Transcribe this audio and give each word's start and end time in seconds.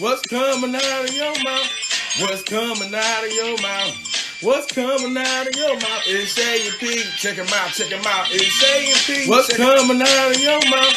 What's 0.00 0.22
coming 0.22 0.74
out 0.74 1.04
of 1.04 1.14
your 1.14 1.34
mouth? 1.44 2.20
What's 2.20 2.42
coming 2.42 2.94
out 2.94 3.22
of 3.22 3.32
your 3.32 3.60
mouth? 3.60 4.40
What's 4.40 4.72
coming 4.72 5.14
out 5.14 5.46
of 5.46 5.54
your 5.54 5.74
mouth? 5.74 6.02
It's 6.06 6.38
A&P. 6.38 7.02
Check 7.18 7.36
him 7.36 7.46
out, 7.52 7.68
check 7.72 7.88
him 7.88 8.00
out. 8.06 8.28
It's 8.30 8.64
A&P. 8.64 9.28
What's 9.28 9.54
coming 9.54 10.00
out 10.00 10.30
of 10.34 10.40
your 10.40 10.58
mouth? 10.70 10.96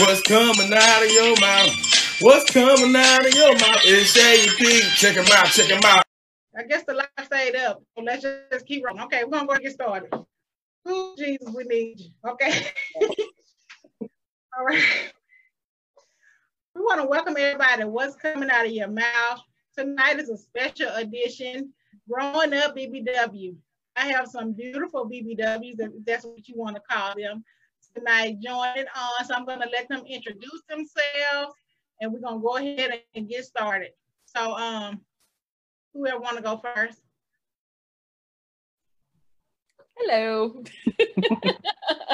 What's 0.00 0.20
coming 0.20 0.70
out 0.70 1.02
of 1.02 1.10
your 1.10 1.34
mouth? 1.40 2.20
What's 2.20 2.50
coming 2.50 2.94
out 2.94 3.26
of 3.26 3.34
your 3.34 3.54
mouth? 3.54 3.80
It's 3.84 4.14
A&P. 4.18 4.82
Check 4.96 5.16
him 5.16 5.24
out, 5.32 5.46
check 5.46 5.70
him 5.70 5.80
out. 5.86 6.04
I 6.54 6.64
guess 6.64 6.84
the 6.84 6.92
light 6.92 7.08
stayed 7.24 7.56
up. 7.56 7.82
So 7.96 8.02
let's 8.04 8.22
just 8.22 8.66
keep 8.66 8.84
rolling. 8.84 9.02
Okay, 9.04 9.24
we're 9.24 9.30
gonna 9.30 9.46
go 9.46 9.56
get 9.56 9.72
started. 9.72 10.10
Oh, 10.84 11.14
Jesus, 11.16 11.48
we 11.56 11.64
need 11.64 12.00
you. 12.00 12.10
Okay. 12.28 12.66
All 14.58 14.66
right. 14.66 15.12
We 16.74 16.80
want 16.80 17.02
to 17.02 17.06
welcome 17.06 17.36
everybody. 17.38 17.84
What's 17.84 18.16
coming 18.16 18.48
out 18.48 18.64
of 18.64 18.72
your 18.72 18.88
mouth? 18.88 19.40
Tonight 19.76 20.18
is 20.18 20.30
a 20.30 20.38
special 20.38 20.88
edition, 20.94 21.70
Growing 22.08 22.54
Up 22.54 22.74
BBW. 22.74 23.54
I 23.94 24.06
have 24.06 24.26
some 24.26 24.52
beautiful 24.52 25.04
BBWs, 25.04 25.78
if 25.78 25.90
that's 26.06 26.24
what 26.24 26.48
you 26.48 26.56
want 26.56 26.76
to 26.76 26.82
call 26.88 27.14
them, 27.14 27.44
tonight 27.94 28.38
joining 28.40 28.86
on. 28.96 29.26
So 29.26 29.34
I'm 29.34 29.44
going 29.44 29.60
to 29.60 29.68
let 29.68 29.86
them 29.88 30.02
introduce 30.06 30.62
themselves 30.66 31.52
and 32.00 32.10
we're 32.10 32.20
going 32.20 32.40
to 32.40 32.42
go 32.42 32.56
ahead 32.56 33.02
and 33.14 33.28
get 33.28 33.44
started. 33.44 33.90
So 34.24 34.54
um, 34.54 35.02
whoever 35.92 36.20
want 36.20 36.38
to 36.38 36.42
go 36.42 36.56
first? 36.56 37.02
Hello. 39.98 40.64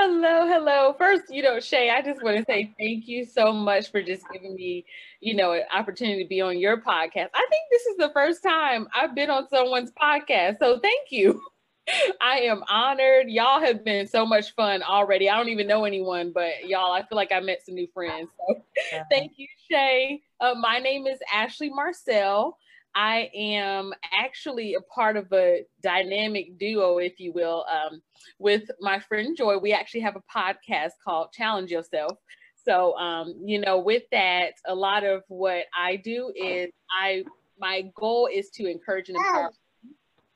hello, 0.00 0.46
hello. 0.46 0.94
First, 0.96 1.24
you 1.28 1.42
know, 1.42 1.58
Shay, 1.58 1.90
I 1.90 2.02
just 2.02 2.22
want 2.22 2.36
to 2.36 2.44
say 2.44 2.72
thank 2.78 3.08
you 3.08 3.24
so 3.24 3.52
much 3.52 3.90
for 3.90 4.00
just 4.00 4.22
giving 4.32 4.54
me, 4.54 4.84
you 5.20 5.34
know, 5.34 5.52
an 5.52 5.62
opportunity 5.74 6.22
to 6.22 6.28
be 6.28 6.40
on 6.40 6.56
your 6.56 6.80
podcast. 6.80 7.30
I 7.34 7.46
think 7.50 7.64
this 7.68 7.86
is 7.86 7.96
the 7.96 8.10
first 8.14 8.40
time 8.40 8.86
I've 8.94 9.16
been 9.16 9.28
on 9.28 9.48
someone's 9.48 9.90
podcast. 9.90 10.60
So 10.60 10.78
thank 10.78 11.10
you. 11.10 11.42
I 12.20 12.40
am 12.42 12.62
honored. 12.68 13.28
Y'all 13.28 13.60
have 13.60 13.84
been 13.84 14.06
so 14.06 14.24
much 14.24 14.54
fun 14.54 14.84
already. 14.84 15.28
I 15.28 15.36
don't 15.36 15.48
even 15.48 15.66
know 15.66 15.84
anyone, 15.84 16.30
but 16.32 16.68
y'all, 16.68 16.92
I 16.92 17.02
feel 17.02 17.16
like 17.16 17.32
I 17.32 17.40
met 17.40 17.66
some 17.66 17.74
new 17.74 17.88
friends. 17.92 18.30
So 18.46 18.62
thank 19.10 19.32
you, 19.36 19.48
Shay. 19.68 20.22
Uh, 20.38 20.54
my 20.54 20.78
name 20.78 21.08
is 21.08 21.18
Ashley 21.34 21.70
Marcel. 21.70 22.56
I 22.98 23.30
am 23.32 23.92
actually 24.12 24.74
a 24.74 24.80
part 24.80 25.16
of 25.16 25.32
a 25.32 25.64
dynamic 25.84 26.58
duo, 26.58 26.98
if 26.98 27.20
you 27.20 27.32
will, 27.32 27.64
um, 27.70 28.02
with 28.40 28.64
my 28.80 28.98
friend 28.98 29.36
Joy. 29.36 29.56
We 29.58 29.72
actually 29.72 30.00
have 30.00 30.16
a 30.16 30.22
podcast 30.36 30.90
called 31.04 31.32
Challenge 31.32 31.70
Yourself. 31.70 32.18
So, 32.56 32.98
um, 32.98 33.36
you 33.44 33.60
know, 33.60 33.78
with 33.78 34.02
that, 34.10 34.54
a 34.66 34.74
lot 34.74 35.04
of 35.04 35.22
what 35.28 35.66
I 35.78 35.94
do 35.94 36.32
is 36.34 36.72
I 36.90 37.22
my 37.60 37.84
goal 37.94 38.28
is 38.32 38.50
to 38.54 38.68
encourage 38.68 39.08
and 39.10 39.16
empower. 39.16 39.52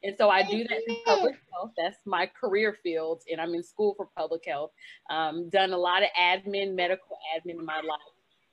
And 0.05 0.15
so 0.17 0.31
I 0.31 0.45
do 0.45 0.63
that 0.63 0.79
in 0.87 0.97
public 1.05 1.35
health. 1.53 1.73
That's 1.77 1.99
my 2.07 2.31
career 2.41 2.77
field, 2.85 3.23
and 3.29 3.41
I'm 3.41 3.55
in 3.55 3.65
school 3.65 3.95
for 3.97 4.09
public 4.17 4.43
health. 4.47 4.71
Um, 5.11 5.51
done 5.51 5.73
a 5.73 5.79
lot 5.79 6.05
of 6.05 6.11
admin, 6.17 6.77
medical 6.77 7.19
admin 7.37 7.59
in 7.59 7.65
my 7.65 7.81
life, 7.81 8.01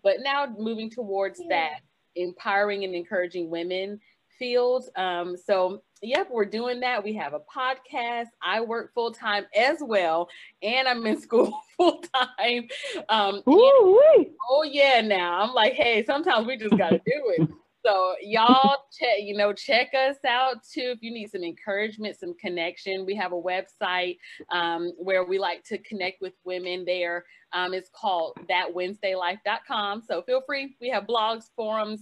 but 0.02 0.17
now 0.23 0.47
moving 0.57 0.89
towards 0.89 1.39
that 1.49 1.81
empowering 2.22 2.84
and 2.84 2.94
encouraging 2.94 3.50
women 3.50 4.00
field. 4.38 4.86
Um, 4.95 5.36
so, 5.36 5.84
yep, 6.02 6.30
we're 6.31 6.45
doing 6.45 6.80
that. 6.80 7.03
We 7.03 7.14
have 7.16 7.34
a 7.34 7.39
podcast. 7.39 8.28
I 8.42 8.61
work 8.61 8.94
full 8.94 9.11
time 9.11 9.45
as 9.56 9.78
well, 9.81 10.30
and 10.64 10.88
I'm 10.88 11.06
in 11.06 11.20
school 11.22 11.53
full 11.78 12.02
time. 12.16 12.67
Um, 13.09 13.44
oh 13.45 14.64
yeah, 14.64 15.02
now 15.02 15.42
I'm 15.42 15.53
like, 15.53 15.73
hey, 15.73 16.03
sometimes 16.06 16.48
we 16.48 16.58
just 16.58 16.78
got 16.78 16.89
to 16.89 16.98
do 16.98 17.34
it. 17.38 17.50
So 17.85 18.15
y'all 18.21 18.76
check, 18.98 19.20
you 19.21 19.37
know, 19.37 19.54
check 19.54 19.92
us 19.93 20.17
out 20.27 20.58
too 20.64 20.93
if 20.95 20.99
you 21.02 21.11
need 21.11 21.30
some 21.30 21.43
encouragement, 21.43 22.20
some 22.20 22.33
connection. 22.39 23.05
We 23.05 23.15
have 23.15 23.31
a 23.31 23.42
website 23.42 24.17
um, 24.52 24.92
where 24.98 25.23
we 25.23 25.39
like 25.39 25.64
to 25.65 25.77
connect 25.80 26.21
with 26.21 26.33
women 26.43 26.83
there. 26.86 27.26
Um, 27.54 27.73
it's 27.73 27.89
called 27.95 28.37
thatwednesdaylife.com. 28.49 30.04
So 30.08 30.21
feel 30.23 30.42
free. 30.45 30.76
We 30.81 30.89
have 30.89 31.08
blogs, 31.08 31.45
forums. 31.55 32.02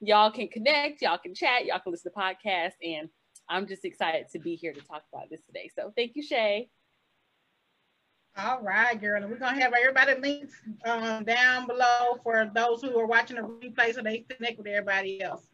Y'all 0.00 0.30
can 0.30 0.48
connect, 0.48 1.00
y'all 1.00 1.18
can 1.18 1.34
chat, 1.34 1.64
y'all 1.64 1.80
can 1.80 1.90
listen 1.90 2.12
to 2.12 2.18
podcasts. 2.18 2.74
And 2.82 3.08
I'm 3.48 3.66
just 3.66 3.84
excited 3.84 4.26
to 4.32 4.38
be 4.38 4.54
here 4.54 4.72
to 4.72 4.80
talk 4.80 5.02
about 5.12 5.30
this 5.30 5.40
today. 5.46 5.70
So 5.74 5.92
thank 5.96 6.12
you, 6.14 6.22
Shay. 6.22 6.68
All 8.38 8.60
right, 8.60 9.00
girl. 9.00 9.22
And 9.22 9.30
we're 9.30 9.38
gonna 9.38 9.60
have 9.60 9.72
everybody 9.72 10.20
links 10.20 10.54
um, 10.84 11.24
down 11.24 11.66
below 11.66 12.20
for 12.22 12.50
those 12.54 12.82
who 12.82 12.98
are 12.98 13.06
watching 13.06 13.36
the 13.36 13.42
replay 13.42 13.94
so 13.94 14.02
they 14.02 14.26
connect 14.28 14.58
with 14.58 14.66
everybody 14.66 15.22
else. 15.22 15.46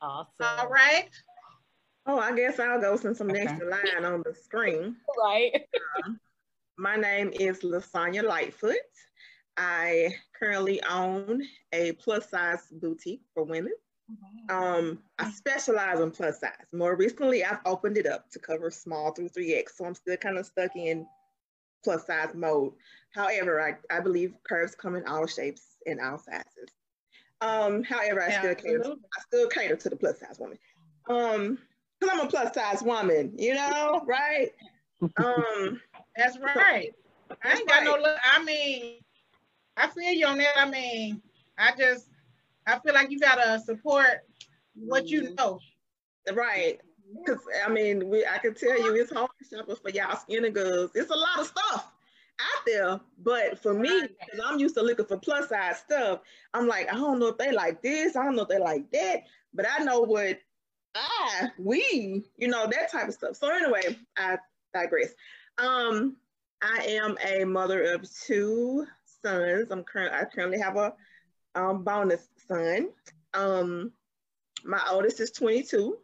Awesome. 0.00 0.30
All 0.40 0.68
right. 0.68 1.08
Oh, 2.06 2.18
I 2.18 2.36
guess 2.36 2.60
I'll 2.60 2.80
go 2.80 2.96
since 2.96 3.20
I'm 3.20 3.30
okay. 3.30 3.44
next 3.44 3.58
to 3.58 3.66
line 3.66 4.04
on 4.04 4.22
the 4.24 4.34
screen. 4.34 4.96
Right. 5.18 5.52
uh, 6.04 6.10
my 6.78 6.96
name 6.96 7.32
is 7.32 7.60
Lasanya 7.60 8.22
Lightfoot. 8.22 8.76
I 9.56 10.14
currently 10.38 10.82
own 10.84 11.42
a 11.72 11.92
plus 11.92 12.30
size 12.30 12.60
boutique 12.70 13.22
for 13.32 13.44
women. 13.44 13.72
Um, 14.50 14.98
I 15.18 15.30
specialize 15.30 15.98
in 15.98 16.10
plus 16.10 16.40
size. 16.40 16.52
More 16.72 16.94
recently, 16.94 17.44
I've 17.44 17.60
opened 17.64 17.96
it 17.96 18.06
up 18.06 18.30
to 18.32 18.38
cover 18.38 18.70
small 18.70 19.12
through 19.12 19.30
3X. 19.30 19.70
So 19.76 19.86
I'm 19.86 19.94
still 19.94 20.16
kind 20.16 20.38
of 20.38 20.46
stuck 20.46 20.76
in 20.76 21.06
plus 21.84 22.06
size 22.06 22.34
mode. 22.34 22.72
However, 23.14 23.60
I, 23.60 23.76
I 23.94 24.00
believe 24.00 24.34
curves 24.48 24.74
come 24.74 24.96
in 24.96 25.06
all 25.06 25.26
shapes 25.26 25.76
and 25.86 26.00
all 26.00 26.18
sizes. 26.18 26.70
Um, 27.40 27.82
however, 27.82 28.22
I 28.22 28.28
yeah, 28.28 28.40
still 28.40 28.54
cater, 28.54 28.82
to, 28.82 28.90
I 28.92 29.22
still 29.22 29.48
cater 29.48 29.76
to 29.76 29.90
the 29.90 29.96
plus 29.96 30.20
size 30.20 30.38
woman. 30.38 30.58
Um, 31.08 31.58
cause 32.00 32.10
I'm 32.12 32.20
a 32.20 32.26
plus 32.26 32.54
size 32.54 32.82
woman, 32.82 33.34
you 33.36 33.54
know, 33.54 34.02
right? 34.06 34.50
Um, 35.16 35.80
that's 36.16 36.38
right. 36.38 36.92
I 37.42 37.52
ain't 37.52 37.68
got 37.68 37.76
right. 37.76 37.84
no 37.84 37.96
look. 37.96 38.18
I 38.32 38.42
mean, 38.42 38.96
I 39.76 39.88
feel 39.88 40.12
you 40.12 40.26
on 40.26 40.38
that. 40.38 40.56
I 40.56 40.68
mean, 40.68 41.20
I 41.58 41.72
just 41.76 42.08
I 42.66 42.78
feel 42.78 42.94
like 42.94 43.10
you 43.10 43.18
gotta 43.18 43.60
support 43.60 44.22
what 44.74 45.08
you 45.08 45.22
mm-hmm. 45.22 45.34
know. 45.34 45.58
Right. 46.32 46.80
Cause 47.26 47.38
I 47.64 47.70
mean, 47.70 48.08
we 48.08 48.26
I 48.26 48.38
can 48.38 48.54
tell 48.54 48.78
you 48.78 48.94
it's 48.94 49.12
hard 49.12 49.30
shopping 49.50 49.76
for 49.76 49.90
y'all 49.90 50.16
skinny 50.16 50.50
girls. 50.50 50.90
It's 50.94 51.10
a 51.10 51.14
lot 51.14 51.38
of 51.38 51.46
stuff 51.46 51.92
out 52.40 52.66
there, 52.66 53.00
but 53.18 53.58
for 53.58 53.74
me, 53.74 54.02
because 54.02 54.40
I'm 54.44 54.58
used 54.58 54.74
to 54.74 54.82
looking 54.82 55.04
for 55.04 55.18
plus 55.18 55.48
size 55.48 55.78
stuff, 55.78 56.20
I'm 56.52 56.66
like, 56.66 56.92
I 56.92 56.96
don't 56.96 57.18
know 57.18 57.28
if 57.28 57.38
they 57.38 57.52
like 57.52 57.82
this, 57.82 58.16
I 58.16 58.24
don't 58.24 58.34
know 58.34 58.42
if 58.42 58.48
they 58.48 58.58
like 58.58 58.90
that, 58.90 59.22
but 59.52 59.66
I 59.70 59.84
know 59.84 60.00
what 60.00 60.38
I 60.94 61.48
we, 61.58 62.24
you 62.36 62.48
know, 62.48 62.66
that 62.66 62.90
type 62.90 63.08
of 63.08 63.14
stuff. 63.14 63.36
So 63.36 63.48
anyway, 63.50 63.98
I 64.16 64.38
digress. 64.72 65.10
Um, 65.58 66.16
I 66.62 66.84
am 66.84 67.16
a 67.24 67.44
mother 67.44 67.82
of 67.94 68.08
two 68.26 68.86
sons. 69.22 69.70
I'm 69.70 69.84
current. 69.84 70.14
I 70.14 70.24
currently 70.24 70.58
have 70.58 70.76
a 70.76 70.94
um, 71.54 71.84
bonus 71.84 72.28
son. 72.48 72.90
Um, 73.32 73.92
my 74.64 74.80
oldest 74.90 75.20
is 75.20 75.30
22. 75.30 75.98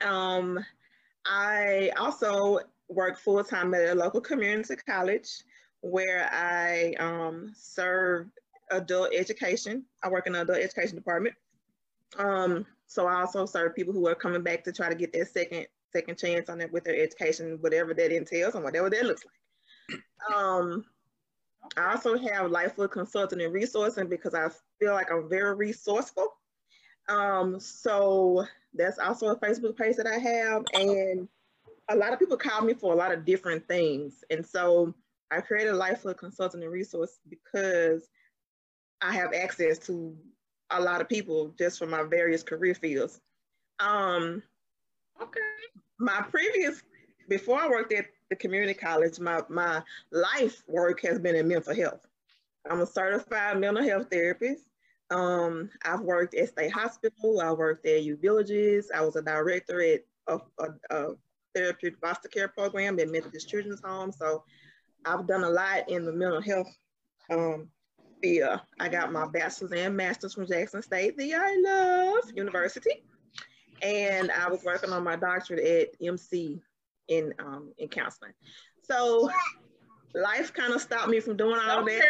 Um, 0.00 0.64
I 1.26 1.90
also 1.98 2.60
work 2.88 3.18
full 3.18 3.42
time 3.44 3.74
at 3.74 3.90
a 3.90 3.94
local 3.94 4.20
community 4.20 4.76
college 4.88 5.28
where 5.80 6.28
I 6.32 6.94
um, 6.98 7.52
serve 7.54 8.28
adult 8.70 9.10
education. 9.14 9.84
I 10.02 10.08
work 10.08 10.26
in 10.26 10.32
the 10.32 10.42
adult 10.42 10.58
education 10.58 10.96
department. 10.96 11.34
Um, 12.18 12.66
so 12.86 13.06
I 13.06 13.20
also 13.20 13.46
serve 13.46 13.74
people 13.74 13.92
who 13.92 14.06
are 14.06 14.14
coming 14.14 14.42
back 14.42 14.64
to 14.64 14.72
try 14.72 14.88
to 14.88 14.94
get 14.94 15.12
their 15.12 15.26
second 15.26 15.66
second 15.92 16.18
chance 16.18 16.48
on 16.48 16.60
it 16.60 16.72
with 16.72 16.84
their 16.84 17.00
education, 17.00 17.58
whatever 17.60 17.94
that 17.94 18.10
entails 18.10 18.56
and 18.56 18.64
whatever 18.64 18.90
that 18.90 19.04
looks 19.04 19.22
like. 19.24 20.36
Um, 20.36 20.84
I 21.76 21.92
also 21.92 22.18
have 22.18 22.50
Lightfoot 22.50 22.90
Consulting 22.90 23.40
and 23.40 23.54
Resourcing 23.54 24.08
because 24.08 24.34
I 24.34 24.48
feel 24.80 24.92
like 24.92 25.10
I'm 25.10 25.28
very 25.28 25.54
resourceful. 25.54 26.28
Um, 27.08 27.60
so 27.60 28.44
that's 28.74 28.98
also 28.98 29.28
a 29.28 29.36
Facebook 29.36 29.76
page 29.76 29.96
that 29.96 30.06
I 30.06 30.18
have. 30.18 30.64
And 30.74 31.28
a 31.88 31.96
lot 31.96 32.12
of 32.12 32.18
people 32.18 32.36
call 32.36 32.62
me 32.62 32.74
for 32.74 32.92
a 32.92 32.96
lot 32.96 33.12
of 33.12 33.24
different 33.24 33.66
things. 33.68 34.24
And 34.30 34.44
so 34.44 34.94
I 35.30 35.40
created 35.40 35.74
Life 35.74 36.04
Lightfoot 36.04 36.18
Consulting 36.18 36.62
and 36.62 36.72
Resource 36.72 37.18
because 37.28 38.08
I 39.00 39.12
have 39.14 39.32
access 39.34 39.78
to 39.80 40.16
a 40.70 40.80
lot 40.80 41.00
of 41.00 41.08
people 41.08 41.54
just 41.58 41.78
from 41.78 41.90
my 41.90 42.02
various 42.02 42.42
career 42.42 42.74
fields. 42.74 43.20
Um, 43.80 44.42
okay. 45.20 45.40
My 45.98 46.22
previous, 46.22 46.82
before 47.28 47.60
I 47.60 47.68
worked 47.68 47.92
at 47.92 48.06
the 48.30 48.36
community 48.36 48.74
college, 48.74 49.20
my, 49.20 49.42
my 49.48 49.82
life 50.10 50.62
work 50.66 51.00
has 51.02 51.18
been 51.18 51.36
in 51.36 51.48
mental 51.48 51.74
health. 51.74 52.06
I'm 52.68 52.80
a 52.80 52.86
certified 52.86 53.60
mental 53.60 53.84
health 53.84 54.08
therapist. 54.10 54.64
Um, 55.10 55.70
I've 55.84 56.00
worked 56.00 56.34
at 56.34 56.48
State 56.48 56.72
Hospital. 56.72 57.40
I 57.40 57.52
worked 57.52 57.86
at 57.86 58.02
Youth 58.02 58.20
Villages. 58.20 58.90
I 58.94 59.02
was 59.02 59.16
a 59.16 59.22
director 59.22 59.80
at 59.82 60.00
a, 60.26 60.38
a, 60.58 60.68
a 60.90 61.14
therapeutic 61.54 61.98
foster 62.00 62.28
care 62.28 62.48
program 62.48 62.98
at 62.98 63.10
Methodist 63.10 63.48
Children's 63.48 63.82
Home. 63.84 64.12
So 64.12 64.44
I've 65.04 65.26
done 65.26 65.44
a 65.44 65.50
lot 65.50 65.88
in 65.88 66.04
the 66.04 66.12
mental 66.12 66.40
health 66.40 66.74
um, 67.30 67.68
field. 68.22 68.60
I 68.80 68.88
got 68.88 69.12
my 69.12 69.26
bachelor's 69.26 69.72
and 69.72 69.96
master's 69.96 70.34
from 70.34 70.46
Jackson 70.46 70.82
State, 70.82 71.16
the 71.16 71.34
I 71.34 71.56
Love 71.64 72.32
University. 72.34 73.04
And 73.82 74.30
I 74.30 74.48
was 74.48 74.64
working 74.64 74.90
on 74.90 75.04
my 75.04 75.16
doctorate 75.16 75.64
at 75.64 75.88
MC 76.06 76.62
in 77.08 77.34
um, 77.38 77.72
in 77.76 77.88
counseling. 77.88 78.32
So 78.82 79.30
life 80.14 80.52
kind 80.52 80.72
of 80.72 80.80
stopped 80.80 81.08
me 81.08 81.20
from 81.20 81.36
doing 81.36 81.58
all 81.58 81.84
that. 81.84 82.02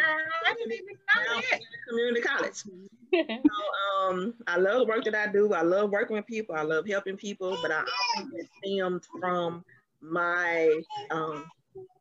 I 0.46 0.54
didn't 0.54 0.72
even 0.72 0.94
know 0.94 1.40
that. 1.50 1.60
Community 1.88 2.20
college. 2.20 2.62
So, 3.14 4.10
um, 4.10 4.34
I 4.48 4.56
love 4.56 4.80
the 4.80 4.86
work 4.86 5.04
that 5.04 5.14
I 5.14 5.30
do. 5.30 5.52
I 5.52 5.62
love 5.62 5.90
working 5.90 6.16
with 6.16 6.26
people. 6.26 6.56
I 6.56 6.62
love 6.62 6.84
helping 6.84 7.16
people, 7.16 7.56
but 7.62 7.70
I 7.70 7.84
think 8.16 8.28
it 8.34 8.48
stemmed 8.58 9.02
from 9.20 9.64
my 10.00 10.80
um, 11.12 11.44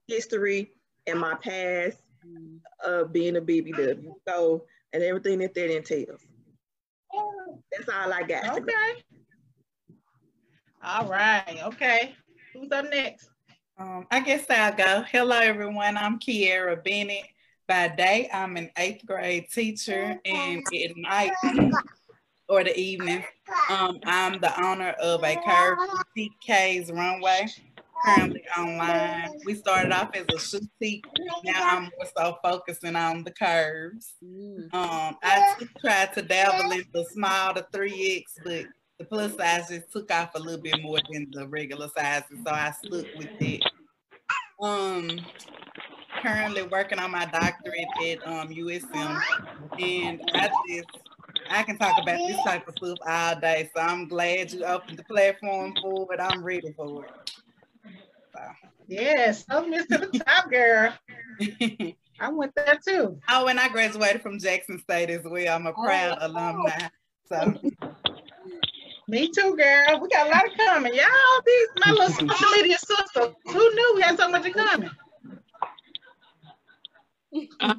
history 0.08 0.72
and 1.06 1.20
my 1.20 1.36
past 1.36 2.00
of 2.84 3.14
being 3.14 3.36
a 3.36 3.42
BBW. 3.42 4.12
So, 4.28 4.64
and 4.92 5.04
everything 5.04 5.38
that 5.40 5.54
that 5.54 5.76
entails. 5.76 6.22
That's 7.72 7.90
all 7.90 8.12
I 8.12 8.24
got. 8.24 8.58
Okay. 8.58 9.04
All 10.84 11.08
right. 11.08 11.60
Okay. 11.64 12.16
Who's 12.54 12.72
up 12.72 12.90
next? 12.90 13.30
Um, 13.78 14.06
I 14.12 14.20
guess 14.20 14.46
I'll 14.50 14.74
go. 14.74 15.04
Hello, 15.12 15.38
everyone. 15.38 15.98
I'm 15.98 16.20
Kiera 16.20 16.84
Bennett. 16.84 17.26
By 17.68 17.88
day, 17.88 18.30
I'm 18.32 18.56
an 18.56 18.70
eighth 18.78 19.06
grade 19.06 19.50
teacher, 19.52 20.20
and 20.26 20.64
at 20.64 20.98
night 20.98 21.32
or 22.50 22.64
the 22.64 22.78
evening, 22.78 23.24
um, 23.72 24.00
I'm 24.06 24.40
the 24.40 24.64
owner 24.64 24.90
of 25.02 25.24
a 25.24 25.36
curve 25.36 25.78
TK's 26.16 26.92
runway. 26.92 27.48
Currently 28.06 28.44
online. 28.58 29.40
We 29.46 29.56
started 29.56 29.92
off 29.92 30.12
as 30.14 30.54
a 30.54 30.60
boutique. 30.60 31.06
Now 31.46 31.78
I'm 31.78 31.84
more 31.84 32.10
so 32.16 32.38
focusing 32.44 32.96
on 32.96 33.24
the 33.24 33.32
curves. 33.32 34.14
Mm. 34.24 34.72
Um, 34.74 35.18
I 35.24 35.56
t- 35.58 35.68
tried 35.80 36.14
to 36.14 36.22
dabble 36.22 36.74
in 36.74 36.84
the 36.94 37.06
small 37.06 37.54
to 37.54 37.66
3X, 37.74 38.24
but 38.44 38.66
the 39.00 39.06
plus 39.06 39.36
size 39.36 39.70
just 39.70 39.92
took 39.92 40.12
off 40.12 40.32
a 40.36 40.40
little 40.40 40.62
bit 40.62 40.82
more 40.82 41.00
than 41.12 41.28
the 41.32 41.48
regular 41.48 41.90
sizes, 41.96 42.38
so 42.46 42.52
I 42.52 42.72
stuck 42.72 43.06
with 43.18 43.30
it. 43.40 43.64
Um, 44.62 45.20
currently 46.22 46.64
working 46.64 47.00
on 47.00 47.12
my 47.12 47.26
doctorate 47.26 47.86
at 48.06 48.28
um, 48.28 48.50
USM, 48.50 49.20
and 49.80 50.22
I 50.34 50.50
just 50.70 50.88
I 51.50 51.64
can 51.64 51.78
talk 51.78 52.02
about 52.02 52.20
this 52.28 52.38
type 52.46 52.68
of 52.68 52.76
stuff 52.78 52.98
all 53.06 53.40
day. 53.40 53.70
So 53.76 53.82
I'm 53.82 54.08
glad 54.08 54.52
you 54.54 54.64
opened 54.64 54.98
the 55.00 55.04
platform 55.04 55.74
for 55.82 56.08
it. 56.14 56.20
I'm 56.20 56.44
ready 56.44 56.72
for 56.78 57.04
it. 57.06 57.32
Yes. 58.88 59.46
Oh, 59.50 59.66
Miss 59.68 59.86
to 59.88 59.98
the 59.98 60.20
top 60.20 60.50
girl. 60.50 60.94
I 62.20 62.30
went 62.30 62.54
there 62.56 62.78
too. 62.88 63.20
oh, 63.30 63.48
and 63.48 63.60
I 63.60 63.70
graduated 63.70 64.22
from 64.22 64.40
Jackson 64.40 64.80
State 64.80 65.10
as 65.10 65.24
well. 65.24 65.56
I'm 65.56 65.66
a 65.68 65.74
proud 65.74 66.18
Oh. 66.22 66.28
alumni. 66.28 66.88
So 67.28 67.54
Me 69.08 69.30
too, 69.30 69.56
girl. 69.58 70.00
We 70.00 70.08
got 70.10 70.28
a 70.28 70.30
lot 70.30 70.46
of 70.46 70.58
coming. 70.58 70.94
Y'all, 70.96 71.42
these 71.46 71.68
my 71.86 71.92
little 71.92 72.10
social 72.10 72.52
media 72.56 72.78
sister. 72.78 73.34
Who 73.46 73.76
knew 73.76 73.94
we 73.96 74.02
had 74.02 74.18
so 74.18 74.30
much 74.30 74.46
in 74.46 74.54
common? 74.54 74.92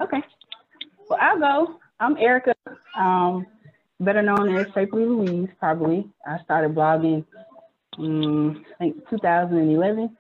Okay. 0.03 0.23
Well, 1.09 1.19
I'll 1.21 1.39
go. 1.39 1.81
I'm 2.01 2.17
Erica, 2.19 2.55
um, 2.99 3.47
better 4.01 4.23
known 4.23 4.55
as 4.57 4.67
Shapely 4.75 5.07
Louise, 5.07 5.49
probably. 5.61 6.09
I 6.27 6.43
started 6.43 6.75
blogging, 6.75 7.25
um, 7.99 8.65
I 8.75 8.85
think 8.85 9.09
2011, 9.09 10.17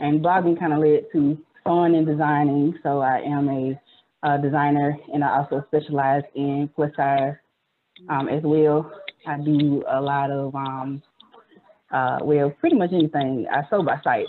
and 0.00 0.20
blogging 0.20 0.58
kind 0.58 0.72
of 0.72 0.80
led 0.80 1.04
to 1.12 1.38
sewing 1.64 1.94
and 1.94 2.06
designing. 2.06 2.74
So 2.82 3.00
I 3.00 3.20
am 3.20 3.48
a, 3.48 3.80
uh 4.22 4.36
designer, 4.38 4.98
and 5.12 5.22
I 5.24 5.38
also 5.38 5.64
specialize 5.68 6.22
in 6.34 6.68
plus 6.74 6.90
size 6.96 7.34
um, 8.08 8.28
as 8.28 8.42
well. 8.42 8.90
I 9.26 9.38
do 9.38 9.82
a 9.88 10.00
lot 10.00 10.30
of, 10.30 10.54
um, 10.54 11.02
uh, 11.90 12.18
well, 12.22 12.50
pretty 12.50 12.76
much 12.76 12.92
anything. 12.92 13.46
I 13.52 13.68
sew 13.68 13.82
by 13.82 14.00
sight. 14.02 14.26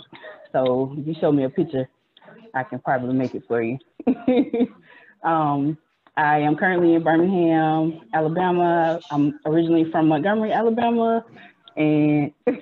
So 0.52 0.94
if 0.98 1.06
you 1.06 1.14
show 1.20 1.32
me 1.32 1.44
a 1.44 1.50
picture, 1.50 1.88
I 2.54 2.64
can 2.64 2.80
probably 2.80 3.14
make 3.14 3.34
it 3.34 3.44
for 3.48 3.62
you. 3.62 3.78
um, 5.22 5.78
I 6.16 6.40
am 6.40 6.56
currently 6.56 6.94
in 6.94 7.02
Birmingham, 7.02 8.02
Alabama. 8.12 9.00
I'm 9.10 9.38
originally 9.46 9.90
from 9.90 10.08
Montgomery, 10.08 10.52
Alabama, 10.52 11.24
and 11.76 12.32
uh, 12.46 12.52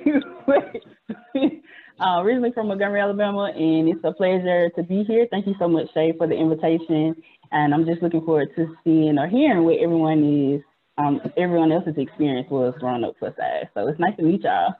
originally 2.20 2.52
from 2.52 2.68
Montgomery, 2.68 3.00
Alabama. 3.00 3.50
And 3.52 3.88
it's 3.88 4.04
a 4.04 4.12
pleasure 4.12 4.70
to 4.70 4.82
be 4.84 5.02
here. 5.02 5.26
Thank 5.30 5.48
you 5.48 5.56
so 5.58 5.66
much, 5.66 5.92
Shay, 5.92 6.12
for 6.16 6.28
the 6.28 6.34
invitation. 6.34 7.20
And 7.50 7.74
I'm 7.74 7.84
just 7.84 8.02
looking 8.02 8.24
forward 8.24 8.54
to 8.54 8.76
seeing 8.84 9.18
or 9.18 9.26
hearing 9.26 9.64
what 9.64 9.78
everyone 9.78 10.54
is, 10.54 10.62
um, 11.00 11.20
everyone 11.36 11.72
else's 11.72 11.96
experience 11.96 12.48
was 12.50 12.74
growing 12.78 13.04
up 13.04 13.14
plus 13.18 13.34
size. 13.36 13.66
So 13.74 13.88
it's 13.88 13.98
nice 13.98 14.16
to 14.16 14.22
meet 14.22 14.42
y'all. 14.42 14.74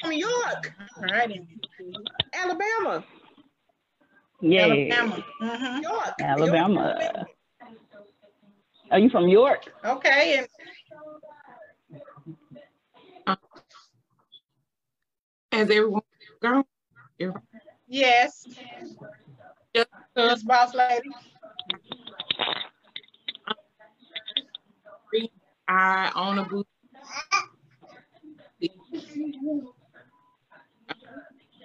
From 0.00 0.12
York, 0.12 0.72
All 0.98 1.08
righty. 1.12 1.46
Alabama. 2.34 3.04
Yeah, 4.40 4.64
Alabama. 4.64 5.24
Mhm. 5.42 5.82
York. 5.82 6.14
Alabama. 6.20 7.26
Are 8.90 8.98
you 8.98 9.10
from 9.10 9.28
York? 9.28 9.64
Okay. 9.84 10.38
And 10.38 10.48
Has 15.52 15.70
everyone 15.70 16.02
gone? 16.42 16.64
yes. 17.88 18.46
Just 19.74 19.88
Yes, 20.16 20.42
boss 20.42 20.74
lady. 20.74 21.10
I 25.68 26.12
own 26.14 26.38
a 26.38 26.44
booth. 26.44 26.66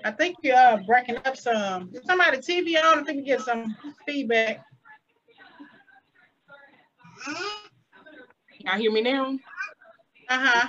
I 0.04 0.12
think 0.12 0.38
you're 0.42 0.56
uh, 0.56 0.78
breaking 0.78 1.18
up 1.26 1.38
some. 1.38 1.92
Is 1.94 2.04
somebody 2.06 2.38
TV 2.40 2.82
on? 2.84 3.00
I 3.00 3.04
think 3.04 3.18
we 3.18 3.24
get 3.24 3.42
some 3.42 3.76
feedback. 4.06 4.64
Y'all 8.60 8.78
hear 8.78 8.92
me 8.92 9.02
now? 9.02 9.38
Uh-huh. 10.30 10.68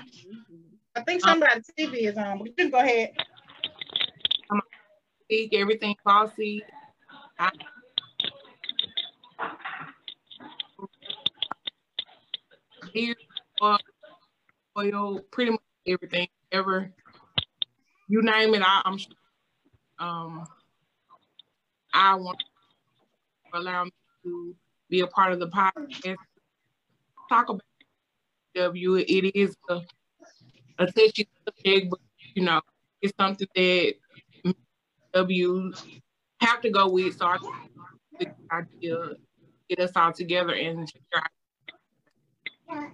I 0.94 1.00
think 1.02 1.22
somebody's 1.22 1.70
TV 1.78 2.08
is 2.08 2.16
on, 2.16 2.38
but 2.38 2.48
you 2.48 2.54
can 2.54 2.70
go 2.70 2.78
ahead. 2.78 3.12
Speak 5.24 5.54
everything 5.54 5.94
bossy. 6.04 6.62
I, 7.38 7.50
here 12.92 13.14
for 13.58 13.78
oil, 14.78 15.20
pretty 15.30 15.52
much 15.52 15.60
everything 15.86 16.28
ever. 16.50 16.90
You 18.08 18.22
name 18.22 18.54
it, 18.54 18.62
I, 18.62 18.82
I'm 18.84 18.98
sure. 18.98 19.12
Um, 19.98 20.46
I 21.94 22.14
want 22.14 22.38
to 23.52 23.58
allow 23.58 23.84
me 23.84 23.92
to 24.24 24.56
be 24.88 25.00
a 25.00 25.06
part 25.06 25.32
of 25.32 25.40
the 25.40 25.48
podcast. 25.48 26.16
Talk 27.28 27.48
about 27.48 27.62
W. 28.54 28.96
It 28.96 29.36
is 29.36 29.56
a, 29.70 29.80
a 30.78 30.86
touchy 30.86 31.28
subject, 31.46 31.90
but 31.90 32.00
you 32.34 32.44
know, 32.44 32.60
it's 33.00 33.14
something 33.18 33.48
that 33.54 33.94
W 35.14 35.72
have 36.40 36.60
to 36.62 36.70
go 36.70 36.88
with. 36.88 37.16
So 37.16 37.26
I 37.26 37.38
idea 38.50 39.14
get 39.68 39.80
us 39.80 39.92
all 39.96 40.12
together 40.12 40.54
and 40.54 40.90
Can 42.72 42.90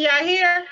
y'all 0.00 0.26
hear? 0.26 0.64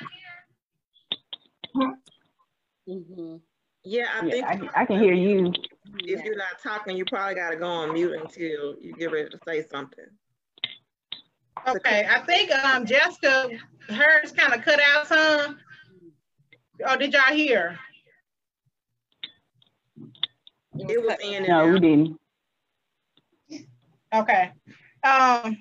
Mhm. 2.88 3.40
Yeah, 3.84 4.06
I 4.14 4.24
Yeah, 4.24 4.30
think 4.32 4.46
I, 4.46 4.82
I 4.82 4.86
can 4.86 4.98
hear 5.00 5.12
you. 5.14 5.52
if 6.04 6.24
you're 6.24 6.36
not 6.36 6.58
talking, 6.62 6.96
you 6.96 7.04
probably 7.04 7.34
got 7.34 7.50
to 7.50 7.56
go 7.56 7.66
on 7.66 7.92
mute 7.92 8.12
until 8.14 8.76
you 8.80 8.94
get 8.98 9.12
ready 9.12 9.28
to 9.28 9.38
say 9.46 9.62
something. 9.62 10.06
Okay, 11.68 12.06
I 12.08 12.20
think 12.20 12.50
um 12.52 12.86
Jessica, 12.86 13.50
hers 13.88 14.32
kind 14.32 14.54
of 14.54 14.62
cut 14.62 14.80
out 14.80 15.06
some. 15.06 15.58
Or 16.88 16.96
did 16.96 17.12
y'all 17.12 17.34
hear? 17.34 17.78
It 20.78 21.02
was 21.02 21.16
in 21.22 21.44
and 21.44 21.48
No, 21.48 21.68
we 21.68 21.80
didn't. 21.80 22.20
Okay. 24.12 24.50
Um, 25.04 25.56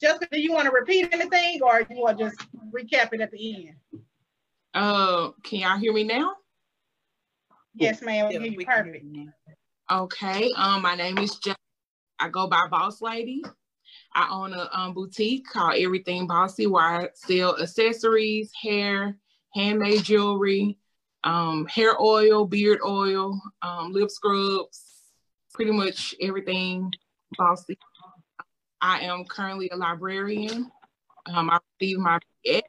Jessica, 0.00 0.28
do 0.32 0.40
you 0.40 0.52
want 0.52 0.66
to 0.66 0.72
repeat 0.72 1.08
anything 1.12 1.60
or 1.62 1.80
you 1.90 2.02
want 2.02 2.18
to 2.18 2.24
just 2.24 2.38
recap 2.72 3.12
it 3.12 3.20
at 3.20 3.30
the 3.30 3.68
end? 3.68 3.76
Uh, 4.74 5.30
can 5.42 5.60
y'all 5.60 5.78
hear 5.78 5.92
me 5.92 6.04
now? 6.04 6.34
Yes, 7.74 8.02
ma'am, 8.02 8.28
we 8.28 8.34
Yeah, 8.34 8.40
hear 8.40 8.50
you 8.50 8.56
we 8.56 8.64
hear 8.64 8.84
perfect. 8.84 9.04
you 9.04 9.24
now. 9.88 10.02
Okay. 10.02 10.50
Um, 10.56 10.82
my 10.82 10.94
name 10.94 11.18
is 11.18 11.36
Jeff. 11.36 11.56
I 12.18 12.28
go 12.28 12.48
by 12.48 12.66
Boss 12.68 13.00
Lady. 13.00 13.42
I 14.18 14.28
own 14.32 14.52
a 14.52 14.68
um, 14.72 14.94
boutique 14.94 15.46
called 15.46 15.76
Everything 15.78 16.26
Bossy, 16.26 16.66
where 16.66 16.82
I 16.82 17.08
sell 17.14 17.56
accessories, 17.62 18.50
hair, 18.60 19.16
handmade 19.54 20.02
jewelry, 20.02 20.76
um, 21.22 21.66
hair 21.66 21.94
oil, 22.00 22.44
beard 22.44 22.80
oil, 22.84 23.40
um, 23.62 23.92
lip 23.92 24.10
scrubs, 24.10 25.04
pretty 25.54 25.70
much 25.70 26.16
everything 26.20 26.92
bossy. 27.36 27.78
I 28.80 29.02
am 29.02 29.24
currently 29.24 29.68
a 29.68 29.76
librarian. 29.76 30.68
Um, 31.26 31.48
I 31.48 31.60
received 31.80 32.00
my 32.00 32.18
at, 32.52 32.64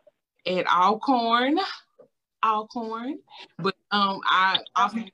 at 0.46 0.68
Alcorn, 0.68 1.58
Alcorn, 2.46 3.22
but 3.58 3.74
um, 3.90 4.22
I 4.26 4.60
often 4.76 5.10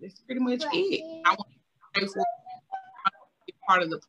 that's 0.00 0.20
pretty 0.20 0.40
much 0.40 0.64
it. 0.72 1.22
I 1.26 1.36
want 1.36 1.48
to 1.96 2.24
part 3.66 3.82
of 3.82 3.90
the 3.90 4.00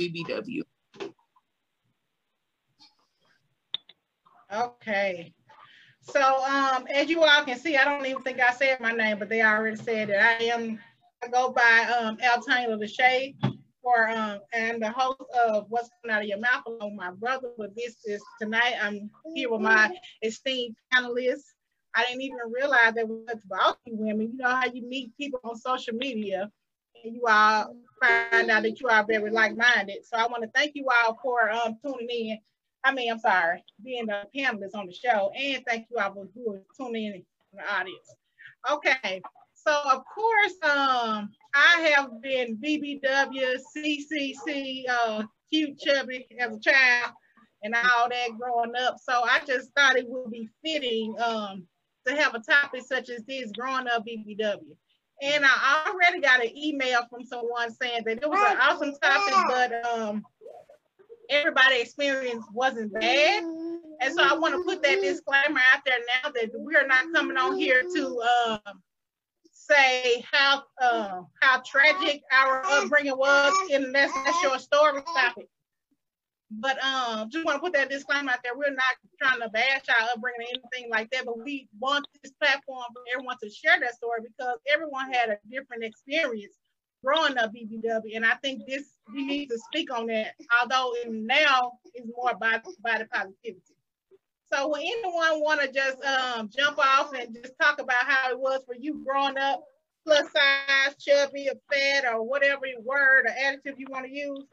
BBW. 0.00 0.62
Okay. 4.52 5.32
So 6.02 6.20
um, 6.44 6.86
as 6.92 7.08
you 7.08 7.24
all 7.24 7.44
can 7.44 7.58
see, 7.58 7.76
I 7.76 7.84
don't 7.84 8.06
even 8.06 8.22
think 8.22 8.40
I 8.40 8.52
said 8.52 8.80
my 8.80 8.92
name, 8.92 9.18
but 9.18 9.28
they 9.28 9.42
already 9.42 9.76
said 9.76 10.10
it. 10.10 10.16
I 10.16 10.44
am, 10.44 10.78
I 11.22 11.28
go 11.28 11.50
by 11.50 11.94
um, 11.98 12.16
Al 12.22 12.40
Taylor 12.42 12.86
Shade 12.86 13.36
for, 13.82 14.08
um, 14.08 14.38
and 14.52 14.80
the 14.80 14.90
host 14.90 15.20
of 15.46 15.66
What's 15.68 15.90
Coming 16.02 16.16
Out 16.16 16.22
of 16.22 16.28
Your 16.28 16.38
Mouth 16.38 16.62
along 16.66 16.94
my 16.94 17.10
brother. 17.10 17.48
But 17.58 17.74
this 17.74 17.96
is 18.04 18.22
tonight, 18.40 18.74
I'm 18.80 19.10
here 19.34 19.50
with 19.50 19.62
my 19.62 19.92
esteemed 20.22 20.76
panelists. 20.94 21.54
I 21.96 22.04
didn't 22.04 22.22
even 22.22 22.38
realize 22.52 22.94
there 22.94 23.06
was 23.06 23.24
such 23.28 23.38
wealthy 23.48 23.92
women. 23.92 24.30
You 24.32 24.38
know 24.38 24.50
how 24.50 24.66
you 24.66 24.86
meet 24.86 25.16
people 25.16 25.40
on 25.42 25.56
social 25.56 25.94
media 25.94 26.52
and 27.04 27.14
you 27.14 27.22
all 27.28 27.74
find 28.00 28.50
out 28.50 28.62
that 28.62 28.80
you 28.80 28.88
are 28.88 29.04
very 29.04 29.30
like-minded. 29.30 30.04
So 30.04 30.16
I 30.16 30.26
want 30.26 30.42
to 30.42 30.50
thank 30.54 30.72
you 30.74 30.86
all 31.04 31.18
for 31.22 31.50
um, 31.50 31.78
tuning 31.82 32.08
in 32.10 32.38
I 32.86 32.94
mean, 32.94 33.10
I'm 33.10 33.18
sorry, 33.18 33.64
being 33.82 34.08
a 34.10 34.26
panelist 34.34 34.76
on 34.76 34.86
the 34.86 34.92
show, 34.92 35.32
and 35.36 35.64
thank 35.66 35.88
you 35.90 35.98
all 35.98 36.14
for 36.14 36.28
who 36.32 36.54
are 36.54 36.62
tuning 36.78 37.06
in 37.06 37.14
in 37.14 37.24
the 37.54 37.74
audience. 37.74 38.14
Okay, 38.70 39.20
so 39.54 39.72
of 39.72 40.04
course, 40.14 40.54
um, 40.62 41.30
I 41.52 41.94
have 41.96 42.22
been 42.22 42.56
BBW, 42.58 43.56
CCC, 43.76 44.84
uh, 44.88 45.24
cute 45.50 45.80
chubby 45.80 46.28
as 46.38 46.54
a 46.54 46.60
child, 46.60 47.12
and 47.64 47.74
all 47.74 48.08
that 48.08 48.38
growing 48.38 48.76
up. 48.78 48.98
So 49.02 49.20
I 49.24 49.40
just 49.44 49.72
thought 49.76 49.96
it 49.96 50.06
would 50.08 50.30
be 50.30 50.48
fitting 50.64 51.16
um, 51.20 51.66
to 52.06 52.14
have 52.14 52.36
a 52.36 52.40
topic 52.40 52.82
such 52.86 53.10
as 53.10 53.24
this, 53.24 53.50
growing 53.50 53.88
up 53.88 54.04
BBW. 54.06 54.76
And 55.22 55.44
I 55.46 55.86
already 55.88 56.20
got 56.20 56.44
an 56.44 56.56
email 56.56 57.00
from 57.08 57.24
someone 57.24 57.72
saying 57.72 58.02
that 58.04 58.22
it 58.22 58.28
was 58.28 58.38
an 58.38 58.58
awesome 58.60 58.94
topic, 59.02 59.34
but 59.48 59.86
um, 59.86 60.24
everybody 61.30 61.80
experience 61.80 62.44
wasn't 62.52 62.92
bad. 62.92 63.42
And 63.42 64.14
so 64.14 64.22
I 64.22 64.34
want 64.34 64.54
to 64.54 64.62
put 64.64 64.82
that 64.82 65.00
disclaimer 65.00 65.60
out 65.74 65.80
there 65.86 65.98
now 66.22 66.30
that 66.30 66.50
we 66.60 66.76
are 66.76 66.86
not 66.86 67.04
coming 67.14 67.38
on 67.38 67.56
here 67.56 67.82
to 67.94 68.22
um, 68.46 68.82
say 69.50 70.22
how 70.30 70.64
uh, 70.82 71.22
how 71.40 71.62
tragic 71.64 72.22
our 72.30 72.62
upbringing 72.66 73.16
was, 73.16 73.54
and 73.72 73.94
that's, 73.94 74.12
that's 74.12 74.42
your 74.42 74.58
story 74.58 75.00
topic. 75.14 75.48
But 76.50 76.82
um, 76.82 77.28
just 77.28 77.44
want 77.44 77.56
to 77.56 77.60
put 77.60 77.72
that 77.72 77.90
disclaimer 77.90 78.30
out 78.30 78.38
there. 78.44 78.56
We're 78.56 78.70
not 78.70 78.84
trying 79.20 79.40
to 79.40 79.48
bash 79.48 79.82
our 79.88 80.08
upbringing 80.14 80.42
or 80.42 80.60
anything 80.72 80.90
like 80.90 81.10
that, 81.10 81.26
but 81.26 81.42
we 81.42 81.68
want 81.80 82.06
this 82.22 82.32
platform 82.40 82.84
for 82.92 83.02
everyone 83.12 83.36
to 83.42 83.50
share 83.50 83.80
that 83.80 83.94
story 83.94 84.20
because 84.22 84.58
everyone 84.72 85.12
had 85.12 85.30
a 85.30 85.38
different 85.50 85.82
experience 85.82 86.54
growing 87.04 87.36
up 87.38 87.52
BBW, 87.52 88.14
and 88.16 88.24
I 88.24 88.34
think 88.42 88.62
this 88.66 88.84
we 89.12 89.24
need 89.24 89.46
to 89.46 89.58
speak 89.58 89.92
on 89.92 90.06
that. 90.06 90.34
Although 90.60 90.94
now 91.08 91.72
is 91.94 92.06
more 92.16 92.30
about 92.30 92.64
body 92.80 93.04
positivity. 93.12 93.60
So, 94.52 94.68
would 94.68 94.80
anyone 94.80 95.40
want 95.42 95.60
to 95.60 95.72
just 95.72 96.02
um, 96.04 96.48
jump 96.56 96.78
off 96.78 97.12
and 97.12 97.34
just 97.34 97.54
talk 97.60 97.80
about 97.80 98.04
how 98.04 98.30
it 98.30 98.38
was 98.38 98.62
for 98.64 98.76
you 98.78 99.04
growing 99.04 99.36
up, 99.38 99.64
plus 100.04 100.26
size, 100.30 100.94
chubby, 101.00 101.48
or 101.48 101.58
fat, 101.72 102.04
or 102.04 102.22
whatever 102.22 102.62
word 102.84 103.26
or 103.26 103.30
adjective 103.30 103.74
you 103.78 103.86
want 103.90 104.06
to 104.06 104.12
use? 104.12 104.44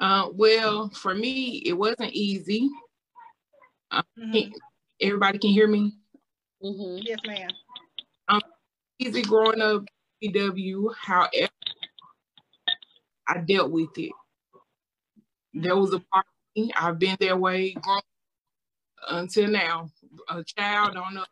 Uh, 0.00 0.30
well, 0.32 0.88
for 0.90 1.14
me, 1.14 1.62
it 1.66 1.74
wasn't 1.74 2.12
easy. 2.12 2.70
Uh, 3.90 4.02
mm-hmm. 4.18 4.50
Everybody 5.00 5.38
can 5.38 5.50
hear 5.50 5.68
me? 5.68 5.92
Mm-hmm. 6.62 7.02
Yes, 7.02 7.18
ma'am. 7.26 7.50
Um, 8.28 8.40
easy 8.98 9.22
growing 9.22 9.60
up 9.60 9.84
BW. 10.22 10.94
However, 10.98 11.48
I 13.28 13.38
dealt 13.38 13.70
with 13.70 13.96
it. 13.98 14.12
There 15.52 15.76
was 15.76 15.92
a 15.92 16.00
part 16.00 16.24
of 16.26 16.62
me, 16.62 16.70
I've 16.78 16.98
been 16.98 17.16
that 17.20 17.38
way 17.38 17.72
grown 17.72 18.00
until 19.08 19.48
now. 19.48 19.90
A 20.28 20.42
child, 20.44 20.94
don't 20.94 21.14
know. 21.14 21.24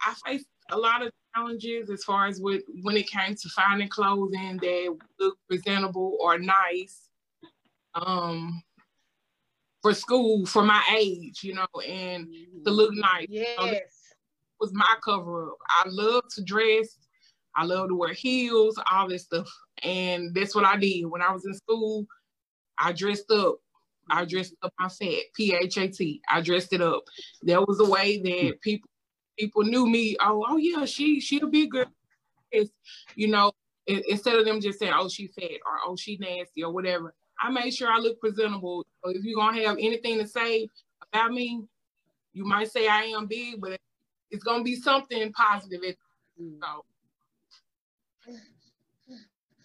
I 0.00 0.14
faced 0.24 0.46
a 0.70 0.76
lot 0.78 1.02
of 1.04 1.12
challenges 1.36 1.90
as 1.90 2.04
far 2.04 2.26
as 2.26 2.40
with, 2.40 2.62
when 2.82 2.96
it 2.96 3.08
came 3.08 3.34
to 3.34 3.48
finding 3.50 3.88
clothing 3.88 4.58
that 4.62 4.96
looked 5.20 5.38
presentable 5.48 6.16
or 6.20 6.38
nice. 6.38 7.08
Um, 7.94 8.62
for 9.86 9.94
school 9.94 10.44
for 10.46 10.64
my 10.64 10.82
age, 10.98 11.44
you 11.44 11.54
know, 11.54 11.66
and 11.86 12.26
to 12.64 12.72
look 12.72 12.90
mm-hmm. 12.90 13.00
nice. 13.00 13.26
Yes. 13.28 13.56
You 13.58 13.72
know, 13.72 13.78
was 14.58 14.72
my 14.74 14.96
cover 15.04 15.50
up. 15.50 15.58
I 15.68 15.84
love 15.86 16.24
to 16.34 16.42
dress. 16.42 16.98
I 17.54 17.64
love 17.64 17.88
to 17.88 17.94
wear 17.94 18.12
heels, 18.12 18.80
all 18.90 19.08
this 19.08 19.22
stuff. 19.22 19.48
And 19.84 20.34
that's 20.34 20.56
what 20.56 20.64
I 20.64 20.76
did. 20.76 21.04
When 21.04 21.22
I 21.22 21.30
was 21.30 21.46
in 21.46 21.54
school, 21.54 22.06
I 22.78 22.92
dressed 22.92 23.30
up. 23.30 23.58
I 24.10 24.22
mm-hmm. 24.22 24.28
dressed 24.28 24.54
up 24.62 24.72
my 24.78 24.88
fat, 24.88 25.22
P-H-A-T. 25.34 26.20
I 26.28 26.40
dressed 26.40 26.72
it 26.72 26.80
up. 26.82 27.04
There 27.42 27.60
was 27.60 27.78
a 27.78 27.88
way 27.88 28.20
that 28.20 28.54
hmm. 28.54 28.58
people 28.62 28.90
people 29.38 29.62
knew 29.62 29.86
me. 29.86 30.16
Oh, 30.20 30.44
oh 30.48 30.56
yeah, 30.56 30.84
she 30.84 31.20
she'll 31.20 31.50
be 31.50 31.66
good. 31.66 31.88
It's, 32.50 32.70
you 33.14 33.28
know, 33.28 33.52
instead 33.86 34.36
of 34.36 34.44
them 34.44 34.60
just 34.60 34.78
saying, 34.78 34.92
oh, 34.94 35.08
she 35.08 35.26
fat 35.28 35.50
or 35.66 35.78
oh, 35.86 35.96
she 35.96 36.16
nasty 36.18 36.62
or 36.64 36.72
whatever. 36.72 37.14
I 37.40 37.50
made 37.50 37.74
sure 37.74 37.90
I 37.90 37.98
look 37.98 38.20
presentable. 38.20 38.86
So 39.04 39.10
if 39.10 39.24
you're 39.24 39.38
gonna 39.38 39.62
have 39.66 39.76
anything 39.78 40.18
to 40.18 40.26
say 40.26 40.68
about 41.12 41.32
me, 41.32 41.62
you 42.32 42.44
might 42.44 42.70
say 42.70 42.88
I 42.88 43.04
am 43.04 43.26
big, 43.26 43.60
but 43.60 43.78
it's 44.30 44.44
gonna 44.44 44.64
be 44.64 44.76
something 44.76 45.32
positive. 45.32 45.80
So. 46.38 46.84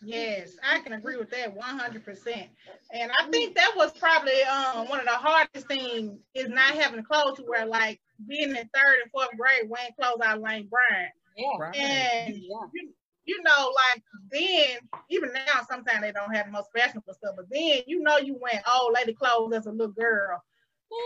Yes, 0.03 0.57
I 0.63 0.79
can 0.79 0.93
agree 0.93 1.17
with 1.17 1.29
that 1.31 1.55
100%. 1.55 2.49
And 2.93 3.11
I 3.11 3.29
think 3.29 3.55
that 3.55 3.73
was 3.75 3.91
probably 3.93 4.41
um, 4.43 4.87
one 4.89 4.99
of 4.99 5.05
the 5.05 5.11
hardest 5.11 5.67
things 5.67 6.19
is 6.33 6.49
not 6.49 6.73
having 6.75 7.03
clothes 7.03 7.37
to 7.37 7.43
wear, 7.47 7.65
like 7.65 7.99
being 8.27 8.49
in 8.49 8.55
third 8.55 9.01
and 9.03 9.11
fourth 9.11 9.29
grade 9.37 9.69
wearing 9.69 9.91
clothes 9.99 10.21
out 10.23 10.41
Lane 10.41 10.69
Bryant. 10.69 11.11
Yeah, 11.37 11.71
and 11.73 12.35
yeah. 12.35 12.57
You, 12.73 12.89
you 13.25 13.41
know, 13.43 13.71
like 13.93 14.03
then, 14.31 14.79
even 15.09 15.31
now, 15.33 15.61
sometimes 15.69 16.01
they 16.01 16.11
don't 16.11 16.33
have 16.33 16.47
the 16.47 16.51
most 16.51 16.69
fashionable 16.75 17.13
stuff, 17.13 17.35
but 17.35 17.45
then 17.51 17.81
you 17.85 18.01
know 18.01 18.17
you 18.17 18.37
went 18.41 18.63
old 18.73 18.93
lady 18.93 19.13
clothes 19.13 19.53
as 19.53 19.67
a 19.67 19.71
little 19.71 19.93
girl. 19.93 20.41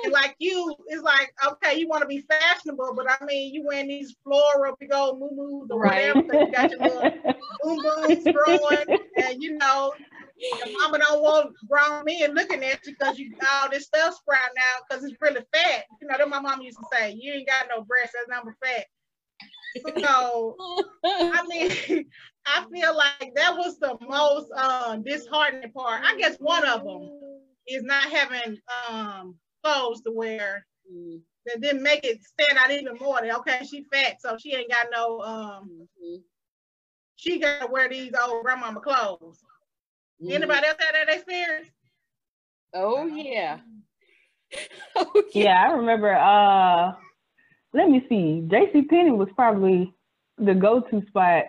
And 0.04 0.13
like 0.13 0.36
you, 0.39 0.75
it's 0.88 1.04
like, 1.04 1.32
okay, 1.46 1.80
you 1.80 1.88
want 1.88 2.01
to 2.01 2.08
be 2.08 2.22
fashionable, 2.22 2.94
but 2.96 3.06
I 3.10 3.24
mean, 3.25 3.54
you 3.54 3.63
wearing 3.65 3.88
these 3.88 4.15
floral 4.24 4.75
big 4.80 4.94
old 4.94 5.20
moo 5.20 5.68
or 5.70 5.80
right. 5.80 6.15
whatever, 6.15 6.46
you 6.46 6.51
got 6.51 6.72
your 6.72 6.80
little 6.80 7.01
boom 7.63 7.84
booms 7.84 8.24
growing, 8.24 9.00
and 9.18 9.44
you 9.44 9.58
know, 9.58 9.94
your 10.38 10.80
mama 10.80 11.00
don't 11.00 11.22
want 11.22 11.54
grown 11.70 12.04
men 12.06 12.34
looking 12.34 12.63
at 12.63 12.86
you 12.86 12.96
because 12.98 13.18
you 13.20 13.34
all 13.54 13.70
this 13.70 13.86
stuff 13.86 14.15
sprouting 14.15 14.56
out 14.60 14.84
because 14.89 15.04
it's 15.04 15.15
really 15.22 15.42
fat. 15.54 15.86
You 16.01 16.08
know, 16.08 16.18
that 16.18 16.30
my 16.30 16.39
mom 16.39 16.62
used 16.62 16.77
to 16.77 16.86
say, 16.92 17.12
you 17.12 17.34
ain't 17.34 17.48
got 17.48 17.68
no 17.70 17.84
breasts, 17.84 18.15
that's 18.15 18.30
number 18.30 18.56
fat. 18.63 18.86
So 20.00 20.56
I 21.04 21.44
mean, 21.48 22.06
I 22.46 22.65
feel 22.72 22.96
like 22.96 23.34
that 23.36 23.56
was 23.56 23.77
the 23.80 23.98
most 24.08 24.51
um, 24.51 25.04
disheartening 25.04 25.72
part. 25.72 26.01
I 26.04 26.18
guess 26.18 26.38
one 26.38 26.65
of 26.65 26.84
them 26.84 27.10
is 27.68 27.84
not 27.84 28.04
having 28.04 28.58
um, 28.89 29.36
clothes 29.65 30.01
to 30.01 30.12
wear 30.12 30.65
mm-hmm. 30.91 31.17
that 31.45 31.62
didn't 31.62 31.84
make 31.84 32.03
it 32.03 32.24
stand 32.24 32.57
out 32.57 32.72
even 32.72 32.98
more. 33.00 33.22
That 33.22 33.38
okay, 33.39 33.65
she 33.65 33.86
fat, 33.91 34.22
so 34.22 34.38
she 34.38 34.53
ain't 34.53 34.72
got 34.72 34.88
no 34.91 35.22
um, 35.22 35.88
mm-hmm. 36.03 36.22
she 37.15 37.39
gotta 37.39 37.67
wear 37.67 37.89
these 37.89 38.13
old 38.22 38.43
grandmama 38.43 38.79
clothes. 38.79 39.43
Mm-hmm. 40.22 40.31
Anybody 40.31 40.67
else 40.67 40.77
had 40.79 40.95
that 40.95 41.13
experience? 41.13 41.69
Oh 42.74 43.05
yeah. 43.05 43.60
oh, 44.95 45.24
yeah. 45.34 45.43
yeah, 45.43 45.63
I 45.67 45.74
remember 45.74 46.13
uh 46.13 46.93
let 47.74 47.89
me 47.89 48.05
see. 48.07 48.41
JC 48.48 48.88
Penney 48.88 49.12
was 49.12 49.27
probably 49.36 49.93
the 50.38 50.53
go-to 50.53 51.05
spot 51.07 51.45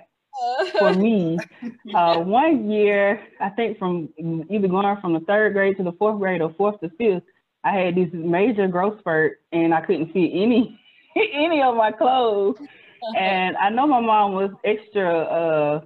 for 0.78 0.92
me. 0.94 1.38
Uh, 1.94 2.18
one 2.18 2.70
year, 2.70 3.23
I 3.40 3.49
think 3.50 3.78
from 3.78 4.08
either 4.50 4.68
going 4.68 4.96
from 5.00 5.14
the 5.14 5.20
third 5.20 5.52
grade 5.52 5.76
to 5.76 5.85
the 5.85 5.92
fourth 5.92 6.18
grade 6.18 6.42
or 6.42 6.52
fourth 6.54 6.80
to 6.80 6.90
fifth, 6.99 7.23
I 7.66 7.73
had 7.73 7.96
this 7.96 8.08
major 8.12 8.68
growth 8.68 9.00
spurt 9.00 9.40
and 9.50 9.75
I 9.75 9.80
couldn't 9.80 10.12
fit 10.12 10.30
any 10.32 10.78
any 11.35 11.62
of 11.62 11.75
my 11.75 11.90
clothes. 11.90 12.56
And 13.18 13.56
I 13.56 13.70
know 13.70 13.88
my 13.88 14.00
mom 14.00 14.32
was 14.35 14.50
extra 14.64 15.18
uh 15.23 15.80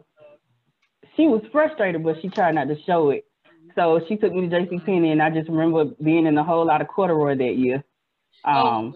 she 1.16 1.22
was 1.26 1.42
frustrated, 1.50 2.04
but 2.04 2.16
she 2.20 2.28
tried 2.28 2.54
not 2.54 2.68
to 2.68 2.76
show 2.86 3.10
it. 3.10 3.24
So 3.76 4.00
she 4.08 4.16
took 4.16 4.32
me 4.34 4.48
to 4.48 4.54
JC 4.54 4.84
Penney 4.84 5.10
and 5.12 5.22
I 5.22 5.30
just 5.30 5.48
remember 5.48 5.86
being 6.02 6.26
in 6.26 6.36
a 6.36 6.44
whole 6.44 6.66
lot 6.66 6.82
of 6.82 6.88
corduroy 6.88 7.36
that 7.38 7.56
year. 7.56 7.82
Um 8.44 8.94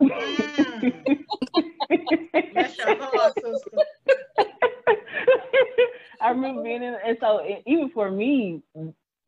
Mm. 0.00 0.92
Your 1.90 2.96
heart, 2.96 3.34
sister. 3.42 3.78
I 6.20 6.30
remember 6.30 6.62
being 6.62 6.82
in, 6.82 6.96
and 7.06 7.18
so 7.20 7.40
even 7.66 7.90
for 7.92 8.10
me, 8.10 8.62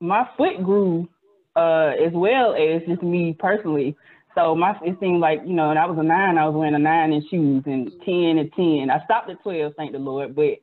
my 0.01 0.27
foot 0.37 0.63
grew 0.63 1.09
uh, 1.57 1.93
as 2.05 2.13
well 2.13 2.55
as 2.55 2.83
just 2.87 3.03
me 3.03 3.35
personally. 3.39 3.97
So 4.35 4.55
my 4.55 4.79
it 4.85 4.99
seemed 5.01 5.21
like 5.21 5.41
you 5.47 5.55
know, 5.55 5.71
and 5.71 5.79
I 5.79 5.87
was 5.87 5.99
a 5.99 6.03
nine, 6.03 6.37
I 6.37 6.47
was 6.47 6.55
wearing 6.55 6.75
a 6.75 6.79
nine 6.79 7.13
in 7.13 7.27
shoes 7.29 7.63
and 7.67 7.91
ten 8.05 8.39
and 8.39 8.53
ten. 8.53 8.91
I 8.91 9.03
stopped 9.05 9.31
at 9.31 9.43
twelve, 9.43 9.73
thank 9.77 9.93
the 9.93 9.99
Lord. 9.99 10.37
But 10.37 10.59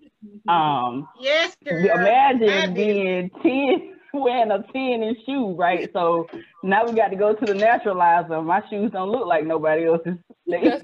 um, 0.48 1.08
Yes, 1.20 1.56
girl. 1.66 1.84
imagine 1.84 2.74
being 2.76 3.32
ten, 3.42 3.96
wearing 4.14 4.52
a 4.52 4.64
ten 4.72 5.02
in 5.02 5.16
shoe, 5.26 5.56
right? 5.56 5.90
So 5.92 6.28
now 6.62 6.86
we 6.86 6.94
got 6.94 7.08
to 7.08 7.16
go 7.16 7.34
to 7.34 7.46
the 7.46 7.54
naturalizer. 7.54 8.46
My 8.46 8.62
shoes 8.70 8.92
don't 8.92 9.10
look 9.10 9.26
like 9.26 9.46
nobody 9.46 9.86
else's. 9.86 10.18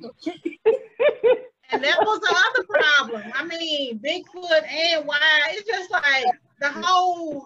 And 1.72 1.84
that 1.84 1.98
was 2.02 2.20
the 2.22 2.36
other 2.36 2.68
problem. 2.68 3.32
I 3.36 3.46
mean, 3.46 4.00
Bigfoot 4.00 4.64
and 4.68 5.06
why 5.06 5.20
it's 5.52 5.68
just 5.68 5.92
like 5.92 6.26
the 6.60 6.70
whole 6.72 7.46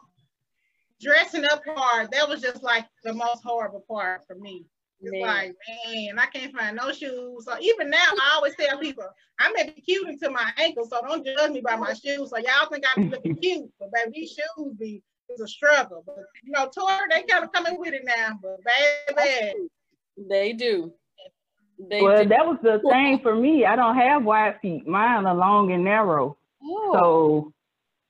dressing 1.04 1.46
up 1.46 1.64
part. 1.66 2.12
That 2.12 2.28
was 2.28 2.42
just 2.42 2.64
like 2.64 2.86
the 3.04 3.14
most 3.14 3.44
horrible 3.44 3.84
part 3.88 4.22
for 4.28 4.36
me. 4.36 4.66
It's 5.02 5.12
Man. 5.12 5.22
like, 5.22 5.56
man, 5.86 6.18
I 6.18 6.26
can't 6.28 6.56
find 6.56 6.78
no 6.78 6.92
shoes. 6.94 7.44
So 7.46 7.58
even 7.60 7.90
now, 7.90 7.98
I 7.98 8.32
always 8.36 8.56
tell 8.56 8.80
people, 8.80 9.04
I 9.40 9.52
may 9.52 9.70
be 9.70 9.82
cute 9.82 10.08
until 10.08 10.32
my 10.32 10.50
ankles, 10.58 10.90
so 10.90 11.02
don't 11.02 11.26
judge 11.26 11.52
me 11.52 11.62
by 11.62 11.76
my 11.76 11.94
shoes. 11.94 12.30
So 12.30 12.38
y'all 12.38 12.70
think 12.72 12.86
I'm 12.96 13.10
looking 13.10 13.36
cute, 13.42 13.70
but 13.80 13.90
baby, 13.92 14.12
these 14.14 14.30
shoes 14.30 14.74
be 14.80 15.04
it's 15.30 15.42
a 15.42 15.48
struggle. 15.48 16.04
But 16.06 16.18
you 16.44 16.52
know, 16.52 16.70
Tori, 16.74 16.96
they 17.10 17.24
kind 17.24 17.44
of 17.44 17.52
coming 17.52 17.80
with 17.80 17.94
it 17.94 18.04
now. 18.06 18.40
But 18.42 18.60
baby, 19.16 19.68
They 20.30 20.54
do. 20.54 20.94
They 21.90 22.02
well, 22.02 22.24
do. 22.24 22.30
that 22.30 22.46
was 22.46 22.58
the 22.64 22.80
thing 22.90 23.20
for 23.20 23.36
me. 23.36 23.66
I 23.66 23.76
don't 23.76 23.96
have 23.96 24.24
wide 24.24 24.60
feet. 24.62 24.88
Mine 24.88 25.26
are 25.26 25.36
long 25.36 25.72
and 25.72 25.84
narrow. 25.84 26.38
Oh, 26.64 26.92
So, 26.94 27.54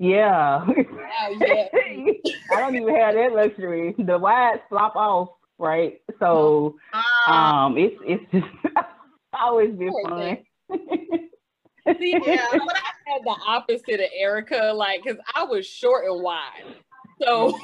yeah. 0.03 0.65
I 0.67 2.59
don't 2.59 2.75
even 2.75 2.93
have 2.93 3.15
that 3.15 3.31
luxury. 3.33 3.95
The 3.97 4.17
wides 4.17 4.59
flop 4.67 4.97
off, 4.97 5.29
right? 5.57 6.01
So, 6.19 6.75
uh, 6.93 7.31
um, 7.31 7.77
it's 7.77 7.95
it's 8.05 8.23
just 8.31 8.45
always 9.33 9.73
been 9.73 9.93
fun. 10.03 10.39
See, 11.99 12.11
yeah, 12.11 12.47
but 12.51 12.75
I 12.75 13.11
had 13.11 13.21
the 13.23 13.37
opposite 13.47 13.99
of 14.01 14.09
Erica, 14.17 14.73
like, 14.75 15.03
because 15.03 15.19
I 15.35 15.43
was 15.43 15.65
short 15.65 16.05
and 16.05 16.21
wide. 16.21 16.75
So 17.21 17.57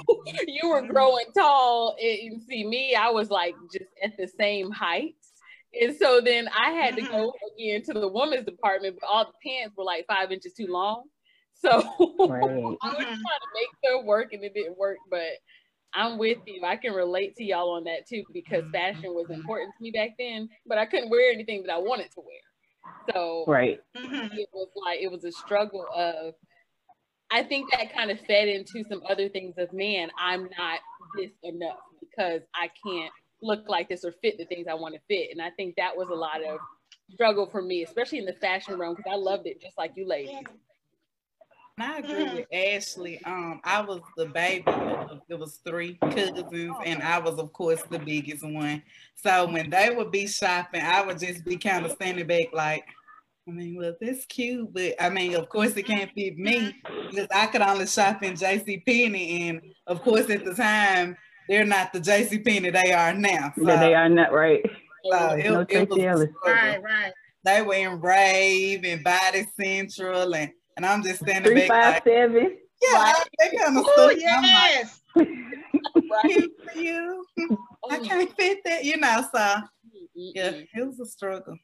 you 0.48 0.70
were 0.70 0.82
growing 0.84 1.26
tall, 1.38 1.96
and 2.02 2.18
you 2.20 2.40
see 2.48 2.66
me, 2.66 2.96
I 2.96 3.10
was 3.10 3.30
like 3.30 3.56
just 3.72 3.90
at 4.02 4.16
the 4.18 4.28
same 4.28 4.72
height. 4.72 5.16
And 5.80 5.96
so 5.96 6.22
then 6.22 6.48
I 6.58 6.72
had 6.72 6.96
to 6.96 7.02
go 7.02 7.34
again 7.56 7.84
to 7.84 7.94
the 7.94 8.08
women's 8.08 8.46
department, 8.46 8.98
but 9.00 9.08
all 9.08 9.26
the 9.26 9.50
pants 9.50 9.76
were 9.78 9.84
like 9.84 10.06
five 10.08 10.32
inches 10.32 10.54
too 10.54 10.68
long. 10.68 11.04
So 11.60 11.70
Right. 12.28 12.78
I 12.82 12.90
was 12.90 13.06
trying 13.06 13.18
to 13.18 13.50
make 13.54 13.70
them 13.84 14.06
work 14.06 14.34
and 14.34 14.44
it 14.44 14.54
didn't 14.54 14.78
work, 14.78 14.98
but 15.10 15.30
I'm 15.94 16.18
with 16.18 16.40
you. 16.46 16.64
I 16.64 16.76
can 16.76 16.94
relate 16.94 17.36
to 17.38 17.44
y'all 17.44 17.72
on 17.72 17.84
that 17.86 18.08
too 18.08 18.24
because 18.34 18.64
fashion 18.72 19.14
was 19.14 19.30
important 19.30 19.74
to 19.76 19.84
me 19.84 19.92
back 19.92 20.12
then, 20.20 20.50
but 20.66 20.78
I 20.78 20.86
couldn't 20.86 21.10
wear 21.10 21.32
anything 21.32 21.64
that 21.64 21.74
I 21.74 21.80
wanted 21.80 22.12
to 22.12 22.22
wear. 22.22 23.14
So 23.14 23.46
Right. 23.48 23.82
mhm. 23.96 24.30
it 24.34 24.50
was 24.54 24.70
like 24.76 25.00
it 25.02 25.12
was 25.12 25.24
a 25.24 25.32
struggle 25.32 25.86
of 25.96 26.36
I 27.32 27.44
think 27.44 27.72
that 27.72 27.94
kind 27.94 28.12
of 28.12 28.20
fed 28.22 28.48
into 28.48 28.84
some 28.90 29.04
other 29.10 29.30
things 29.30 29.56
of 29.58 29.72
man, 29.74 30.10
I'm 30.18 30.50
not 30.58 30.80
this 31.18 31.32
enough 31.44 31.80
because 32.00 32.42
I 32.56 32.70
can't 32.86 33.12
look 33.42 33.68
like 33.68 33.90
this 33.90 34.04
or 34.04 34.12
fit 34.22 34.38
the 34.38 34.46
things 34.46 34.68
I 34.70 34.74
want 34.74 34.96
to 34.96 35.02
fit. 35.08 35.30
And 35.32 35.42
I 35.42 35.50
think 35.52 35.76
that 35.78 35.96
was 35.96 36.10
a 36.10 36.16
lot 36.16 36.44
of 36.44 36.60
struggle 37.12 37.48
for 37.48 37.62
me, 37.62 37.84
especially 37.84 38.20
in 38.20 38.26
the 38.26 38.34
fashion 38.34 38.78
realm, 38.78 38.96
because 38.96 39.12
I 39.12 39.16
loved 39.16 39.48
it 39.48 39.62
just 39.62 39.78
like 39.78 39.94
you 39.96 40.08
ladies. 40.08 40.44
And 41.80 41.92
I 41.92 41.98
agree 42.00 42.24
with 42.36 42.48
Ashley. 42.54 43.22
Um, 43.24 43.62
I 43.64 43.82
was 43.82 44.02
the 44.18 44.26
baby. 44.26 44.64
Of, 44.68 45.22
it 45.30 45.40
was 45.40 45.60
three 45.66 45.98
cousins, 46.02 46.76
and 46.86 47.02
I 47.02 47.20
was, 47.20 47.40
of 47.40 47.54
course, 47.54 47.82
the 47.90 48.00
biggest 48.00 48.44
one. 48.44 48.84
So 49.16 49.48
when 49.50 49.70
they 49.70 49.90
would 49.96 50.12
be 50.12 50.28
shopping, 50.28 50.82
I 50.82 51.02
would 51.02 51.20
just 51.20 51.46
be 51.46 51.58
kind 51.58 51.86
of 51.86 51.92
standing 51.94 52.28
back, 52.28 52.48
like, 52.54 52.84
I 53.48 53.52
mean, 53.52 53.78
well, 53.78 53.96
that's 54.00 54.26
cute, 54.26 54.72
but 54.74 54.94
I 55.00 55.10
mean, 55.10 55.36
of 55.36 55.48
course, 55.50 55.76
it 55.78 55.84
can't 55.84 56.12
fit 56.14 56.38
me 56.38 56.76
because 57.10 57.28
I 57.34 57.48
could 57.48 57.62
only 57.62 57.88
shop 57.88 58.22
in 58.24 58.36
J.C. 58.36 58.84
Penney, 58.86 59.50
and 59.50 59.62
of 59.88 60.02
course, 60.02 60.30
at 60.30 60.44
the 60.46 60.54
time, 60.54 61.16
they're 61.48 61.66
not 61.66 61.94
the 61.94 62.00
J.C. 62.00 62.40
Penney 62.40 62.70
they 62.70 62.92
are 62.92 63.14
now. 63.14 63.54
So, 63.58 63.64
That 63.64 63.80
they 63.80 63.96
are 63.96 64.10
not 64.10 64.34
right. 64.34 64.64
so 65.10 65.30
it, 65.30 65.46
No 65.46 65.62
it 65.62 65.68
was 65.80 65.88
Tracy 65.88 66.02
a 66.06 66.12
Ellis. 66.12 66.30
struggle. 66.42 66.64
right, 66.64 66.84
right. 66.84 67.14
They 67.46 67.62
were 67.62 67.74
in 67.74 68.02
Rave 68.02 68.84
and 68.84 69.04
Body 69.04 69.48
Central, 69.60 70.36
and 70.36 70.52
and 70.80 70.86
I'm 70.86 71.04
just 71.04 71.20
standing 71.20 71.52
Three 71.52 71.68
back 71.68 71.70
five 71.70 71.94
like, 71.96 72.04
seven. 72.06 72.58
yeah, 72.82 73.14
they 73.38 73.58
kind 73.58 73.78
of 73.78 73.84
Oh 73.86 74.10
stuck. 74.10 74.24
I'm 74.30 74.44
like, 74.44 74.72
yes. 74.72 75.02
Right? 75.14 76.24
cute 76.24 76.54
for 76.64 76.80
you. 76.80 77.26
I 77.92 78.00
can't 78.00 78.34
fit 78.38 78.60
that, 78.64 78.86
you 78.86 78.96
know. 78.96 79.26
So 79.36 79.56
yeah, 80.16 80.52
it 80.74 80.88
was 80.88 80.98
a 81.02 81.06
struggle. 81.06 81.58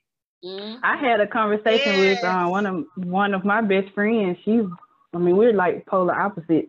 Mm-hmm. 0.44 0.84
I 0.84 0.98
had 0.98 1.22
a 1.22 1.28
conversation 1.28 1.98
with 2.02 2.22
uh, 2.26 2.48
one 2.48 2.66
of 2.66 2.86
one 2.96 3.34
of 3.34 3.46
my 3.46 3.62
best 3.62 3.94
friends. 3.94 4.38
She's, 4.44 4.66
I 5.14 5.18
mean, 5.18 5.38
we're 5.38 5.54
like 5.54 5.86
polar 5.86 6.14
opposites 6.14 6.68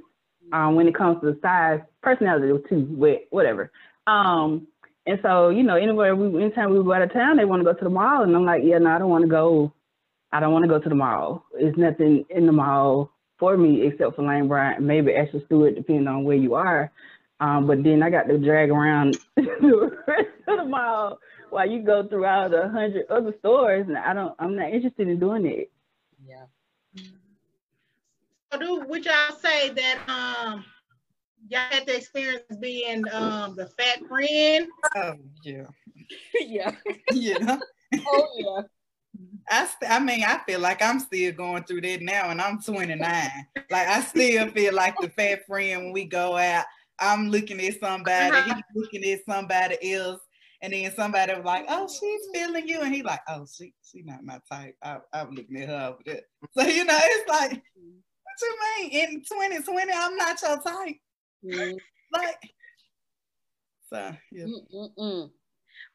um, 0.53 0.77
when 0.77 0.87
it 0.87 0.95
comes 0.95 1.21
to 1.23 1.37
size, 1.43 1.81
personality 2.01 2.63
too, 2.69 2.87
but 2.97 3.25
whatever. 3.31 3.73
Um, 4.07 4.69
and 5.05 5.19
so, 5.21 5.49
you 5.49 5.65
know, 5.65 5.75
anywhere 5.75 6.15
we, 6.15 6.45
anytime 6.45 6.71
we 6.71 6.83
go 6.83 6.93
out 6.93 7.03
of 7.03 7.13
town, 7.13 7.39
they 7.39 7.45
want 7.45 7.59
to 7.61 7.65
go 7.65 7.77
to 7.77 7.85
the 7.85 7.91
mall, 7.91 8.23
and 8.23 8.37
I'm 8.37 8.45
like, 8.45 8.63
yeah, 8.65 8.79
no, 8.79 8.91
I 8.91 8.99
don't 9.01 9.11
want 9.11 9.23
to 9.23 9.29
go. 9.29 9.73
I 10.37 10.41
don't 10.41 10.53
want 10.53 10.65
to 10.65 10.69
go 10.69 10.79
to 10.79 10.89
the 10.91 10.95
mall. 10.95 11.47
There's 11.59 11.79
nothing 11.79 12.27
in 12.29 12.45
the 12.45 12.53
mall 12.53 13.11
for 13.39 13.57
me 13.57 13.87
except 13.87 14.17
for 14.17 14.23
Lane 14.23 14.49
Bryant, 14.49 14.83
maybe 14.83 15.15
Ashley 15.15 15.43
Stewart, 15.47 15.75
depending 15.75 16.07
on 16.09 16.25
where 16.25 16.37
you 16.37 16.55
are. 16.55 16.93
Um, 17.41 17.67
but 17.67 17.83
then 17.83 18.03
I 18.03 18.11
got 18.11 18.25
to 18.29 18.37
drag 18.37 18.69
around 18.69 19.17
the 19.37 19.99
rest 20.07 20.29
of 20.47 20.59
the 20.59 20.65
mall 20.67 21.21
while 21.49 21.67
you 21.67 21.81
go 21.81 22.07
throughout 22.07 22.53
a 22.53 22.69
hundred 22.69 23.07
other 23.09 23.35
stores, 23.39 23.87
and 23.89 23.97
I 23.97 24.13
don't, 24.13 24.35
I'm 24.39 24.55
not 24.57 24.73
interested 24.75 25.09
in 25.09 25.19
doing 25.19 25.47
it. 25.47 25.71
Yeah. 26.27 26.45
So 28.53 28.59
do 28.59 28.85
would 28.87 29.07
y'all 29.07 29.37
say 29.43 29.71
that 29.71 29.99
um 30.07 30.67
y'all 31.49 31.61
had 31.71 31.87
the 31.87 31.97
experience 31.97 32.43
being 32.61 33.05
um 33.11 33.57
the 33.57 33.69
fat 33.79 34.07
friend? 34.07 34.69
Oh 34.97 35.15
yeah, 35.43 35.65
yeah. 36.41 36.73
yeah. 37.11 37.59
Oh 38.07 38.27
yeah. 38.37 38.63
I 39.49 39.67
st- 39.67 39.91
I 39.91 39.99
mean, 40.01 40.25
I 40.25 40.39
feel 40.47 40.61
like 40.61 40.83
I'm 40.83 40.99
still 40.99 41.33
going 41.33 41.65
through 41.65 41.83
that 41.83 42.03
now, 42.03 42.31
and 42.31 42.41
I'm 42.41 42.61
29. 42.61 42.99
Like 43.71 43.89
I 43.89 44.01
still 44.01 44.49
feel 44.51 44.75
like 44.75 44.95
the 45.01 45.09
fat 45.11 45.47
friend 45.47 45.85
when 45.85 45.93
we 45.93 46.05
go 46.05 46.37
out. 46.37 46.65
I'm 46.99 47.29
looking 47.29 47.61
at 47.61 47.79
somebody, 47.79 48.41
he's 48.43 48.55
looking 48.75 49.05
at 49.05 49.21
somebody 49.27 49.93
else, 49.93 50.21
and 50.63 50.73
then 50.73 50.91
somebody 50.97 51.35
was 51.35 51.45
like, 51.45 51.67
"Oh, 51.69 51.87
she's 51.89 52.21
feeling 52.33 52.67
you," 52.67 52.81
and 52.81 52.95
he 52.95 53.03
like, 53.03 53.21
"Oh, 53.29 53.47
she 53.47 53.73
she 53.85 54.03
not 54.03 54.25
my 54.25 54.41
type." 54.51 54.75
I, 54.83 54.99
I'm 55.13 55.31
looking 55.31 55.57
at 55.59 55.69
her 55.69 55.89
over 55.91 55.99
there. 56.05 56.23
So 56.57 56.63
you 56.67 56.85
know, 56.85 56.99
it's 57.01 57.29
like, 57.31 57.51
what 57.51 58.43
you 58.43 58.57
mean? 58.81 58.91
In 58.93 59.21
2020, 59.21 59.93
I'm 59.95 60.17
not 60.17 60.41
your 60.43 60.61
type. 60.63 60.97
Mm, 61.45 61.77
Like, 62.13 62.37
so 63.93 64.17
yeah. 64.33 64.45
mm, 64.47 64.67
mm, 64.75 64.89
mm. 64.99 65.31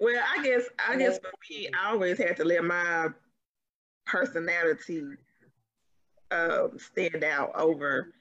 Well, 0.01 0.23
I 0.35 0.43
guess 0.43 0.63
I 0.79 0.97
guess 0.97 1.19
for 1.19 1.29
me, 1.47 1.69
I 1.79 1.91
always 1.91 2.17
had 2.17 2.35
to 2.37 2.43
let 2.43 2.63
my 2.63 3.09
personality 4.07 5.03
um, 6.31 6.71
stand 6.79 7.23
out 7.23 7.51
over 7.53 8.11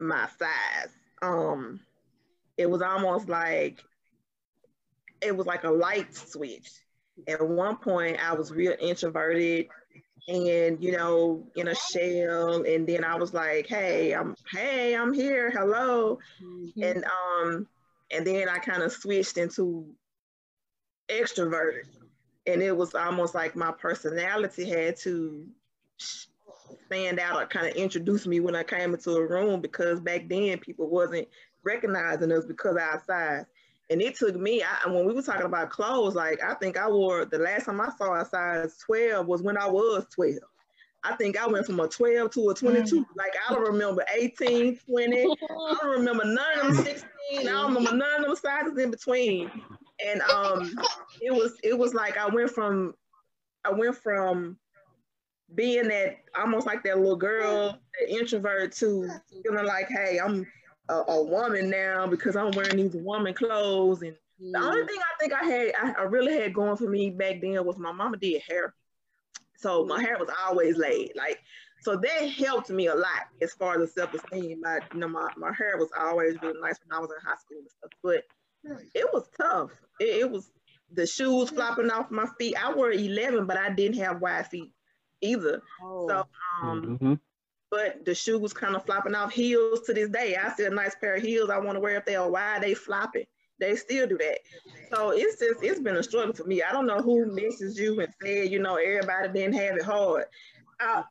my 0.00 0.26
size. 0.38 0.88
Um, 1.20 1.80
it 2.56 2.64
was 2.64 2.80
almost 2.80 3.28
like 3.28 3.84
it 5.20 5.36
was 5.36 5.46
like 5.46 5.64
a 5.64 5.70
light 5.70 6.14
switch. 6.16 6.70
At 7.28 7.46
one 7.46 7.76
point, 7.76 8.16
I 8.18 8.32
was 8.32 8.50
real 8.50 8.74
introverted 8.80 9.66
and 10.28 10.82
you 10.82 10.92
know 10.92 11.46
in 11.56 11.68
a 11.68 11.74
shell, 11.74 12.64
and 12.64 12.86
then 12.86 13.04
I 13.04 13.16
was 13.16 13.34
like, 13.34 13.66
"Hey, 13.66 14.14
I'm 14.14 14.34
hey, 14.50 14.96
I'm 14.96 15.12
here, 15.12 15.50
hello," 15.50 16.18
Mhm. 16.42 16.72
and 16.82 17.04
um, 17.04 17.68
and 18.10 18.26
then 18.26 18.48
I 18.48 18.56
kind 18.60 18.82
of 18.82 18.92
switched 18.92 19.36
into 19.36 19.94
extroverted 21.20 21.84
and 22.46 22.62
it 22.62 22.76
was 22.76 22.94
almost 22.94 23.34
like 23.34 23.54
my 23.54 23.70
personality 23.72 24.68
had 24.68 24.96
to 24.96 25.46
stand 25.98 27.20
out 27.20 27.42
or 27.42 27.46
kind 27.46 27.66
of 27.66 27.74
introduce 27.74 28.26
me 28.26 28.40
when 28.40 28.56
I 28.56 28.62
came 28.62 28.94
into 28.94 29.12
a 29.12 29.26
room 29.26 29.60
because 29.60 30.00
back 30.00 30.28
then 30.28 30.58
people 30.58 30.88
wasn't 30.88 31.28
recognizing 31.62 32.32
us 32.32 32.44
because 32.44 32.76
of 32.76 32.82
our 32.82 33.02
size. 33.06 33.44
And 33.90 34.00
it 34.00 34.14
took 34.14 34.36
me, 34.36 34.62
I, 34.62 34.88
when 34.88 35.04
we 35.06 35.12
were 35.12 35.22
talking 35.22 35.46
about 35.46 35.70
clothes, 35.70 36.14
like 36.14 36.42
I 36.42 36.54
think 36.54 36.78
I 36.78 36.88
wore, 36.88 37.24
the 37.24 37.38
last 37.38 37.66
time 37.66 37.80
I 37.80 37.90
saw 37.96 38.14
a 38.14 38.24
size 38.24 38.78
12 38.78 39.26
was 39.26 39.42
when 39.42 39.58
I 39.58 39.68
was 39.68 40.06
12. 40.10 40.36
I 41.04 41.16
think 41.16 41.36
I 41.36 41.46
went 41.46 41.66
from 41.66 41.80
a 41.80 41.88
12 41.88 42.30
to 42.32 42.50
a 42.50 42.54
22. 42.54 43.00
Mm. 43.00 43.04
Like 43.16 43.32
I 43.48 43.52
don't 43.52 43.66
remember 43.66 44.04
18, 44.16 44.78
20. 44.88 45.20
I 45.20 45.74
don't 45.80 45.90
remember 45.90 46.24
none 46.24 46.60
of 46.60 46.76
them 46.76 46.84
16. 46.84 47.06
I 47.40 47.42
don't 47.42 47.74
remember 47.74 47.96
none 47.96 48.20
of 48.20 48.26
them 48.26 48.36
sizes 48.36 48.78
in 48.78 48.90
between. 48.90 49.50
And 50.06 50.22
um 50.22 50.74
it 51.20 51.32
was 51.32 51.54
it 51.62 51.78
was 51.78 51.94
like 51.94 52.16
I 52.16 52.26
went 52.26 52.50
from 52.50 52.94
I 53.64 53.70
went 53.70 53.96
from 53.96 54.58
being 55.54 55.88
that 55.88 56.18
almost 56.38 56.66
like 56.66 56.82
that 56.84 56.98
little 56.98 57.16
girl, 57.16 57.78
that 58.00 58.10
introvert 58.10 58.72
to 58.72 59.08
feeling 59.42 59.66
like, 59.66 59.88
hey, 59.88 60.18
I'm 60.18 60.46
a, 60.88 60.94
a, 60.94 61.22
woman 61.22 61.70
now 61.70 62.06
because 62.06 62.36
I'm 62.36 62.50
wearing 62.52 62.76
these 62.76 62.96
woman 62.96 63.34
clothes. 63.34 64.02
And 64.02 64.16
the 64.40 64.58
only 64.58 64.86
thing 64.86 64.98
I 64.98 65.20
think 65.20 65.32
I 65.32 65.44
had, 65.44 65.72
I, 65.80 66.00
I, 66.00 66.02
really 66.04 66.34
had 66.34 66.54
going 66.54 66.76
for 66.76 66.88
me 66.88 67.10
back 67.10 67.40
then 67.40 67.64
was 67.64 67.78
my 67.78 67.92
mama 67.92 68.16
did 68.16 68.42
hair. 68.48 68.74
So 69.56 69.84
my 69.84 70.00
hair 70.00 70.16
was 70.18 70.30
always 70.44 70.76
laid. 70.76 71.12
Like, 71.14 71.38
so 71.82 71.96
that 71.96 72.30
helped 72.30 72.70
me 72.70 72.86
a 72.86 72.94
lot 72.94 73.28
as 73.40 73.52
far 73.52 73.80
as 73.80 73.94
self-esteem. 73.94 74.60
My, 74.60 74.80
you 74.92 75.00
know, 75.00 75.08
my, 75.08 75.28
my 75.36 75.52
hair 75.52 75.76
was 75.76 75.90
always 75.98 76.36
really 76.42 76.60
nice 76.60 76.78
when 76.84 76.96
I 76.96 77.00
was 77.00 77.10
in 77.10 77.26
high 77.26 77.36
school 77.36 77.58
and 77.58 77.70
stuff, 77.70 77.90
but 78.02 78.24
it 78.64 79.08
was 79.12 79.28
tough. 79.36 79.70
It, 80.00 80.20
it 80.20 80.30
was 80.30 80.50
the 80.92 81.06
shoes 81.06 81.50
flopping 81.50 81.90
off 81.90 82.10
my 82.10 82.26
feet. 82.38 82.56
I 82.62 82.72
wore 82.72 82.92
11, 82.92 83.46
but 83.46 83.56
I 83.56 83.70
didn't 83.70 83.98
have 83.98 84.20
wide 84.20 84.46
feet 84.46 84.72
either. 85.20 85.62
Oh. 85.82 86.08
So, 86.08 86.26
um, 86.62 86.82
mm-hmm. 86.82 87.14
but 87.70 88.04
the 88.04 88.14
shoe 88.14 88.38
was 88.38 88.52
kind 88.52 88.76
of 88.76 88.84
flopping 88.84 89.14
off 89.14 89.32
heels 89.32 89.80
to 89.82 89.94
this 89.94 90.10
day. 90.10 90.36
I 90.36 90.52
see 90.52 90.64
a 90.64 90.70
nice 90.70 90.94
pair 90.94 91.14
of 91.14 91.22
heels 91.22 91.50
I 91.50 91.58
want 91.58 91.76
to 91.76 91.80
wear 91.80 91.96
if 91.96 92.04
they 92.04 92.16
are 92.16 92.30
wide, 92.30 92.62
they 92.62 92.74
flopping. 92.74 93.26
They 93.58 93.76
still 93.76 94.08
do 94.08 94.18
that. 94.18 94.38
So 94.90 95.10
it's 95.10 95.38
just, 95.38 95.62
it's 95.62 95.80
been 95.80 95.96
a 95.96 96.02
struggle 96.02 96.34
for 96.34 96.44
me. 96.44 96.62
I 96.62 96.72
don't 96.72 96.86
know 96.86 97.00
who 97.00 97.26
messaged 97.26 97.76
you 97.76 98.00
and 98.00 98.12
said, 98.20 98.50
you 98.50 98.58
know, 98.58 98.76
everybody 98.76 99.28
didn't 99.32 99.54
have 99.54 99.76
it 99.76 99.84
hard. 99.84 100.24
I, 100.80 101.04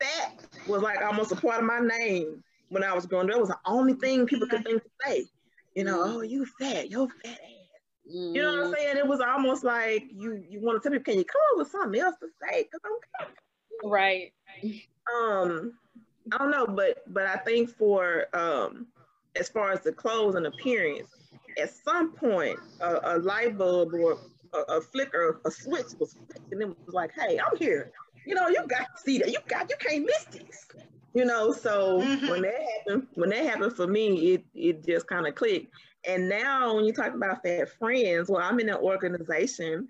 that 0.00 0.30
was 0.66 0.82
like 0.82 1.02
almost 1.02 1.32
a 1.32 1.36
part 1.36 1.58
of 1.58 1.66
my 1.66 1.80
name 1.80 2.42
when 2.70 2.82
I 2.82 2.94
was 2.94 3.06
growing 3.06 3.26
up. 3.26 3.34
That 3.34 3.40
was 3.40 3.48
the 3.50 3.58
only 3.66 3.94
thing 3.94 4.26
people 4.26 4.48
could 4.48 4.64
think 4.64 4.82
to 4.82 4.90
say. 5.04 5.26
You 5.74 5.84
know, 5.84 6.02
oh, 6.02 6.22
you 6.22 6.46
fat, 6.58 6.90
you're 6.90 7.08
fat 7.08 7.32
ass. 7.32 7.58
Mm-hmm. 8.08 8.34
You 8.34 8.42
know 8.42 8.50
what 8.50 8.58
I'm 8.58 8.64
mm-hmm. 8.66 8.74
saying? 8.74 8.96
It 8.96 9.06
was 9.06 9.20
almost 9.20 9.64
like 9.64 10.04
you 10.10 10.42
you 10.48 10.60
want 10.60 10.82
to 10.82 10.88
tell 10.88 10.96
me, 10.96 11.02
can 11.02 11.18
you 11.18 11.24
come 11.24 11.40
up 11.52 11.58
with 11.58 11.70
something 11.70 12.00
else 12.00 12.16
to 12.20 12.28
say? 12.42 12.64
Because 12.64 12.80
I'm 12.84 13.90
right. 13.90 14.32
Um, 15.14 15.72
I 16.32 16.38
don't 16.38 16.50
know, 16.50 16.66
but 16.66 17.02
but 17.12 17.26
I 17.26 17.36
think 17.36 17.70
for 17.70 18.26
um, 18.34 18.86
as 19.36 19.48
far 19.48 19.72
as 19.72 19.80
the 19.82 19.92
clothes 19.92 20.34
and 20.34 20.46
appearance, 20.46 21.08
at 21.60 21.72
some 21.72 22.12
point 22.12 22.58
a, 22.80 23.16
a 23.16 23.18
light 23.18 23.58
bulb 23.58 23.94
or 23.94 24.18
a, 24.52 24.58
a, 24.76 24.80
flicker, 24.80 25.40
a 25.44 25.50
switch 25.50 25.86
was 25.98 26.14
flicked, 26.14 26.52
and 26.52 26.62
it 26.62 26.68
was 26.68 26.94
like, 26.94 27.12
hey, 27.14 27.38
I'm 27.38 27.56
here. 27.56 27.92
You 28.26 28.34
know, 28.34 28.48
you 28.48 28.66
got 28.66 28.88
to 28.96 29.02
see 29.02 29.18
that. 29.18 29.30
You 29.30 29.38
got 29.48 29.70
you 29.70 29.76
can't 29.78 30.04
miss 30.04 30.24
this. 30.24 30.66
You 31.18 31.24
know, 31.24 31.50
so 31.50 32.00
mm-hmm. 32.00 32.28
when 32.28 32.42
that 32.42 32.54
happened, 32.76 33.08
when 33.14 33.30
that 33.30 33.44
happened 33.44 33.72
for 33.72 33.88
me, 33.88 34.34
it 34.34 34.44
it 34.54 34.86
just 34.86 35.08
kind 35.08 35.26
of 35.26 35.34
clicked. 35.34 35.74
And 36.06 36.28
now 36.28 36.76
when 36.76 36.84
you 36.84 36.92
talk 36.92 37.12
about 37.12 37.42
fat 37.42 37.70
friends, 37.70 38.28
well, 38.28 38.40
I'm 38.40 38.60
in 38.60 38.68
an 38.68 38.76
organization 38.76 39.88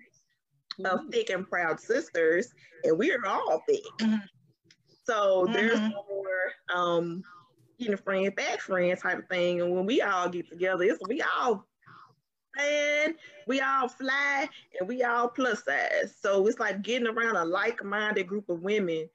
of 0.83 1.01
mm-hmm. 1.01 1.09
thick 1.09 1.29
and 1.29 1.47
proud 1.47 1.79
sisters, 1.79 2.51
and 2.83 2.97
we 2.97 3.11
are 3.11 3.23
all 3.27 3.61
thick. 3.69 3.83
Mm-hmm. 3.99 4.15
So 5.03 5.43
mm-hmm. 5.43 5.53
there's 5.53 5.79
more 5.79 6.51
um 6.73 7.23
you 7.77 7.91
know, 7.91 7.97
friend, 7.97 8.33
fat 8.35 8.59
friend 8.59 8.97
type 8.97 9.19
of 9.19 9.27
thing. 9.27 9.61
And 9.61 9.71
when 9.71 9.85
we 9.85 10.01
all 10.01 10.29
get 10.29 10.49
together, 10.49 10.83
it's 10.83 10.99
we 11.07 11.21
all 11.21 11.63
and 12.59 13.13
we 13.45 13.61
all 13.61 13.87
fly 13.87 14.49
and 14.79 14.89
we 14.89 15.03
all 15.03 15.27
plus 15.27 15.63
size. 15.63 16.15
So 16.19 16.47
it's 16.47 16.59
like 16.59 16.81
getting 16.81 17.07
around 17.07 17.35
a 17.35 17.45
like-minded 17.45 18.25
group 18.25 18.49
of 18.49 18.63
women 18.63 19.07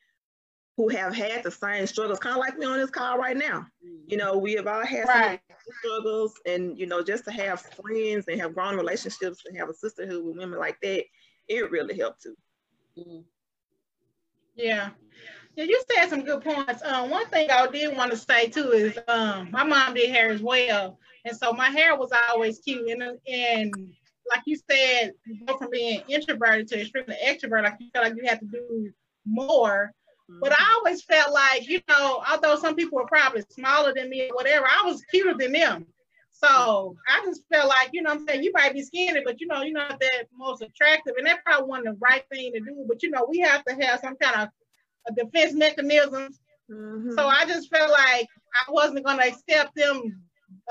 who 0.76 0.88
have 0.88 1.14
had 1.14 1.42
the 1.42 1.50
same 1.50 1.86
struggles, 1.86 2.18
kind 2.18 2.36
of 2.36 2.40
like 2.40 2.58
we 2.58 2.66
on 2.66 2.78
this 2.78 2.90
call 2.90 3.18
right 3.18 3.36
now. 3.36 3.66
You 4.06 4.16
know, 4.16 4.36
we 4.36 4.54
have 4.54 4.66
all 4.66 4.84
had 4.84 5.06
right. 5.06 5.40
struggles, 5.78 6.34
and 6.46 6.78
you 6.78 6.86
know, 6.86 7.02
just 7.02 7.24
to 7.26 7.30
have 7.30 7.60
friends 7.60 8.26
and 8.28 8.40
have 8.40 8.54
grown 8.54 8.76
relationships 8.76 9.44
and 9.46 9.56
have 9.56 9.68
a 9.68 9.74
sisterhood 9.74 10.24
with 10.24 10.36
women 10.36 10.58
like 10.58 10.80
that, 10.82 11.04
it 11.48 11.70
really 11.70 11.96
helped 11.96 12.22
too. 12.22 12.36
Mm-hmm. 12.98 13.20
Yeah. 14.56 14.90
Yeah, 15.56 15.64
you 15.64 15.80
said 15.92 16.08
some 16.08 16.24
good 16.24 16.42
points. 16.42 16.82
Um, 16.82 17.10
one 17.10 17.26
thing 17.26 17.48
I 17.48 17.68
did 17.68 17.96
want 17.96 18.10
to 18.10 18.16
say 18.16 18.48
too 18.48 18.72
is 18.72 18.98
um, 19.06 19.50
my 19.52 19.62
mom 19.62 19.94
did 19.94 20.10
hair 20.10 20.30
as 20.30 20.42
well, 20.42 20.98
and 21.24 21.36
so 21.36 21.52
my 21.52 21.68
hair 21.68 21.96
was 21.96 22.10
always 22.28 22.58
cute. 22.58 22.88
And 22.88 23.02
and 23.28 23.72
like 24.28 24.42
you 24.46 24.56
said, 24.68 25.12
you 25.24 25.46
go 25.46 25.56
from 25.56 25.70
being 25.70 26.02
introverted 26.08 26.66
to 26.68 26.80
extremely 26.80 27.16
extrovert. 27.24 27.62
Like 27.62 27.76
you 27.78 27.88
feel 27.92 28.02
like 28.02 28.16
you 28.16 28.26
have 28.26 28.40
to 28.40 28.46
do 28.46 28.90
more 29.24 29.92
but 30.28 30.52
I 30.52 30.54
mm-hmm. 30.54 30.74
always 30.76 31.02
felt 31.02 31.32
like, 31.32 31.68
you 31.68 31.80
know, 31.88 32.22
although 32.30 32.56
some 32.56 32.74
people 32.74 32.96
were 32.96 33.06
probably 33.06 33.42
smaller 33.50 33.92
than 33.94 34.08
me 34.08 34.28
or 34.28 34.34
whatever, 34.34 34.66
I 34.66 34.82
was 34.84 35.02
cuter 35.10 35.34
than 35.34 35.52
them. 35.52 35.86
So 36.30 36.96
I 37.08 37.24
just 37.24 37.42
felt 37.52 37.68
like, 37.68 37.90
you 37.92 38.02
know 38.02 38.10
I'm 38.10 38.26
saying, 38.26 38.42
you 38.42 38.50
might 38.52 38.72
be 38.72 38.82
skinny, 38.82 39.20
but 39.24 39.40
you 39.40 39.46
know, 39.46 39.62
you're 39.62 39.72
not 39.72 40.00
that 40.00 40.26
most 40.36 40.62
attractive. 40.62 41.14
And 41.16 41.26
that 41.26 41.44
probably 41.44 41.68
wasn't 41.68 41.86
the 41.86 41.98
right 42.00 42.24
thing 42.30 42.52
to 42.52 42.60
do. 42.60 42.84
But 42.88 43.02
you 43.02 43.10
know, 43.10 43.26
we 43.28 43.38
have 43.40 43.64
to 43.64 43.74
have 43.74 44.00
some 44.00 44.16
kind 44.16 44.42
of 44.42 44.48
a 45.06 45.24
defense 45.24 45.54
mechanism. 45.54 46.34
Mm-hmm. 46.70 47.12
So 47.12 47.26
I 47.26 47.44
just 47.46 47.70
felt 47.70 47.90
like 47.90 48.26
I 48.66 48.72
wasn't 48.72 49.04
gonna 49.04 49.26
accept 49.26 49.74
them 49.74 50.22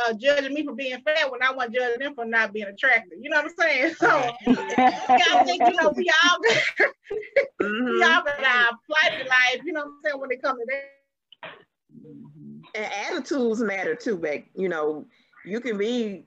uh, 0.06 0.14
judging 0.14 0.54
me 0.54 0.66
for 0.66 0.76
being 0.76 1.02
fat 1.02 1.32
when 1.32 1.42
I 1.42 1.52
wasn't 1.52 1.76
judging 1.76 2.00
them 2.00 2.16
for 2.16 2.26
not 2.26 2.54
being 2.54 2.68
attractive. 2.68 3.20
You 3.22 3.30
know 3.30 3.38
what 3.42 3.46
I'm 3.46 3.56
saying? 3.58 3.94
So 3.96 4.08
I 4.48 5.44
think 5.46 5.62
you 5.68 5.74
know 5.76 5.94
we 5.96 6.12
all 6.24 6.38
mm-hmm. 7.62 7.86
we 7.86 8.04
all 8.04 8.24
got 8.24 8.44
our 8.44 8.72
flight 8.88 9.28
life. 9.28 9.62
You 9.64 9.74
know 9.74 9.82
what 9.82 9.88
I'm 9.88 10.00
saying 10.04 10.20
when 10.20 10.32
it 10.32 10.42
comes 10.42 10.60
to 10.60 10.66
that. 10.70 11.52
And 12.76 12.92
attitudes 13.08 13.62
matter 13.62 13.96
too, 13.96 14.18
back. 14.18 14.46
You 14.56 14.70
know, 14.70 15.06
you 15.46 15.60
can 15.60 15.78
be. 15.78 16.26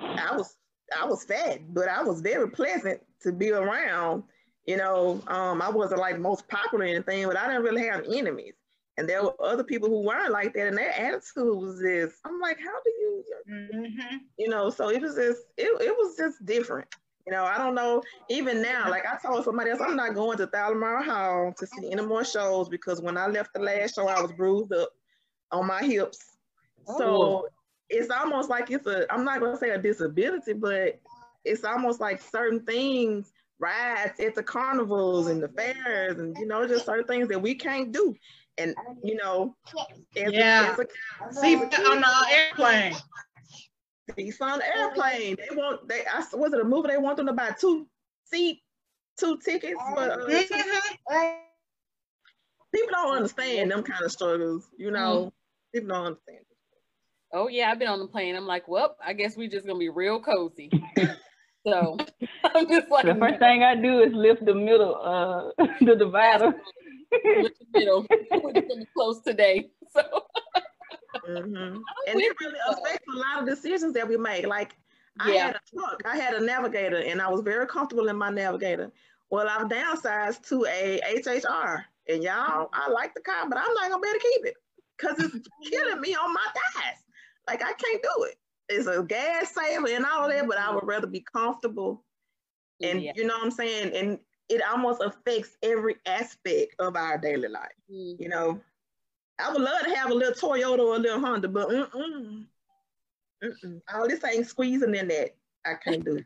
I 0.00 0.36
was 0.36 0.56
I 0.98 1.04
was 1.04 1.24
fat, 1.24 1.60
but 1.74 1.88
I 1.88 2.02
was 2.02 2.20
very 2.20 2.50
pleasant 2.50 3.00
to 3.22 3.32
be 3.32 3.50
around. 3.50 4.22
You 4.66 4.76
know, 4.76 5.22
um, 5.28 5.62
I 5.62 5.70
wasn't 5.70 6.00
like 6.00 6.18
most 6.18 6.46
popular 6.48 6.84
or 6.84 6.88
anything, 6.88 7.26
but 7.26 7.36
I 7.36 7.46
didn't 7.46 7.62
really 7.62 7.86
have 7.86 8.04
enemies. 8.12 8.54
And 8.98 9.08
there 9.08 9.22
were 9.22 9.34
other 9.40 9.62
people 9.62 9.88
who 9.88 10.02
weren't 10.02 10.32
like 10.32 10.52
that, 10.54 10.66
and 10.66 10.76
their 10.76 10.90
attitude 10.90 11.56
was 11.56 11.80
this. 11.80 12.14
I'm 12.24 12.40
like, 12.40 12.58
how 12.58 12.82
do 12.84 12.90
you, 12.90 13.24
mm-hmm. 13.48 14.16
you 14.36 14.48
know? 14.48 14.70
So 14.70 14.90
it 14.90 15.00
was 15.00 15.14
just, 15.14 15.42
it, 15.56 15.68
it 15.80 15.96
was 15.96 16.16
just 16.16 16.44
different. 16.44 16.88
You 17.24 17.32
know, 17.32 17.44
I 17.44 17.58
don't 17.58 17.76
know. 17.76 18.02
Even 18.28 18.60
now, 18.60 18.90
like 18.90 19.04
I 19.06 19.16
told 19.24 19.44
somebody 19.44 19.70
else, 19.70 19.80
I'm 19.80 19.94
not 19.94 20.14
going 20.14 20.36
to 20.38 20.48
Thalia 20.48 20.74
Mara 20.74 21.04
Hall 21.04 21.54
to 21.56 21.66
see 21.66 21.92
any 21.92 22.04
more 22.04 22.24
shows 22.24 22.68
because 22.68 23.00
when 23.00 23.16
I 23.16 23.28
left 23.28 23.54
the 23.54 23.60
last 23.60 23.94
show, 23.94 24.08
I 24.08 24.20
was 24.20 24.32
bruised 24.32 24.72
up 24.72 24.88
on 25.52 25.68
my 25.68 25.80
hips. 25.80 26.18
Oh. 26.88 26.98
So 26.98 27.48
it's 27.88 28.10
almost 28.10 28.50
like 28.50 28.68
it's 28.72 28.86
a, 28.88 29.06
I'm 29.12 29.24
not 29.24 29.38
going 29.38 29.52
to 29.52 29.58
say 29.58 29.70
a 29.70 29.78
disability, 29.78 30.54
but 30.54 31.00
it's 31.44 31.62
almost 31.62 32.00
like 32.00 32.20
certain 32.20 32.64
things 32.64 33.30
rides 33.60 34.18
at 34.18 34.34
the 34.34 34.42
carnivals 34.42 35.28
and 35.28 35.42
the 35.42 35.48
fairs 35.48 36.18
and 36.18 36.36
you 36.38 36.46
know 36.46 36.66
just 36.66 36.86
certain 36.86 37.06
things 37.06 37.26
that 37.26 37.42
we 37.42 37.56
can't 37.56 37.90
do 37.90 38.14
and 38.58 38.74
you 39.02 39.16
know, 39.16 39.54
as 40.16 40.32
yeah, 40.32 40.76
a, 40.76 40.80
as 41.28 41.36
a, 41.36 41.40
see 41.40 41.56
on 41.56 41.70
the 42.00 42.08
airplane. 42.30 42.94
Seats 44.16 44.40
on 44.40 44.58
the 44.58 44.76
airplane. 44.76 45.36
They 45.36 45.54
want 45.54 45.86
they. 45.88 46.02
I 46.06 46.24
was 46.32 46.52
it 46.52 46.60
a 46.60 46.64
movie? 46.64 46.88
They 46.88 46.98
want 46.98 47.18
them 47.18 47.26
to 47.26 47.32
buy 47.32 47.50
two 47.58 47.86
seat, 48.24 48.62
two 49.18 49.38
tickets 49.44 49.80
for. 49.94 49.98
Uh, 49.98 50.16
mm-hmm. 50.16 51.14
people 52.74 52.88
don't 52.92 53.16
understand 53.16 53.70
them 53.70 53.82
kind 53.82 54.04
of 54.04 54.12
struggles. 54.12 54.68
You 54.78 54.90
know, 54.90 55.26
mm. 55.26 55.32
people 55.74 55.88
don't 55.88 56.06
understand. 56.06 56.38
Oh 57.32 57.48
yeah, 57.48 57.70
I've 57.70 57.78
been 57.78 57.88
on 57.88 58.00
the 58.00 58.06
plane. 58.06 58.34
I'm 58.34 58.46
like, 58.46 58.68
well, 58.68 58.96
I 59.04 59.12
guess 59.12 59.36
we're 59.36 59.50
just 59.50 59.66
gonna 59.66 59.78
be 59.78 59.90
real 59.90 60.20
cozy. 60.20 60.70
so 61.66 61.98
I'm 62.44 62.68
just 62.68 62.90
like 62.90 63.04
the 63.04 63.14
first 63.14 63.38
thing 63.38 63.62
I 63.62 63.74
do 63.74 64.00
is 64.00 64.12
lift 64.12 64.44
the 64.44 64.54
middle, 64.54 64.96
uh, 64.96 65.64
the 65.80 65.96
divider 65.96 66.54
middle. 67.72 68.06
We're 68.30 68.84
close 68.94 69.20
today. 69.22 69.70
So 69.92 70.02
mm-hmm. 71.28 71.76
and 72.08 72.20
it 72.20 72.36
really 72.40 72.58
affects 72.68 73.06
a 73.14 73.16
lot 73.16 73.42
of 73.42 73.48
decisions 73.48 73.94
that 73.94 74.08
we 74.08 74.16
make. 74.16 74.46
Like 74.46 74.76
I 75.20 75.32
yeah. 75.32 75.46
had 75.46 75.56
a 75.56 75.60
truck, 75.74 76.02
I 76.04 76.16
had 76.16 76.34
a 76.34 76.44
navigator, 76.44 76.98
and 76.98 77.20
I 77.20 77.28
was 77.28 77.40
very 77.40 77.66
comfortable 77.66 78.08
in 78.08 78.16
my 78.16 78.30
navigator. 78.30 78.92
Well, 79.30 79.48
I've 79.48 79.68
downsized 79.68 80.48
to 80.48 80.64
a 80.66 81.00
HHR, 81.16 81.84
and 82.08 82.22
y'all, 82.22 82.70
I 82.72 82.88
like 82.90 83.14
the 83.14 83.20
car, 83.20 83.48
but 83.48 83.58
I'm 83.58 83.74
not 83.74 83.90
gonna 83.90 84.00
be 84.00 84.08
able 84.08 84.18
to 84.18 84.28
keep 84.34 84.46
it 84.46 84.54
because 84.96 85.18
it's 85.20 85.48
killing 85.70 86.00
me 86.00 86.14
on 86.14 86.32
my 86.32 86.46
thighs. 86.54 86.98
Like 87.46 87.62
I 87.62 87.72
can't 87.72 88.02
do 88.02 88.24
it. 88.24 88.36
It's 88.68 88.86
a 88.86 89.02
gas 89.02 89.54
saver 89.54 89.88
and 89.88 90.04
all 90.04 90.28
that, 90.28 90.46
but 90.46 90.58
I 90.58 90.74
would 90.74 90.86
rather 90.86 91.06
be 91.06 91.24
comfortable. 91.32 92.04
And 92.82 93.02
yeah. 93.02 93.12
you 93.16 93.24
know 93.24 93.34
what 93.34 93.44
I'm 93.44 93.50
saying? 93.50 93.94
And 93.94 94.18
it 94.48 94.62
almost 94.70 95.02
affects 95.02 95.56
every 95.62 95.96
aspect 96.06 96.74
of 96.78 96.96
our 96.96 97.18
daily 97.18 97.48
life. 97.48 97.72
Mm-hmm. 97.90 98.22
You 98.22 98.28
know, 98.28 98.60
I 99.38 99.52
would 99.52 99.60
love 99.62 99.82
to 99.84 99.94
have 99.94 100.10
a 100.10 100.14
little 100.14 100.34
Toyota 100.34 100.78
or 100.80 100.96
a 100.96 100.98
little 100.98 101.20
Honda, 101.20 101.48
but 101.48 101.68
mm-mm. 101.68 102.44
Mm-mm. 103.42 103.80
All 103.92 104.08
this 104.08 104.24
ain't 104.24 104.46
squeezing 104.46 104.94
in 104.94 105.08
that. 105.08 105.30
I 105.64 105.74
can't 105.74 106.04
do 106.04 106.16
it. 106.16 106.24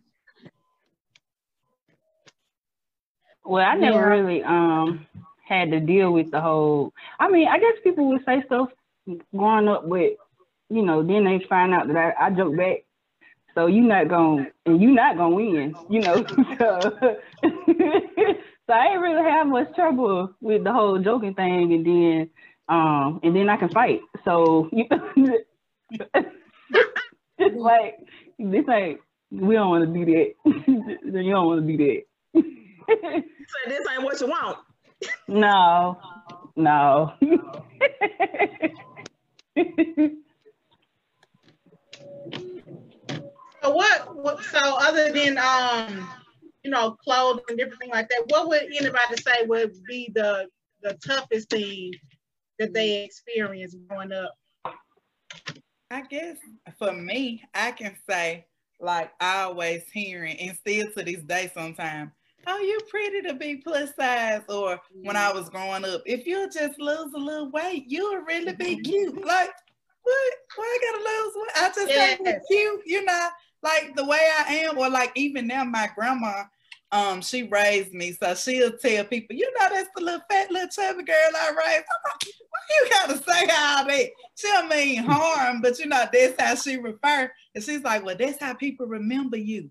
Well, 3.44 3.64
I 3.64 3.74
never 3.74 3.98
Yeah. 3.98 3.98
really 4.00 4.42
um 4.42 5.06
had 5.46 5.70
to 5.70 5.80
deal 5.80 6.12
with 6.12 6.30
the 6.30 6.40
whole. 6.40 6.92
I 7.18 7.28
mean, 7.28 7.48
I 7.48 7.58
guess 7.58 7.74
people 7.82 8.08
would 8.08 8.24
say 8.24 8.42
stuff 8.46 8.70
growing 9.36 9.68
up, 9.68 9.88
but 9.88 10.16
you 10.68 10.82
know, 10.82 11.02
then 11.02 11.24
they 11.24 11.44
find 11.48 11.74
out 11.74 11.88
that 11.88 11.96
I, 11.96 12.26
I 12.26 12.30
joke 12.30 12.56
back. 12.56 12.84
So 13.54 13.66
you 13.66 13.82
not 13.82 14.08
gonna 14.08 14.46
and 14.66 14.80
you 14.80 14.92
not 14.92 15.16
gonna 15.16 15.34
win, 15.34 15.74
you 15.90 16.00
know. 16.00 16.24
so, 16.58 16.90
so 17.42 18.72
I 18.72 18.86
ain't 18.92 19.00
really 19.00 19.22
have 19.22 19.46
much 19.46 19.74
trouble 19.74 20.34
with 20.40 20.64
the 20.64 20.72
whole 20.72 20.98
joking 20.98 21.34
thing, 21.34 21.72
and 21.72 21.86
then 21.86 22.30
um 22.68 23.20
and 23.22 23.36
then 23.36 23.48
I 23.48 23.56
can 23.56 23.68
fight. 23.68 24.00
So 24.24 24.70
you 24.72 24.86
it's 27.38 27.56
like 27.56 27.98
this 28.38 28.68
ain't 28.68 29.00
we 29.30 29.54
don't 29.54 29.70
want 29.70 29.86
to 29.94 30.04
do 30.04 30.04
that. 30.06 30.34
you 31.22 31.30
don't 31.32 31.46
want 31.46 31.66
to 31.66 31.76
do 31.76 31.78
that. 31.78 32.02
So 32.34 33.68
this 33.68 33.86
ain't 33.92 34.02
what 34.02 34.20
you 34.20 34.26
want. 34.28 34.58
No, 35.28 35.98
no. 36.56 37.12
So 43.62 43.70
what, 43.70 44.16
what? 44.16 44.42
So 44.44 44.58
other 44.60 45.12
than 45.12 45.38
um, 45.38 46.08
you 46.64 46.70
know, 46.70 46.92
clothing 46.92 47.44
and 47.48 47.58
different 47.58 47.80
things 47.80 47.92
like 47.92 48.08
that, 48.08 48.24
what 48.28 48.48
would 48.48 48.62
anybody 48.62 49.16
say 49.16 49.46
would 49.46 49.72
be 49.86 50.10
the 50.14 50.48
the 50.82 50.94
toughest 50.94 51.50
thing 51.50 51.92
that 52.58 52.74
they 52.74 53.04
experienced 53.04 53.76
growing 53.88 54.12
up? 54.12 54.34
I 55.90 56.02
guess 56.02 56.38
for 56.78 56.92
me, 56.92 57.44
I 57.54 57.72
can 57.72 57.96
say, 58.08 58.46
like 58.80 59.12
I 59.20 59.42
always 59.42 59.84
hearing, 59.92 60.38
and 60.38 60.56
still 60.56 60.90
to 60.92 61.04
this 61.04 61.22
day 61.22 61.50
sometimes, 61.54 62.10
oh, 62.46 62.58
you 62.58 62.80
pretty 62.90 63.22
to 63.22 63.34
be 63.34 63.56
plus 63.56 63.94
size. 63.94 64.42
Or 64.48 64.80
when 65.02 65.16
I 65.16 65.32
was 65.32 65.50
growing 65.50 65.84
up, 65.84 66.02
if 66.04 66.26
you 66.26 66.48
just 66.50 66.80
lose 66.80 67.12
a 67.14 67.18
little 67.18 67.50
weight, 67.50 67.84
you'll 67.86 68.22
really 68.22 68.54
be 68.54 68.80
cute. 68.80 69.24
Like, 69.24 69.50
what? 70.02 70.32
Why 70.56 70.78
I 70.80 70.92
gotta 70.92 71.04
lose 71.04 71.34
weight? 71.36 71.62
I 71.62 71.68
just 71.68 71.88
Yes. 71.88 72.18
think 72.18 72.38
cute, 72.48 72.82
you 72.86 73.04
know, 73.04 73.28
like 73.62 73.94
the 73.96 74.04
way 74.04 74.20
I 74.46 74.54
am, 74.66 74.78
or 74.78 74.88
like 74.90 75.12
even 75.14 75.46
now, 75.46 75.64
my 75.64 75.88
grandma. 75.94 76.44
Um, 76.90 77.22
she 77.22 77.44
raised 77.44 77.94
me, 77.94 78.12
so 78.12 78.34
she'll 78.34 78.76
tell 78.76 79.04
people, 79.04 79.34
you 79.34 79.50
know, 79.58 79.66
that's 79.70 79.88
the 79.96 80.02
little 80.04 80.20
fat 80.30 80.50
little 80.50 80.68
chubby 80.68 81.02
girl 81.04 81.16
I 81.16 81.48
raised. 81.48 81.84
I'm 81.88 82.02
like, 82.04 82.34
why 82.50 82.60
you 82.68 82.90
gotta 82.90 83.16
say 83.16 83.50
all 83.50 83.86
that? 83.86 84.10
She 84.34 84.46
don't 84.48 84.68
mean 84.68 85.02
harm, 85.06 85.62
but 85.62 85.78
you 85.78 85.86
know, 85.86 86.04
that's 86.12 86.38
how 86.38 86.54
she 86.54 86.76
refer. 86.76 87.32
And 87.54 87.64
she's 87.64 87.80
like, 87.82 88.04
well, 88.04 88.14
that's 88.18 88.38
how 88.42 88.52
people 88.52 88.84
remember 88.84 89.38
you. 89.38 89.70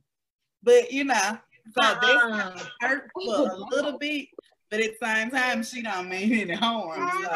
But 0.64 0.92
you 0.92 1.04
know, 1.04 1.38
so 1.80 1.82
that's 1.82 2.04
Uh-uh. 2.04 2.60
hurt 2.80 3.12
for 3.14 3.52
a 3.52 3.56
little 3.76 4.00
bit, 4.00 4.30
but 4.72 4.80
at 4.80 5.00
the 5.00 5.06
same 5.06 5.30
time, 5.30 5.62
she 5.62 5.84
don't 5.84 6.10
mean 6.10 6.34
any 6.34 6.56
harm. 6.56 7.08
So. 7.24 7.30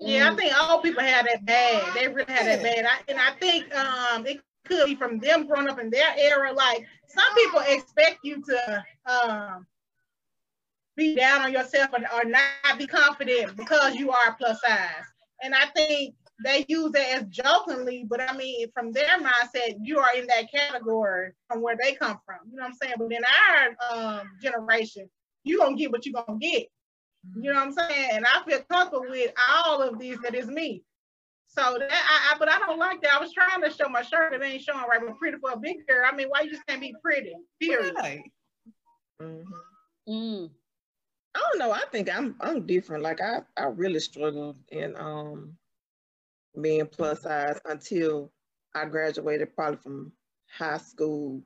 Yeah, 0.00 0.28
Mm. 0.28 0.32
I 0.32 0.36
think 0.36 0.52
all 0.60 0.80
people 0.80 1.02
have 1.02 1.26
that 1.26 1.44
bad. 1.44 1.94
They 1.94 2.06
really 2.08 2.32
have 2.32 2.44
that 2.46 2.62
bad. 2.62 2.84
I, 2.84 2.98
and 3.08 3.18
I 3.18 3.30
think 3.40 3.74
um 3.74 4.26
it 4.26 4.40
could 4.64 4.86
be 4.86 4.94
from 4.94 5.18
them 5.18 5.46
growing 5.46 5.68
up 5.68 5.78
in 5.78 5.90
their 5.90 6.14
era. 6.16 6.52
Like 6.52 6.86
some 7.06 7.34
people 7.36 7.60
expect 7.66 8.18
you 8.22 8.42
to 8.42 8.84
um 9.06 9.66
be 10.96 11.14
down 11.14 11.42
on 11.42 11.52
yourself 11.52 11.90
or, 11.92 12.00
or 12.14 12.24
not 12.24 12.78
be 12.78 12.86
confident 12.86 13.56
because 13.56 13.94
you 13.94 14.10
are 14.10 14.36
plus 14.38 14.60
size. 14.60 15.04
And 15.42 15.54
I 15.54 15.66
think 15.74 16.14
they 16.44 16.64
use 16.68 16.92
it 16.94 17.16
as 17.16 17.24
jokingly, 17.28 18.04
but 18.08 18.20
I 18.20 18.36
mean 18.36 18.70
from 18.72 18.92
their 18.92 19.18
mindset, 19.18 19.76
you 19.82 19.98
are 19.98 20.14
in 20.16 20.26
that 20.26 20.50
category 20.52 21.32
from 21.48 21.62
where 21.62 21.76
they 21.80 21.94
come 21.94 22.18
from. 22.24 22.38
You 22.50 22.56
know 22.56 22.62
what 22.62 22.70
I'm 22.70 22.76
saying? 22.80 22.94
But 22.98 23.12
in 23.12 23.22
our 23.24 24.20
um 24.20 24.30
generation, 24.42 25.08
you're 25.44 25.58
gonna 25.58 25.76
get 25.76 25.92
what 25.92 26.06
you're 26.06 26.22
gonna 26.24 26.38
get. 26.38 26.68
You 27.36 27.52
know 27.52 27.54
what 27.54 27.68
I'm 27.68 27.72
saying? 27.72 28.10
And 28.12 28.26
I 28.26 28.42
feel 28.48 28.60
comfortable 28.70 29.06
with 29.08 29.32
all 29.48 29.82
of 29.82 29.98
these 29.98 30.18
that 30.22 30.34
is 30.34 30.46
me. 30.46 30.82
So 31.56 31.78
that 31.78 31.90
I, 31.90 32.34
I 32.34 32.38
but 32.38 32.50
I 32.50 32.58
don't 32.58 32.78
like 32.78 33.00
that. 33.02 33.14
I 33.14 33.20
was 33.20 33.32
trying 33.32 33.62
to 33.62 33.70
show 33.70 33.88
my 33.88 34.02
shirt, 34.02 34.32
it 34.34 34.42
ain't 34.42 34.62
showing 34.62 34.84
right. 34.90 35.00
But 35.04 35.16
pretty 35.18 35.38
for 35.38 35.52
a 35.52 35.56
big 35.56 35.86
girl. 35.86 36.04
I 36.10 36.14
mean, 36.14 36.28
why 36.28 36.40
you 36.40 36.50
just 36.50 36.66
can't 36.66 36.80
be 36.80 36.94
pretty? 37.02 37.32
Period. 37.60 37.94
Right. 37.96 38.22
Mhm. 39.20 39.44
Mm. 40.08 40.50
I 41.34 41.40
don't 41.40 41.58
know. 41.58 41.72
I 41.72 41.82
think 41.92 42.14
I'm 42.14 42.36
I'm 42.40 42.66
different. 42.66 43.02
Like 43.02 43.20
I 43.20 43.42
I 43.56 43.66
really 43.66 44.00
struggled 44.00 44.58
in 44.70 44.96
um 44.96 45.56
being 46.60 46.86
plus 46.86 47.22
size 47.22 47.60
until 47.64 48.32
I 48.74 48.86
graduated 48.86 49.54
probably 49.54 49.78
from 49.78 50.12
high 50.48 50.78
school, 50.78 51.42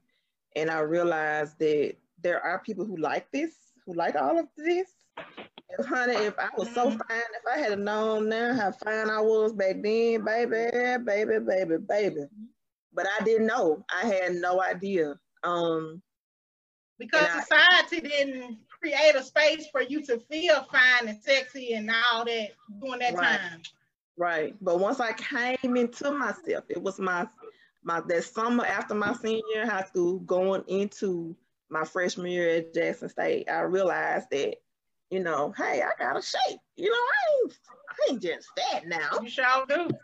and 0.56 0.70
I 0.70 0.80
realized 0.80 1.58
that 1.58 1.96
there 2.22 2.40
are 2.40 2.58
people 2.58 2.84
who 2.84 2.96
like 2.96 3.30
this, 3.30 3.54
who 3.84 3.94
like 3.94 4.16
all 4.16 4.38
of 4.38 4.46
this. 4.56 4.88
Honey, 5.86 6.14
if 6.26 6.38
I 6.38 6.48
was 6.56 6.72
so 6.74 6.90
fine, 6.90 6.98
if 7.10 7.46
I 7.54 7.58
had 7.58 7.78
known 7.78 8.28
now 8.28 8.54
how 8.54 8.72
fine 8.72 9.10
I 9.10 9.20
was 9.20 9.52
back 9.52 9.76
then, 9.82 10.24
baby, 10.24 10.70
baby, 11.04 11.38
baby, 11.44 11.76
baby. 11.86 12.24
But 12.92 13.06
I 13.20 13.22
didn't 13.24 13.46
know. 13.46 13.84
I 13.94 14.06
had 14.06 14.34
no 14.36 14.60
idea. 14.62 15.14
Um, 15.44 16.02
Because 16.98 17.28
And 17.28 17.38
I- 17.38 17.40
society 17.42 18.00
didn't 18.08 18.58
create 18.80 19.14
a 19.14 19.22
space 19.22 19.68
for 19.70 19.82
you 19.82 20.02
to 20.06 20.18
feel 20.18 20.64
fine 20.64 21.06
and 21.08 21.22
sexy 21.22 21.74
and 21.74 21.88
all 21.90 22.24
that 22.24 22.48
during 22.80 22.98
that 23.00 23.14
Right. 23.14 23.38
time. 23.38 23.62
Right. 24.16 24.56
But 24.60 24.80
once 24.80 24.98
I 24.98 25.12
came 25.12 25.76
into 25.76 26.10
myself, 26.10 26.64
it 26.68 26.82
was 26.82 26.98
my 26.98 27.28
my 27.84 28.00
that 28.00 28.24
summer 28.24 28.64
after 28.66 28.94
my 28.94 29.12
senior 29.14 29.64
high 29.64 29.84
school, 29.84 30.18
going 30.20 30.64
into 30.66 31.36
my 31.70 31.84
freshman 31.84 32.32
year 32.32 32.48
at 32.56 32.74
Jackson 32.74 33.08
State, 33.08 33.48
I 33.48 33.60
realized 33.60 34.28
that, 34.30 34.56
you 35.10 35.20
know, 35.20 35.52
hey, 35.56 35.82
I 35.82 35.90
got 35.98 36.16
a 36.18 36.22
shape. 36.22 36.60
You 36.76 36.90
know, 36.90 36.96
I 36.96 37.42
ain't 37.42 37.58
I 37.88 38.12
ain't 38.12 38.22
just 38.22 38.48
fat 38.58 38.86
now. 38.86 39.18
You 39.22 39.28
sure 39.28 39.66
do. 39.68 39.94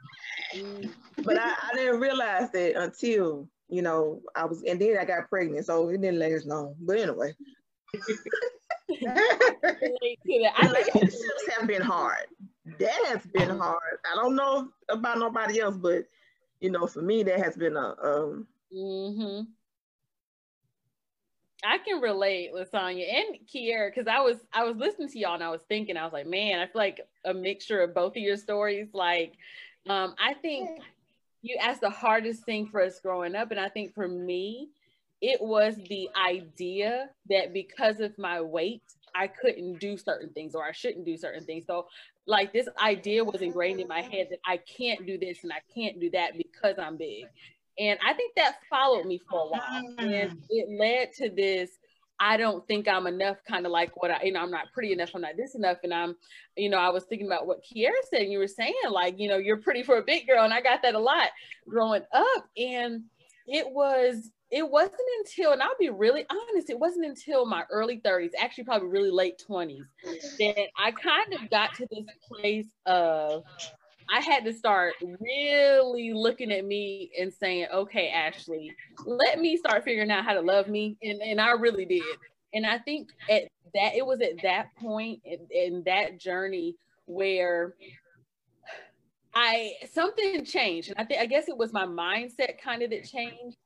But 1.25 1.37
I, 1.39 1.55
I 1.71 1.75
didn't 1.75 2.01
realize 2.01 2.51
that 2.53 2.77
until, 2.77 3.49
you 3.69 3.83
know, 3.83 4.23
I 4.35 4.45
was 4.45 4.63
and 4.65 4.81
then 4.81 4.99
I 4.99 5.05
got 5.05 5.29
pregnant, 5.29 5.67
so 5.67 5.89
it 5.89 6.01
didn't 6.01 6.19
last 6.19 6.47
long. 6.47 6.75
But 6.81 6.99
anyway, 6.99 7.35
Relate. 9.81 10.19
I 10.57 10.69
think 10.69 10.89
relationships 10.95 11.49
have 11.57 11.67
been 11.67 11.83
hard. 11.83 12.27
That 12.79 13.05
has 13.07 13.27
been 13.27 13.51
hard. 13.51 13.99
I 14.11 14.15
don't 14.17 14.37
know 14.37 14.71
about 14.89 15.19
nobody 15.19 15.61
else, 15.61 15.77
but 15.77 16.05
you 16.61 16.71
know, 16.71 16.87
for 16.87 17.03
me, 17.03 17.23
that 17.25 17.39
has 17.39 17.57
been 17.57 17.77
a 17.77 17.95
um 18.03 18.47
hmm 18.73 19.43
I 21.67 21.79
can 21.79 22.01
relate, 22.01 22.53
with 22.53 22.71
Lasanya 22.73 23.05
and 23.15 23.39
Kiera, 23.47 23.91
because 23.91 24.07
I 24.07 24.21
was 24.21 24.37
I 24.53 24.65
was 24.65 24.77
listening 24.77 25.09
to 25.11 25.19
y'all 25.19 25.35
and 25.35 25.43
I 25.43 25.51
was 25.51 25.63
thinking, 25.69 25.97
I 25.97 26.05
was 26.05 26.13
like, 26.13 26.27
man, 26.27 26.61
I 26.61 26.67
feel 26.67 26.81
like 26.81 27.01
a 27.25 27.35
mixture 27.35 27.81
of 27.81 27.95
both 27.95 28.13
of 28.13 28.23
your 28.23 28.37
stories. 28.37 28.89
Like, 28.93 29.35
um, 29.89 30.15
I 30.19 30.35
think 30.35 30.81
you 31.43 31.57
asked 31.61 31.83
the 31.83 31.91
hardest 31.91 32.45
thing 32.45 32.67
for 32.67 32.83
us 32.83 33.01
growing 33.01 33.35
up, 33.35 33.51
and 33.51 33.61
I 33.61 33.69
think 33.69 33.95
for 33.95 34.09
me, 34.09 34.69
it 35.21 35.41
was 35.41 35.77
the 35.89 36.09
idea 36.29 37.09
that 37.31 37.53
because 37.53 38.01
of 38.01 38.17
my 38.19 38.41
weight, 38.41 38.83
I 39.15 39.29
couldn't 39.29 39.79
do 39.79 39.97
certain 39.97 40.31
things 40.31 40.55
or 40.55 40.65
I 40.65 40.73
shouldn't 40.73 41.07
do 41.07 41.17
certain 41.17 41.45
things. 41.45 41.65
So, 41.67 41.87
like, 42.27 42.53
this 42.53 42.69
idea 42.83 43.25
was 43.25 43.41
ingrained 43.41 43.81
in 43.81 43.89
my 43.89 44.03
head 44.03 44.29
that 44.31 44.41
I 44.45 44.59
can't 44.59 45.07
do 45.07 45.17
this 45.17 45.45
and 45.45 45.53
I 45.53 45.61
can't 45.75 46.01
do 46.01 46.11
that 46.11 46.37
because 46.37 46.79
I'm 46.79 46.97
big. 46.97 47.27
And 47.79 47.99
I 48.07 48.13
think 48.15 48.35
that 48.37 48.57
followed 48.71 49.07
me 49.07 49.21
for 49.29 49.41
a 49.41 49.49
while. 49.49 49.95
And 49.99 50.33
mm. 50.33 50.43
it 50.49 50.69
led 50.79 51.13
to 51.15 51.31
this 51.35 51.71
I 52.21 52.37
don't 52.37 52.67
think 52.67 52.87
I'm 52.87 53.07
enough, 53.07 53.39
kind 53.47 53.67
of 53.67 53.73
like 53.73 54.01
what 54.01 54.11
I, 54.11 54.23
you 54.23 54.33
know, 54.33 54.41
I'm 54.41 54.51
not 54.51 54.73
pretty 54.73 54.93
enough, 54.93 55.11
I'm 55.15 55.23
not 55.23 55.37
this 55.37 55.55
enough. 55.55 55.79
And 55.83 55.93
I'm, 55.93 56.17
you 56.57 56.69
know, 56.69 56.79
I 56.79 56.89
was 56.91 57.05
thinking 57.05 57.27
about 57.27 57.47
what 57.47 57.63
Kiera 57.65 57.91
said, 58.09 58.23
and 58.23 58.33
you 58.33 58.39
were 58.39 58.47
saying, 58.47 58.75
like, 58.91 59.19
you 59.19 59.29
know, 59.29 59.37
you're 59.37 59.57
pretty 59.57 59.83
for 59.83 59.99
a 59.99 60.03
big 60.03 60.27
girl. 60.27 60.45
And 60.45 60.55
I 60.55 60.61
got 60.61 60.83
that 60.83 60.95
a 60.95 60.99
lot 60.99 61.31
growing 61.69 62.03
up. 62.13 62.49
And 62.57 63.05
it 63.47 63.69
was, 63.69 64.31
it 64.51 64.69
wasn't 64.69 65.01
until, 65.19 65.53
and 65.53 65.63
I'll 65.63 65.77
be 65.79 65.91
really 65.91 66.25
honest, 66.31 66.71
it 66.71 66.79
wasn't 66.79 67.07
until 67.07 67.47
my 67.47 67.65
early 67.71 68.01
30s, 68.01 68.31
actually 68.39 68.65
probably 68.65 68.89
really 68.89 69.11
late 69.11 69.43
20s, 69.49 69.85
that 70.39 70.67
I 70.79 70.93
kind 70.93 71.35
of 71.35 71.51
got 71.51 71.75
to 71.75 71.87
this 71.91 72.07
place 72.29 72.69
of 72.87 73.43
I 74.11 74.21
had 74.21 74.45
to 74.45 74.53
start 74.53 74.95
really 75.03 76.13
looking 76.13 76.53
at 76.53 76.65
me 76.65 77.11
and 77.19 77.33
saying, 77.33 77.67
okay, 77.73 78.11
Ashley, 78.11 78.73
let 79.05 79.41
me 79.41 79.57
start 79.57 79.85
figuring 79.85 80.11
out 80.11 80.25
how 80.25 80.35
to 80.35 80.41
love 80.41 80.69
me. 80.69 80.97
And, 81.03 81.21
and 81.23 81.41
I 81.41 81.53
really 81.53 81.85
did. 81.85 82.03
And 82.53 82.67
I 82.67 82.79
think 82.79 83.11
at 83.31 83.45
that, 83.75 83.95
it 83.95 84.07
was 84.07 84.21
at 84.21 84.43
that 84.43 84.75
point 84.77 85.21
in, 85.25 85.39
in 85.51 85.83
that 85.87 86.19
journey 86.19 86.77
where 87.07 87.75
I, 89.35 89.73
something 89.93 90.45
changed. 90.45 90.91
And 90.91 90.99
I 90.99 91.05
think, 91.05 91.21
I 91.21 91.27
guess 91.27 91.49
it 91.49 91.57
was 91.57 91.73
my 91.73 91.87
mindset 91.87 92.61
kind 92.63 92.83
of 92.83 92.91
that 92.91 93.05
changed. 93.05 93.57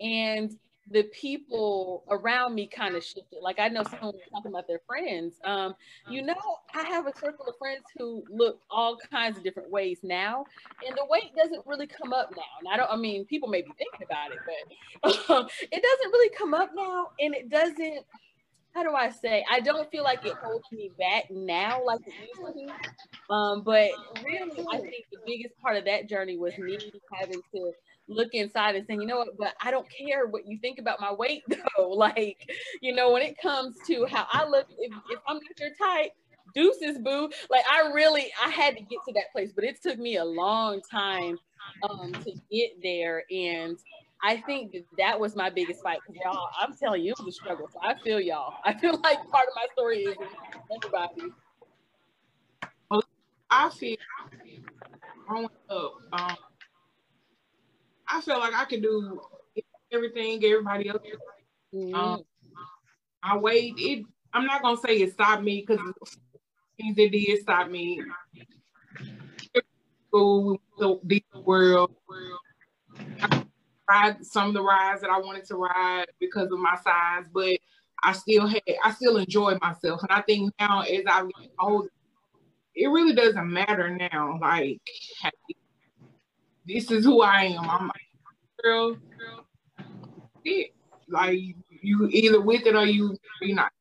And 0.00 0.56
the 0.90 1.04
people 1.04 2.04
around 2.08 2.54
me 2.54 2.66
kind 2.66 2.94
of 2.94 3.04
shifted. 3.04 3.38
Like 3.42 3.58
I 3.58 3.68
know 3.68 3.82
someone 3.82 4.14
was 4.14 4.22
talking 4.32 4.50
about 4.50 4.66
their 4.66 4.80
friends. 4.86 5.34
Um, 5.44 5.74
you 6.08 6.22
know, 6.22 6.36
I 6.74 6.82
have 6.84 7.06
a 7.06 7.12
circle 7.18 7.46
of 7.46 7.56
friends 7.58 7.82
who 7.96 8.24
look 8.30 8.60
all 8.70 8.96
kinds 9.10 9.36
of 9.36 9.44
different 9.44 9.70
ways 9.70 10.00
now, 10.02 10.44
and 10.86 10.96
the 10.96 11.06
weight 11.08 11.34
doesn't 11.36 11.66
really 11.66 11.86
come 11.86 12.12
up 12.12 12.30
now. 12.36 12.42
And 12.60 12.68
I 12.72 12.76
don't. 12.76 12.90
I 12.90 12.96
mean, 12.96 13.24
people 13.26 13.48
may 13.48 13.62
be 13.62 13.72
thinking 13.76 14.06
about 14.06 14.32
it, 14.32 14.38
but 14.44 15.50
it 15.60 15.82
doesn't 15.82 16.12
really 16.12 16.30
come 16.36 16.54
up 16.54 16.70
now, 16.74 17.08
and 17.20 17.34
it 17.34 17.48
doesn't. 17.48 18.04
How 18.74 18.82
do 18.82 18.94
I 18.94 19.10
say? 19.10 19.44
I 19.50 19.60
don't 19.60 19.90
feel 19.90 20.04
like 20.04 20.24
it 20.24 20.34
holds 20.34 20.70
me 20.70 20.90
back 20.98 21.24
now 21.30 21.84
like 21.84 22.00
it 22.06 22.12
used 22.28 22.68
to. 22.68 23.34
Um, 23.34 23.62
but 23.62 23.90
really, 24.24 24.64
I 24.72 24.78
think 24.78 25.06
the 25.10 25.18
biggest 25.26 25.58
part 25.60 25.76
of 25.76 25.84
that 25.86 26.08
journey 26.08 26.36
was 26.36 26.56
me 26.58 26.78
having 27.12 27.40
to 27.54 27.72
look 28.08 28.34
inside 28.34 28.74
and 28.76 28.86
saying, 28.86 29.00
you 29.00 29.06
know 29.06 29.18
what, 29.18 29.36
but 29.38 29.54
I 29.62 29.70
don't 29.70 29.86
care 29.90 30.26
what 30.26 30.46
you 30.46 30.58
think 30.60 30.78
about 30.78 31.00
my 31.00 31.12
weight 31.12 31.42
though. 31.48 31.90
Like, 31.90 32.48
you 32.80 32.94
know, 32.94 33.12
when 33.12 33.22
it 33.22 33.36
comes 33.40 33.76
to 33.86 34.06
how 34.06 34.26
I 34.32 34.46
look, 34.46 34.66
if, 34.78 34.92
if 35.10 35.20
I'm 35.26 35.36
not 35.36 35.60
your 35.60 35.70
type, 35.80 36.12
deuces 36.54 36.98
boo. 36.98 37.30
Like 37.50 37.64
I 37.70 37.92
really 37.92 38.30
I 38.44 38.48
had 38.50 38.76
to 38.76 38.82
get 38.82 38.98
to 39.06 39.12
that 39.14 39.30
place, 39.32 39.52
but 39.54 39.64
it 39.64 39.80
took 39.82 39.98
me 39.98 40.16
a 40.16 40.24
long 40.24 40.80
time 40.90 41.38
um 41.88 42.12
to 42.12 42.32
get 42.50 42.70
there. 42.82 43.24
And 43.30 43.78
I 44.22 44.38
think 44.38 44.72
that, 44.72 44.84
that 44.98 45.20
was 45.20 45.36
my 45.36 45.50
biggest 45.50 45.82
fight. 45.82 45.98
Cause 46.06 46.16
Y'all, 46.24 46.48
I'm 46.60 46.74
telling 46.76 47.02
you, 47.02 47.12
it 47.12 47.24
was 47.24 47.34
a 47.34 47.38
struggle. 47.38 47.68
So 47.72 47.78
I 47.82 47.94
feel 48.02 48.20
y'all. 48.20 48.54
I 48.64 48.74
feel 48.74 48.92
like 49.02 49.18
part 49.30 49.46
of 49.46 49.54
my 49.54 49.66
story 49.74 49.98
is 49.98 50.16
everybody. 50.74 51.32
I 53.50 53.70
feel 53.70 53.96
growing 55.26 55.48
up, 55.70 55.92
um, 56.12 56.36
I 58.08 58.20
felt 58.20 58.40
like 58.40 58.54
I 58.54 58.64
could 58.64 58.82
do 58.82 59.20
everything 59.92 60.42
everybody 60.44 60.88
else. 60.88 61.02
Mm-hmm. 61.74 61.94
Um, 61.94 62.22
I 63.22 63.36
weighed 63.36 63.74
it. 63.78 64.04
I'm 64.32 64.46
not 64.46 64.62
gonna 64.62 64.76
say 64.78 64.96
it 64.96 65.12
stopped 65.12 65.42
me 65.42 65.64
because 65.66 65.80
things 66.78 66.96
that 66.96 67.12
did 67.12 67.40
stop 67.40 67.68
me. 67.68 68.02
School, 70.08 70.60
the 70.78 70.98
world. 71.44 71.94
I 73.20 73.44
ride 73.88 74.24
some 74.24 74.48
of 74.48 74.54
the 74.54 74.62
rides 74.62 75.02
that 75.02 75.10
I 75.10 75.18
wanted 75.18 75.44
to 75.46 75.56
ride 75.56 76.06
because 76.18 76.50
of 76.50 76.58
my 76.58 76.76
size, 76.76 77.24
but 77.32 77.58
I 78.02 78.12
still 78.12 78.46
had 78.46 78.62
I 78.84 78.92
still 78.92 79.16
enjoy 79.16 79.58
myself. 79.60 80.02
And 80.02 80.12
I 80.12 80.22
think 80.22 80.52
now 80.58 80.80
as 80.82 81.02
I 81.06 81.22
get 81.22 81.50
older, 81.60 81.88
it 82.74 82.86
really 82.86 83.14
doesn't 83.14 83.52
matter 83.52 83.90
now. 83.90 84.38
Like 84.40 84.80
this 86.68 86.90
is 86.90 87.04
who 87.04 87.22
I 87.22 87.44
am. 87.44 87.68
I'm 87.68 87.86
like, 87.86 88.62
girl, 88.62 88.96
it. 90.44 90.74
Like 91.08 91.38
you 91.80 92.08
either 92.10 92.40
with 92.40 92.66
it 92.66 92.74
or 92.74 92.84
you 92.84 93.16
you 93.40 93.54
not. 93.54 93.72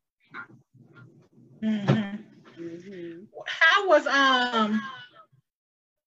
Mm-hmm. 1.62 2.62
Mm-hmm. 2.64 3.24
How 3.46 3.88
was 3.88 4.08
um 4.08 4.82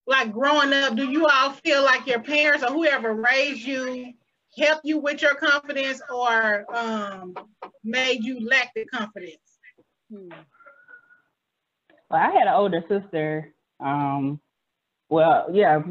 like 0.06 0.32
growing 0.32 0.72
up? 0.72 0.96
Do 0.96 1.10
you 1.10 1.26
all 1.26 1.50
feel 1.50 1.84
like 1.84 2.06
your 2.06 2.20
parents 2.20 2.64
or 2.64 2.72
whoever 2.72 3.14
raised 3.14 3.60
you 3.60 4.14
helped 4.56 4.84
you 4.84 4.98
with 4.98 5.20
your 5.20 5.34
confidence 5.34 6.00
or 6.12 6.64
um 6.74 7.34
made 7.84 8.24
you 8.24 8.48
lack 8.48 8.72
the 8.74 8.86
confidence? 8.86 9.58
Hmm. 10.10 10.28
Well, 12.10 12.20
I 12.20 12.30
had 12.30 12.48
an 12.48 12.54
older 12.54 12.82
sister. 12.88 13.54
Um, 13.78 14.40
well, 15.10 15.48
yeah, 15.52 15.82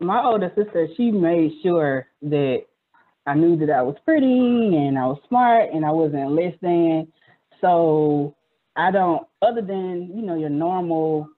my 0.00 0.24
older 0.24 0.52
sister, 0.56 0.88
she 0.96 1.10
made 1.10 1.52
sure 1.62 2.06
that 2.22 2.64
I 3.26 3.34
knew 3.34 3.56
that 3.56 3.70
I 3.70 3.82
was 3.82 3.96
pretty 4.04 4.26
and 4.26 4.98
I 4.98 5.06
was 5.06 5.18
smart 5.28 5.70
and 5.72 5.84
I 5.84 5.90
wasn't 5.90 6.32
less 6.32 6.54
than. 6.60 7.08
So 7.60 8.36
I 8.76 8.90
don't, 8.90 9.26
other 9.42 9.62
than, 9.62 10.12
you 10.14 10.22
know, 10.22 10.36
your 10.36 10.50
normal 10.50 11.28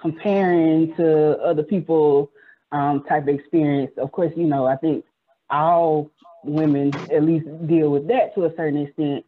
comparing 0.00 0.94
to 0.96 1.38
other 1.38 1.62
people 1.62 2.30
um, 2.72 3.04
type 3.08 3.22
of 3.22 3.28
experience, 3.28 3.92
of 3.98 4.12
course, 4.12 4.32
you 4.36 4.46
know, 4.46 4.66
I 4.66 4.76
think 4.76 5.04
all 5.48 6.10
women 6.44 6.92
at 7.10 7.22
least 7.22 7.46
deal 7.66 7.90
with 7.90 8.08
that 8.08 8.34
to 8.34 8.44
a 8.44 8.54
certain 8.56 8.86
extent. 8.86 9.24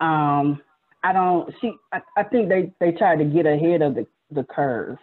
Um, 0.00 0.62
I 1.02 1.12
don't, 1.12 1.52
she, 1.60 1.72
I, 1.92 2.00
I 2.16 2.22
think 2.24 2.48
they, 2.48 2.72
they 2.80 2.92
try 2.92 3.16
to 3.16 3.24
get 3.24 3.46
ahead 3.46 3.82
of 3.82 3.94
the, 3.94 4.06
the 4.30 4.44
curve 4.44 4.98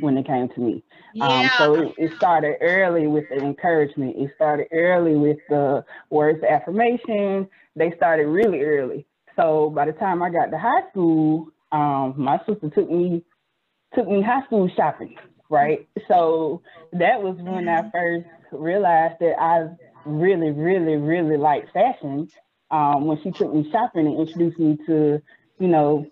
when 0.00 0.16
it 0.18 0.26
came 0.26 0.48
to 0.50 0.60
me. 0.60 0.82
Um, 1.20 1.30
yeah. 1.30 1.40
Um, 1.42 1.50
so 1.56 1.74
it, 1.74 1.94
it, 1.98 2.12
started 2.16 2.56
early 2.60 3.06
with 3.06 3.24
the 3.30 3.36
encouragement. 3.36 4.16
It 4.18 4.30
started 4.34 4.68
early 4.72 5.14
with 5.14 5.38
the 5.48 5.84
words 6.10 6.38
of 6.38 6.44
affirmation. 6.44 7.48
They 7.76 7.92
started 7.96 8.26
really 8.26 8.60
early. 8.60 9.06
So 9.36 9.70
by 9.70 9.86
the 9.86 9.92
time 9.92 10.22
I 10.22 10.30
got 10.30 10.46
to 10.50 10.58
high 10.58 10.88
school, 10.90 11.48
um, 11.72 12.14
my 12.16 12.38
sister 12.46 12.70
took 12.70 12.90
me 12.90 13.24
took 13.94 14.08
me 14.08 14.22
high 14.22 14.44
school 14.44 14.68
shopping, 14.76 15.16
right? 15.48 15.88
So 16.08 16.62
that 16.92 17.22
was 17.22 17.36
when 17.38 17.68
I 17.68 17.82
mm-hmm. 17.82 17.88
first 17.90 18.26
realized 18.52 19.14
that 19.20 19.40
I 19.40 19.68
really, 20.04 20.50
really, 20.50 20.96
really 20.96 21.36
liked 21.36 21.72
fashion. 21.72 22.28
Um, 22.70 23.06
when 23.06 23.22
she 23.22 23.30
took 23.30 23.54
me 23.54 23.66
shopping 23.72 24.06
and 24.06 24.20
introduced 24.20 24.58
me 24.58 24.76
to, 24.86 25.22
you 25.58 25.68
know, 25.68 26.06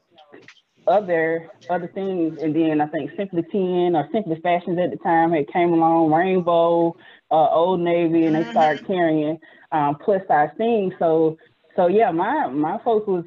other 0.87 1.51
other 1.69 1.89
things, 1.89 2.39
and 2.41 2.55
then 2.55 2.81
I 2.81 2.87
think 2.87 3.11
Simply 3.17 3.43
Ten 3.51 3.97
or 3.97 4.09
Simply 4.13 4.41
Fashions 4.43 4.79
at 4.79 4.91
the 4.91 4.97
time 4.97 5.33
had 5.33 5.53
came 5.53 5.73
along, 5.73 6.13
Rainbow, 6.13 6.97
uh, 7.31 7.49
Old 7.51 7.81
Navy, 7.81 8.25
and 8.27 8.35
they 8.35 8.43
mm-hmm. 8.43 8.51
started 8.51 8.87
carrying 8.87 9.39
um, 9.73 9.97
plus 10.05 10.23
size 10.29 10.51
things. 10.57 10.95
So 10.99 11.39
so 11.75 11.89
yeah, 11.89 12.11
my 12.11 12.49
my 12.49 12.79
folks 12.85 13.07
was 13.07 13.25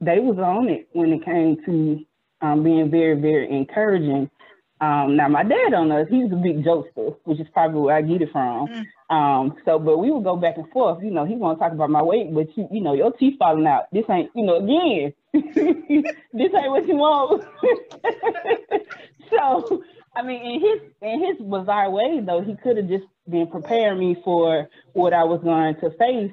they 0.00 0.18
was 0.18 0.38
on 0.38 0.68
it 0.68 0.88
when 0.92 1.12
it 1.12 1.24
came 1.24 1.56
to 1.66 2.04
um, 2.46 2.62
being 2.62 2.90
very 2.90 3.20
very 3.20 3.50
encouraging. 3.50 4.30
Um, 4.80 5.16
now 5.16 5.28
my 5.28 5.42
dad 5.42 5.74
on 5.74 5.92
us, 5.92 6.08
he's 6.08 6.32
a 6.32 6.36
big 6.36 6.64
jokester, 6.64 7.14
which 7.24 7.38
is 7.38 7.46
probably 7.52 7.80
where 7.80 7.96
I 7.96 8.02
get 8.02 8.22
it 8.22 8.32
from. 8.32 8.66
Mm. 8.66 8.84
Um, 9.14 9.56
so, 9.66 9.78
but 9.78 9.98
we 9.98 10.10
would 10.10 10.24
go 10.24 10.36
back 10.36 10.56
and 10.56 10.70
forth. 10.70 11.02
You 11.02 11.10
know, 11.10 11.26
he 11.26 11.34
want 11.34 11.58
to 11.58 11.64
talk 11.64 11.72
about 11.72 11.90
my 11.90 12.02
weight, 12.02 12.32
but 12.32 12.46
you, 12.56 12.66
you 12.70 12.80
know, 12.80 12.94
your 12.94 13.12
teeth 13.12 13.34
falling 13.38 13.66
out. 13.66 13.92
This 13.92 14.04
ain't, 14.08 14.30
you 14.34 14.44
know, 14.46 14.56
again, 14.56 15.12
this 16.32 16.50
ain't 16.54 16.70
what 16.70 16.88
you 16.88 16.96
want. 16.96 17.44
so, 19.30 19.82
I 20.16 20.22
mean, 20.22 20.42
in 20.42 20.60
his 20.60 20.92
in 21.02 21.24
his 21.26 21.46
bizarre 21.46 21.90
way, 21.90 22.20
though, 22.24 22.40
he 22.40 22.56
could 22.56 22.78
have 22.78 22.88
just 22.88 23.04
been 23.28 23.48
preparing 23.48 23.98
me 23.98 24.16
for 24.24 24.68
what 24.94 25.12
I 25.12 25.24
was 25.24 25.42
going 25.42 25.74
to 25.76 25.90
face 25.98 26.32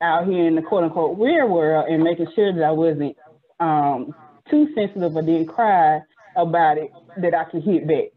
out 0.00 0.28
here 0.28 0.46
in 0.46 0.54
the 0.54 0.62
quote 0.62 0.84
unquote 0.84 1.18
real 1.18 1.48
world, 1.48 1.86
and 1.88 2.04
making 2.04 2.28
sure 2.36 2.52
that 2.52 2.62
I 2.62 2.70
wasn't 2.70 3.16
um, 3.58 4.14
too 4.48 4.68
sensitive 4.76 5.16
or 5.16 5.22
didn't 5.22 5.48
cry 5.48 6.02
about 6.42 6.78
it 6.78 6.90
that 7.20 7.34
I 7.34 7.44
could 7.44 7.62
hit 7.62 7.86
back. 7.86 8.10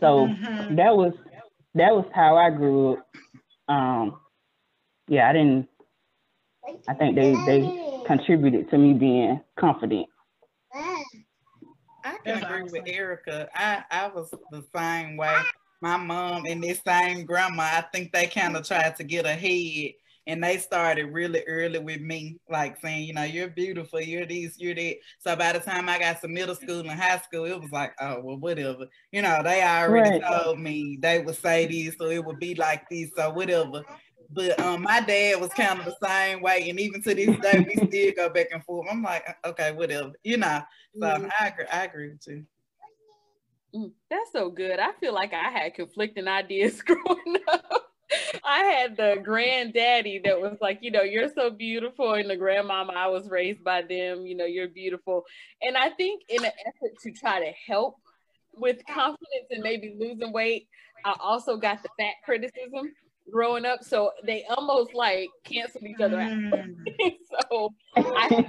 So 0.00 0.26
mm-hmm. 0.26 0.76
that 0.76 0.96
was 0.96 1.12
that 1.74 1.94
was 1.94 2.06
how 2.14 2.36
I 2.36 2.50
grew 2.50 2.94
up. 2.94 3.06
Um, 3.68 4.20
yeah, 5.08 5.28
I 5.28 5.32
didn't. 5.32 5.68
I 6.88 6.94
think 6.94 7.16
they 7.16 7.34
they 7.46 8.02
contributed 8.06 8.70
to 8.70 8.78
me 8.78 8.94
being 8.94 9.40
confident. 9.58 10.06
I 12.02 12.16
can 12.24 12.42
agree 12.42 12.62
with 12.64 12.82
Erica. 12.86 13.48
I 13.54 13.84
I 13.90 14.08
was 14.08 14.30
the 14.50 14.64
same 14.74 15.16
way. 15.16 15.36
My 15.82 15.96
mom 15.96 16.44
and 16.46 16.62
this 16.62 16.80
same 16.86 17.24
grandma, 17.24 17.62
I 17.62 17.84
think 17.92 18.12
they 18.12 18.26
kind 18.26 18.56
of 18.56 18.66
tried 18.66 18.96
to 18.96 19.04
get 19.04 19.24
ahead 19.24 19.94
and 20.30 20.42
they 20.42 20.58
started 20.58 21.06
really 21.06 21.42
early 21.48 21.80
with 21.80 22.00
me, 22.00 22.38
like 22.48 22.80
saying, 22.80 23.04
you 23.04 23.12
know, 23.12 23.24
you're 23.24 23.48
beautiful, 23.48 24.00
you're 24.00 24.26
these, 24.26 24.54
you're 24.58 24.76
that. 24.76 24.96
So 25.18 25.34
by 25.34 25.52
the 25.52 25.58
time 25.58 25.88
I 25.88 25.98
got 25.98 26.20
to 26.20 26.28
middle 26.28 26.54
school 26.54 26.80
and 26.80 26.90
high 26.90 27.18
school, 27.18 27.46
it 27.46 27.60
was 27.60 27.72
like, 27.72 27.92
oh 28.00 28.20
well, 28.22 28.36
whatever. 28.36 28.86
You 29.10 29.22
know, 29.22 29.42
they 29.42 29.64
already 29.64 30.20
right. 30.20 30.22
told 30.22 30.60
me 30.60 30.98
they 31.00 31.18
would 31.18 31.34
say 31.34 31.66
this, 31.66 31.96
so 31.98 32.06
it 32.06 32.24
would 32.24 32.38
be 32.38 32.54
like 32.54 32.88
this, 32.88 33.10
so 33.16 33.30
whatever. 33.30 33.82
But 34.32 34.60
um, 34.60 34.82
my 34.82 35.00
dad 35.00 35.40
was 35.40 35.50
kind 35.50 35.80
of 35.80 35.86
the 35.86 35.96
same 36.06 36.42
way, 36.42 36.70
and 36.70 36.78
even 36.78 37.02
to 37.02 37.12
this 37.12 37.36
day, 37.40 37.66
we 37.66 37.88
still 37.88 38.12
go 38.14 38.28
back 38.28 38.46
and 38.52 38.64
forth. 38.64 38.86
I'm 38.88 39.02
like, 39.02 39.24
okay, 39.44 39.72
whatever, 39.72 40.12
you 40.22 40.36
know. 40.36 40.60
So 40.94 41.06
mm. 41.06 41.28
I 41.40 41.48
agree, 41.48 41.66
I 41.72 41.84
agree 41.84 42.10
with 42.10 42.26
you. 42.28 42.46
Mm, 43.74 43.90
that's 44.08 44.30
so 44.30 44.48
good. 44.48 44.78
I 44.78 44.92
feel 45.00 45.12
like 45.12 45.32
I 45.32 45.50
had 45.50 45.74
conflicting 45.74 46.28
ideas 46.28 46.82
growing 46.86 47.36
up. 47.48 47.79
I 48.44 48.64
had 48.64 48.96
the 48.96 49.20
granddaddy 49.22 50.20
that 50.24 50.40
was 50.40 50.56
like, 50.60 50.78
you 50.82 50.90
know, 50.90 51.02
you're 51.02 51.32
so 51.32 51.50
beautiful, 51.50 52.14
and 52.14 52.28
the 52.28 52.36
grandmama 52.36 52.92
I 52.92 53.06
was 53.08 53.28
raised 53.28 53.62
by 53.62 53.82
them, 53.82 54.26
you 54.26 54.36
know, 54.36 54.46
you're 54.46 54.68
beautiful. 54.68 55.24
And 55.62 55.76
I 55.76 55.90
think 55.90 56.22
in 56.28 56.44
an 56.44 56.52
effort 56.66 56.98
to 57.02 57.12
try 57.12 57.40
to 57.40 57.52
help 57.66 57.96
with 58.54 58.84
confidence 58.86 59.46
and 59.50 59.62
maybe 59.62 59.94
losing 59.98 60.32
weight, 60.32 60.68
I 61.04 61.14
also 61.20 61.56
got 61.56 61.82
the 61.82 61.88
fat 61.98 62.14
criticism 62.24 62.92
growing 63.30 63.64
up, 63.64 63.82
so 63.84 64.10
they 64.24 64.44
almost 64.44 64.94
like 64.94 65.28
canceled 65.44 65.84
each 65.84 66.00
other 66.00 66.20
out. 66.20 66.30
Mm. 66.30 66.74
so 67.50 67.72
I, 67.96 68.44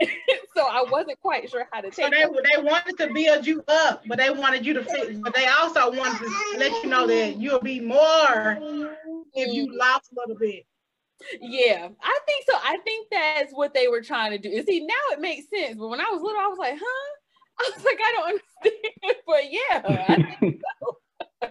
so 0.56 0.62
I 0.62 0.84
wasn't 0.90 1.20
quite 1.20 1.50
sure 1.50 1.66
how 1.72 1.80
to 1.80 1.90
take. 1.90 2.06
So 2.06 2.10
they 2.10 2.22
it. 2.22 2.46
they 2.54 2.62
wanted 2.62 2.98
to 2.98 3.12
build 3.12 3.46
you 3.46 3.62
up, 3.68 4.02
but 4.06 4.18
they 4.18 4.30
wanted 4.30 4.64
you 4.64 4.74
to 4.74 4.84
fit. 4.84 5.22
But 5.22 5.34
they 5.34 5.46
also 5.46 5.90
wanted 5.92 6.18
to 6.18 6.58
let 6.58 6.82
you 6.82 6.88
know 6.88 7.06
that 7.06 7.36
you'll 7.36 7.60
be 7.60 7.80
more 7.80 8.58
if 9.34 9.52
you 9.52 9.66
mm. 9.68 9.78
lost 9.78 10.10
a 10.12 10.20
little 10.20 10.38
bit. 10.38 10.64
Yeah, 11.40 11.88
I 12.02 12.18
think 12.26 12.44
so. 12.48 12.56
I 12.56 12.78
think 12.84 13.08
that's 13.10 13.52
what 13.52 13.74
they 13.74 13.88
were 13.88 14.00
trying 14.00 14.30
to 14.30 14.38
do. 14.38 14.56
And 14.56 14.66
see, 14.66 14.80
now 14.80 14.94
it 15.12 15.20
makes 15.20 15.50
sense. 15.50 15.76
But 15.78 15.88
when 15.88 16.00
I 16.00 16.08
was 16.10 16.22
little, 16.22 16.40
I 16.40 16.46
was 16.46 16.58
like, 16.58 16.78
huh? 16.80 17.16
I 17.60 17.70
was 17.74 17.84
like, 17.84 17.98
I 18.02 18.12
don't 18.12 18.24
understand. 18.24 18.44
But 19.26 19.50
yeah, 19.50 19.82
I 19.84 20.36
think 20.40 20.60
so. 20.82 21.50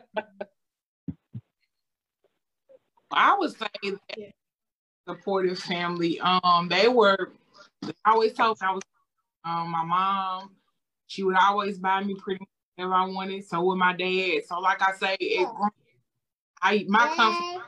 I 3.12 3.36
would 3.38 3.52
say 3.52 3.68
that 3.84 4.34
supportive 5.08 5.60
family. 5.60 6.20
Um, 6.20 6.68
they 6.70 6.88
were. 6.88 7.34
I 7.84 8.12
always 8.12 8.34
told 8.34 8.58
I 8.62 8.74
was. 8.74 8.82
Um, 9.46 9.72
my 9.72 9.84
mom, 9.84 10.52
she 11.08 11.24
would 11.24 11.36
always 11.36 11.78
buy 11.78 12.04
me 12.04 12.16
pretty 12.16 12.42
much 12.42 12.50
whatever 12.76 12.94
I 12.94 13.06
wanted. 13.06 13.46
So 13.46 13.64
with 13.64 13.78
my 13.78 13.94
dad. 13.94 14.42
So 14.48 14.60
like 14.60 14.82
I 14.82 14.94
say, 14.94 15.16
it, 15.20 15.48
I 16.62 16.86
my 16.88 17.08
comfort 17.16 17.64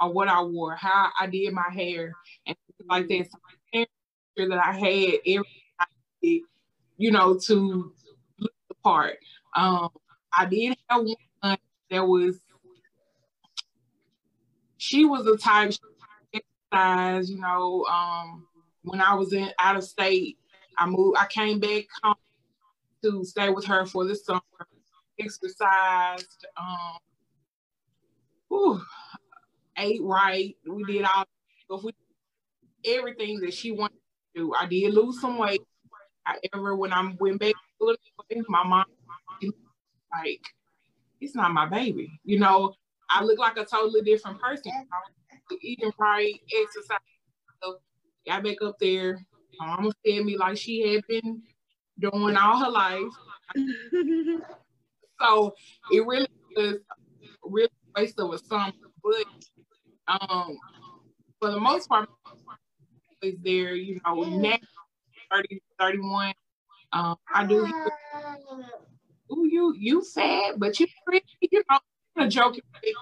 or 0.00 0.12
what 0.12 0.28
I 0.28 0.42
wore, 0.42 0.74
how 0.76 1.10
I 1.18 1.26
did 1.26 1.52
my 1.52 1.70
hair, 1.72 2.12
and 2.46 2.56
like 2.88 3.08
that. 3.08 3.28
So 3.30 3.38
I 3.74 3.86
sure 4.36 4.48
that 4.48 4.64
I 4.64 4.72
had 4.72 5.18
everything, 5.26 6.44
you 6.96 7.10
know, 7.10 7.38
to 7.46 7.92
look 8.38 8.52
the 8.68 8.74
part. 8.84 9.18
Um, 9.56 9.88
I 10.36 10.46
did 10.46 10.76
have 10.88 11.04
one 11.40 11.58
that 11.90 12.06
was. 12.06 12.38
She 14.76 15.04
was 15.04 15.24
the 15.24 15.36
type 15.36 15.72
exercise, 16.32 17.30
you 17.30 17.40
know. 17.40 17.84
Um, 17.84 18.47
when 18.88 19.00
I 19.00 19.14
was 19.14 19.32
in 19.32 19.50
out 19.58 19.76
of 19.76 19.84
state, 19.84 20.38
I 20.76 20.86
moved. 20.86 21.18
I 21.18 21.26
came 21.26 21.60
back 21.60 21.84
home 22.02 22.14
to 23.04 23.24
stay 23.24 23.50
with 23.50 23.64
her 23.66 23.86
for 23.86 24.04
the 24.06 24.14
summer. 24.14 24.40
Exercised. 25.18 26.46
Um, 26.56 26.98
whew, 28.48 28.80
ate 29.76 30.02
right. 30.02 30.56
We 30.66 30.84
did 30.84 31.04
all 31.04 31.24
we 31.82 31.92
everything 32.86 33.40
that 33.40 33.52
she 33.52 33.72
wanted 33.72 33.98
to 34.34 34.42
do. 34.42 34.54
I 34.54 34.66
did 34.66 34.94
lose 34.94 35.20
some 35.20 35.38
weight. 35.38 35.60
However, 36.22 36.76
when 36.76 36.92
I 36.92 37.12
went 37.18 37.40
back 37.40 37.54
my 38.48 38.64
mom 38.64 38.84
like, 40.12 40.42
it's 41.20 41.34
not 41.34 41.52
my 41.52 41.66
baby. 41.66 42.10
You 42.24 42.38
know, 42.38 42.74
I 43.10 43.22
look 43.24 43.38
like 43.38 43.56
a 43.56 43.64
totally 43.64 44.02
different 44.02 44.40
person. 44.40 44.72
Eating 45.62 45.92
right, 45.98 46.34
exercise. 46.54 46.98
Got 48.26 48.44
back 48.44 48.56
up 48.62 48.76
there. 48.78 49.24
Mama 49.60 49.90
fed 50.04 50.24
me 50.24 50.36
like 50.36 50.56
she 50.56 50.92
had 50.92 51.04
been 51.08 51.42
doing 51.98 52.36
all 52.36 52.58
her 52.58 52.70
life. 52.70 53.12
so 55.20 55.54
it 55.90 56.06
really 56.06 56.28
was 56.56 56.76
really 57.42 57.68
waste 57.96 58.18
of 58.18 58.32
a 58.32 58.38
summer. 58.38 58.72
But 59.02 60.20
um, 60.20 60.56
for 61.40 61.50
the 61.50 61.60
most 61.60 61.88
part, 61.88 62.08
is 63.22 63.34
there, 63.42 63.74
you 63.74 64.00
know, 64.04 64.22
next 64.22 64.68
30, 65.32 65.60
31. 65.78 66.34
Um, 66.92 67.16
I 67.34 67.44
do. 67.44 67.66
Ooh, 69.30 69.46
you 69.46 69.74
you 69.76 70.02
sad, 70.02 70.54
but 70.58 70.78
you 70.80 70.86
you 71.40 71.62
know, 71.70 71.78
a 72.16 72.28
joke. 72.28 72.56
It, 72.56 72.94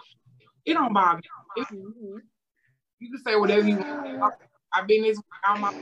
it 0.65 0.75
don't 0.75 0.93
bother 0.93 1.21
me. 1.57 1.71
You 2.99 3.11
can 3.11 3.23
say 3.25 3.37
whatever 3.37 3.69
you 3.69 3.77
want. 3.77 4.35
I've 4.77 4.87
been 4.87 5.03
this 5.03 5.21
all 5.49 5.59
my 5.59 5.73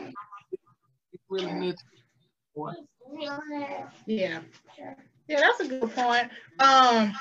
it's 1.13 1.23
really 1.29 1.75
Yeah. 4.07 4.41
Yeah, 5.29 5.41
that's 5.41 5.61
a 5.61 5.69
good 5.69 5.91
point. 5.95 6.25
Um, 6.61 7.13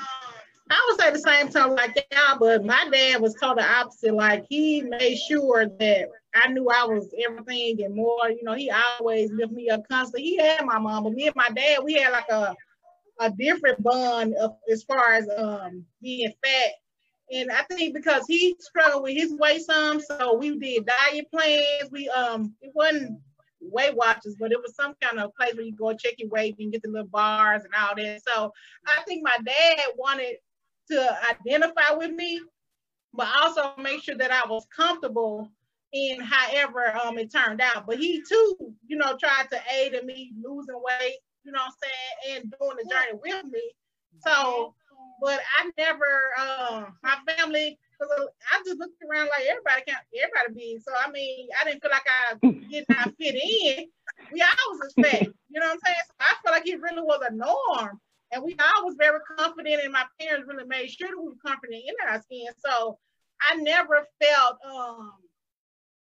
I 0.70 0.86
would 0.88 1.00
say 1.00 1.10
the 1.10 1.18
same 1.18 1.48
time 1.48 1.74
like 1.74 1.96
y'all, 2.12 2.38
but 2.38 2.64
my 2.64 2.88
dad 2.90 3.20
was 3.20 3.34
totally 3.34 3.66
opposite. 3.66 4.14
Like 4.14 4.44
he 4.48 4.82
made 4.82 5.16
sure 5.16 5.66
that 5.66 6.08
I 6.34 6.48
knew 6.48 6.68
I 6.68 6.84
was 6.84 7.12
everything 7.26 7.84
and 7.84 7.94
more. 7.94 8.28
You 8.30 8.42
know, 8.42 8.54
he 8.54 8.70
always 8.70 9.30
lifted 9.30 9.54
me 9.54 9.68
up 9.70 9.82
constantly. 9.88 10.22
He 10.22 10.36
had 10.38 10.64
my 10.64 10.78
mom, 10.78 11.04
but 11.04 11.12
me 11.12 11.26
and 11.26 11.36
my 11.36 11.48
dad, 11.54 11.80
we 11.84 11.94
had 11.94 12.12
like 12.12 12.28
a 12.30 12.54
a 13.20 13.30
different 13.30 13.82
bond 13.82 14.34
of, 14.34 14.56
as 14.70 14.82
far 14.82 15.14
as 15.14 15.28
um 15.36 15.84
being 16.02 16.32
fat. 16.44 16.72
And 17.34 17.50
I 17.50 17.62
think 17.62 17.94
because 17.94 18.26
he 18.26 18.56
struggled 18.60 19.02
with 19.02 19.16
his 19.16 19.34
weight 19.34 19.62
some, 19.62 20.00
so 20.00 20.34
we 20.34 20.56
did 20.56 20.86
diet 20.86 21.30
plans. 21.32 21.90
We 21.90 22.08
um 22.10 22.54
it 22.62 22.72
wasn't 22.74 23.20
Weight 23.60 23.96
Watchers, 23.96 24.36
but 24.38 24.52
it 24.52 24.60
was 24.60 24.74
some 24.76 24.94
kind 25.00 25.18
of 25.18 25.34
place 25.34 25.54
where 25.54 25.64
you 25.64 25.74
go 25.74 25.92
check 25.94 26.14
your 26.18 26.28
weight 26.28 26.56
and 26.58 26.70
get 26.70 26.82
the 26.82 26.90
little 26.90 27.08
bars 27.08 27.64
and 27.64 27.74
all 27.74 27.94
that. 27.96 28.20
So 28.26 28.52
I 28.86 29.02
think 29.02 29.24
my 29.24 29.36
dad 29.44 29.78
wanted 29.96 30.36
to 30.90 31.18
identify 31.30 31.94
with 31.96 32.12
me, 32.12 32.40
but 33.12 33.26
also 33.42 33.72
make 33.80 34.02
sure 34.02 34.16
that 34.16 34.30
I 34.30 34.46
was 34.48 34.66
comfortable 34.74 35.50
in 35.92 36.20
however 36.20 36.96
um 37.02 37.18
it 37.18 37.32
turned 37.32 37.60
out. 37.60 37.86
But 37.86 37.98
he 37.98 38.22
too, 38.28 38.56
you 38.86 38.96
know, 38.96 39.16
tried 39.16 39.46
to 39.50 39.60
aid 39.74 39.94
in 39.94 40.06
me 40.06 40.32
losing 40.42 40.74
weight, 40.74 41.16
you 41.44 41.52
know 41.52 41.60
what 41.60 41.72
I'm 41.72 41.72
saying, 41.82 42.42
and 42.42 42.54
doing 42.60 42.76
the 42.76 42.94
journey 42.94 43.20
with 43.22 43.44
me. 43.52 43.72
So, 44.20 44.74
but 45.20 45.40
I 45.58 45.70
never, 45.78 46.32
uh, 46.38 46.84
my 47.02 47.16
family, 47.26 47.78
I 48.00 48.62
just 48.64 48.78
looked 48.78 49.02
around 49.02 49.28
like 49.28 49.46
everybody 49.48 49.82
can, 49.86 49.96
everybody 50.14 50.54
big. 50.54 50.82
So 50.82 50.92
I 50.92 51.10
mean, 51.10 51.48
I 51.60 51.64
didn't 51.64 51.82
feel 51.82 51.90
like 51.90 52.06
I 52.06 52.34
did 52.70 52.84
not 52.88 53.14
fit 53.18 53.34
in. 53.34 53.86
We 54.32 54.42
all 54.42 54.78
was 54.78 54.92
fat, 55.00 55.22
you 55.22 55.60
know 55.60 55.66
what 55.66 55.72
I'm 55.72 55.78
saying? 55.84 55.96
So 56.06 56.14
I 56.20 56.34
feel 56.42 56.52
like 56.52 56.66
it 56.66 56.80
really 56.80 57.02
was 57.02 57.22
a 57.28 57.32
norm. 57.32 58.00
And 58.32 58.42
we 58.42 58.56
all 58.58 58.84
was 58.84 58.96
very 58.98 59.20
confident, 59.38 59.82
and 59.84 59.92
my 59.92 60.04
parents 60.20 60.48
really 60.48 60.66
made 60.66 60.90
sure 60.90 61.08
that 61.08 61.16
we 61.16 61.28
were 61.28 61.46
confident 61.46 61.84
in 61.86 61.94
our 62.08 62.20
skin. 62.20 62.48
So 62.58 62.98
I 63.40 63.56
never 63.56 64.06
felt 64.20 64.58
um 64.66 65.12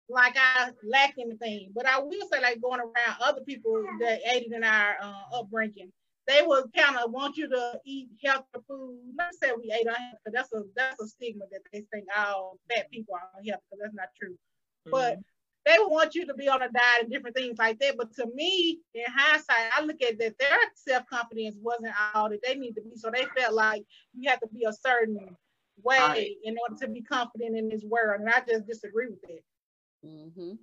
like 0.10 0.36
I 0.38 0.72
lacked 0.84 1.20
anything. 1.20 1.72
But 1.74 1.86
I 1.86 2.00
will 2.00 2.28
say, 2.32 2.42
like 2.42 2.62
going 2.62 2.80
around 2.82 3.18
other 3.22 3.42
people 3.42 3.84
that 4.02 4.20
aided 4.30 4.52
in 4.52 4.64
our 4.64 4.96
uh, 5.02 5.40
upbringing, 5.40 5.92
they 6.28 6.42
would 6.46 6.66
kind 6.76 6.98
of 6.98 7.12
want 7.12 7.38
you 7.38 7.48
to 7.50 7.80
eat 7.86 8.10
healthy 8.24 8.46
food. 8.68 9.00
Not 9.16 9.34
say 9.42 9.52
we 9.58 9.72
ate 9.72 9.88
unhealthy, 9.88 10.18
that's 10.34 10.54
a 10.54 10.64
that's 10.76 11.02
a 11.02 11.08
stigma 11.08 11.46
that 11.52 11.62
they 11.72 11.86
think 11.92 12.06
all 12.16 12.60
fat 12.70 12.92
people 12.92 13.16
are 13.16 13.30
unhealthy, 13.38 13.64
because 13.72 13.82
that's 13.82 13.96
not 13.96 14.10
true. 14.20 14.34
Mm-hmm. 14.34 14.92
But 14.92 15.20
they 15.66 15.78
would 15.80 15.92
want 15.92 16.16
you 16.16 16.26
to 16.26 16.34
be 16.34 16.48
on 16.48 16.62
a 16.62 16.70
diet 16.70 17.02
and 17.02 17.12
different 17.12 17.36
things 17.36 17.58
like 17.58 17.78
that. 17.80 17.98
But 17.98 18.14
to 18.16 18.28
me, 18.34 18.80
in 18.94 19.04
hindsight, 19.14 19.72
I 19.76 19.82
look 19.84 20.02
at 20.02 20.18
that 20.20 20.38
their 20.40 20.58
self-confidence 20.76 21.58
wasn't 21.62 21.94
all 22.14 22.30
that 22.30 22.40
they 22.42 22.56
need 22.56 22.74
to 22.76 22.82
be. 22.82 22.92
So 22.96 23.12
they 23.12 23.26
felt 23.38 23.54
like 23.54 23.84
you 24.18 24.30
have 24.30 24.40
to 24.40 24.48
be 24.48 24.64
a 24.64 24.72
certain 24.72 25.36
way 25.84 25.98
right. 25.98 26.32
in 26.44 26.56
order 26.58 26.80
to 26.86 26.88
be 26.88 27.02
confident 27.02 27.58
in 27.58 27.68
this 27.68 27.84
world. 27.84 28.22
And 28.22 28.30
I 28.30 28.42
just 28.48 28.66
disagree 28.66 29.08
with 29.08 29.22
that. 29.24 29.44
Mm-hmm. 30.06 30.54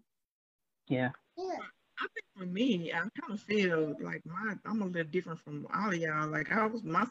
Yeah. 0.88 1.10
Yeah. 1.36 1.58
I 2.00 2.06
think 2.12 2.26
for 2.36 2.46
me, 2.46 2.92
I 2.92 2.98
kind 2.98 3.32
of 3.32 3.40
feel 3.40 3.94
like 4.00 4.22
my 4.26 4.54
I'm 4.66 4.82
a 4.82 4.86
little 4.86 5.10
different 5.10 5.40
from 5.40 5.66
all 5.74 5.90
of 5.90 5.96
y'all. 5.96 6.28
Like 6.28 6.52
I 6.52 6.66
was 6.66 6.82
my 6.82 7.06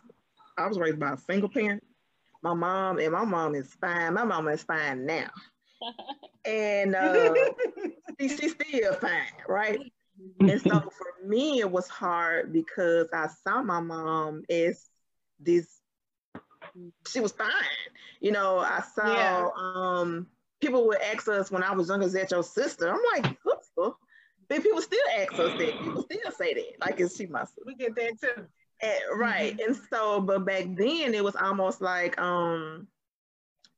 I 0.58 0.68
was 0.68 0.78
raised 0.78 1.00
by 1.00 1.14
a 1.14 1.18
single 1.18 1.50
parent. 1.50 1.84
My 2.42 2.54
mom 2.54 3.00
and 3.00 3.12
my 3.12 3.24
mom 3.24 3.56
is 3.56 3.74
fine. 3.80 4.14
My 4.16 4.26
mom 4.26 4.48
is 4.50 4.64
fine 4.64 5.06
now 5.06 5.30
and 6.46 6.96
uh, 6.96 7.34
she, 8.20 8.30
she's 8.30 8.52
still 8.52 8.94
fine, 8.96 9.32
right? 9.48 9.80
and 10.40 10.62
so 10.62 10.80
for 10.80 11.28
me, 11.28 11.60
it 11.60 11.70
was 11.70 11.88
hard 11.88 12.54
because 12.54 13.08
I 13.14 13.28
saw 13.44 13.62
my 13.64 13.80
mom 13.80 14.44
as 14.50 14.90
this. 15.40 15.68
She 17.08 17.20
was 17.20 17.32
fine, 17.32 17.50
you 18.20 18.32
know. 18.32 18.60
I 18.60 18.84
saw 18.96 19.14
yeah. 19.14 19.48
um, 19.58 20.28
people 20.62 20.88
would 20.88 21.02
ask 21.02 21.28
us 21.28 21.52
when 21.52 21.64
I 21.64 21.74
was 21.74 21.90
younger, 21.90 22.06
"Is 22.06 22.14
that 22.14 22.32
your 22.32 22.44
sister?" 22.44 22.90
I'm 22.90 23.02
like, 23.16 23.38
sister. 23.44 23.92
But 24.54 24.64
people 24.64 24.82
still 24.82 25.00
ask 25.18 25.34
us 25.34 25.58
that. 25.58 25.80
People 25.80 26.04
still 26.04 26.32
say 26.38 26.54
that, 26.54 26.86
like, 26.86 27.00
"Is 27.00 27.16
she 27.16 27.26
my 27.28 27.44
sister?" 27.44 27.62
We 27.66 27.76
get 27.76 27.96
that 27.96 28.22
too. 28.22 28.46
And, 28.82 29.20
right, 29.20 29.58
mm-hmm. 29.58 29.72
and 29.72 29.80
so, 29.90 30.22
but 30.22 30.46
back 30.46 30.66
then 30.76 31.14
it 31.14 31.24
was 31.24 31.36
almost 31.36 31.82
like 31.82 32.20
um, 32.20 32.88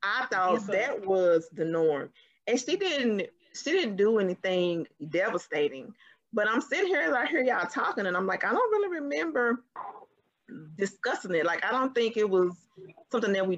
I 0.04 0.26
thought 0.32 0.54
yes, 0.54 0.68
that 0.68 1.06
was 1.06 1.48
the 1.54 1.66
norm 1.66 2.10
and 2.48 2.60
she 2.60 2.76
didn't 2.76 3.24
she 3.54 3.72
didn't 3.72 3.96
do 3.96 4.20
anything 4.20 4.88
devastating. 5.10 5.94
But 6.34 6.50
I'm 6.50 6.62
sitting 6.62 6.88
here 6.88 7.06
and 7.06 7.16
I 7.16 7.26
hear 7.26 7.42
y'all 7.42 7.66
talking, 7.68 8.06
and 8.08 8.18
I'm 8.18 8.28
like, 8.28 8.44
I 8.44 8.52
don't 8.52 8.72
really 8.72 9.00
remember 9.00 9.64
discussing 10.78 11.34
it. 11.34 11.46
Like, 11.46 11.64
I 11.64 11.72
don't 11.72 11.96
think 11.96 12.18
it 12.18 12.30
was 12.30 12.54
something 13.10 13.32
that 13.32 13.48
we 13.48 13.56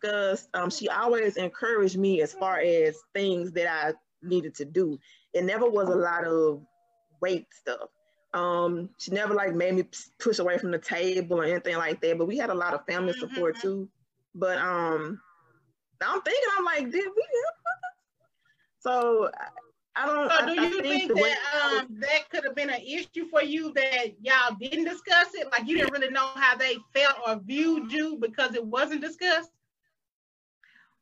discussed. 0.00 0.48
Um, 0.54 0.70
she 0.70 0.88
always 0.88 1.36
encouraged 1.36 1.98
me 1.98 2.22
as 2.22 2.32
far 2.32 2.58
as 2.58 2.96
things 3.14 3.52
that 3.52 3.68
I 3.68 3.94
needed 4.22 4.54
to 4.56 4.64
do. 4.64 4.98
It 5.32 5.44
never 5.44 5.68
was 5.68 5.88
a 5.88 5.94
lot 5.94 6.24
of 6.24 6.62
weight 7.20 7.46
stuff. 7.50 7.88
Um, 8.34 8.90
she 8.98 9.10
never 9.10 9.34
like 9.34 9.54
made 9.54 9.74
me 9.74 9.84
push 10.18 10.38
away 10.38 10.58
from 10.58 10.70
the 10.70 10.78
table 10.78 11.40
or 11.40 11.44
anything 11.44 11.76
like 11.76 12.00
that. 12.02 12.18
But 12.18 12.26
we 12.26 12.36
had 12.36 12.50
a 12.50 12.54
lot 12.54 12.74
of 12.74 12.84
family 12.86 13.14
support 13.14 13.56
mm-hmm. 13.56 13.68
too. 13.68 13.88
But 14.34 14.58
um, 14.58 15.20
I'm 16.00 16.20
thinking, 16.22 16.48
I'm 16.56 16.64
like, 16.64 16.90
did 16.90 17.06
we? 17.06 17.24
So 18.80 19.30
I 19.96 20.06
don't. 20.06 20.30
So 20.30 20.46
do 20.46 20.62
you 20.62 20.82
think, 20.82 21.12
think 21.12 21.20
that 21.20 21.80
um, 21.80 21.86
that 22.00 22.30
could 22.30 22.44
have 22.44 22.54
been 22.54 22.70
an 22.70 22.80
issue 22.80 23.28
for 23.28 23.42
you 23.42 23.72
that 23.72 24.14
y'all 24.20 24.54
didn't 24.60 24.84
discuss 24.84 25.34
it? 25.34 25.48
Like 25.50 25.66
you 25.66 25.76
didn't 25.76 25.92
really 25.92 26.10
know 26.10 26.28
how 26.34 26.56
they 26.56 26.76
felt 26.94 27.16
or 27.26 27.40
viewed 27.44 27.90
you 27.90 28.18
because 28.20 28.54
it 28.54 28.64
wasn't 28.64 29.00
discussed? 29.00 29.50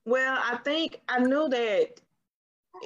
Well, 0.06 0.38
I 0.40 0.56
think 0.58 1.00
I 1.08 1.18
knew 1.18 1.48
that 1.48 2.00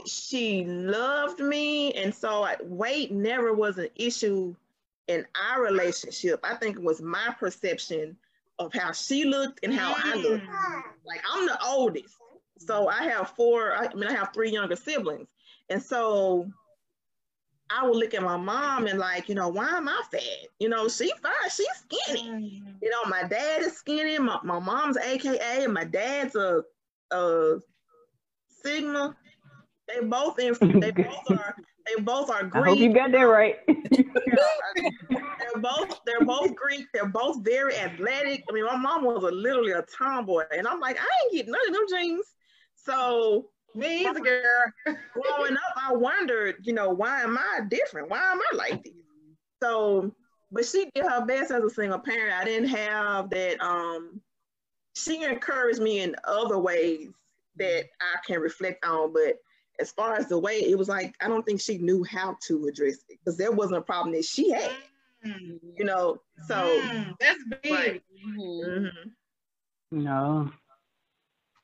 she 0.07 0.65
loved 0.65 1.39
me, 1.39 1.93
and 1.93 2.15
so 2.15 2.43
I, 2.43 2.57
weight 2.63 3.13
never 3.13 3.53
was 3.53 3.77
an 3.79 3.89
issue 3.95 4.55
in 5.07 5.27
our 5.41 5.63
relationship. 5.63 6.41
I 6.43 6.55
think 6.55 6.77
it 6.77 6.83
was 6.83 7.03
my 7.03 7.35
perception 7.39 8.17
of 8.59 8.73
how 8.73 8.93
she 8.93 9.25
looked 9.25 9.61
and 9.63 9.73
how 9.73 9.95
I 9.97 10.15
looked. 10.15 10.47
Mm. 10.47 10.83
Like 11.05 11.23
I'm 11.31 11.47
the 11.47 11.63
oldest, 11.63 12.17
so 12.57 12.89
I 12.89 13.05
have 13.05 13.31
four. 13.31 13.75
I 13.75 13.93
mean, 13.95 14.05
I 14.05 14.13
have 14.15 14.33
three 14.33 14.51
younger 14.51 14.77
siblings, 14.77 15.29
and 15.69 15.83
so 15.83 16.51
I 17.69 17.87
would 17.87 17.97
look 17.97 18.15
at 18.15 18.23
my 18.23 18.37
mom 18.37 18.87
and 18.87 18.99
like, 18.99 19.29
you 19.29 19.35
know, 19.35 19.49
why 19.49 19.69
am 19.77 19.89
I 19.89 20.03
fat? 20.11 20.49
You 20.59 20.71
know, 20.71 20.89
she 20.89 21.13
fine, 21.23 21.33
she's 21.55 21.69
skinny. 21.85 22.63
Mm. 22.65 22.75
You 22.81 22.91
know, 22.91 23.05
my 23.09 23.25
dad 23.25 23.63
is 23.63 23.75
skinny. 23.75 24.19
My, 24.19 24.39
my 24.43 24.59
mom's 24.59 24.97
AKA, 24.97 25.65
and 25.65 25.75
my 25.75 25.85
dad's 25.85 26.35
a, 26.35 26.63
a 27.11 27.59
Sigma. 28.63 29.17
They 29.89 30.07
both 30.07 30.39
in, 30.39 30.55
they 30.81 30.91
both 30.91 31.31
are 31.31 31.57
they 31.87 32.03
both 32.03 32.31
are 32.31 32.45
Greek. 32.45 32.65
I 32.65 32.69
hope 32.69 32.79
you 32.79 32.95
got 32.95 33.13
that 33.13 33.23
right. 33.23 33.57
they're 33.67 35.61
both 35.61 36.01
they're 36.07 36.25
both 36.25 36.55
Greek. 36.55 36.87
They're 36.93 37.09
both 37.09 37.43
very 37.45 37.77
athletic. 37.77 38.45
I 38.49 38.53
mean, 38.53 38.65
my 38.65 38.77
mom 38.77 39.05
was 39.05 39.25
a, 39.25 39.31
literally 39.31 39.73
a 39.73 39.85
tomboy, 39.97 40.45
and 40.57 40.69
I'm 40.69 40.81
like, 40.81 40.99
I 40.99 41.07
ain't 41.25 41.33
getting 41.33 41.53
none 41.53 41.69
of 41.69 41.75
them 41.75 41.85
jeans. 41.89 42.27
So 42.75 43.51
me 43.75 44.07
as 44.07 44.17
a 44.17 44.21
girl. 44.21 44.43
growing 44.85 45.55
up, 45.55 45.77
I 45.77 45.93
wondered, 45.93 46.57
you 46.63 46.73
know, 46.73 46.91
why 46.91 47.23
am 47.23 47.39
I 47.39 47.61
different? 47.69 48.11
Why 48.11 48.33
am 48.33 48.41
I 48.53 48.57
like 48.57 48.85
this? 48.85 48.93
So, 49.63 50.15
but 50.51 50.65
she 50.65 50.91
did 50.95 51.05
her 51.05 51.25
best 51.25 51.51
as 51.51 51.63
a 51.63 51.71
single 51.71 51.99
parent. 51.99 52.35
I 52.35 52.45
didn't 52.45 52.69
have 52.69 53.31
that. 53.31 53.61
Um, 53.61 54.21
she 54.95 55.23
encouraged 55.23 55.81
me 55.81 56.01
in 56.01 56.17
other 56.25 56.59
ways 56.59 57.11
that 57.57 57.85
I 58.01 58.17
can 58.27 58.41
reflect 58.41 58.85
on, 58.85 59.13
but 59.13 59.39
as 59.81 59.93
far 59.93 60.15
as 60.15 60.27
the 60.27 60.39
way 60.39 60.61
it 60.61 60.77
was 60.77 60.89
like, 60.89 61.15
I 61.21 61.29
don't 61.29 61.45
think 61.45 61.61
she 61.61 61.79
knew 61.79 62.05
how 62.05 62.37
to 62.47 62.67
address 62.67 62.97
it 63.09 63.19
because 63.19 63.37
there 63.37 63.53
wasn't 63.53 63.79
a 63.79 63.83
problem 63.83 64.15
that 64.15 64.25
she 64.25 64.51
had. 64.51 64.71
Mm. 65.27 65.59
You 65.77 65.85
know, 65.85 66.21
so 66.47 66.55
mm, 66.55 67.15
that's 67.19 67.43
big. 67.63 67.73
Right. 67.73 68.03
Mm-hmm. 68.27 69.09
No. 70.03 70.51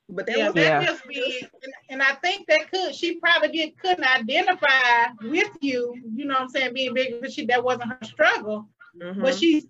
But 0.09 0.27
that 0.27 0.39
yeah, 0.39 0.47
was 0.47 0.55
that 0.55 0.83
yeah. 0.83 0.85
just 0.85 1.07
be, 1.09 1.49
and, 1.63 1.73
and, 1.91 2.03
I 2.03 2.13
think 2.17 2.47
that 2.47 2.71
could 2.71 2.95
she 2.95 3.17
probably 3.17 3.49
did, 3.49 3.79
couldn't 3.79 4.05
identify 4.05 5.07
with 5.23 5.51
you. 5.61 6.01
You 6.15 6.27
know 6.27 6.35
what 6.35 6.43
I'm 6.43 6.49
saying? 6.49 6.75
Being 6.75 6.95
big, 6.95 7.21
but 7.21 7.33
she 7.33 7.45
that 7.47 7.65
wasn't 7.65 7.91
her 7.91 7.99
struggle. 8.05 8.69
Mm-hmm. 9.01 9.23
But 9.23 9.35
she 9.37 9.69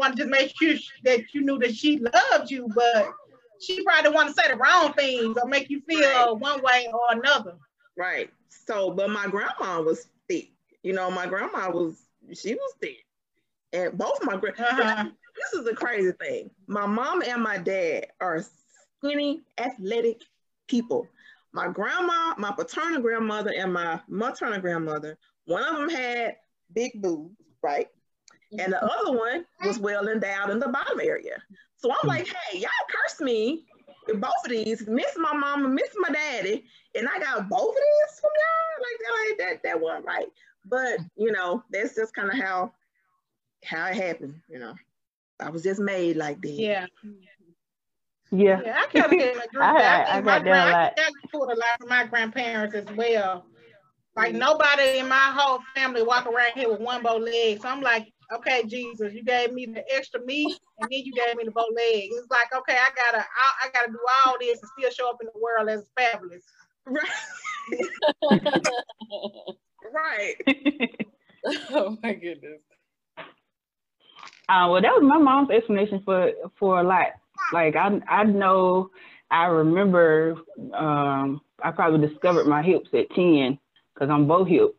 wanted 0.00 0.16
to 0.24 0.26
make 0.26 0.52
sure 0.58 0.74
that 1.04 1.32
you 1.32 1.42
knew 1.42 1.58
that 1.58 1.74
she 1.76 1.98
loved 1.98 2.50
you, 2.50 2.68
but 2.74 3.12
she 3.60 3.84
probably 3.84 4.10
want 4.10 4.28
to 4.28 4.34
say 4.34 4.48
the 4.48 4.56
wrong 4.56 4.92
things 4.94 5.36
or 5.40 5.48
make 5.48 5.70
you 5.70 5.80
feel 5.88 6.00
right. 6.00 6.36
one 6.36 6.62
way 6.62 6.88
or 6.92 7.00
another. 7.10 7.56
Right. 7.96 8.30
So, 8.48 8.90
but 8.90 9.10
my 9.10 9.26
grandma 9.28 9.80
was 9.82 10.08
thick. 10.28 10.50
You 10.82 10.94
know, 10.94 11.10
my 11.10 11.26
grandma 11.26 11.70
was 11.70 12.02
she 12.32 12.54
was 12.54 12.74
thick, 12.80 13.04
and 13.72 13.96
both 13.96 14.18
my 14.22 14.36
grand. 14.36 14.58
Uh-huh. 14.58 15.04
This 15.36 15.60
is 15.60 15.64
the 15.64 15.74
crazy 15.74 16.12
thing. 16.12 16.50
My 16.66 16.86
mom 16.86 17.22
and 17.22 17.42
my 17.42 17.58
dad 17.58 18.06
are 18.20 18.44
skinny, 18.98 19.42
athletic 19.58 20.22
people. 20.66 21.06
My 21.52 21.68
grandma, 21.68 22.34
my 22.38 22.52
paternal 22.52 23.00
grandmother, 23.00 23.52
and 23.56 23.72
my 23.72 24.00
maternal 24.08 24.60
grandmother, 24.60 25.18
one 25.46 25.64
of 25.64 25.76
them 25.76 25.90
had 25.90 26.36
big 26.72 27.00
boobs, 27.02 27.36
right? 27.62 27.88
And 28.58 28.72
the 28.72 28.82
other 28.82 29.16
one 29.16 29.44
was 29.64 29.78
well 29.78 30.08
endowed 30.08 30.50
in 30.50 30.58
the 30.58 30.68
bottom 30.68 31.00
area. 31.00 31.42
So 31.76 31.90
I'm 31.90 32.08
like, 32.08 32.26
hey, 32.26 32.58
y'all 32.58 32.70
curse 32.88 33.20
me 33.20 33.64
with 34.06 34.20
both 34.20 34.32
of 34.44 34.50
these, 34.50 34.86
miss 34.86 35.16
my 35.16 35.32
mama, 35.32 35.68
miss 35.68 35.90
my 35.96 36.10
daddy, 36.10 36.64
and 36.94 37.08
I 37.08 37.18
got 37.18 37.48
both 37.48 37.70
of 37.70 37.74
these 37.74 38.20
from 38.20 38.30
y'all. 38.36 38.80
Like 38.80 38.98
that 39.00 39.28
ain't 39.28 39.38
that 39.38 39.62
that 39.62 39.80
one 39.80 40.04
right. 40.04 40.28
But 40.66 40.98
you 41.16 41.32
know, 41.32 41.62
that's 41.70 41.94
just 41.94 42.14
kind 42.14 42.28
of 42.28 42.38
how 42.38 42.72
how 43.64 43.86
it 43.86 43.94
happened, 43.94 44.34
you 44.48 44.58
know. 44.58 44.74
I 45.38 45.50
was 45.50 45.62
just 45.62 45.80
made 45.80 46.16
like 46.16 46.40
that. 46.42 46.50
Yeah. 46.50 46.86
Yeah. 48.32 48.60
yeah 48.64 48.78
I 48.78 48.86
kind 48.86 49.12
of 49.12 49.18
get 49.18 49.36
a 49.36 49.58
I, 49.60 49.72
I, 49.72 50.16
I, 50.18 50.20
got 50.20 50.44
that 50.44 50.68
a 50.68 50.72
lot. 50.72 50.92
I 50.98 51.10
pulled 51.30 51.50
a 51.50 51.54
lot 51.54 51.78
from 51.78 51.88
my 51.88 52.04
grandparents 52.04 52.74
as 52.74 52.86
well. 52.96 53.46
Like 54.16 54.34
nobody 54.34 54.98
in 54.98 55.08
my 55.08 55.32
whole 55.34 55.60
family 55.74 56.02
walk 56.02 56.26
around 56.26 56.52
here 56.54 56.70
with 56.70 56.80
one 56.80 57.02
bow 57.02 57.16
leg. 57.16 57.62
So 57.62 57.68
I'm 57.68 57.80
like, 57.80 58.12
okay, 58.32 58.64
Jesus, 58.66 59.12
you 59.12 59.24
gave 59.24 59.52
me 59.52 59.66
the 59.66 59.84
extra 59.94 60.20
meat, 60.24 60.58
and 60.78 60.90
then 60.90 61.00
you 61.04 61.12
gave 61.12 61.36
me 61.36 61.44
the 61.44 61.50
bow 61.50 61.66
leg. 61.74 62.08
It's 62.12 62.30
like, 62.30 62.54
okay, 62.54 62.76
I 62.76 62.90
gotta, 62.96 63.18
I, 63.18 63.66
I 63.66 63.70
gotta 63.72 63.92
do 63.92 63.98
all 64.26 64.36
this 64.40 64.60
and 64.60 64.70
still 64.78 64.90
show 64.90 65.10
up 65.10 65.18
in 65.20 65.28
the 65.32 65.40
world 65.40 65.68
as 65.68 65.90
fabulous. 65.96 66.44
Right. 66.86 67.06
right. 69.92 70.34
oh 71.70 71.96
my 72.02 72.14
goodness. 72.14 72.60
Uh, 74.48 74.66
well, 74.68 74.82
that 74.82 74.92
was 74.92 75.02
my 75.02 75.18
mom's 75.18 75.50
explanation 75.50 76.02
for 76.04 76.32
for 76.58 76.80
a 76.80 76.82
lot. 76.82 77.08
Like 77.52 77.76
I 77.76 78.00
I 78.08 78.24
know 78.24 78.90
I 79.30 79.44
remember 79.44 80.36
um, 80.74 81.40
I 81.62 81.70
probably 81.70 82.06
discovered 82.08 82.46
my 82.46 82.62
hips 82.62 82.88
at 82.92 83.10
10 83.14 83.58
because 83.94 84.10
I'm 84.10 84.26
both 84.26 84.48
hip. 84.48 84.74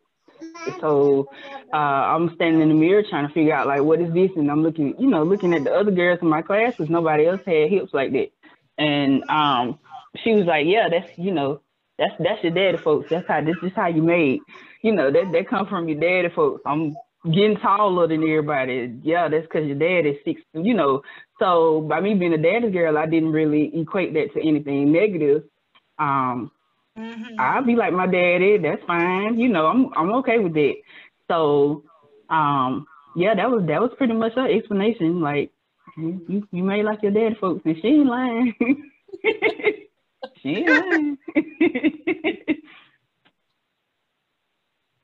So 0.79 1.29
uh, 1.73 1.77
I'm 1.77 2.33
standing 2.35 2.61
in 2.61 2.69
the 2.69 2.75
mirror 2.75 3.03
trying 3.09 3.27
to 3.27 3.33
figure 3.33 3.53
out 3.53 3.67
like 3.67 3.81
what 3.81 4.01
is 4.01 4.13
this, 4.13 4.31
and 4.35 4.49
I'm 4.51 4.63
looking, 4.63 4.95
you 4.99 5.09
know, 5.09 5.23
looking 5.23 5.53
at 5.53 5.63
the 5.63 5.71
other 5.71 5.91
girls 5.91 6.19
in 6.21 6.27
my 6.29 6.41
class 6.41 6.73
because 6.77 6.89
nobody 6.89 7.27
else 7.27 7.41
had 7.45 7.69
hips 7.69 7.93
like 7.93 8.11
that. 8.13 8.29
And 8.77 9.23
um, 9.29 9.79
she 10.23 10.33
was 10.33 10.45
like, 10.45 10.65
"Yeah, 10.67 10.89
that's 10.89 11.09
you 11.17 11.33
know, 11.33 11.61
that's 11.97 12.13
that's 12.19 12.43
your 12.43 12.53
daddy 12.53 12.77
folks. 12.83 13.07
That's 13.09 13.27
how 13.27 13.41
this 13.41 13.57
is 13.61 13.71
how 13.75 13.87
you 13.87 14.01
made. 14.01 14.39
You 14.81 14.93
know, 14.93 15.11
that 15.11 15.31
that 15.31 15.49
come 15.49 15.67
from 15.67 15.87
your 15.87 15.99
daddy 15.99 16.33
folks. 16.33 16.61
I'm 16.65 16.95
getting 17.31 17.57
taller 17.57 18.07
than 18.07 18.23
everybody. 18.23 18.99
Yeah, 19.03 19.29
that's 19.29 19.43
because 19.45 19.67
your 19.67 19.77
dad 19.77 20.07
is 20.07 20.15
six. 20.25 20.41
You 20.53 20.73
know, 20.73 21.03
so 21.39 21.81
by 21.81 22.01
me 22.01 22.15
being 22.15 22.33
a 22.33 22.37
daddy's 22.37 22.73
girl, 22.73 22.97
I 22.97 23.05
didn't 23.05 23.31
really 23.31 23.71
equate 23.79 24.13
that 24.13 24.33
to 24.33 24.47
anything 24.47 24.91
negative. 24.91 25.43
Um, 25.99 26.51
mm-hmm. 26.97 27.39
I'll 27.39 27.63
be 27.63 27.75
like 27.75 27.93
my 27.93 28.07
daddy. 28.07 28.57
That's 28.57 28.83
fine. 28.85 29.39
You 29.39 29.49
know, 29.49 29.67
I'm 29.67 29.91
I'm 29.95 30.11
okay 30.15 30.39
with 30.39 30.57
it. 30.57 30.77
So, 31.29 31.83
um, 32.29 32.85
yeah, 33.15 33.35
that 33.35 33.49
was 33.49 33.65
that 33.67 33.81
was 33.81 33.91
pretty 33.97 34.13
much 34.13 34.33
her 34.33 34.47
explanation. 34.49 35.21
Like, 35.21 35.51
you 35.97 36.47
you 36.51 36.63
made 36.63 36.85
like 36.85 37.01
your 37.03 37.11
daddy 37.11 37.35
folks, 37.39 37.61
and 37.65 37.75
she 37.81 37.87
ain't 37.87 38.07
lying. 38.07 38.55
she 40.41 40.49
ain't 40.49 40.69
lying. 40.69 41.17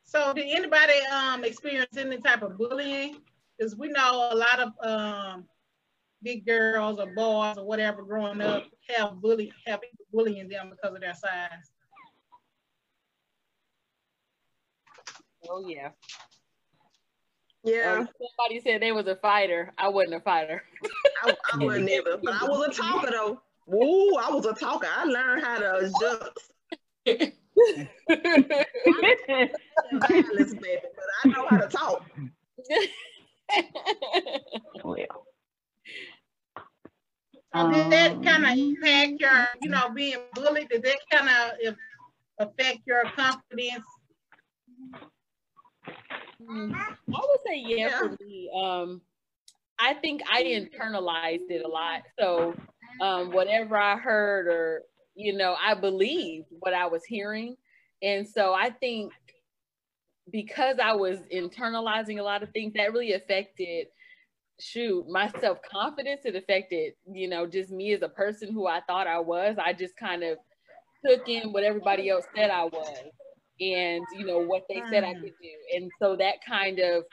So 0.07 0.33
did 0.33 0.47
anybody 0.49 0.93
um 1.11 1.43
experience 1.43 1.97
any 1.97 2.17
type 2.17 2.41
of 2.41 2.57
bullying? 2.57 3.17
Because 3.57 3.75
we 3.75 3.89
know 3.89 4.29
a 4.31 4.35
lot 4.35 4.59
of 4.59 4.71
um 4.81 5.45
big 6.23 6.45
girls 6.45 6.97
or 6.97 7.07
boys 7.13 7.57
or 7.57 7.65
whatever 7.65 8.01
growing 8.03 8.41
up 8.41 8.63
have 8.95 9.21
bully 9.21 9.51
have 9.65 9.81
people 9.81 10.05
bullying 10.13 10.47
them 10.47 10.71
because 10.71 10.95
of 10.95 11.01
their 11.01 11.13
size. 11.13 11.71
Oh 15.49 15.63
yeah. 15.67 15.89
Yeah. 17.63 18.05
somebody 18.37 18.61
said 18.61 18.81
they 18.81 18.91
was 18.91 19.07
a 19.07 19.15
fighter. 19.17 19.73
I 19.77 19.89
wasn't 19.89 20.15
a 20.15 20.19
fighter. 20.21 20.63
I, 21.23 21.35
I 21.53 21.57
wasn't 21.63 21.89
either, 21.89 22.17
but 22.17 22.33
I 22.33 22.45
was 22.45 22.67
a 22.67 22.81
talker 22.81 23.11
though. 23.11 23.41
Ooh, 23.73 24.15
I 24.15 24.31
was 24.31 24.45
a 24.45 24.53
talker. 24.53 24.87
I 24.89 25.03
learned 25.03 25.43
how 25.43 25.59
to 25.59 25.75
adjust. 25.77 26.51
violence, 30.09 30.53
baby, 30.53 30.81
but 30.95 31.05
I 31.23 31.27
know 31.27 31.45
how 31.49 31.57
to 31.57 31.67
talk. 31.67 32.09
well. 34.83 35.25
So 37.55 37.71
did 37.71 37.91
that 37.91 38.11
um, 38.11 38.23
kind 38.23 38.45
of 38.45 38.57
impact 38.57 39.19
your, 39.19 39.47
you 39.61 39.69
know, 39.69 39.89
being 39.89 40.17
bullied? 40.35 40.69
Did 40.69 40.83
that 40.83 40.99
kind 41.11 41.29
of 41.29 41.75
affect 42.39 42.79
your 42.85 43.03
confidence? 43.15 43.85
Mm, 46.41 46.73
I 46.73 46.89
would 47.07 47.39
say 47.45 47.57
yeah, 47.65 47.75
yeah, 47.77 47.99
for 47.99 48.17
me. 48.23 48.49
Um, 48.55 49.01
I 49.79 49.93
think 49.93 50.21
I 50.31 50.43
internalized 50.43 51.49
it 51.49 51.63
a 51.65 51.67
lot. 51.67 52.03
So 52.19 52.55
um, 53.01 53.31
whatever 53.31 53.77
I 53.77 53.97
heard 53.97 54.47
or 54.47 54.83
you 55.15 55.33
know, 55.33 55.55
I 55.59 55.73
believed 55.73 56.45
what 56.59 56.73
I 56.73 56.85
was 56.85 57.03
hearing. 57.03 57.57
And 58.03 58.27
so 58.27 58.53
I 58.53 58.69
think 58.69 59.11
because 60.31 60.77
I 60.81 60.93
was 60.93 61.17
internalizing 61.33 62.19
a 62.19 62.23
lot 62.23 62.43
of 62.43 62.51
things, 62.51 62.73
that 62.75 62.93
really 62.93 63.13
affected 63.13 63.87
shoot 64.59 65.07
my 65.07 65.31
self-confidence 65.39 66.21
it 66.25 66.35
affected 66.35 66.93
you 67.11 67.29
know 67.29 67.45
just 67.45 67.69
me 67.69 67.93
as 67.93 68.01
a 68.01 68.09
person 68.09 68.51
who 68.51 68.65
i 68.65 68.81
thought 68.87 69.05
i 69.05 69.19
was 69.19 69.55
i 69.63 69.71
just 69.71 69.95
kind 69.97 70.23
of 70.23 70.37
took 71.05 71.29
in 71.29 71.53
what 71.53 71.63
everybody 71.63 72.09
else 72.09 72.25
said 72.35 72.49
i 72.49 72.63
was 72.63 73.03
and 73.59 74.03
you 74.15 74.25
know 74.25 74.39
what 74.39 74.63
they 74.69 74.81
said 74.89 75.03
i 75.03 75.13
could 75.13 75.33
do 75.41 75.75
and 75.75 75.91
so 75.99 76.15
that 76.15 76.35
kind 76.47 76.79
of 76.79 77.03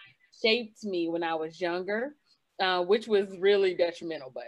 shaped 0.43 0.85
me 0.85 1.09
when 1.09 1.23
i 1.23 1.35
was 1.35 1.61
younger 1.61 2.15
uh, 2.61 2.83
which 2.83 3.09
was 3.09 3.27
really 3.39 3.75
detrimental 3.75 4.31
but 4.35 4.45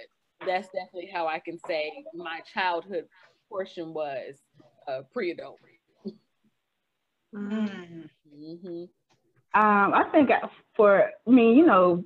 that's 0.47 0.69
definitely 0.69 1.11
how 1.13 1.27
i 1.27 1.39
can 1.39 1.59
say 1.67 1.91
my 2.15 2.41
childhood 2.53 3.07
portion 3.49 3.93
was 3.93 4.35
uh, 4.89 5.03
pre-adult. 5.13 5.59
Mm. 7.35 8.09
Mm-hmm. 8.35 8.85
Um, 9.55 9.95
I 9.95 10.05
think 10.13 10.31
for 10.77 11.03
I 11.27 11.31
mean, 11.31 11.57
you 11.57 11.67
know, 11.67 12.05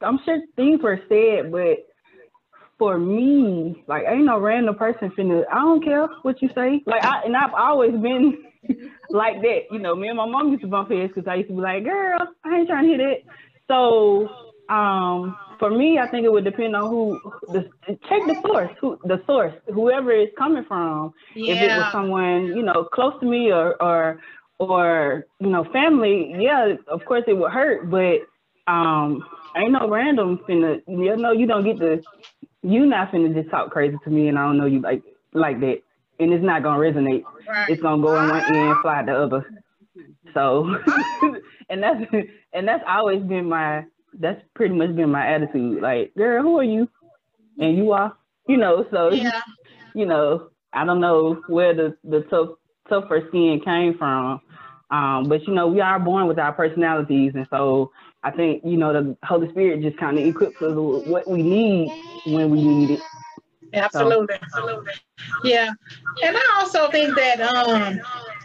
I'm 0.00 0.18
sure 0.24 0.38
things 0.54 0.80
were 0.82 1.00
said, 1.08 1.50
but 1.50 1.86
for 2.78 2.98
me, 2.98 3.84
like 3.88 4.04
ain't 4.06 4.24
no 4.24 4.38
random 4.38 4.76
person 4.76 5.10
finna. 5.18 5.42
I 5.50 5.60
don't 5.60 5.84
care 5.84 6.08
what 6.22 6.40
you 6.40 6.48
say. 6.54 6.82
Like 6.86 7.04
I 7.04 7.22
and 7.24 7.36
I've 7.36 7.54
always 7.54 7.92
been 7.92 8.44
like 9.10 9.40
that. 9.42 9.60
You 9.70 9.78
know, 9.78 9.94
me 9.94 10.08
and 10.08 10.16
my 10.16 10.26
mom 10.26 10.50
used 10.50 10.62
to 10.62 10.68
bump 10.68 10.90
heads 10.90 11.12
because 11.14 11.28
I 11.28 11.36
used 11.36 11.48
to 11.48 11.54
be 11.54 11.60
like, 11.60 11.84
"Girl, 11.84 12.18
I 12.44 12.56
ain't 12.58 12.68
trying 12.68 12.84
to 12.84 12.88
hear 12.88 12.98
that." 12.98 13.22
So, 13.68 14.28
um, 14.68 15.36
for 15.58 15.70
me, 15.70 15.98
I 15.98 16.08
think 16.10 16.24
it 16.24 16.32
would 16.32 16.44
depend 16.44 16.76
on 16.76 16.90
who 16.90 17.20
the 17.48 17.68
check 18.08 18.20
the 18.26 18.40
source, 18.44 18.70
who 18.80 18.98
the 19.04 19.22
source, 19.26 19.54
whoever 19.72 20.12
it's 20.12 20.36
coming 20.36 20.64
from. 20.64 21.12
Yeah. 21.34 21.54
If 21.54 21.62
it 21.62 21.76
was 21.76 21.92
someone 21.92 22.46
you 22.46 22.62
know 22.62 22.84
close 22.84 23.14
to 23.20 23.26
me 23.26 23.52
or 23.52 23.80
or 23.82 24.20
or 24.58 25.26
you 25.40 25.48
know 25.48 25.64
family, 25.72 26.34
yeah, 26.38 26.74
of 26.88 27.04
course 27.04 27.24
it 27.26 27.34
would 27.34 27.52
hurt, 27.52 27.90
but 27.90 28.20
um, 28.66 29.24
ain't 29.56 29.72
no 29.72 29.88
random 29.88 30.40
finna. 30.48 30.82
You 30.86 31.16
know, 31.16 31.32
you 31.32 31.46
don't 31.46 31.64
get 31.64 31.78
to. 31.78 32.02
You 32.62 32.84
not 32.84 33.12
finna 33.12 33.32
just 33.34 33.50
talk 33.50 33.70
crazy 33.70 33.96
to 34.04 34.10
me, 34.10 34.28
and 34.28 34.38
I 34.38 34.42
don't 34.42 34.58
know 34.58 34.66
you 34.66 34.80
like 34.80 35.02
like 35.32 35.60
that, 35.60 35.82
and 36.18 36.32
it's 36.32 36.44
not 36.44 36.62
gonna 36.62 36.78
resonate. 36.80 37.24
Right. 37.48 37.68
It's 37.70 37.82
gonna 37.82 38.02
go 38.02 38.16
in 38.16 38.28
one 38.28 38.54
ear 38.54 38.72
and 38.72 38.82
fly 38.82 39.02
to 39.02 39.06
the 39.06 39.18
other. 39.18 39.46
So, 40.34 40.74
and 41.70 41.82
that's 41.82 42.00
and 42.52 42.68
that's 42.68 42.84
always 42.86 43.22
been 43.22 43.48
my. 43.48 43.84
That's 44.18 44.40
pretty 44.54 44.74
much 44.74 44.94
been 44.96 45.10
my 45.10 45.26
attitude. 45.26 45.82
Like, 45.82 46.14
girl, 46.14 46.42
who 46.42 46.58
are 46.58 46.64
you? 46.64 46.88
And 47.58 47.76
you 47.76 47.92
are, 47.92 48.16
you 48.48 48.56
know. 48.56 48.86
So, 48.90 49.10
Yeah. 49.10 49.40
you 49.94 50.06
know, 50.06 50.48
I 50.72 50.84
don't 50.84 51.00
know 51.00 51.42
where 51.48 51.74
the 51.74 51.96
the 52.04 52.22
tough 52.30 52.50
tougher 52.88 53.22
skin 53.28 53.60
came 53.64 53.96
from. 53.98 54.40
Um, 54.90 55.28
but 55.28 55.46
you 55.46 55.54
know, 55.54 55.66
we 55.66 55.80
are 55.80 55.98
born 55.98 56.28
with 56.28 56.38
our 56.38 56.52
personalities, 56.52 57.32
and 57.34 57.46
so 57.50 57.90
I 58.22 58.30
think 58.30 58.62
you 58.64 58.76
know 58.76 58.92
the 58.92 59.16
Holy 59.24 59.50
Spirit 59.50 59.82
just 59.82 59.98
kind 59.98 60.18
of 60.18 60.24
equips 60.24 60.56
us 60.62 60.74
with 60.76 61.06
what 61.06 61.28
we 61.28 61.42
need 61.42 61.88
when 62.26 62.50
we 62.50 62.62
need 62.62 62.90
it. 62.90 63.00
Absolutely. 63.72 64.36
Absolutely. 64.42 64.92
Yeah. 65.44 65.70
And 66.22 66.36
I 66.36 66.56
also 66.58 66.90
think 66.90 67.14
that 67.16 67.40
um 67.40 68.00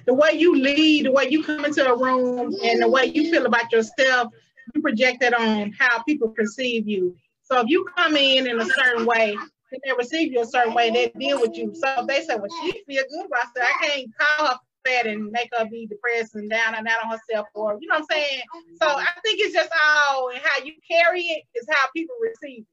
the 0.05 0.13
way 0.13 0.31
you 0.33 0.55
lead, 0.55 1.05
the 1.05 1.11
way 1.11 1.27
you 1.29 1.43
come 1.43 1.65
into 1.65 1.85
a 1.85 1.97
room 1.97 2.55
and 2.63 2.81
the 2.81 2.87
way 2.87 3.05
you 3.05 3.31
feel 3.31 3.45
about 3.45 3.71
yourself, 3.71 4.33
you 4.73 4.81
project 4.81 5.21
that 5.21 5.33
on 5.33 5.71
how 5.77 6.01
people 6.03 6.29
perceive 6.29 6.87
you. 6.87 7.15
So 7.43 7.59
if 7.59 7.67
you 7.67 7.85
come 7.97 8.15
in 8.15 8.47
in 8.47 8.59
a 8.59 8.65
certain 8.65 9.05
way, 9.05 9.37
then 9.71 9.79
they 9.85 9.91
receive 9.97 10.31
you 10.31 10.41
a 10.41 10.45
certain 10.45 10.73
way, 10.73 10.89
they 10.89 11.11
deal 11.19 11.39
with 11.39 11.55
you. 11.55 11.73
So 11.75 11.87
if 11.99 12.07
they 12.07 12.23
say, 12.23 12.35
well, 12.35 12.47
she 12.63 12.83
feel 12.87 13.03
good 13.09 13.25
about 13.25 13.45
herself, 13.55 13.69
I 13.81 13.87
can't 13.87 14.09
call 14.17 14.47
her 14.47 14.59
fat 14.85 15.07
and 15.07 15.31
make 15.31 15.49
her 15.57 15.65
be 15.65 15.85
depressed 15.85 16.35
and 16.35 16.49
down 16.49 16.75
and 16.75 16.87
out 16.87 17.03
on 17.03 17.11
herself 17.11 17.47
or 17.53 17.77
you 17.79 17.87
know 17.87 17.95
what 17.95 18.05
I'm 18.11 18.17
saying? 18.17 18.41
So 18.81 18.87
I 18.87 19.07
think 19.23 19.39
it's 19.39 19.53
just 19.53 19.69
all 19.85 20.29
in 20.29 20.39
how 20.43 20.63
you 20.63 20.73
carry 20.89 21.21
it 21.21 21.43
is 21.55 21.67
how 21.69 21.87
people 21.95 22.15
receive 22.21 22.63
it. 22.63 22.70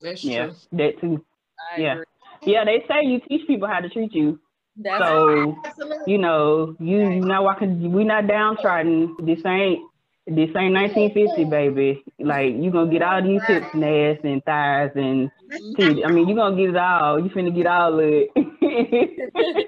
That's 0.00 0.24
Yeah, 0.24 0.46
true. 0.46 0.54
that 0.72 1.00
too. 1.00 1.24
I 1.76 1.80
Yeah. 1.80 1.92
agree. 1.92 2.04
Yeah, 2.42 2.64
they 2.64 2.84
say 2.88 3.04
you 3.04 3.20
teach 3.28 3.46
people 3.46 3.68
how 3.68 3.80
to 3.80 3.88
treat 3.88 4.12
you. 4.14 4.38
That's 4.76 5.02
So 5.04 5.56
Absolutely. 5.64 6.12
you 6.12 6.18
know, 6.18 6.76
you 6.78 6.98
you 6.98 7.20
not 7.20 7.42
walking. 7.42 7.92
We 7.92 8.04
not 8.04 8.28
downtrodden. 8.28 9.16
This 9.20 9.44
ain't 9.44 9.80
this 10.26 10.50
ain't 10.54 10.74
1950, 10.74 11.44
baby. 11.46 12.04
Like 12.20 12.54
you 12.54 12.70
gonna 12.70 12.90
get 12.90 13.02
all 13.02 13.22
these 13.22 13.42
hips 13.44 13.66
and 13.72 13.84
ass 13.84 14.18
and 14.22 14.44
thighs 14.44 14.90
and 14.94 15.30
mm-hmm. 15.30 15.72
titties. 15.74 16.06
I 16.06 16.12
mean, 16.12 16.28
you 16.28 16.36
gonna 16.36 16.56
get 16.56 16.70
it 16.70 16.76
all. 16.76 17.18
You 17.18 17.30
finna 17.30 17.54
get 17.54 17.66
all 17.66 17.98
of 17.98 18.04
it. 18.04 18.28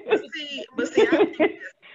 But 0.07 0.21
see, 0.35 0.65
but 0.77 0.89
see, 0.93 1.03
I 1.03 1.25
think, 1.35 1.53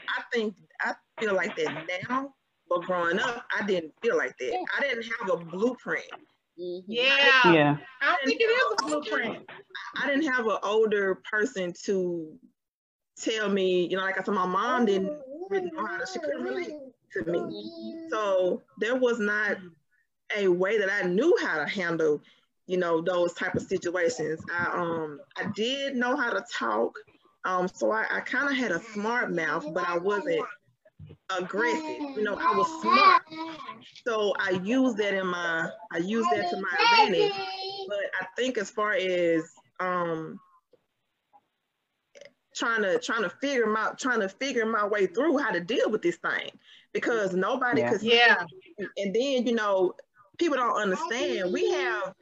I 0.10 0.22
think 0.34 0.56
I 0.82 0.94
feel 1.20 1.36
like 1.36 1.56
that 1.58 1.86
now. 2.10 2.34
But 2.68 2.82
growing 2.82 3.20
up, 3.20 3.46
I 3.58 3.66
didn't 3.66 3.94
feel 4.02 4.18
like 4.18 4.36
that. 4.40 4.66
I 4.78 4.82
didn't 4.82 5.04
have 5.04 5.30
a 5.40 5.46
blueprint. 5.46 6.06
Mhm. 6.60 6.84
Yeah. 6.88 7.54
yeah. 7.54 7.78
I 8.02 8.06
don't 8.06 8.26
think 8.26 8.42
it 8.42 8.46
is 8.46 8.74
a 8.80 8.86
blueprint. 8.86 9.50
I 9.98 10.08
didn't 10.08 10.32
have 10.32 10.48
an 10.48 10.58
older 10.64 11.16
person 11.30 11.74
to 11.84 12.38
tell 13.18 13.50
me, 13.50 13.88
you 13.88 13.98
know, 13.98 14.04
like 14.04 14.20
I 14.20 14.24
said, 14.24 14.34
my 14.34 14.46
mom 14.46 14.86
didn't 14.86 15.12
really 15.50 15.72
know 15.72 15.86
how 15.86 15.98
to, 15.98 16.06
she 16.12 16.20
couldn't 16.20 16.44
relate 16.44 16.76
to 17.14 17.24
me. 17.32 17.72
So 18.10 18.62
there 18.80 18.96
was 18.96 19.20
not 19.20 19.58
a 20.36 20.48
way 20.48 20.78
that 20.78 20.90
I 20.92 21.08
knew 21.08 21.36
how 21.42 21.58
to 21.58 21.68
handle, 21.68 22.22
you 22.68 22.78
know, 22.78 23.02
those 23.02 23.34
type 23.34 23.56
of 23.56 23.64
situations. 23.64 24.42
I 24.52 24.78
um 24.78 25.20
I 25.38 25.50
did 25.56 25.96
know 25.96 26.16
how 26.16 26.32
to 26.32 26.44
talk. 26.52 26.98
Um, 27.46 27.68
so 27.68 27.92
I, 27.92 28.06
I 28.10 28.20
kind 28.22 28.50
of 28.50 28.56
had 28.58 28.72
a 28.72 28.80
smart 28.80 29.32
mouth, 29.32 29.66
but 29.72 29.88
I 29.88 29.98
wasn't 29.98 30.44
aggressive. 31.30 31.84
You 32.16 32.24
know, 32.24 32.36
I 32.36 32.56
was 32.56 32.68
smart. 32.82 33.22
So 34.06 34.34
I 34.40 34.52
used 34.64 34.98
that 34.98 35.14
in 35.14 35.28
my 35.28 35.70
I 35.92 35.98
used 35.98 36.30
that 36.32 36.50
to 36.50 36.58
my 36.58 36.70
advantage. 37.04 37.34
But 37.88 38.00
I 38.22 38.26
think 38.36 38.58
as 38.58 38.70
far 38.70 38.94
as 38.94 39.44
um 39.80 40.40
trying 42.56 42.82
to 42.84 42.98
trying 43.00 43.24
to 43.24 43.30
figure 43.30 43.68
my 43.68 43.92
trying 43.98 44.22
to 44.22 44.30
figure 44.30 44.66
my 44.66 44.86
way 44.88 45.08
through 45.08 45.38
how 45.38 45.52
to 45.52 45.60
deal 45.60 45.90
with 45.90 46.02
this 46.02 46.16
thing 46.18 46.50
because 46.94 47.36
nobody 47.36 47.82
Yeah. 47.82 47.90
could 47.90 48.02
Yeah. 48.02 48.46
and 48.98 49.14
then 49.14 49.46
you 49.46 49.54
know 49.54 49.94
people 50.38 50.58
don't 50.58 50.78
understand 50.78 51.52
we 51.52 51.70
have 51.72 52.14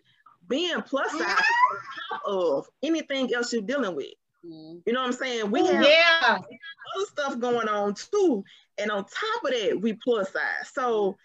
being 0.47 0.81
plus 0.81 1.11
size 1.11 1.21
on 1.21 1.79
top 2.09 2.21
of 2.25 2.69
anything 2.81 3.33
else 3.33 3.53
you're 3.53 3.61
dealing 3.61 3.95
with 3.95 4.07
Mhm. 4.43 4.81
you 4.85 4.93
know 4.93 5.01
what 5.01 5.07
i'm 5.07 5.13
saying 5.13 5.51
we 5.51 5.65
have 5.67 5.85
Yeah. 5.85 6.39
other 6.39 7.05
stuff 7.05 7.39
going 7.39 7.69
on 7.69 7.93
too 7.93 8.43
and 8.77 8.91
on 8.91 9.03
top 9.03 9.43
of 9.45 9.51
that 9.51 9.79
we 9.81 9.93
plus 9.93 10.31
size 10.31 10.71
so 10.73 11.15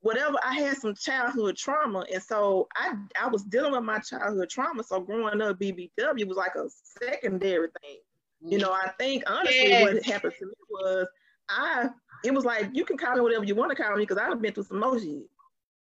whatever 0.00 0.36
i 0.44 0.54
had 0.54 0.76
some 0.76 0.94
childhood 0.94 1.56
trauma 1.56 2.04
and 2.12 2.22
so 2.22 2.68
i 2.76 2.94
i 3.20 3.26
was 3.26 3.42
dealing 3.44 3.72
with 3.72 3.82
my 3.82 3.98
childhood 3.98 4.48
trauma 4.50 4.82
so 4.82 5.00
growing 5.00 5.40
up 5.40 5.58
bbw 5.58 6.26
was 6.26 6.36
like 6.36 6.54
a 6.56 6.66
secondary 7.02 7.68
thing 7.82 7.98
you 8.42 8.58
know 8.58 8.72
i 8.72 8.90
think 8.98 9.22
honestly 9.26 9.82
what 9.82 10.04
happened 10.04 10.34
to 10.38 10.46
me 10.46 10.52
was 10.70 11.06
i 11.48 11.88
it 12.24 12.34
was 12.34 12.44
like 12.44 12.68
you 12.72 12.84
can 12.84 12.96
call 12.96 13.14
me 13.14 13.20
whatever 13.20 13.44
you 13.44 13.54
want 13.54 13.74
to 13.74 13.82
call 13.82 13.94
me 13.96 14.02
because 14.02 14.18
i've 14.18 14.40
been 14.40 14.52
through 14.52 14.64
some 14.64 14.80
more 14.80 14.98
shit 14.98 15.24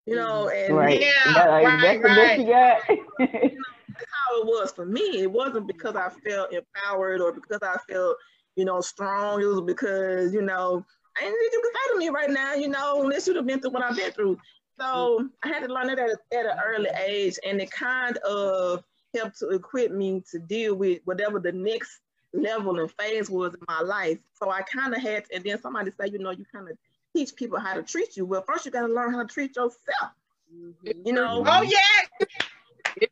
you 0.05 0.15
know 0.15 0.49
mm-hmm. 0.51 0.65
and 0.65 0.75
Right. 0.75 1.01
Yeah, 1.01 1.33
That- 1.33 1.49
like, 1.49 1.65
right, 1.65 1.81
that's 1.81 2.01
the 2.01 2.07
best 2.09 2.41
you 2.41 2.47
got. 2.47 2.81
that's 3.93 4.11
how 4.11 4.41
it 4.41 4.45
was 4.45 4.71
for 4.71 4.85
me. 4.85 5.21
It 5.21 5.31
wasn't 5.31 5.67
because 5.67 5.95
I 5.95 6.09
felt 6.09 6.53
empowered 6.53 7.21
or 7.21 7.31
because 7.33 7.59
I 7.61 7.77
felt, 7.89 8.17
you 8.55 8.65
know, 8.65 8.81
strong. 8.81 9.41
It 9.41 9.45
was 9.45 9.61
because, 9.61 10.33
you 10.33 10.41
know, 10.41 10.85
I 11.17 11.25
ain't 11.25 11.37
think 11.37 11.53
you 11.53 11.61
could 11.61 11.73
say 11.73 11.93
to 11.93 11.99
me 11.99 12.09
right 12.09 12.29
now, 12.29 12.53
you 12.55 12.67
know, 12.67 13.01
unless 13.03 13.27
you'd 13.27 13.35
have 13.35 13.45
been 13.45 13.59
through 13.59 13.71
what 13.71 13.83
I've 13.83 13.95
been 13.95 14.11
through. 14.11 14.37
So 14.79 15.29
I 15.43 15.47
had 15.47 15.59
to 15.67 15.71
learn 15.73 15.87
that 15.87 15.99
at, 15.99 16.09
a, 16.09 16.17
at 16.37 16.45
an 16.45 16.57
early 16.65 16.89
age, 17.05 17.37
and 17.45 17.61
it 17.61 17.69
kind 17.71 18.17
of 18.17 18.83
helped 19.15 19.39
to 19.39 19.49
equip 19.49 19.91
me 19.91 20.23
to 20.31 20.39
deal 20.39 20.75
with 20.75 21.01
whatever 21.05 21.39
the 21.39 21.51
next 21.51 21.99
level 22.33 22.79
and 22.79 22.91
phase 22.99 23.29
was 23.29 23.53
in 23.53 23.59
my 23.67 23.81
life. 23.81 24.17
So 24.33 24.49
I 24.49 24.61
kind 24.63 24.93
of 24.95 25.01
had, 25.01 25.25
to, 25.25 25.35
and 25.35 25.43
then 25.43 25.61
somebody 25.61 25.91
say, 25.91 26.07
you 26.11 26.17
know, 26.17 26.31
you 26.31 26.45
kind 26.51 26.67
of 26.69 26.77
teach 27.15 27.35
people 27.35 27.59
how 27.59 27.75
to 27.75 27.83
treat 27.83 28.17
you. 28.17 28.25
Well, 28.25 28.41
first 28.41 28.65
you 28.65 28.71
got 28.71 28.87
to 28.87 28.93
learn 28.93 29.13
how 29.13 29.21
to 29.21 29.27
treat 29.27 29.55
yourself. 29.55 30.11
Mhm. 30.53 31.05
You 31.05 31.13
know, 31.13 31.43
Oh 31.45 31.61
yeah. 31.61 32.25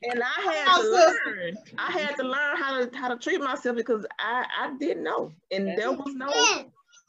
and 0.04 0.22
I 0.24 0.42
had 0.54 0.82
to 0.82 0.90
learn. 0.90 1.58
I 1.78 1.92
had 1.92 2.16
to 2.18 2.24
learn 2.24 2.58
how 2.58 2.80
to 2.80 2.98
how 2.98 3.08
to 3.10 3.18
treat 3.18 3.40
myself 3.42 3.76
because 3.76 4.06
I 4.20 4.46
I 4.60 4.74
didn't 4.78 5.04
know, 5.04 5.32
and 5.52 5.78
there 5.78 5.92
was 5.92 6.14
no 6.14 6.28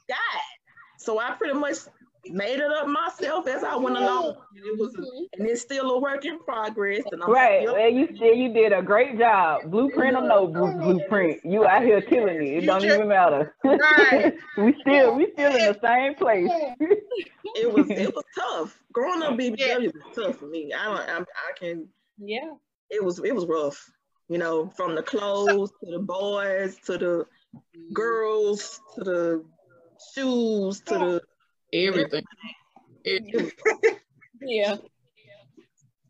guide. 0.08 0.18
So 1.02 1.18
I 1.18 1.32
pretty 1.32 1.54
much 1.58 1.76
made 2.26 2.60
it 2.60 2.70
up 2.70 2.86
myself 2.86 3.48
as 3.48 3.64
I 3.64 3.74
went 3.74 3.96
along. 3.96 4.36
And 4.54 4.64
it 4.64 4.78
was, 4.78 4.94
and 4.94 5.48
it's 5.48 5.60
still 5.60 5.90
a 5.90 6.00
work 6.00 6.24
in 6.24 6.38
progress. 6.38 7.02
And 7.10 7.20
I'm 7.20 7.28
Right. 7.30 7.62
still- 7.62 7.74
Well, 7.74 7.88
you 7.88 8.06
said 8.16 8.36
you 8.38 8.52
did 8.52 8.72
a 8.72 8.80
great 8.80 9.18
job. 9.18 9.62
Blueprint 9.66 10.16
or 10.16 10.22
no 10.22 10.46
blueprint, 10.46 11.40
you 11.44 11.66
out 11.66 11.82
here 11.82 12.00
killing 12.00 12.38
me. 12.38 12.54
It 12.56 12.60
You 12.62 12.66
don't 12.68 12.80
just- 12.80 12.94
even 12.94 13.08
matter. 13.08 13.56
Right. 13.64 14.34
we 14.56 14.76
still 14.82 15.16
we 15.16 15.32
still 15.32 15.50
in 15.56 15.72
the 15.72 15.78
same 15.82 16.14
place. 16.14 16.48
it 17.56 17.72
was 17.72 17.90
it 17.90 18.14
was 18.14 18.24
tough. 18.38 18.78
Growing 18.92 19.22
up 19.22 19.34
BBW 19.36 19.92
was 19.92 20.14
tough 20.14 20.36
for 20.36 20.46
me. 20.46 20.72
I 20.72 20.84
don't 20.84 21.00
I, 21.00 21.18
I 21.22 21.52
can. 21.58 21.88
Yeah. 22.18 22.52
It 22.90 23.02
was 23.02 23.18
it 23.18 23.34
was 23.34 23.46
rough. 23.46 23.90
You 24.28 24.38
know, 24.38 24.68
from 24.76 24.94
the 24.94 25.02
clothes 25.02 25.72
to 25.84 25.90
the 25.90 25.98
boys 25.98 26.76
to 26.86 26.96
the 26.98 27.26
girls 27.92 28.80
to 28.94 29.04
the 29.04 29.44
shoes 30.14 30.80
to 30.82 30.98
the 30.98 31.22
Everything. 31.72 32.24
Yeah. 34.40 34.76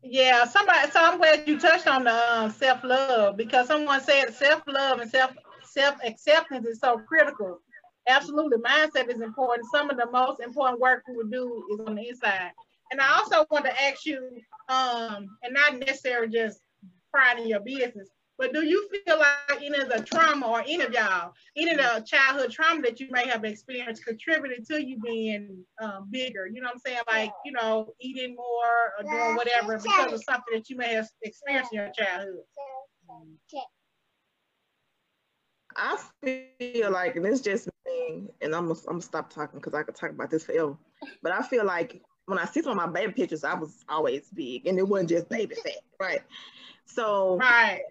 Yeah, 0.03 0.45
somebody. 0.45 0.91
So 0.91 0.99
I'm 1.01 1.17
glad 1.17 1.47
you 1.47 1.59
touched 1.59 1.87
on 1.87 2.03
the 2.03 2.33
um, 2.33 2.51
self 2.51 2.83
love 2.83 3.37
because 3.37 3.67
someone 3.67 4.01
said 4.01 4.33
self 4.33 4.61
love 4.67 4.99
and 4.99 5.09
self 5.09 5.31
self 5.63 5.95
acceptance 6.05 6.65
is 6.65 6.79
so 6.79 6.97
critical. 6.99 7.59
Absolutely, 8.07 8.57
mindset 8.57 9.09
is 9.09 9.21
important. 9.21 9.67
Some 9.71 9.89
of 9.89 9.97
the 9.97 10.09
most 10.11 10.41
important 10.41 10.81
work 10.81 11.03
we 11.07 11.15
would 11.15 11.31
do 11.31 11.63
is 11.71 11.79
on 11.87 11.95
the 11.95 12.09
inside. 12.09 12.51
And 12.91 12.99
I 12.99 13.17
also 13.17 13.45
want 13.49 13.65
to 13.65 13.83
ask 13.83 14.05
you, 14.05 14.19
um, 14.67 15.27
and 15.41 15.53
not 15.53 15.79
necessarily 15.79 16.27
just 16.27 16.59
prying 17.13 17.39
in 17.41 17.47
your 17.47 17.61
business, 17.61 18.09
But 18.37 18.51
do 18.51 18.65
you 18.65 18.89
feel 18.89 19.19
like 19.19 19.61
any 19.61 19.77
of 19.77 19.89
the 19.89 20.03
trauma 20.03 20.47
or 20.47 20.61
any 20.61 20.81
of 20.81 20.91
y'all, 20.91 21.33
any 21.55 21.71
of 21.71 21.77
the 21.77 22.03
childhood 22.05 22.51
trauma 22.51 22.81
that 22.81 22.99
you 22.99 23.07
may 23.11 23.27
have 23.27 23.43
experienced 23.43 24.05
contributed 24.05 24.65
to 24.67 24.83
you 24.83 24.97
being 24.99 25.63
um, 25.81 26.07
bigger? 26.09 26.47
You 26.47 26.61
know 26.61 26.67
what 26.67 26.75
I'm 26.75 26.79
saying? 26.79 27.03
Like, 27.07 27.31
you 27.45 27.51
know, 27.51 27.93
eating 27.99 28.35
more 28.35 28.93
or 28.97 29.03
doing 29.03 29.35
whatever 29.35 29.77
because 29.77 30.13
of 30.13 30.23
something 30.23 30.53
that 30.53 30.69
you 30.69 30.77
may 30.77 30.93
have 30.93 31.07
experienced 31.21 31.73
in 31.73 31.79
your 31.79 31.91
childhood. 31.91 32.43
I 35.75 35.97
feel 36.59 36.91
like, 36.91 37.15
and 37.15 37.25
it's 37.25 37.41
just 37.41 37.67
me, 37.85 38.27
and 38.41 38.55
I'm 38.55 38.67
gonna, 38.67 38.79
I'm 38.81 38.93
gonna 38.93 39.01
stop 39.01 39.31
talking 39.31 39.59
because 39.59 39.73
I 39.73 39.83
could 39.83 39.95
talk 39.95 40.11
about 40.11 40.29
this 40.29 40.45
forever. 40.45 40.77
But 41.21 41.31
I 41.31 41.43
feel 41.43 41.65
like 41.65 42.01
when 42.25 42.39
I 42.39 42.45
see 42.45 42.61
some 42.61 42.77
of 42.77 42.77
my 42.77 42.87
baby 42.87 43.13
pictures, 43.13 43.43
I 43.43 43.53
was 43.53 43.83
always 43.89 44.29
big, 44.33 44.67
and 44.67 44.77
it 44.77 44.87
wasn't 44.87 45.09
just 45.09 45.29
baby 45.29 45.55
fat, 45.55 45.73
right? 45.99 46.21
So, 46.85 47.37
right. 47.37 47.81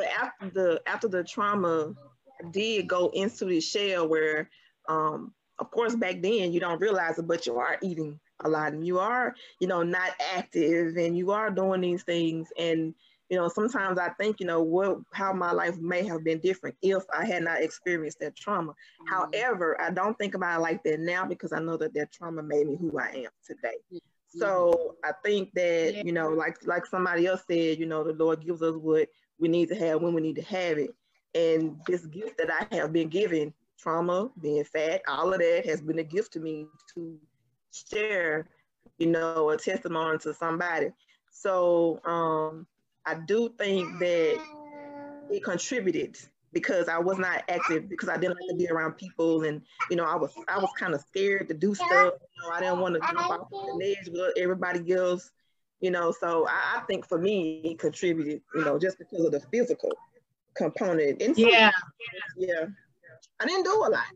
After 0.00 0.50
the 0.50 0.82
after 0.86 1.08
the 1.08 1.24
trauma, 1.24 1.94
I 2.42 2.50
did 2.50 2.88
go 2.88 3.10
into 3.14 3.44
the 3.44 3.60
shell 3.60 4.08
where, 4.08 4.48
um, 4.88 5.32
of 5.58 5.70
course, 5.70 5.94
back 5.94 6.22
then 6.22 6.52
you 6.52 6.60
don't 6.60 6.80
realize 6.80 7.18
it, 7.18 7.28
but 7.28 7.46
you 7.46 7.58
are 7.58 7.78
eating 7.82 8.18
a 8.44 8.48
lot, 8.48 8.72
and 8.72 8.86
you 8.86 8.98
are, 8.98 9.34
you 9.60 9.68
know, 9.68 9.82
not 9.82 10.12
active, 10.34 10.96
and 10.96 11.16
you 11.16 11.30
are 11.30 11.50
doing 11.50 11.80
these 11.80 12.02
things, 12.02 12.48
and 12.58 12.94
you 13.30 13.38
know, 13.38 13.48
sometimes 13.48 13.98
I 13.98 14.10
think, 14.20 14.40
you 14.40 14.46
know, 14.46 14.60
what 14.60 14.98
how 15.14 15.32
my 15.32 15.52
life 15.52 15.78
may 15.78 16.04
have 16.04 16.22
been 16.22 16.38
different 16.40 16.76
if 16.82 17.02
I 17.16 17.24
had 17.24 17.44
not 17.44 17.62
experienced 17.62 18.20
that 18.20 18.36
trauma. 18.36 18.72
Mm-hmm. 18.72 19.14
However, 19.14 19.80
I 19.80 19.90
don't 19.90 20.18
think 20.18 20.34
about 20.34 20.58
it 20.58 20.62
like 20.62 20.82
that 20.82 21.00
now 21.00 21.24
because 21.24 21.50
I 21.50 21.58
know 21.58 21.78
that 21.78 21.94
that 21.94 22.12
trauma 22.12 22.42
made 22.42 22.66
me 22.66 22.76
who 22.78 22.98
I 22.98 23.08
am 23.08 23.30
today. 23.46 23.78
Mm-hmm. 23.90 24.38
So 24.38 24.96
I 25.02 25.12
think 25.24 25.50
that, 25.54 25.94
yeah. 25.94 26.02
you 26.04 26.12
know, 26.12 26.28
like 26.28 26.58
like 26.66 26.84
somebody 26.84 27.26
else 27.26 27.42
said, 27.50 27.78
you 27.78 27.86
know, 27.86 28.04
the 28.04 28.12
Lord 28.12 28.44
gives 28.44 28.60
us 28.60 28.76
what 28.76 29.08
we 29.42 29.48
need 29.48 29.68
to 29.68 29.76
have 29.76 30.00
when 30.00 30.14
we 30.14 30.22
need 30.22 30.36
to 30.36 30.42
have 30.42 30.78
it. 30.78 30.94
And 31.34 31.76
this 31.86 32.06
gift 32.06 32.38
that 32.38 32.50
I 32.50 32.76
have 32.76 32.92
been 32.92 33.08
given, 33.08 33.52
trauma, 33.78 34.30
being 34.40 34.64
fat, 34.64 35.02
all 35.08 35.34
of 35.34 35.40
that 35.40 35.66
has 35.66 35.82
been 35.82 35.98
a 35.98 36.04
gift 36.04 36.32
to 36.34 36.40
me 36.40 36.68
to 36.94 37.18
share, 37.72 38.46
you 38.98 39.08
know, 39.08 39.50
a 39.50 39.58
testimony 39.58 40.18
to 40.20 40.32
somebody. 40.32 40.92
So 41.32 42.00
um 42.04 42.66
I 43.04 43.16
do 43.16 43.52
think 43.58 43.98
that 43.98 44.40
it 45.30 45.44
contributed 45.44 46.18
because 46.52 46.88
I 46.88 46.98
was 46.98 47.18
not 47.18 47.42
active 47.48 47.88
because 47.88 48.08
I 48.08 48.16
didn't 48.18 48.36
like 48.36 48.48
to 48.50 48.56
be 48.56 48.68
around 48.70 48.92
people 48.92 49.42
and 49.42 49.62
you 49.90 49.96
know 49.96 50.04
I 50.04 50.16
was 50.16 50.32
I 50.48 50.58
was 50.58 50.70
kind 50.78 50.94
of 50.94 51.00
scared 51.00 51.48
to 51.48 51.54
do 51.54 51.74
stuff. 51.74 51.88
You 51.90 52.42
know, 52.42 52.50
I 52.54 52.60
didn't 52.60 52.80
want 52.80 52.94
to 52.94 53.00
jump 53.00 53.30
off 53.30 53.48
the 53.50 53.72
ledge 53.74 54.08
with 54.12 54.34
everybody 54.36 54.92
else. 54.92 55.32
You 55.82 55.90
know, 55.90 56.12
so 56.12 56.46
I, 56.48 56.78
I, 56.78 56.80
think 56.86 57.06
for 57.06 57.18
me 57.18 57.60
it 57.64 57.78
contributed. 57.78 58.40
You 58.54 58.64
know, 58.64 58.78
just 58.78 58.98
because 58.98 59.26
of 59.26 59.32
the 59.32 59.40
physical 59.40 59.90
component. 60.54 61.20
And 61.20 61.36
so, 61.36 61.46
yeah, 61.46 61.72
yeah, 62.38 62.66
I 63.40 63.46
didn't 63.46 63.64
do 63.64 63.74
a 63.74 63.90
lot. 63.90 64.06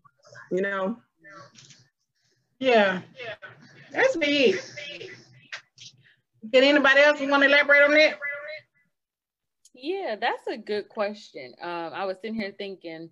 You 0.51 0.62
know. 0.62 0.97
Yeah, 2.59 3.03
that's 3.93 4.17
me. 4.17 4.55
Did 6.51 6.64
anybody 6.64 7.01
else 7.01 7.21
want 7.21 7.43
to 7.43 7.49
elaborate 7.49 7.83
on 7.83 7.91
that? 7.93 8.19
Yeah, 9.75 10.17
that's 10.19 10.47
a 10.47 10.57
good 10.57 10.89
question. 10.89 11.53
Um, 11.61 11.93
I 11.93 12.07
was 12.07 12.17
sitting 12.23 12.35
here 12.35 12.55
thinking, 12.57 13.11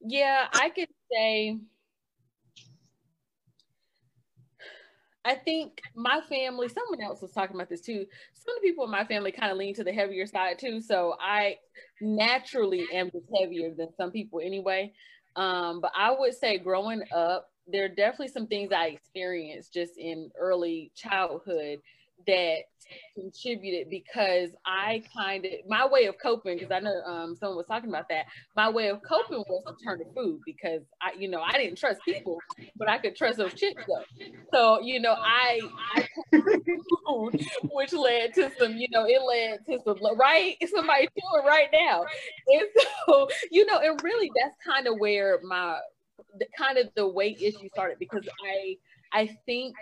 yeah, 0.00 0.46
I 0.52 0.70
could 0.70 0.88
say, 1.10 1.58
I 5.24 5.34
think 5.36 5.80
my 5.94 6.20
family, 6.28 6.68
someone 6.68 7.00
else 7.00 7.22
was 7.22 7.30
talking 7.32 7.54
about 7.54 7.68
this 7.68 7.80
too. 7.80 8.06
Some 8.32 8.56
of 8.56 8.62
the 8.62 8.68
people 8.68 8.84
in 8.84 8.90
my 8.90 9.04
family 9.04 9.30
kind 9.30 9.52
of 9.52 9.58
lean 9.58 9.74
to 9.74 9.84
the 9.84 9.92
heavier 9.92 10.26
side 10.26 10.58
too. 10.58 10.80
So 10.80 11.14
I 11.20 11.56
naturally 12.00 12.86
am 12.92 13.10
just 13.10 13.26
heavier 13.40 13.72
than 13.74 13.88
some 13.96 14.10
people 14.10 14.40
anyway. 14.42 14.92
Um, 15.36 15.80
but 15.80 15.92
I 15.96 16.10
would 16.10 16.34
say 16.34 16.58
growing 16.58 17.02
up, 17.14 17.48
there 17.66 17.84
are 17.84 17.88
definitely 17.88 18.28
some 18.28 18.48
things 18.48 18.72
I 18.72 18.86
experienced 18.88 19.72
just 19.72 19.92
in 19.96 20.30
early 20.38 20.90
childhood 20.96 21.78
that 22.26 22.58
contributed 23.14 23.90
because 23.90 24.50
I 24.66 25.02
kind 25.16 25.44
of 25.44 25.52
my 25.68 25.86
way 25.86 26.06
of 26.06 26.16
coping 26.22 26.58
because 26.58 26.70
I 26.72 26.80
know 26.80 27.02
um, 27.02 27.36
someone 27.36 27.56
was 27.56 27.66
talking 27.66 27.88
about 27.88 28.08
that. 28.08 28.26
My 28.56 28.68
way 28.68 28.88
of 28.88 29.00
coping 29.02 29.44
was 29.48 29.64
to 29.66 29.84
turn 29.84 29.98
to 29.98 30.04
food 30.14 30.40
because 30.44 30.82
I, 31.00 31.12
you 31.18 31.28
know, 31.28 31.40
I 31.40 31.52
didn't 31.52 31.78
trust 31.78 32.00
people, 32.04 32.38
but 32.76 32.88
I 32.88 32.98
could 32.98 33.16
trust 33.16 33.38
those 33.38 33.54
chips 33.54 33.82
though. 33.86 34.26
So 34.52 34.80
you 34.82 35.00
know, 35.00 35.14
I, 35.18 35.60
I 35.96 36.06
food, 36.30 37.44
which 37.70 37.92
led 37.92 38.34
to 38.34 38.50
some, 38.58 38.76
you 38.76 38.88
know, 38.90 39.04
it 39.06 39.20
led 39.22 39.64
to 39.66 39.82
some 39.84 39.98
right 40.16 40.56
somebody 40.74 41.08
doing 41.14 41.46
right 41.46 41.68
now, 41.72 42.04
and 42.48 42.62
so 43.06 43.28
you 43.50 43.66
know, 43.66 43.78
and 43.78 44.00
really 44.02 44.30
that's 44.40 44.56
kind 44.64 44.86
of 44.86 44.98
where 44.98 45.40
my 45.42 45.78
the, 46.38 46.46
kind 46.56 46.78
of 46.78 46.88
the 46.94 47.06
weight 47.06 47.40
issue 47.40 47.68
started 47.72 47.98
because 47.98 48.26
I 48.44 48.76
I 49.12 49.36
think 49.46 49.74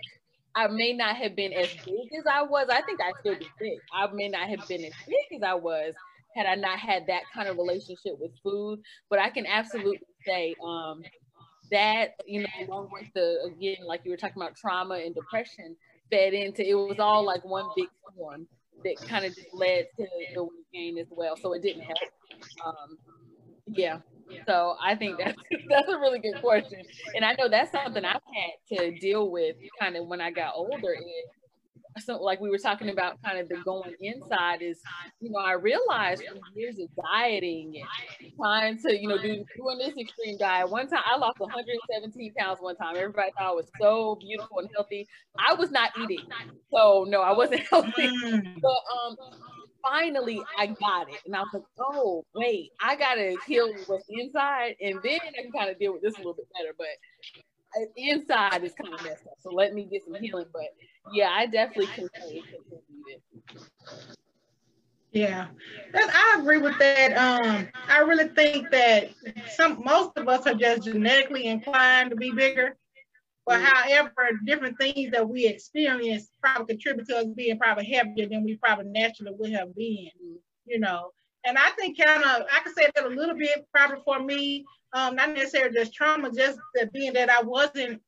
I 0.55 0.67
may 0.69 0.93
not 0.93 1.17
have 1.17 1.37
been 1.37 1.53
as 1.53 1.69
big 1.85 2.09
as 2.19 2.25
I 2.31 2.43
was. 2.43 2.67
I 2.71 2.83
think 2.83 3.01
I 3.01 3.13
still 3.21 3.39
be 3.39 3.49
big. 3.59 3.79
I 3.93 4.07
may 4.13 4.29
not 4.29 4.49
have 4.49 4.67
been 4.69 4.85
as 4.85 4.93
big 5.07 5.37
as 5.37 5.43
I 5.43 5.55
was 5.55 5.95
had 6.35 6.47
I 6.47 6.55
not 6.55 6.79
had 6.79 7.07
that 7.09 7.23
kind 7.35 7.49
of 7.49 7.57
relationship 7.57 8.19
with 8.19 8.33
food. 8.43 8.81
But 9.09 9.19
I 9.19 9.31
can 9.31 9.47
absolutely 9.47 10.01
say 10.27 10.55
um, 10.65 11.03
that, 11.71 12.15
you 12.27 12.43
know, 12.43 12.49
along 12.69 12.91
with 12.93 13.07
the, 13.15 13.39
again, 13.47 13.87
like 13.87 14.03
you 14.05 14.11
were 14.11 14.17
talking 14.17 14.41
about 14.41 14.57
trauma 14.57 14.95
and 14.95 15.15
depression, 15.15 15.77
fed 16.11 16.35
into 16.35 16.69
it 16.69 16.75
was 16.75 16.99
all 16.99 17.25
like 17.25 17.45
one 17.45 17.67
big 17.77 17.89
storm 18.13 18.47
that 18.85 18.97
kind 19.09 19.25
of 19.25 19.35
just 19.35 19.53
led 19.53 19.87
to 19.97 20.07
the 20.35 20.43
weight 20.43 20.51
gain 20.73 20.99
as 20.99 21.07
well. 21.11 21.37
So 21.37 21.53
it 21.53 21.63
didn't 21.63 21.83
help. 21.83 21.99
Um, 22.65 22.99
yeah. 23.67 23.99
So 24.47 24.77
I 24.83 24.95
think 24.95 25.19
that's 25.19 25.37
that's 25.69 25.89
a 25.89 25.99
really 25.99 26.19
good 26.19 26.41
question, 26.41 26.83
and 27.15 27.25
I 27.25 27.35
know 27.39 27.49
that's 27.49 27.73
something 27.73 28.05
I've 28.05 28.21
had 28.35 28.77
to 28.79 28.99
deal 28.99 29.31
with 29.31 29.57
kind 29.81 29.97
of 29.97 30.07
when 30.07 30.21
I 30.21 30.31
got 30.31 30.55
older. 30.55 30.93
Is 30.93 31.05
so 31.99 32.17
like 32.17 32.41
we 32.41 32.51
were 32.51 32.59
talking 32.59 32.91
about 32.91 33.21
kind 33.23 33.39
of 33.39 33.49
the 33.49 33.57
going 33.65 33.95
inside 34.01 34.63
is 34.63 34.81
you 35.21 35.31
know 35.31 35.39
I 35.39 35.53
realized 35.53 36.23
from 36.25 36.39
years 36.55 36.79
of 36.79 36.89
dieting 36.95 37.83
and 38.21 38.33
trying 38.37 38.79
to 38.79 39.01
you 39.01 39.09
know 39.09 39.19
do 39.19 39.45
doing 39.57 39.79
this 39.79 39.95
extreme 39.99 40.39
diet. 40.39 40.71
One 40.71 40.89
time 40.89 41.03
I 41.05 41.17
lost 41.17 41.41
117 41.41 42.35
pounds. 42.35 42.59
One 42.61 42.77
time 42.77 42.97
everybody 42.97 43.31
thought 43.37 43.49
I 43.49 43.53
was 43.53 43.67
so 43.81 44.17
beautiful 44.21 44.61
and 44.61 44.69
healthy. 44.75 45.07
I 45.39 45.55
was 45.55 45.71
not 45.71 45.91
eating, 46.01 46.27
so 46.73 47.05
no, 47.09 47.23
I 47.23 47.33
wasn't 47.33 47.63
healthy. 47.71 48.09
Mm. 48.09 48.61
But 48.61 48.71
um, 48.71 49.17
finally 49.83 50.43
I 50.59 50.67
got 50.67 51.09
it. 51.09 51.21
And 51.27 51.35
I 51.35 51.41
was 51.41 51.49
like, 51.55 51.63
oh, 51.79 52.25
wait, 52.35 52.71
I 52.81 52.97
got 52.97 53.15
to 53.15 53.37
heal 53.47 53.73
what's 53.87 54.07
inside. 54.09 54.77
And 54.81 54.99
then 55.03 55.19
I 55.23 55.43
can 55.43 55.53
kind 55.53 55.71
of 55.71 55.79
deal 55.79 55.93
with 55.93 56.03
this 56.03 56.15
a 56.15 56.19
little 56.19 56.35
bit 56.35 56.49
better. 56.57 56.75
But 56.77 56.87
uh, 57.77 57.87
inside 57.97 58.65
is 58.65 58.73
kind 58.81 58.95
of 58.95 59.03
messed 59.03 59.27
up. 59.27 59.35
So 59.41 59.51
let 59.51 59.75
me 59.75 59.85
get 59.85 60.05
some 60.05 60.15
healing. 60.15 60.47
But 60.53 60.69
yeah, 61.13 61.31
I 61.31 61.47
definitely 61.47 61.87
can 61.89 62.09
say 62.21 62.43
Yeah, 65.13 65.49
I 65.95 66.37
agree 66.39 66.59
with 66.59 66.79
that. 66.79 67.17
Um, 67.17 67.69
I 67.89 67.99
really 68.01 68.29
think 68.29 68.71
that 68.71 69.11
some 69.57 69.83
most 69.85 70.17
of 70.17 70.29
us 70.29 70.47
are 70.47 70.55
just 70.55 70.85
genetically 70.85 71.47
inclined 71.47 72.11
to 72.11 72.17
be 72.17 72.31
bigger. 72.31 72.77
But 73.51 73.63
however, 73.63 74.31
different 74.45 74.79
things 74.79 75.11
that 75.11 75.29
we 75.29 75.45
experience 75.45 76.31
probably 76.41 76.77
contribute 76.77 77.09
to 77.09 77.17
us 77.17 77.27
being 77.35 77.59
probably 77.59 77.85
heavier 77.85 78.29
than 78.29 78.45
we 78.45 78.55
probably 78.55 78.85
naturally 78.85 79.33
would 79.37 79.51
have 79.51 79.75
been, 79.75 80.09
you 80.67 80.79
know. 80.79 81.11
And 81.45 81.59
I 81.59 81.71
think 81.71 81.99
kind 81.99 82.23
of 82.23 82.43
I 82.53 82.61
could 82.61 82.77
say 82.77 82.89
that 82.95 83.05
a 83.05 83.09
little 83.09 83.35
bit 83.35 83.67
probably 83.75 83.99
for 84.05 84.21
me, 84.21 84.65
um, 84.93 85.17
not 85.17 85.31
necessarily 85.31 85.75
just 85.75 85.93
trauma, 85.93 86.31
just 86.31 86.61
that 86.77 86.93
being 86.93 87.13
that 87.15 87.29
I 87.29 87.43
wasn't 87.43 88.01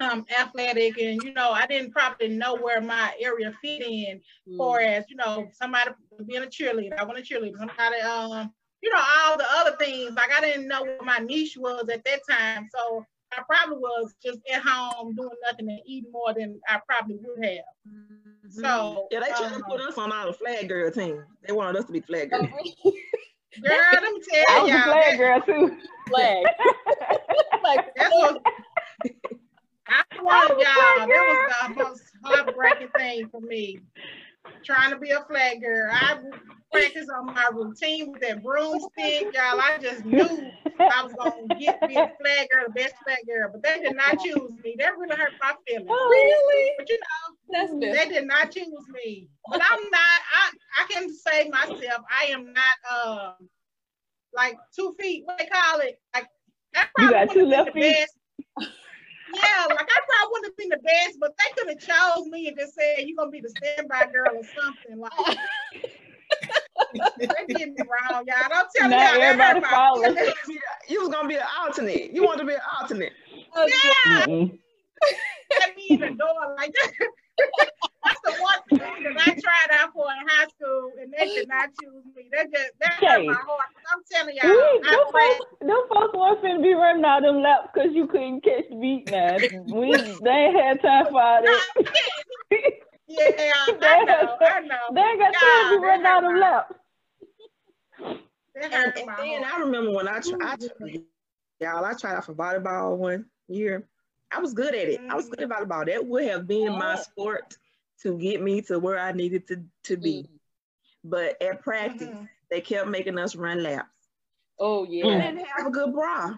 um, 0.00 0.24
athletic 0.40 0.98
and 0.98 1.22
you 1.22 1.34
know 1.34 1.50
I 1.50 1.66
didn't 1.66 1.92
probably 1.92 2.28
know 2.28 2.56
where 2.56 2.80
my 2.80 3.12
area 3.20 3.52
fit 3.60 3.82
in, 3.82 4.22
mm. 4.48 4.56
for 4.56 4.80
as 4.80 5.04
you 5.10 5.16
know 5.16 5.48
somebody 5.52 5.90
being 6.26 6.44
a 6.44 6.46
cheerleader, 6.46 6.98
I 6.98 7.04
want 7.04 7.18
a 7.18 7.22
cheerleader, 7.22 7.58
somebody 7.58 8.00
um 8.00 8.50
you 8.82 8.90
know 8.90 9.02
all 9.18 9.36
the 9.36 9.44
other 9.50 9.76
things 9.76 10.14
like 10.14 10.30
I 10.32 10.40
didn't 10.40 10.66
know 10.66 10.82
what 10.82 11.04
my 11.04 11.18
niche 11.18 11.58
was 11.58 11.90
at 11.90 12.04
that 12.04 12.20
time, 12.26 12.70
so 12.74 13.04
I 13.36 13.42
probably 13.48 13.78
was 13.78 14.14
just 14.22 14.38
at 14.52 14.62
home 14.62 15.14
doing 15.14 15.30
nothing 15.44 15.68
and 15.68 15.80
eating 15.86 16.12
more 16.12 16.34
than 16.34 16.60
I 16.68 16.80
probably 16.86 17.18
would 17.22 17.44
have. 17.44 17.64
Mm-hmm. 17.88 18.60
So 18.60 19.08
yeah, 19.10 19.20
they 19.20 19.26
tried 19.26 19.52
um, 19.52 19.58
to 19.58 19.64
put 19.64 19.80
us 19.80 19.96
on 19.98 20.12
our 20.12 20.32
flag 20.32 20.68
girl 20.68 20.90
team. 20.90 21.24
They 21.46 21.52
wanted 21.52 21.78
us 21.78 21.86
to 21.86 21.92
be 21.92 22.00
flag 22.00 22.30
girl. 22.30 22.42
girl, 22.42 22.50
let 23.64 24.02
me 24.02 24.20
tell 24.30 24.44
I 24.48 24.62
was 24.62 24.70
y'all. 24.70 24.80
a 24.80 24.82
flag 24.82 25.18
girl 25.18 25.40
too. 25.40 25.76
Flag. 26.08 26.44
like 27.62 27.94
that's 27.96 28.14
what 28.14 28.42
I 29.88 30.22
wanted 30.22 30.58
y'all. 30.58 31.06
That 31.06 31.46
was 31.68 31.76
the 31.76 31.84
most 31.84 32.02
heartbreaking 32.24 32.88
thing 32.96 33.28
for 33.30 33.40
me. 33.40 33.80
Trying 34.64 34.90
to 34.90 34.98
be 34.98 35.10
a 35.10 35.20
flag 35.24 35.60
girl. 35.62 35.90
I 35.92 36.18
practice 36.72 37.08
on 37.16 37.26
my 37.34 37.48
routine 37.52 38.12
with 38.12 38.22
that 38.22 38.42
broomstick, 38.42 39.30
y'all. 39.32 39.60
I 39.60 39.78
just 39.80 40.04
knew 40.04 40.52
I 40.88 41.02
was 41.04 41.14
gonna 41.14 41.48
get 41.58 41.86
be 41.86 41.96
a 41.96 42.08
flag 42.20 42.48
girl, 42.50 42.64
the 42.66 42.72
best 42.72 42.94
flag 43.04 43.18
girl, 43.26 43.50
but 43.52 43.62
they 43.62 43.80
did 43.82 43.96
not 43.96 44.18
choose 44.18 44.54
me. 44.62 44.76
That 44.78 44.96
really 44.98 45.16
hurt 45.16 45.32
my 45.42 45.54
feelings. 45.66 45.88
Oh, 45.90 46.08
really? 46.10 46.72
But 46.78 46.88
you 46.88 46.98
know, 46.98 47.36
That's 47.50 47.72
They 48.08 48.14
did 48.14 48.26
not 48.26 48.50
choose 48.52 48.86
me. 48.92 49.28
But 49.50 49.60
I'm 49.62 49.80
not, 49.90 50.20
I, 50.34 50.50
I 50.80 50.86
can 50.92 51.12
say 51.12 51.48
myself, 51.48 52.04
I 52.10 52.26
am 52.26 52.52
not 52.52 52.76
um 52.92 53.48
like 54.34 54.56
two 54.74 54.94
feet, 54.98 55.24
what 55.26 55.38
they 55.38 55.46
call 55.46 55.80
it? 55.80 56.00
Like 56.14 56.28
I 56.74 56.84
You 56.98 57.10
probably 57.10 57.26
got 57.26 57.30
two 57.32 57.46
left 57.46 57.72
feet? 57.72 57.82
best. 57.82 58.16
Yeah, 59.34 59.66
like 59.70 59.88
I 59.88 60.00
probably 60.08 60.30
wouldn't 60.32 60.46
have 60.52 60.56
been 60.56 60.68
the 60.68 60.78
best, 60.78 61.18
but 61.20 61.32
they 61.38 61.50
could 61.56 61.68
have 61.70 61.80
chose 61.80 62.26
me 62.28 62.48
and 62.48 62.58
just 62.58 62.74
said 62.74 63.04
you're 63.06 63.16
gonna 63.16 63.30
be 63.30 63.40
the 63.40 63.48
standby 63.48 64.06
girl 64.12 64.36
or 64.36 64.44
something. 64.44 64.98
Like 64.98 65.12
they 67.18 67.54
did 67.54 67.72
me 67.72 67.82
wrong, 67.82 68.24
y'all. 68.26 68.48
Don't 68.48 68.68
tell 68.76 68.88
me 68.90 68.96
Now 68.96 69.06
how 69.06 69.18
that 69.18 69.22
everybody 69.22 69.60
hurt 69.60 69.62
my 69.62 69.68
following. 69.70 70.14
feelings. 70.14 70.60
You 70.88 71.00
was 71.00 71.08
gonna 71.08 71.28
be 71.28 71.36
an 71.36 71.42
alternate. 71.60 72.12
You 72.12 72.24
want 72.24 72.40
to 72.40 72.44
be 72.46 72.54
an 72.54 72.60
alternate. 72.80 73.12
Yeah, 73.56 74.26
Mm-mm. 74.26 74.58
let 75.60 75.76
me 75.76 75.88
in 75.90 76.00
the 76.00 76.10
door 76.10 76.54
like 76.56 76.72
that. 76.72 76.92
That's 78.04 78.20
the 78.24 78.32
one 78.42 78.60
thing 78.80 79.04
that 79.04 79.16
I 79.16 79.30
tried 79.30 79.70
out 79.78 79.92
for 79.92 80.06
in 80.10 80.26
high 80.28 80.48
school, 80.48 80.90
and 81.00 81.12
they 81.12 81.26
did 81.26 81.48
not 81.48 81.70
choose 81.80 82.04
me. 82.16 82.28
That 82.32 82.50
just 82.52 82.72
that 82.80 82.94
hurt 82.94 83.24
my 83.24 83.32
heart. 83.34 83.70
I'm 83.92 84.02
telling 84.10 84.34
y'all, 84.36 84.48
them 84.48 84.82
I 84.84 85.04
prayed. 85.10 85.38
folks, 85.38 85.50
them 85.60 85.82
folks 85.88 86.14
weren't 86.14 86.42
finna 86.42 86.62
be 86.62 86.74
running 86.74 87.04
all 87.04 87.20
them 87.22 87.42
laps 87.42 87.68
because 87.72 87.94
you 87.94 88.06
couldn't 88.08 88.42
catch 88.42 88.64
the 88.70 88.76
beat 88.76 89.10
now. 89.10 89.36
We, 89.72 89.96
they 90.22 90.30
ain't 90.30 90.56
had 90.58 90.82
time 90.82 91.06
for 91.06 91.22
all 91.22 91.42
that. 91.42 91.62
Yeah, 93.06 93.52
I 93.82 94.04
know, 94.04 94.36
I 94.40 94.60
know. 94.60 94.76
They 94.94 95.00
ain't 95.00 95.20
got 95.20 95.34
time 95.34 95.64
to 95.64 95.70
be 95.70 95.76
God, 95.76 95.82
running 95.82 96.06
all 96.06 96.20
that 96.22 96.28
them 96.28 96.40
laps. 96.40 96.74
And, 98.54 98.74
and 98.74 98.94
then 98.96 99.08
heart. 99.08 99.54
I 99.54 99.60
remember 99.60 99.92
when 99.92 100.08
I 100.08 100.20
tried, 100.20 100.62
y'all, 101.60 101.84
I 101.84 101.94
tried 101.94 102.16
out 102.16 102.24
for 102.26 102.34
volleyball 102.34 102.96
one 102.96 103.26
year. 103.48 103.86
I 104.32 104.40
was 104.40 104.54
good 104.54 104.74
at 104.74 104.88
it. 104.88 105.00
I 105.10 105.14
was 105.14 105.28
good 105.28 105.40
mm. 105.40 105.50
at 105.50 105.68
volleyball. 105.68 105.86
That 105.86 106.06
would 106.06 106.24
have 106.24 106.46
been 106.46 106.72
my 106.72 106.94
Oh. 106.94 107.02
sport 107.02 107.54
to 108.02 108.18
get 108.18 108.42
me 108.42 108.60
to 108.62 108.78
where 108.78 108.98
I 108.98 109.12
needed 109.12 109.46
to, 109.48 109.62
to 109.84 109.96
be. 109.96 110.28
But 111.04 111.40
at 111.42 111.62
practice, 111.62 112.08
Mhm. 112.08 112.28
they 112.50 112.60
kept 112.60 112.88
making 112.88 113.18
us 113.18 113.34
run 113.36 113.62
laps. 113.62 113.88
Oh 114.58 114.84
yeah. 114.84 115.06
I 115.06 115.08
yeah. 115.10 115.30
didn't 115.30 115.46
have 115.46 115.66
a 115.66 115.70
good 115.70 115.92
bra. 115.92 116.36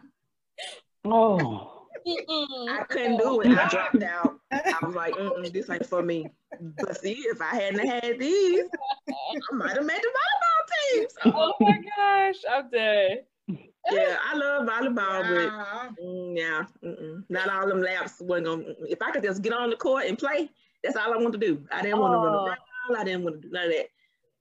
Oh. 1.05 1.71
I 2.07 2.85
couldn't 2.89 3.19
do 3.19 3.41
it. 3.43 3.57
I 3.57 3.69
dropped 3.69 4.03
out. 4.03 4.39
I 4.53 4.79
was 4.83 4.95
like, 4.95 5.15
Mm-mm, 5.15 5.53
this 5.53 5.71
ain't 5.71 5.87
for 5.87 6.03
me. 6.03 6.27
But 6.79 6.99
see, 7.01 7.13
if 7.13 7.41
I 7.41 7.55
hadn't 7.55 7.87
had 7.87 8.19
these, 8.19 8.65
I 9.09 9.55
might 9.55 9.77
have 9.77 9.85
made 9.87 10.01
the 10.03 10.09
volleyball 10.09 10.93
team. 10.93 11.07
So, 11.11 11.33
Oh 11.35 11.55
my 11.61 11.79
gosh, 11.97 12.37
I'm 12.51 12.71
dead. 12.71 13.25
yeah, 13.91 14.17
I 14.25 14.35
love 14.37 14.67
volleyball, 14.69 14.97
but 14.97 15.49
Wow. 15.53 15.89
Mm, 16.03 16.37
yeah, 16.37 16.65
mm-mm. 16.83 17.25
not 17.29 17.49
all 17.49 17.69
them 17.69 17.81
laps 17.83 18.21
wasn't 18.21 18.47
gonna. 18.47 18.65
If 18.89 19.01
I 19.03 19.11
could 19.11 19.23
just 19.23 19.43
get 19.43 19.53
on 19.53 19.71
the 19.71 19.77
court 19.77 20.07
and 20.07 20.19
play, 20.19 20.51
that's 20.85 20.97
all 20.97 21.13
I 21.13 21.17
want 21.17 21.33
to 21.33 21.39
do. 21.39 21.67
I 21.73 21.83
didn't 21.83 21.99
want 21.99 22.13
to 22.13 22.19
run 22.19 22.35
Oh. 22.35 22.47
around. 22.47 22.59
I 23.01 23.05
didn't 23.05 23.25
want 23.25 23.41
to 23.43 23.49
do 23.49 23.53
none 23.53 23.65
of 23.67 23.73
that. 23.73 23.87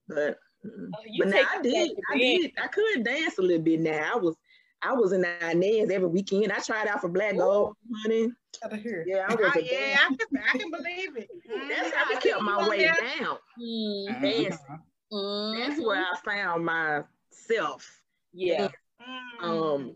But. 0.07 0.39
Oh, 0.65 0.89
but 1.19 1.27
now 1.29 1.43
I 1.57 1.61
did. 1.61 1.91
I 2.13 2.17
did. 2.17 2.51
I 2.61 2.67
could 2.67 3.03
dance 3.03 3.37
a 3.37 3.41
little 3.41 3.61
bit. 3.63 3.79
Now 3.81 4.11
I 4.13 4.17
was, 4.17 4.35
I 4.81 4.93
was 4.93 5.11
in 5.11 5.25
Inez 5.25 5.89
every 5.89 6.07
weekend. 6.07 6.51
I 6.53 6.59
tried 6.59 6.87
out 6.87 7.01
for 7.01 7.09
Black 7.09 7.35
Gold, 7.37 7.75
honey. 8.03 8.31
Out 8.63 8.71
of 8.73 8.81
here. 8.81 9.03
Yeah, 9.07 9.25
I 9.29 9.35
was 9.35 9.51
Oh, 9.55 9.59
yeah, 9.59 9.97
I 10.01 10.15
can, 10.15 10.43
I 10.53 10.57
can 10.57 10.71
believe 10.71 11.17
it. 11.17 11.29
That's 11.69 11.93
how 11.95 12.05
I 12.15 12.19
see 12.19 12.29
kept 12.29 12.41
my 12.43 12.67
way 12.69 12.77
there. 12.79 12.95
down. 13.19 13.37
Mm, 13.61 14.21
Dancing. 14.21 14.79
mm, 15.11 15.57
That's 15.67 15.81
where 15.81 16.01
I 16.01 16.13
found 16.23 16.65
myself. 16.65 18.01
yeah. 18.33 18.69
Mhm. 19.01 19.43
Um, 19.43 19.95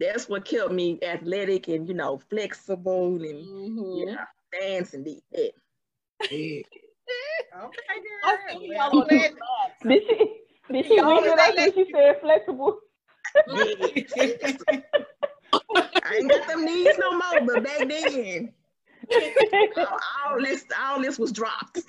that's 0.00 0.28
what 0.28 0.44
kept 0.44 0.72
me 0.72 0.98
athletic 1.02 1.68
and 1.68 1.86
you 1.86 1.94
know 1.94 2.18
flexible 2.18 3.14
and 3.22 3.46
Mhm. 3.46 4.06
yeah, 4.08 4.24
dancing 4.60 5.04
did 5.04 5.22
that. 5.30 5.52
Yeah. 6.30 6.62
Okay, 7.64 7.78
I 8.24 8.36
girl. 8.36 8.60
see 8.60 8.68
Well, 8.68 8.90
y'all 8.90 9.00
on 9.00 9.06
the. 9.08 9.88
Did 9.88 10.02
she, 10.08 10.16
did 10.72 10.86
she 10.86 10.96
Y'all 10.96 11.14
leave 11.14 11.26
it 11.26 11.36
let 11.36 11.58
after 11.58 11.72
she 11.72 11.92
said 11.92 12.20
flexible? 12.20 12.80
I 16.04 16.16
ain't 16.16 16.30
got 16.30 16.48
them 16.48 16.64
knees 16.64 16.96
no 16.98 17.12
more, 17.12 17.40
but 17.46 17.64
back 17.64 17.88
then, 17.88 18.52
all, 19.76 19.98
all 20.26 20.42
this 20.42 20.64
all 20.80 21.00
this 21.00 21.18
was 21.18 21.32
dropped. 21.32 21.80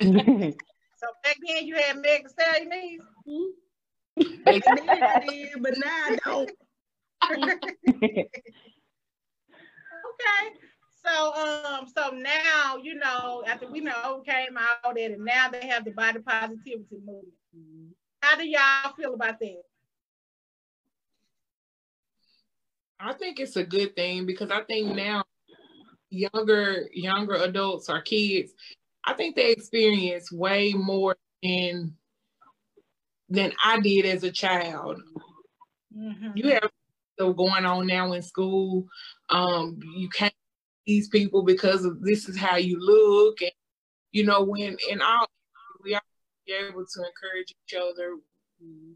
So 1.00 1.06
back 1.22 1.36
then 1.46 1.64
you 1.64 1.76
had 1.76 1.96
Meg 1.98 2.24
Thee 2.24 2.28
Stallion 2.28 2.68
knees. 2.70 3.00
Hmm. 3.24 4.42
Back 4.42 4.64
then 4.64 4.88
I 4.90 5.24
did, 5.24 5.50
but 5.60 5.74
now 5.78 5.90
I 5.92 6.16
don't. 6.24 6.50
Okay. 10.08 10.67
So 11.08 11.34
um, 11.34 11.86
so 11.96 12.10
now 12.10 12.76
you 12.82 12.94
know 12.94 13.42
after 13.46 13.70
we 13.70 13.80
know 13.80 13.94
overcame 14.04 14.58
all 14.84 14.94
that, 14.94 15.10
and 15.10 15.24
now 15.24 15.48
they 15.48 15.66
have 15.66 15.84
the 15.84 15.92
body 15.92 16.18
positivity 16.20 16.98
movement. 17.04 17.34
How 18.20 18.36
do 18.36 18.46
y'all 18.46 18.92
feel 18.96 19.14
about 19.14 19.38
that? 19.40 19.62
I 23.00 23.12
think 23.12 23.38
it's 23.38 23.56
a 23.56 23.64
good 23.64 23.94
thing 23.94 24.26
because 24.26 24.50
I 24.50 24.62
think 24.62 24.94
now 24.94 25.22
younger 26.10 26.88
younger 26.92 27.34
adults 27.34 27.88
or 27.88 28.00
kids, 28.00 28.52
I 29.04 29.14
think 29.14 29.36
they 29.36 29.52
experience 29.52 30.32
way 30.32 30.72
more 30.72 31.16
than 31.42 31.94
than 33.28 33.52
I 33.64 33.80
did 33.80 34.04
as 34.04 34.24
a 34.24 34.32
child. 34.32 35.00
You 36.34 36.48
have 36.50 36.70
stuff 37.14 37.36
going 37.36 37.64
on 37.64 37.86
now 37.86 38.12
in 38.12 38.22
school. 38.22 38.86
Um, 39.28 39.78
you 39.96 40.08
can't 40.08 40.34
these 40.88 41.08
people 41.08 41.42
because 41.42 41.84
of 41.84 42.00
this 42.00 42.28
is 42.30 42.36
how 42.36 42.56
you 42.56 42.80
look, 42.80 43.42
and 43.42 43.52
you 44.10 44.24
know 44.24 44.42
when 44.42 44.76
and 44.90 45.02
all 45.02 45.28
we 45.84 45.94
are 45.94 46.00
able 46.48 46.84
to 46.84 47.04
encourage 47.04 47.54
each 47.66 47.74
other 47.78 48.16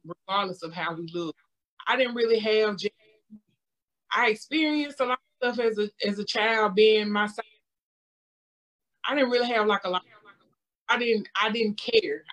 regardless 0.04 0.62
of 0.62 0.72
how 0.72 0.94
we 0.94 1.06
look. 1.12 1.36
I 1.86 1.96
didn't 1.96 2.14
really 2.14 2.38
have. 2.38 2.78
I 4.10 4.30
experienced 4.30 5.00
a 5.00 5.04
lot 5.04 5.18
of 5.42 5.54
stuff 5.54 5.64
as 5.64 5.78
a 5.78 5.90
as 6.06 6.18
a 6.18 6.24
child 6.24 6.74
being 6.74 7.10
my 7.10 7.26
size. 7.26 7.44
I 9.06 9.14
didn't 9.14 9.30
really 9.30 9.48
have 9.48 9.66
like 9.66 9.84
a 9.84 9.90
lot. 9.90 10.02
I 10.88 10.98
didn't. 10.98 11.28
I 11.40 11.50
didn't 11.50 11.78
care. 11.78 12.24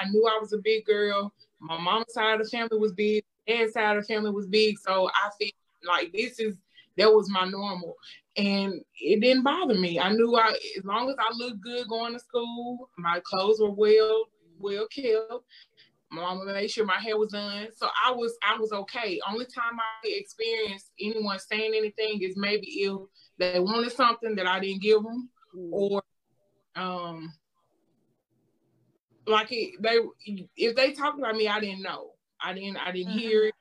I 0.00 0.08
knew 0.08 0.26
I 0.26 0.38
was 0.40 0.54
a 0.54 0.58
big 0.58 0.86
girl. 0.86 1.34
My 1.60 1.78
mom's 1.78 2.14
side 2.14 2.40
of 2.40 2.46
the 2.46 2.50
family 2.50 2.78
was 2.78 2.92
big. 2.92 3.24
Dad's 3.46 3.74
side 3.74 3.96
of 3.96 4.06
the 4.06 4.14
family 4.14 4.30
was 4.30 4.46
big. 4.46 4.78
So 4.78 5.08
I 5.08 5.30
feel 5.38 5.50
like 5.86 6.12
this 6.12 6.38
is 6.38 6.56
that 6.96 7.12
was 7.12 7.28
my 7.30 7.44
normal, 7.46 7.96
and 8.36 8.80
it 9.00 9.20
didn't 9.20 9.42
bother 9.42 9.74
me. 9.74 9.98
I 9.98 10.12
knew 10.12 10.36
I 10.36 10.52
as 10.78 10.84
long 10.84 11.10
as 11.10 11.16
I 11.18 11.32
looked 11.36 11.60
good 11.60 11.88
going 11.88 12.14
to 12.14 12.18
school, 12.18 12.88
my 12.98 13.20
clothes 13.24 13.60
were 13.60 13.70
well 13.70 14.24
well 14.58 14.86
kept. 14.94 15.44
My 16.10 16.20
mama 16.22 16.44
made 16.44 16.70
sure 16.70 16.84
my 16.84 16.98
hair 17.00 17.16
was 17.16 17.32
done. 17.32 17.68
So 17.76 17.88
I 18.04 18.12
was 18.12 18.36
I 18.42 18.58
was 18.58 18.72
okay. 18.72 19.20
Only 19.28 19.46
time 19.46 19.78
I 19.80 20.06
experienced 20.08 20.90
anyone 21.00 21.38
saying 21.38 21.72
anything 21.74 22.22
is 22.22 22.36
maybe 22.36 22.66
if 22.66 22.98
they 23.38 23.58
wanted 23.60 23.92
something 23.92 24.34
that 24.36 24.46
I 24.46 24.60
didn't 24.60 24.82
give 24.82 25.02
them, 25.02 25.30
or 25.70 26.02
um 26.76 27.32
like 29.26 29.48
it, 29.52 29.80
they 29.80 29.98
if 30.56 30.76
they 30.76 30.92
talked 30.92 31.18
about 31.18 31.36
me, 31.36 31.48
I 31.48 31.60
didn't 31.60 31.82
know. 31.82 32.10
I 32.40 32.52
didn't 32.52 32.76
I 32.76 32.92
didn't 32.92 33.12
hear 33.12 33.44
it. 33.46 33.54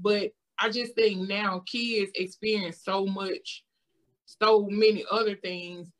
But 0.00 0.32
I 0.58 0.68
just 0.70 0.94
think 0.94 1.28
now 1.28 1.62
kids 1.66 2.12
experience 2.14 2.82
so 2.82 3.06
much, 3.06 3.64
so 4.24 4.66
many 4.70 5.04
other 5.10 5.36
things. 5.36 5.90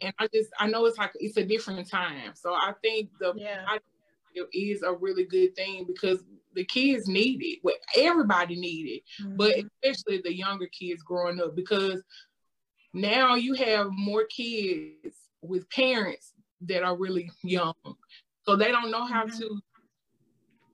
And 0.00 0.12
I 0.18 0.28
just 0.32 0.50
I 0.58 0.68
know 0.68 0.86
it's 0.86 0.98
like 0.98 1.12
it's 1.16 1.36
a 1.36 1.44
different 1.44 1.88
time. 1.88 2.32
So 2.34 2.54
I 2.54 2.72
think 2.82 3.10
the 3.18 3.34
Yeah. 3.36 3.78
it 4.34 4.48
is 4.56 4.82
a 4.82 4.92
really 4.92 5.24
good 5.24 5.54
thing 5.54 5.84
because 5.86 6.24
the 6.54 6.64
kids 6.64 7.06
need 7.06 7.40
it. 7.42 7.60
Well, 7.62 7.76
everybody 7.96 8.56
need 8.56 8.86
it, 8.86 9.02
but 9.36 9.56
mm-hmm. 9.56 9.66
especially 9.82 10.20
the 10.22 10.34
younger 10.34 10.66
kids 10.66 11.02
growing 11.02 11.40
up 11.40 11.54
because 11.54 12.02
now 12.92 13.34
you 13.34 13.54
have 13.54 13.88
more 13.90 14.24
kids 14.24 15.16
with 15.42 15.68
parents 15.70 16.32
that 16.62 16.82
are 16.82 16.96
really 16.96 17.30
young, 17.42 17.74
so 18.42 18.56
they 18.56 18.70
don't 18.70 18.90
know 18.90 19.04
how 19.04 19.26
mm-hmm. 19.26 19.38
to 19.38 19.60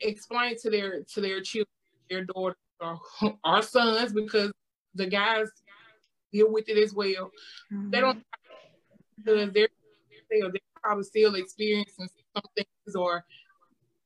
explain 0.01 0.57
to 0.59 0.71
their 0.71 1.03
to 1.03 1.21
their 1.21 1.41
children, 1.41 1.67
their 2.09 2.25
daughters 2.25 2.57
or, 2.81 3.01
our 3.45 3.63
sons 3.63 4.13
because 4.13 4.53
the 4.95 5.07
guys 5.07 5.49
deal 6.33 6.53
with 6.53 6.69
it 6.69 6.79
as 6.79 6.93
well. 6.95 7.31
They 7.71 8.01
don't 8.01 8.23
because 9.25 9.53
they're 9.53 9.69
they're, 10.31 10.51
they're 10.51 10.61
probably 10.83 11.05
still 11.05 11.35
experiencing 11.35 12.09
some 12.35 12.45
things 12.55 12.97
or 12.97 13.25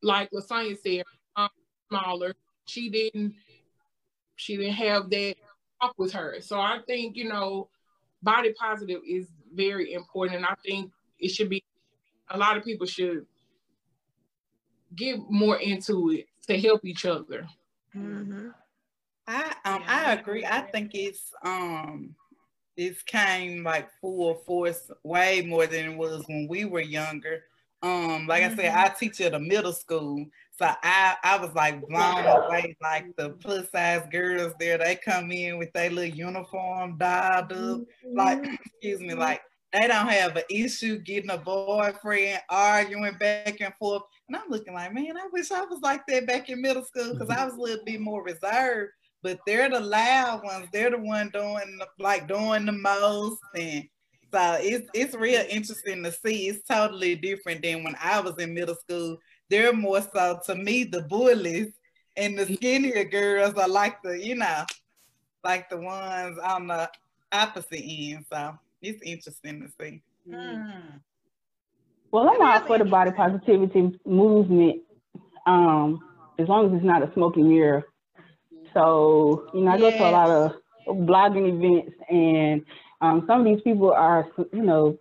like 0.02 0.30
Lasanya 0.30 0.76
said, 0.78 1.04
um, 1.36 1.48
smaller. 1.88 2.34
She 2.64 2.88
didn't 2.88 3.34
she 4.36 4.56
didn't 4.56 4.74
have 4.74 5.10
that 5.10 5.34
talk 5.80 5.94
with 5.98 6.12
her. 6.12 6.36
So 6.40 6.58
I 6.58 6.78
think, 6.86 7.16
you 7.16 7.28
know, 7.28 7.68
body 8.22 8.54
positive 8.58 9.00
is 9.06 9.28
very 9.54 9.92
important. 9.92 10.38
And 10.38 10.46
I 10.46 10.54
think 10.64 10.90
it 11.18 11.28
should 11.28 11.50
be 11.50 11.62
a 12.30 12.38
lot 12.38 12.56
of 12.56 12.64
people 12.64 12.86
should 12.86 13.26
get 14.94 15.18
more 15.28 15.58
into 15.58 16.10
it 16.10 16.26
to 16.46 16.58
help 16.58 16.84
each 16.84 17.04
other. 17.04 17.46
Mm-hmm. 17.94 18.48
I 19.30 19.54
um 19.64 19.82
I 19.86 20.12
agree. 20.14 20.44
I 20.44 20.60
think 20.60 20.90
it's 20.94 21.32
um 21.44 22.16
it's 22.76 23.02
came 23.02 23.62
like 23.62 23.88
full 24.00 24.34
force 24.46 24.90
way 25.04 25.42
more 25.42 25.66
than 25.66 25.92
it 25.92 25.96
was 25.96 26.24
when 26.26 26.48
we 26.48 26.64
were 26.64 26.80
younger. 26.80 27.44
Um, 27.82 28.26
like 28.26 28.42
mm-hmm. 28.42 28.60
I 28.60 28.62
said, 28.62 28.74
I 28.74 28.88
teach 28.88 29.20
at 29.20 29.34
a 29.34 29.38
middle 29.38 29.72
school. 29.72 30.26
So 30.58 30.66
I, 30.82 31.16
I 31.22 31.38
was 31.38 31.54
like 31.54 31.80
blown 31.88 32.26
away, 32.26 32.76
like 32.82 33.16
the 33.16 33.30
plus 33.30 33.70
size 33.70 34.06
girls 34.12 34.52
there, 34.60 34.76
they 34.76 34.96
come 34.96 35.32
in 35.32 35.56
with 35.56 35.72
their 35.72 35.90
little 35.90 36.14
uniform 36.14 36.98
dialed 36.98 37.52
up. 37.52 37.80
Like, 38.12 38.44
excuse 38.66 39.00
me, 39.00 39.14
like 39.14 39.40
they 39.72 39.86
don't 39.86 40.08
have 40.08 40.36
an 40.36 40.42
issue 40.50 40.98
getting 40.98 41.30
a 41.30 41.38
boyfriend, 41.38 42.40
arguing 42.50 43.16
back 43.18 43.60
and 43.60 43.74
forth. 43.74 44.02
And 44.28 44.36
I'm 44.36 44.50
looking 44.50 44.74
like, 44.74 44.92
man, 44.92 45.16
I 45.16 45.28
wish 45.32 45.50
I 45.50 45.62
was 45.62 45.80
like 45.80 46.02
that 46.08 46.26
back 46.26 46.50
in 46.50 46.60
middle 46.60 46.84
school 46.84 47.14
because 47.14 47.30
I 47.30 47.44
was 47.44 47.54
a 47.54 47.60
little 47.60 47.84
bit 47.84 48.00
more 48.00 48.22
reserved. 48.22 48.90
But 49.22 49.40
they're 49.46 49.68
the 49.68 49.80
loud 49.80 50.42
ones. 50.44 50.68
They're 50.72 50.90
the 50.90 50.98
one 50.98 51.30
doing 51.30 51.78
the, 51.78 51.86
like 51.98 52.26
doing 52.26 52.66
the 52.66 52.72
most, 52.72 53.38
and 53.54 53.84
so 54.32 54.58
it's 54.60 54.88
it's 54.94 55.14
real 55.14 55.44
interesting 55.48 56.02
to 56.04 56.12
see. 56.12 56.48
It's 56.48 56.66
totally 56.66 57.16
different 57.16 57.62
than 57.62 57.84
when 57.84 57.96
I 58.02 58.20
was 58.20 58.38
in 58.38 58.54
middle 58.54 58.76
school. 58.76 59.18
They're 59.48 59.72
more 59.72 60.00
so 60.00 60.40
to 60.46 60.54
me 60.54 60.84
the 60.84 61.02
bullies, 61.02 61.72
and 62.16 62.38
the 62.38 62.46
skinnier 62.54 63.04
girls 63.04 63.54
are 63.54 63.68
like 63.68 64.02
the 64.02 64.18
you 64.18 64.36
know, 64.36 64.64
like 65.44 65.68
the 65.68 65.78
ones 65.78 66.38
on 66.42 66.68
the 66.68 66.90
opposite 67.32 67.82
end. 67.84 68.24
So 68.32 68.54
it's 68.80 69.02
interesting 69.02 69.62
to 69.62 69.68
see. 69.78 70.02
Mm. 70.28 71.00
Well, 72.12 72.28
I'm 72.28 72.42
all 72.42 72.66
for 72.66 72.78
the 72.78 72.84
body 72.84 73.12
positivity 73.12 73.98
movement, 74.04 74.82
um, 75.46 76.00
as 76.38 76.48
long 76.48 76.66
as 76.66 76.76
it's 76.76 76.84
not 76.84 77.02
a 77.02 77.12
smoking 77.14 77.48
mirror. 77.48 77.84
So, 78.74 79.46
you 79.54 79.62
know, 79.62 79.70
I 79.72 79.78
yes. 79.78 79.92
go 79.92 79.98
to 79.98 80.04
a 80.04 80.10
lot 80.10 80.30
of 80.30 80.52
blogging 80.88 81.48
events, 81.48 81.96
and 82.08 82.62
um, 83.00 83.24
some 83.26 83.40
of 83.40 83.46
these 83.46 83.62
people 83.62 83.92
are, 83.92 84.26
you 84.52 84.62
know, 84.62 84.98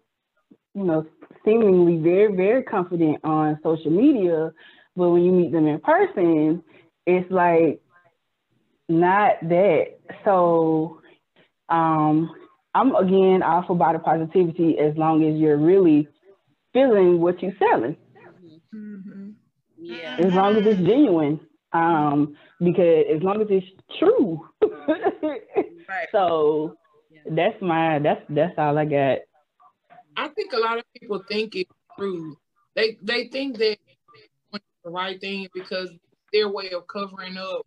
you 0.73 0.83
know, 0.83 1.05
seemingly 1.45 1.97
very, 1.97 2.35
very 2.35 2.63
confident 2.63 3.19
on 3.23 3.59
social 3.63 3.91
media, 3.91 4.51
but 4.95 5.09
when 5.09 5.23
you 5.23 5.31
meet 5.31 5.51
them 5.51 5.67
in 5.67 5.79
person, 5.79 6.63
it's 7.05 7.29
like 7.31 7.81
not 8.87 9.33
that. 9.43 9.99
So, 10.25 11.01
um, 11.69 12.31
I'm 12.73 12.95
again 12.95 13.41
all 13.43 13.63
for 13.65 13.75
body 13.75 13.99
positivity 13.99 14.77
as 14.79 14.95
long 14.97 15.23
as 15.23 15.39
you're 15.39 15.57
really 15.57 16.07
feeling 16.73 17.19
what 17.19 17.41
you're 17.41 17.53
selling. 17.59 17.97
Mm-hmm. 18.73 19.29
Yeah. 19.77 20.15
As 20.19 20.33
long 20.33 20.57
as 20.57 20.63
it's 20.65 20.87
genuine. 20.87 21.39
Um, 21.71 22.35
because 22.59 23.05
as 23.15 23.21
long 23.21 23.41
as 23.41 23.47
it's 23.49 23.67
true. 23.99 24.47
right. 24.61 25.41
So 26.11 26.77
yeah. 27.09 27.21
that's 27.31 27.59
my 27.63 27.97
that's 27.97 28.21
that's 28.29 28.53
all 28.59 28.77
I 28.77 28.85
got. 28.85 29.17
I 30.15 30.27
think 30.27 30.53
a 30.53 30.57
lot 30.59 30.77
of 30.77 30.83
people 30.93 31.23
think 31.27 31.55
it's 31.55 31.71
true. 31.97 32.37
They 32.75 32.97
they 33.01 33.27
think 33.29 33.57
that 33.57 33.77
the 34.83 34.91
right 34.91 35.19
thing 35.19 35.47
because 35.53 35.89
their 36.31 36.49
way 36.49 36.69
of 36.71 36.87
covering 36.87 37.37
up 37.37 37.65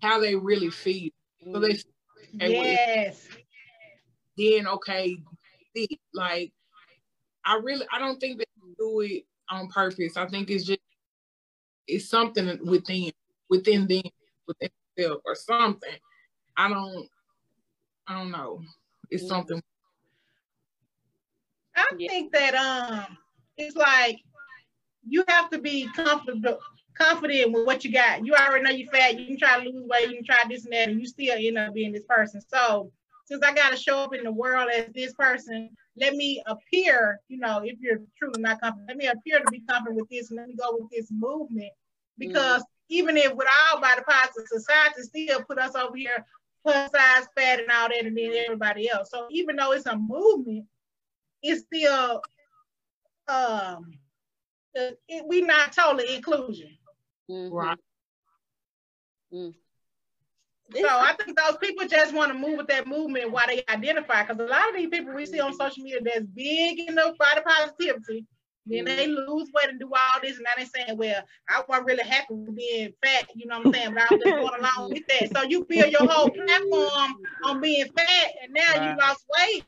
how 0.00 0.20
they 0.20 0.34
really 0.34 0.70
feel. 0.70 1.10
So 1.52 1.60
they 1.60 1.78
yes. 2.34 3.28
Then 4.36 4.66
okay, 4.66 5.16
like 6.14 6.52
I 7.44 7.56
really 7.62 7.86
I 7.92 7.98
don't 7.98 8.18
think 8.18 8.38
they 8.38 8.44
do 8.78 9.00
it 9.00 9.24
on 9.50 9.68
purpose. 9.68 10.16
I 10.16 10.26
think 10.26 10.50
it's 10.50 10.64
just 10.64 10.80
it's 11.86 12.08
something 12.08 12.58
within 12.64 13.12
within 13.48 13.86
them 13.86 14.02
within 14.46 14.70
themselves 14.96 15.22
or 15.24 15.34
something. 15.34 15.94
I 16.56 16.68
don't 16.68 17.08
I 18.06 18.18
don't 18.18 18.30
know. 18.30 18.60
It's 19.10 19.28
something. 19.28 19.62
I 21.76 21.86
think 21.96 22.32
that 22.32 22.54
um 22.54 23.16
it's 23.56 23.76
like 23.76 24.18
you 25.06 25.24
have 25.28 25.50
to 25.50 25.58
be 25.58 25.88
comfortable 25.94 26.58
confident 26.96 27.52
with 27.52 27.66
what 27.66 27.84
you 27.84 27.92
got. 27.92 28.24
You 28.24 28.34
already 28.34 28.64
know 28.64 28.70
you 28.70 28.88
fat, 28.90 29.18
you 29.18 29.26
can 29.26 29.38
try 29.38 29.62
to 29.62 29.68
lose 29.68 29.86
weight, 29.88 30.10
you 30.10 30.16
can 30.16 30.24
try 30.24 30.42
this 30.48 30.64
and 30.64 30.72
that, 30.72 30.88
and 30.88 31.00
you 31.00 31.06
still 31.06 31.36
end 31.38 31.58
up 31.58 31.74
being 31.74 31.92
this 31.92 32.04
person. 32.08 32.40
So 32.48 32.92
since 33.32 33.44
I 33.44 33.54
gotta 33.54 33.76
show 33.76 34.04
up 34.04 34.14
in 34.14 34.24
the 34.24 34.32
world 34.32 34.70
as 34.70 34.86
this 34.94 35.14
person, 35.14 35.70
let 35.96 36.14
me 36.14 36.42
appear, 36.46 37.18
you 37.28 37.38
know, 37.38 37.62
if 37.64 37.78
you're 37.80 38.00
truly 38.18 38.42
not 38.42 38.60
confident, 38.60 38.88
let 38.88 38.96
me 38.98 39.06
appear 39.06 39.38
to 39.38 39.50
be 39.50 39.60
confident 39.60 39.96
with 39.96 40.08
this 40.10 40.30
and 40.30 40.36
let 40.36 40.48
me 40.48 40.54
go 40.54 40.76
with 40.78 40.90
this 40.90 41.10
movement. 41.10 41.72
Because 42.18 42.60
mm. 42.60 42.66
even 42.90 43.16
if 43.16 43.34
with 43.34 43.48
our 43.72 43.80
body 43.80 44.02
positive 44.06 44.48
society 44.48 45.02
still 45.02 45.42
put 45.44 45.58
us 45.58 45.74
over 45.74 45.96
here 45.96 46.26
plus 46.62 46.90
size, 46.90 47.26
fat, 47.34 47.60
and 47.60 47.70
all 47.70 47.88
that, 47.88 48.04
and 48.04 48.16
then 48.16 48.34
everybody 48.44 48.90
else. 48.90 49.10
So 49.10 49.26
even 49.30 49.56
though 49.56 49.72
it's 49.72 49.86
a 49.86 49.96
movement, 49.96 50.66
it's 51.42 51.62
still 51.62 52.20
um 53.28 53.92
it, 54.74 54.98
we 55.26 55.40
not 55.40 55.72
totally 55.72 56.16
inclusion. 56.16 56.76
Mm-hmm. 57.30 57.54
Right. 57.54 57.78
Mm. 59.32 59.54
So 60.74 60.88
I 60.88 61.14
think 61.14 61.38
those 61.38 61.56
people 61.58 61.86
just 61.86 62.14
want 62.14 62.32
to 62.32 62.38
move 62.38 62.58
with 62.58 62.68
that 62.68 62.86
movement 62.86 63.30
while 63.30 63.46
they 63.46 63.62
identify. 63.68 64.22
Because 64.22 64.40
a 64.40 64.50
lot 64.50 64.68
of 64.68 64.76
these 64.76 64.88
people 64.88 65.14
we 65.14 65.26
see 65.26 65.40
on 65.40 65.54
social 65.54 65.82
media 65.82 66.00
that's 66.02 66.26
big 66.26 66.80
in 66.80 66.94
the 66.94 67.14
body 67.18 67.40
positivity, 67.46 68.26
then 68.66 68.84
they 68.84 69.06
mm-hmm. 69.06 69.30
lose 69.30 69.50
weight 69.52 69.70
and 69.70 69.80
do 69.80 69.90
all 69.92 70.20
this, 70.22 70.36
and 70.36 70.44
now 70.44 70.50
they 70.56 70.64
saying, 70.64 70.96
"Well, 70.96 71.22
I 71.48 71.62
wasn't 71.68 71.86
really 71.86 72.04
happy 72.04 72.26
with 72.30 72.54
being 72.54 72.92
fat," 73.02 73.26
you 73.34 73.46
know 73.46 73.58
what 73.58 73.66
I'm 73.66 73.74
saying? 73.74 73.94
But 73.94 74.02
I 74.02 74.14
was 74.14 74.22
just 74.24 74.36
going 74.36 74.60
along 74.60 74.90
with 74.90 75.06
that. 75.08 75.36
So 75.36 75.42
you 75.48 75.64
build 75.64 75.90
your 75.90 76.06
whole 76.06 76.30
platform 76.30 77.12
on 77.44 77.60
being 77.60 77.86
fat, 77.96 78.30
and 78.42 78.52
now 78.52 78.78
right. 78.78 78.90
you 78.90 78.98
lost 78.98 79.24
weight. 79.40 79.64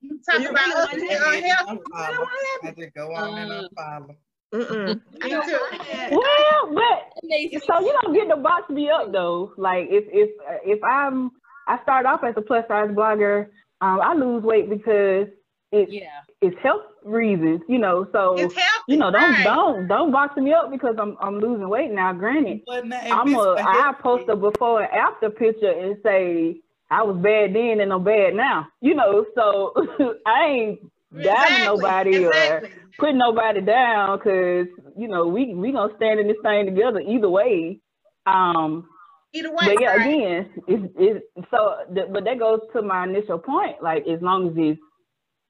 You 0.00 0.20
talk 0.28 0.40
you 0.40 0.50
about 0.50 0.68
us 0.68 0.94
being 0.94 1.08
unhealthy. 1.10 1.80
I 1.94 2.74
just 2.76 2.94
go 2.94 3.14
on 3.14 3.38
and 3.38 3.50
mm. 3.50 3.68
unfollow. 3.78 4.16
Mm-mm. 4.56 5.00
well, 6.10 6.74
but 6.74 7.62
so 7.66 7.80
you 7.80 7.98
don't 8.02 8.14
get 8.14 8.28
to 8.28 8.36
box 8.36 8.70
me 8.70 8.88
up 8.90 9.12
though. 9.12 9.52
Like 9.56 9.88
if 9.90 10.04
if 10.08 10.30
if 10.64 10.82
I'm 10.82 11.30
I 11.68 11.82
start 11.82 12.06
off 12.06 12.24
as 12.24 12.34
a 12.36 12.42
plus 12.42 12.64
size 12.68 12.90
blogger, 12.90 13.48
um, 13.80 14.00
I 14.00 14.14
lose 14.14 14.42
weight 14.42 14.70
because 14.70 15.28
it's 15.72 15.92
yeah. 15.92 16.22
it's 16.40 16.56
health 16.62 16.82
reasons, 17.04 17.60
you 17.68 17.78
know. 17.78 18.06
So 18.12 18.36
healthy, 18.36 18.54
you 18.88 18.96
know, 18.96 19.10
don't 19.10 19.32
right. 19.32 19.44
don't 19.44 19.88
don't 19.88 20.12
box 20.12 20.36
me 20.36 20.52
up 20.52 20.70
because 20.70 20.96
I'm 20.98 21.16
I'm 21.20 21.38
losing 21.38 21.68
weight 21.68 21.90
now. 21.90 22.12
Granted, 22.12 22.62
I'm 22.68 23.34
a 23.34 23.56
I 23.58 23.92
post 24.00 24.28
a 24.28 24.36
before 24.36 24.82
and 24.82 24.92
after 24.92 25.30
picture 25.30 25.70
and 25.70 25.96
say 26.02 26.60
I 26.90 27.02
was 27.02 27.16
bad 27.16 27.54
then 27.54 27.80
and 27.80 27.92
I'm 27.92 28.04
bad 28.04 28.34
now. 28.34 28.68
You 28.80 28.94
know, 28.94 29.26
so 29.34 29.74
I 30.26 30.46
ain't 30.46 30.80
exactly. 31.14 31.64
nobody 31.66 32.24
exactly. 32.24 32.68
or 32.68 32.72
putting 32.98 33.18
nobody 33.18 33.60
down 33.60 34.18
because 34.18 34.66
you 34.96 35.08
know 35.08 35.26
we 35.26 35.54
we 35.54 35.72
gonna 35.72 35.92
stand 35.96 36.20
in 36.20 36.28
this 36.28 36.36
thing 36.42 36.66
together 36.66 37.00
either 37.00 37.28
way. 37.28 37.78
Um, 38.26 38.88
either 39.32 39.50
way. 39.50 39.66
But 39.66 39.80
yeah, 39.80 39.96
right. 39.96 40.06
again, 40.06 40.50
it's 40.66 40.94
it's 40.98 41.50
so. 41.50 41.76
The, 41.92 42.08
but 42.12 42.24
that 42.24 42.38
goes 42.38 42.60
to 42.74 42.82
my 42.82 43.04
initial 43.04 43.38
point. 43.38 43.82
Like 43.82 44.06
as 44.08 44.20
long 44.22 44.48
as 44.48 44.54
it's 44.56 44.80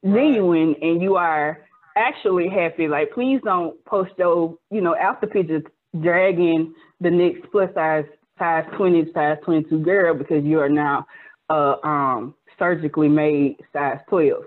genuine 0.04 0.74
and 0.82 1.00
you 1.00 1.16
are 1.16 1.58
actually 1.96 2.48
happy, 2.48 2.88
like 2.88 3.12
please 3.12 3.40
don't 3.44 3.82
post 3.84 4.12
your 4.18 4.56
you 4.70 4.80
know 4.80 4.94
after 4.94 5.26
pictures 5.26 5.62
dragging 6.00 6.74
the 7.00 7.10
next 7.10 7.50
plus 7.50 7.72
size 7.74 8.04
size 8.38 8.64
20 8.76 9.12
size 9.14 9.38
22 9.44 9.78
girl 9.80 10.14
because 10.14 10.44
you 10.44 10.60
are 10.60 10.68
now 10.68 11.06
uh 11.48 11.76
um 11.82 12.34
surgically 12.58 13.08
made 13.08 13.56
size 13.72 13.98
12 14.08 14.44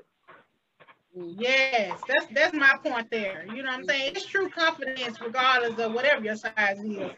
Yes, 1.37 1.99
that's 2.07 2.27
that's 2.33 2.53
my 2.53 2.77
point 2.83 3.09
there. 3.11 3.45
You 3.47 3.63
know 3.63 3.69
what 3.69 3.79
I'm 3.79 3.85
saying? 3.85 4.13
It's 4.15 4.25
true 4.25 4.49
confidence 4.49 5.19
regardless 5.21 5.77
of 5.79 5.93
whatever 5.93 6.23
your 6.23 6.35
size 6.35 6.79
is, 6.79 7.11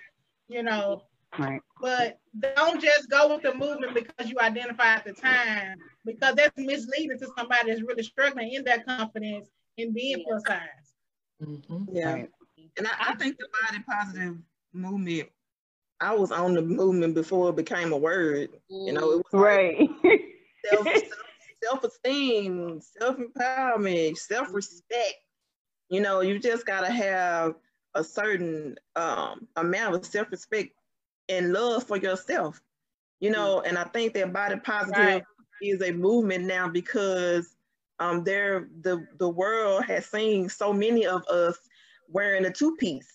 you 0.48 0.64
know. 0.64 1.04
Right. 1.38 1.62
But 1.80 2.20
don't 2.56 2.82
just 2.82 3.10
go 3.10 3.34
with 3.34 3.44
the 3.44 3.54
movement 3.54 3.94
because 3.94 4.30
you 4.30 4.38
identify 4.40 4.96
at 4.96 5.06
the 5.06 5.14
time, 5.14 5.78
because 6.06 6.36
that's 6.36 6.58
misleading 6.58 7.20
to 7.20 7.28
somebody 7.38 7.70
that's 7.70 7.84
really 7.84 8.04
struggling 8.04 8.54
in 8.54 8.64
that 8.66 8.86
confidence 8.86 9.50
in 9.78 9.94
being 9.94 10.20
yeah. 10.20 10.26
plus 10.28 10.44
size. 10.46 10.68
Mm-hmm. 11.42 11.84
Yeah. 11.96 12.14
Right. 12.14 12.30
And 12.78 12.88
I, 12.88 13.12
I 13.12 13.16
think 13.16 13.38
the 13.38 13.48
body 13.66 13.84
positive 13.88 14.38
movement, 14.74 15.30
I 16.00 16.16
was 16.16 16.32
on 16.32 16.54
the 16.54 16.62
movement 16.62 17.16
before 17.16 17.50
it 17.50 17.56
became 17.56 17.94
a 17.94 17.98
word. 17.98 18.50
You 18.70 18.94
know, 18.94 19.12
it 19.12 19.26
was 19.32 19.42
right. 19.42 19.80
Like 20.04 20.22
self, 20.70 20.88
self-esteem, 21.64 22.82
self-empowerment, 23.00 24.18
self-respect. 24.18 25.16
You 25.90 26.02
know, 26.02 26.22
you 26.22 26.40
just 26.40 26.66
gotta 26.66 26.92
have 26.92 27.56
a 27.96 28.04
certain 28.04 28.76
um, 28.96 29.48
amount 29.56 29.96
of 29.96 30.06
self-respect 30.06 30.72
and 31.30 31.54
love 31.54 31.84
for 31.84 31.98
yourself. 31.98 32.62
You 33.20 33.30
know, 33.30 33.62
and 33.62 33.78
I 33.78 33.84
think 33.84 34.14
that 34.14 34.34
body 34.34 34.56
positive 34.58 34.98
right. 34.98 35.24
is 35.62 35.82
a 35.82 35.92
movement 35.92 36.46
now 36.46 36.68
because 36.68 37.56
um, 38.00 38.24
there 38.24 38.68
the 38.82 39.06
the 39.20 39.30
world 39.30 39.86
has 39.86 40.08
seen 40.08 40.50
so 40.50 40.74
many 40.74 41.06
of 41.06 41.24
us 41.28 41.58
wearing 42.10 42.46
a 42.46 42.52
two-piece 42.52 43.14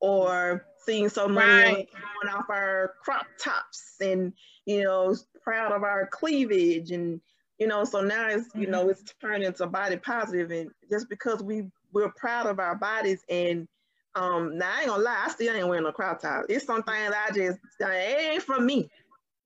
or 0.00 0.66
seeing 0.84 1.08
so 1.08 1.26
many 1.26 1.74
right. 1.74 1.88
going 1.90 2.36
off 2.36 2.50
our 2.50 2.94
crop 3.02 3.26
tops 3.38 3.94
and 4.00 4.32
you 4.66 4.82
know 4.84 5.16
proud 5.42 5.72
of 5.72 5.82
our 5.82 6.06
cleavage 6.08 6.90
and 6.90 7.20
You 7.62 7.68
know, 7.68 7.84
so 7.84 8.00
now 8.00 8.28
it's 8.28 8.48
you 8.56 8.66
know 8.66 8.88
it's 8.88 9.04
turned 9.20 9.44
into 9.44 9.68
body 9.68 9.96
positive, 9.96 10.50
and 10.50 10.68
just 10.90 11.08
because 11.08 11.44
we 11.44 11.70
we're 11.92 12.10
proud 12.10 12.48
of 12.48 12.58
our 12.58 12.74
bodies 12.74 13.20
and 13.28 13.68
um 14.16 14.58
now 14.58 14.68
I 14.74 14.80
ain't 14.80 14.88
gonna 14.88 15.00
lie, 15.00 15.22
I 15.24 15.30
still 15.30 15.54
ain't 15.54 15.68
wearing 15.68 15.84
no 15.84 15.92
crop 15.92 16.20
top. 16.20 16.46
It's 16.48 16.66
some 16.66 16.82
things 16.82 17.14
I 17.16 17.30
just 17.32 17.60
it 17.78 18.32
ain't 18.32 18.42
for 18.42 18.58
me. 18.58 18.90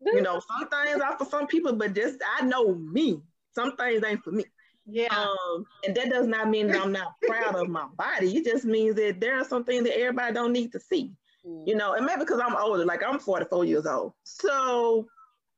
You 0.01 0.23
know, 0.23 0.41
some 0.41 0.67
things 0.71 0.99
are 1.03 1.19
for 1.19 1.27
some 1.27 1.47
people, 1.47 1.75
but 1.75 1.95
just 1.95 2.17
I 2.39 2.47
know 2.47 2.75
me. 2.75 3.21
Some 3.55 3.77
things 3.77 4.03
ain't 4.03 4.25
for 4.25 4.31
me. 4.31 4.47
Yeah. 4.87 5.15
Um, 5.15 5.67
and 5.85 5.95
that 5.95 6.09
does 6.09 6.27
not 6.27 6.49
mean 6.49 6.69
that 6.69 6.81
I'm 6.81 6.93
not 6.93 7.17
proud 7.27 7.55
of 7.55 7.69
my 7.69 7.87
body. 7.99 8.35
It 8.35 8.47
just 8.47 8.65
means 8.65 8.95
that 8.95 9.21
there 9.21 9.39
are 9.39 9.45
some 9.45 9.63
things 9.63 9.85
that 9.85 9.99
everybody 9.99 10.33
don't 10.33 10.55
need 10.55 10.73
to 10.73 10.81
see. 10.81 11.13
Mm. 11.47 11.69
You 11.69 11.77
know, 11.77 11.93
and 11.93 12.07
maybe 12.07 12.21
because 12.21 12.41
I'm 12.41 12.57
older, 12.57 12.87
like 12.87 13.03
I'm 13.07 13.19
44 13.19 13.67
years 13.67 13.85
old. 13.85 14.15
So 14.23 15.07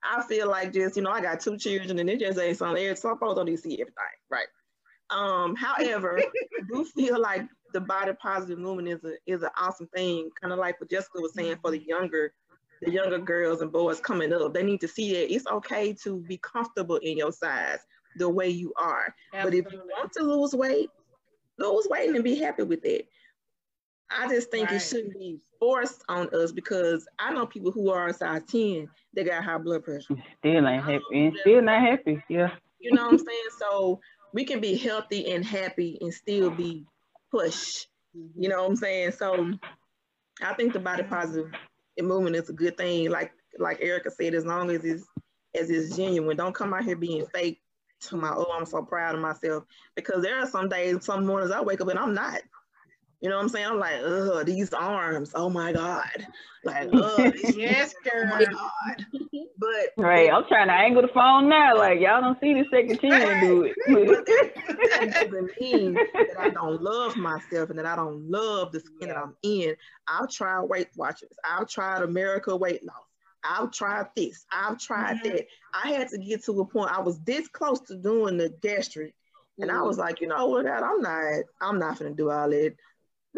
I 0.08 0.22
feel 0.22 0.48
like 0.48 0.72
just, 0.72 0.96
you 0.96 1.02
know, 1.02 1.10
I 1.10 1.20
got 1.20 1.40
two 1.40 1.58
children 1.58 1.98
and 1.98 2.08
it 2.08 2.20
just 2.20 2.38
ain't 2.38 2.56
something 2.56 2.96
some 2.96 3.18
folks 3.18 3.36
don't 3.36 3.46
to 3.46 3.56
see 3.56 3.74
everything, 3.74 3.94
right? 4.30 4.46
Um, 5.10 5.54
however, 5.54 6.18
I 6.18 6.62
do 6.72 6.84
feel 6.96 7.20
like 7.20 7.46
the 7.72 7.80
body 7.80 8.12
positive 8.20 8.58
movement 8.58 8.88
is 8.88 9.04
a 9.04 9.14
is 9.26 9.42
an 9.42 9.50
awesome 9.58 9.88
thing, 9.94 10.30
kind 10.40 10.52
of 10.52 10.58
like 10.58 10.80
what 10.80 10.90
Jessica 10.90 11.20
was 11.20 11.34
saying 11.34 11.56
for 11.62 11.70
the 11.70 11.82
younger 11.86 12.32
the 12.82 12.90
younger 12.90 13.18
girls 13.18 13.60
and 13.60 13.72
boys 13.72 14.00
coming 14.00 14.32
up. 14.32 14.54
They 14.54 14.62
need 14.62 14.80
to 14.80 14.88
see 14.88 15.12
that 15.14 15.32
it's 15.32 15.46
okay 15.46 15.92
to 16.04 16.20
be 16.20 16.38
comfortable 16.38 16.96
in 16.96 17.18
your 17.18 17.32
size 17.32 17.80
the 18.16 18.28
way 18.28 18.48
you 18.48 18.72
are. 18.78 19.14
Absolutely. 19.34 19.60
But 19.60 19.66
if 19.66 19.72
you 19.72 19.90
want 19.90 20.12
to 20.12 20.22
lose 20.22 20.54
weight, 20.54 20.90
lose 21.58 21.86
weight 21.90 22.14
and 22.14 22.24
be 22.24 22.36
happy 22.36 22.62
with 22.62 22.84
it. 22.84 23.08
I 24.10 24.28
just 24.28 24.50
think 24.50 24.68
Right. 24.68 24.76
it 24.76 24.80
shouldn't 24.80 25.14
be 25.14 25.38
forced 25.58 26.02
on 26.08 26.28
us 26.34 26.52
because 26.52 27.06
I 27.18 27.32
know 27.32 27.46
people 27.46 27.70
who 27.70 27.90
are 27.90 28.08
a 28.08 28.14
size 28.14 28.42
10 28.44 28.88
that 29.14 29.24
got 29.24 29.44
high 29.44 29.58
blood 29.58 29.84
pressure. 29.84 30.16
Still 30.38 30.66
ain't 30.66 30.84
happy. 30.84 31.02
And 31.12 31.36
still 31.40 31.62
not 31.62 31.80
happy. 31.80 32.22
Yeah. 32.28 32.54
You 32.78 32.92
know 32.92 33.04
what 33.04 33.14
I'm 33.14 33.18
saying? 33.18 33.48
So 33.58 34.00
we 34.32 34.44
can 34.44 34.60
be 34.60 34.76
healthy 34.76 35.32
and 35.32 35.44
happy 35.44 35.98
and 36.00 36.12
still 36.12 36.50
be 36.50 36.86
pushed. 37.30 37.88
Mm-hmm. 38.16 38.42
You 38.42 38.48
know 38.48 38.62
what 38.62 38.70
I'm 38.70 38.76
saying? 38.76 39.12
So 39.12 39.52
I 40.42 40.54
think 40.54 40.72
the 40.72 40.78
body 40.78 41.02
positive 41.02 41.50
movement 42.00 42.36
is 42.36 42.48
a 42.48 42.52
good 42.52 42.76
thing. 42.76 43.10
Like 43.10 43.32
like 43.58 43.80
Erica 43.80 44.10
said, 44.10 44.34
as 44.34 44.46
long 44.46 44.70
as 44.70 44.84
it's 44.84 45.04
as 45.54 45.70
it's 45.70 45.96
genuine, 45.96 46.36
don't 46.36 46.54
come 46.54 46.72
out 46.72 46.84
here 46.84 46.96
being 46.96 47.26
fake. 47.34 47.60
To 48.02 48.16
my 48.16 48.30
oh, 48.30 48.54
I'm 48.56 48.64
so 48.64 48.80
proud 48.82 49.16
of 49.16 49.20
myself 49.20 49.64
because 49.96 50.22
there 50.22 50.38
are 50.38 50.46
some 50.46 50.68
days, 50.68 51.04
some 51.04 51.26
mornings 51.26 51.50
I 51.50 51.60
wake 51.60 51.80
up 51.80 51.88
and 51.88 51.98
I'm 51.98 52.14
not. 52.14 52.40
You 53.20 53.28
know 53.28 53.36
what 53.36 53.42
I'm 53.42 53.48
saying? 53.48 53.66
I'm 53.66 53.78
like, 53.78 54.00
ugh, 54.04 54.46
these 54.46 54.72
arms, 54.72 55.32
oh 55.34 55.50
my 55.50 55.72
god, 55.72 56.26
like, 56.64 56.88
ugh, 56.92 57.32
this- 57.32 57.56
Yes, 57.56 57.94
oh 58.06 58.10
girl. 58.10 58.28
my 58.30 58.44
god. 58.44 59.06
But 59.60 59.92
Right. 59.96 60.32
I'm 60.32 60.44
trying 60.46 60.68
to 60.68 60.72
angle 60.74 61.02
the 61.02 61.08
phone 61.08 61.48
now. 61.48 61.76
Like 61.76 61.98
y'all 62.00 62.20
don't 62.20 62.38
see 62.40 62.54
the 62.54 62.64
second 62.72 63.00
chin 63.00 63.40
do 63.40 63.62
it. 63.62 63.74
that 63.86 65.12
doesn't 65.12 65.50
mean 65.60 65.98
that 66.28 66.38
I 66.38 66.50
don't 66.50 66.80
love 66.80 67.16
myself 67.16 67.70
and 67.70 67.78
that 67.78 67.86
I 67.86 67.96
don't 67.96 68.30
love 68.30 68.70
the 68.70 68.78
skin 68.80 69.08
that 69.08 69.16
I'm 69.16 69.34
in. 69.42 69.74
I've 70.06 70.30
tried 70.30 70.62
Weight 70.62 70.88
Watchers. 70.96 71.32
I've 71.44 71.68
tried 71.68 72.02
America 72.02 72.54
Weight 72.56 72.84
Loss. 72.84 72.94
I've 73.44 73.72
tried 73.72 74.06
this. 74.16 74.46
I've 74.52 74.78
tried 74.78 75.16
Mhm. 75.18 75.22
that. 75.24 75.46
I 75.74 75.88
had 75.92 76.08
to 76.10 76.18
get 76.18 76.44
to 76.44 76.60
a 76.60 76.64
point. 76.64 76.92
I 76.96 77.00
was 77.00 77.18
this 77.20 77.48
close 77.48 77.80
to 77.82 77.96
doing 77.96 78.36
the 78.36 78.50
gastric, 78.62 79.14
and 79.58 79.70
I 79.72 79.82
was 79.82 79.98
like, 79.98 80.20
you 80.20 80.28
know 80.28 80.46
what, 80.46 80.66
God, 80.66 80.82
I'm 80.84 81.00
not. 81.00 81.44
I'm 81.60 81.78
not 81.80 81.98
gonna 81.98 82.12
do 82.14 82.30
all 82.30 82.48
that. 82.50 82.74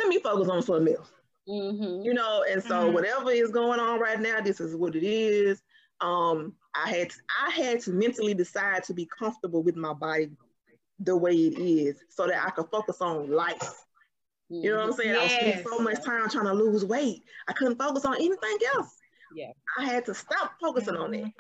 Let 0.01 0.09
me 0.09 0.19
focus 0.19 0.49
on 0.49 0.63
something 0.63 0.95
else. 0.95 1.11
Mm-hmm. 1.49 2.03
You 2.03 2.15
know, 2.15 2.45
and 2.49 2.63
so 2.63 2.89
Mhm. 2.89 2.95
whatever 2.95 3.31
is 3.31 3.51
going 3.51 3.81
on 3.81 3.99
right 4.01 4.21
now, 4.21 4.41
this 4.41 4.61
is 4.61 4.75
what 4.77 4.95
it 4.95 5.03
is. 5.03 5.63
Um, 6.01 6.55
I 6.75 6.89
had 6.89 7.11
to, 7.11 7.17
I 7.47 7.51
had 7.51 7.81
to 7.81 7.91
mentally 7.91 8.33
decide 8.35 8.85
to 8.85 8.95
be 8.95 9.07
comfortable 9.07 9.63
with 9.63 9.77
my 9.77 9.93
body 9.93 10.31
the 11.01 11.17
way 11.17 11.33
it 11.33 11.59
is, 11.59 11.97
so 12.09 12.27
that 12.27 12.45
I 12.47 12.51
could 12.51 12.69
focus 12.71 13.01
on 13.01 13.31
life. 13.31 13.85
You 14.49 14.71
know 14.71 14.79
what 14.79 14.87
I'm 14.87 14.93
saying? 14.93 15.17
I 15.17 15.23
was 15.23 15.33
spending 15.33 15.65
so 15.65 15.79
much 15.79 16.03
time 16.05 16.29
trying 16.29 16.47
to 16.47 16.53
lose 16.55 16.85
weight. 16.85 17.23
I 17.49 17.53
couldn't 17.53 17.79
focus 17.79 18.05
on 18.05 18.15
anything 18.17 18.59
else. 18.75 18.97
Yeah. 19.35 19.53
I 19.79 19.85
had 19.85 20.05
to 20.07 20.15
stop 20.15 20.53
focusing 20.61 20.97
on 20.97 21.15
it 21.15 21.33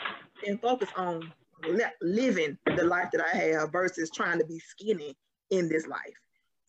and 0.46 0.60
focus 0.60 0.88
on 0.96 1.32
li- 1.68 1.84
living 2.02 2.56
the 2.76 2.84
life 2.84 3.08
that 3.12 3.20
I 3.20 3.36
have 3.36 3.72
versus 3.72 4.10
trying 4.14 4.38
to 4.38 4.44
be 4.44 4.60
skinny 4.60 5.16
in 5.50 5.68
this 5.68 5.86
life. 5.88 6.14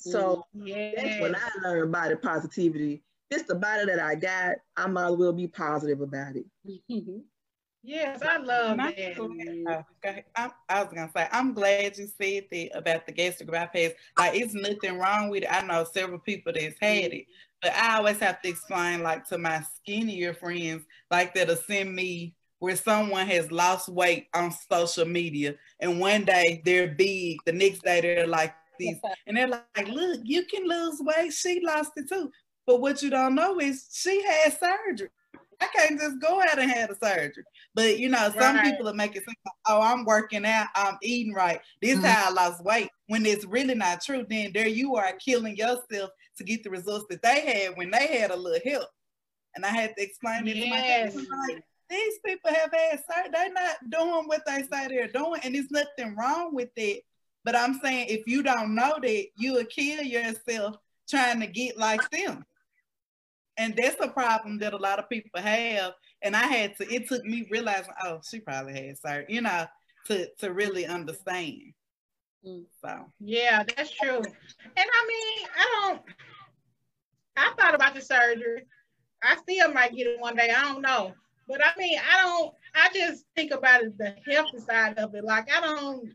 So 0.02 0.46
that's 0.54 1.22
when 1.22 1.36
I 1.36 1.50
learned 1.64 1.92
body 1.92 2.16
positivity. 2.16 3.04
It's 3.30 3.44
the 3.44 3.56
body 3.56 3.86
that 3.86 4.00
I 4.00 4.16
got. 4.16 4.58
I 4.76 4.88
might 4.88 5.12
as 5.12 5.16
well 5.16 5.34
be 5.34 5.48
positive 5.48 6.02
about 6.02 6.36
it. 6.36 6.46
Mm-hmm. 6.68 7.20
Yes, 7.84 8.22
I 8.22 8.38
love 8.38 8.78
My- 8.78 8.92
that. 8.92 9.20
Oh. 9.20 9.84
I'm, 10.36 10.52
I 10.70 10.84
was 10.84 10.94
gonna 10.94 11.10
say, 11.16 11.28
I'm 11.32 11.54
glad 11.54 11.98
you 11.98 12.08
said 12.22 12.46
that 12.52 12.78
about 12.78 13.06
the 13.08 13.12
gastric 13.12 13.50
bypass. 13.50 13.92
Like, 14.18 14.36
it's 14.40 14.54
nothing 14.54 15.00
wrong 15.00 15.30
with 15.30 15.44
it. 15.44 15.54
I 15.54 15.62
know 15.66 15.84
several 15.84 16.20
people 16.20 16.54
that's 16.54 16.76
had 16.80 17.14
it, 17.14 17.26
but 17.62 17.74
I 17.74 17.98
always 17.98 18.20
have 18.20 18.42
to 18.42 18.50
explain, 18.50 19.02
like, 19.02 19.28
to 19.30 19.38
my 19.38 19.64
skinnier 19.78 20.34
friends, 20.34 20.86
like 21.10 21.34
that'll 21.34 21.56
send 21.56 21.96
me 21.96 22.36
where 22.60 22.76
someone 22.76 23.26
has 23.26 23.52
lost 23.52 23.90
weight 23.90 24.28
on 24.36 24.54
social 24.72 25.06
media, 25.06 25.56
and 25.80 26.00
one 26.00 26.24
day 26.24 26.62
they're 26.64 26.90
big, 26.90 27.40
the 27.46 27.52
next 27.52 27.82
day 27.82 28.02
they're 28.02 28.28
like 28.28 28.54
this, 28.80 28.98
and 29.28 29.38
they're 29.38 29.48
like, 29.48 29.88
"Look, 29.88 30.22
you 30.24 30.46
can 30.46 30.68
lose 30.68 31.00
weight. 31.02 31.34
She 31.34 31.60
lost 31.64 31.92
it 31.96 32.10
too." 32.10 32.32
But 32.68 32.80
what 32.82 33.02
you 33.02 33.10
don't 33.10 33.36
know 33.36 33.60
is 33.60 33.88
she 33.92 34.24
had 34.24 34.58
surgery. 34.58 35.10
I 35.60 35.68
can't 35.76 36.00
just 36.00 36.20
go 36.20 36.42
out 36.42 36.58
and 36.58 36.72
have 36.72 36.90
a 36.90 36.96
surgery. 36.96 37.44
But 37.76 38.00
you 38.00 38.10
know, 38.10 38.32
some 38.38 38.56
Right. 38.56 38.64
people 38.64 38.90
are 38.90 38.94
making 38.96 39.22
like, 39.28 39.38
oh, 39.68 39.80
I'm 39.82 40.06
working 40.06 40.46
out, 40.46 40.68
I'm 40.76 40.98
eating 41.04 41.34
right. 41.34 41.62
This 41.82 42.00
Mhm. 42.00 42.06
how 42.06 42.30
I 42.30 42.32
lost 42.32 42.64
weight. 42.64 42.90
When 43.08 43.26
it's 43.26 43.46
really 43.46 43.76
not 43.76 44.02
true, 44.02 44.26
then 44.28 44.52
there 44.54 44.68
you 44.68 44.96
are 44.96 45.14
killing 45.14 45.56
yourself 45.56 46.12
to 46.38 46.44
get 46.44 46.64
the 46.64 46.70
results 46.72 47.06
that 47.10 47.22
they 47.22 47.42
had 47.42 47.78
when 47.78 47.92
they 47.92 48.08
had 48.08 48.32
a 48.32 48.36
little 48.36 48.60
help. 48.72 48.90
And 49.56 49.66
I 49.66 49.70
had 49.70 49.96
to 49.98 50.02
explain 50.04 50.48
it 50.48 50.54
to 50.56 50.68
my 50.68 50.78
Yes. 50.78 51.16
Like, 51.16 51.64
these 51.90 52.20
people 52.26 52.52
have 52.54 52.72
had 52.72 53.04
surgery. 53.06 53.32
They're 53.32 53.54
not 53.54 53.90
doing 53.90 54.28
what 54.28 54.46
they 54.46 54.64
say 54.64 54.88
they're 54.88 55.08
doing, 55.10 55.42
and 55.44 55.54
there's 55.54 55.70
nothing 55.72 56.16
wrong 56.16 56.56
with 56.56 56.70
it. 56.76 57.04
But 57.44 57.56
I'm 57.56 57.80
saying 57.84 58.08
if 58.10 58.28
you 58.28 58.44
don't 58.44 58.76
know 58.76 58.98
that, 59.02 59.26
you 59.38 59.54
will 59.54 59.66
kill 59.66 60.04
yourself 60.04 60.76
trying 61.10 61.40
to 61.40 61.48
get 61.48 61.78
like 61.78 62.08
them. 62.12 62.46
And 63.58 63.76
that's 63.76 63.98
a 64.00 64.08
problem 64.08 64.60
that 64.60 64.74
a 64.74 64.78
lot 64.78 65.00
of 65.00 65.10
people 65.10 65.42
have. 65.42 65.94
And 66.22 66.36
I 66.36 66.44
had 66.44 66.78
to, 66.78 66.94
it 66.94 67.08
took 67.08 67.24
me 67.26 67.48
realizing, 67.52 67.94
oh, 68.04 68.20
she 68.28 68.40
probably 68.40 68.74
had 68.74 68.98
surgery, 68.98 69.26
you 69.30 69.42
know, 69.42 69.66
to, 70.08 70.28
to 70.40 70.54
really 70.54 70.86
understand. 70.86 71.74
Mm. 72.46 72.66
So 72.84 73.06
Yeah, 73.20 73.64
that's 73.64 73.92
true. 73.92 74.18
And 74.18 74.26
I 74.78 75.08
mean, 75.08 75.48
I 75.58 75.80
don't. 75.82 76.02
I 77.38 77.54
thought 77.58 77.76
about 77.76 77.94
the 77.94 78.02
surgery. 78.02 78.66
I 79.24 79.36
still 79.38 79.72
might 79.74 79.96
get 79.96 80.08
it 80.08 80.20
one 80.20 80.36
day. 80.36 80.50
I 80.50 80.62
don't 80.62 80.82
know. 80.82 81.14
But 81.48 81.62
I 81.64 81.72
mean, 81.78 82.00
I 82.00 82.22
don't. 82.24 82.54
I 82.74 82.90
just 82.94 83.26
think 83.36 83.52
about 83.52 83.84
it, 83.84 83.98
the 83.98 84.16
healthy 84.30 84.60
side 84.60 84.98
of 84.98 85.14
it. 85.16 85.24
Like 85.24 85.52
I 85.52 85.62
don't 85.62 86.14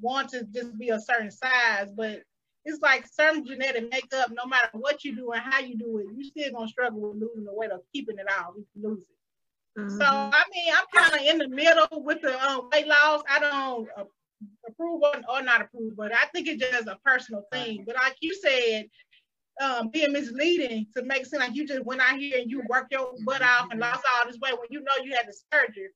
want 0.00 0.30
to 0.30 0.44
just 0.54 0.78
be 0.78 0.90
a 0.90 1.00
certain 1.00 1.30
size, 1.30 1.90
but 1.96 2.22
it's 2.64 2.80
like 2.82 3.06
certain 3.10 3.46
genetic 3.46 3.90
makeup. 3.90 4.30
No 4.32 4.46
matter 4.46 4.70
what 4.72 5.04
you 5.04 5.14
do 5.14 5.30
and 5.32 5.42
how 5.42 5.60
you 5.60 5.76
do 5.76 5.98
it, 5.98 6.06
you 6.16 6.24
still 6.24 6.52
gonna 6.52 6.68
struggle 6.68 7.00
with 7.00 7.20
losing 7.20 7.44
the 7.44 7.54
weight 7.54 7.70
or 7.70 7.80
keeping 7.92 8.18
it 8.18 8.26
off 8.30 8.54
if 8.58 8.64
you 8.74 8.88
lose 8.88 9.00
it. 9.00 9.80
Mm-hmm. 9.80 9.98
So 9.98 10.04
I 10.04 10.42
mean, 10.54 10.72
I'm 10.74 11.02
kind 11.02 11.20
of 11.20 11.26
in 11.26 11.38
the 11.38 11.48
middle 11.48 12.02
with 12.02 12.22
the 12.22 12.42
um, 12.44 12.68
weight 12.72 12.86
loss. 12.86 13.22
I 13.30 13.38
don't 13.38 13.88
uh, 13.96 14.04
approve 14.68 15.02
or, 15.02 15.14
or 15.32 15.42
not 15.42 15.62
approve, 15.62 15.96
but 15.96 16.12
I 16.12 16.26
think 16.34 16.48
it's 16.48 16.62
just 16.62 16.88
a 16.88 16.98
personal 17.04 17.44
thing. 17.52 17.84
But 17.86 17.96
like 17.96 18.16
you 18.20 18.34
said, 18.34 18.86
um, 19.62 19.88
being 19.88 20.12
misleading 20.12 20.86
to 20.96 21.02
make 21.02 21.22
it 21.22 21.28
seem 21.28 21.40
like 21.40 21.54
you 21.54 21.66
just 21.66 21.84
went 21.84 22.00
out 22.00 22.18
here 22.18 22.38
and 22.38 22.50
you 22.50 22.62
worked 22.68 22.92
your 22.92 23.12
butt 23.24 23.42
off 23.42 23.68
and 23.70 23.80
lost 23.80 24.02
all 24.14 24.26
this 24.26 24.38
weight 24.40 24.58
when 24.58 24.68
you 24.70 24.80
know 24.80 25.04
you 25.04 25.14
had 25.14 25.26
the 25.26 25.34
surgery. 25.52 25.88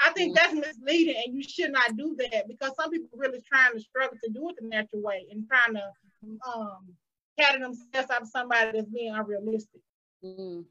I 0.00 0.10
think 0.10 0.36
that's 0.36 0.52
misleading, 0.52 1.22
and 1.24 1.34
you 1.34 1.42
should 1.42 1.72
not 1.72 1.96
do 1.96 2.16
that 2.18 2.48
because 2.48 2.72
some 2.76 2.90
people 2.90 3.08
really 3.14 3.40
trying 3.40 3.72
to 3.72 3.80
struggle 3.80 4.16
to 4.22 4.30
do 4.30 4.48
it 4.50 4.56
the 4.60 4.68
natural 4.68 5.02
way 5.02 5.26
and 5.30 5.46
trying 5.48 5.74
to 5.74 5.82
um, 6.46 6.94
pattern 7.38 7.62
themselves 7.62 8.10
out 8.10 8.22
of 8.22 8.28
somebody 8.28 8.72
that's 8.72 8.90
being 8.90 9.14
unrealistic. 9.14 9.80
Mm. 10.24 10.64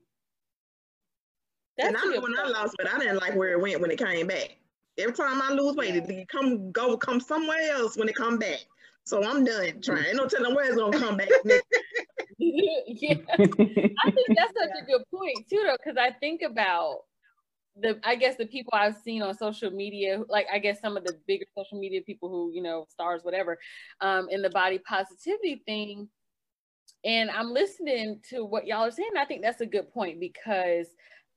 and 1.77 1.95
That's 1.95 2.03
I 2.03 2.07
a 2.07 2.10
know 2.10 2.14
good 2.14 2.23
when 2.23 2.39
I 2.39 2.47
lost 2.49 2.76
weight, 2.80 2.93
I 2.93 2.99
didn't 2.99 3.18
like 3.18 3.35
where 3.35 3.52
it 3.52 3.61
went 3.61 3.81
when 3.81 3.91
it 3.91 3.97
came 3.97 4.27
back. 4.27 4.57
Every 4.97 5.14
time 5.14 5.41
I 5.41 5.52
lose 5.52 5.76
weight, 5.76 5.95
it, 5.95 6.10
it 6.10 6.27
come 6.30 6.72
go 6.72 6.95
come 6.97 7.19
somewhere 7.19 7.72
else 7.72 7.97
when 7.97 8.07
it 8.07 8.15
come 8.15 8.38
back. 8.38 8.60
So 9.06 9.23
I'm 9.23 9.43
done 9.43 9.81
trying. 9.81 10.06
Ain't 10.06 10.15
no 10.15 10.27
telling 10.27 10.56
where 10.56 10.65
it's 10.65 10.76
gonna 10.76 10.97
come 10.97 11.18
back. 11.18 11.30
yeah. 12.38 13.15
I 13.30 13.47
think 13.47 14.27
that's 14.35 14.53
such 14.53 14.81
a 14.81 14.85
good 14.85 15.03
point 15.14 15.47
too, 15.49 15.64
though, 15.65 15.77
because 15.84 15.97
I 15.97 16.11
think 16.19 16.41
about 16.41 17.02
the, 17.81 17.99
I 18.03 18.15
guess 18.15 18.38
the 18.38 18.45
people 18.45 18.73
I've 18.73 18.97
seen 18.97 19.22
on 19.22 19.34
social 19.35 19.72
media, 19.72 20.22
like 20.30 20.47
I 20.52 20.60
guess 20.60 20.80
some 20.80 20.97
of 20.97 21.03
the 21.03 21.18
bigger 21.27 21.45
social 21.57 21.80
media 21.80 22.02
people 22.02 22.30
who, 22.30 22.52
you 22.53 22.61
know, 22.61 22.85
stars, 22.89 23.23
whatever, 23.23 23.57
um, 24.02 24.30
in 24.30 24.41
the 24.41 24.49
body 24.49 24.80
positivity 24.80 25.61
thing. 25.65 26.10
And 27.03 27.30
I'm 27.30 27.52
listening 27.52 28.22
to 28.30 28.43
what 28.45 28.65
y'all 28.65 28.85
are 28.85 28.91
saying. 28.91 29.11
I 29.18 29.26
think 29.26 29.41
that's 29.41 29.61
a 29.61 29.65
good 29.65 29.91
point 29.91 30.19
because 30.19 30.88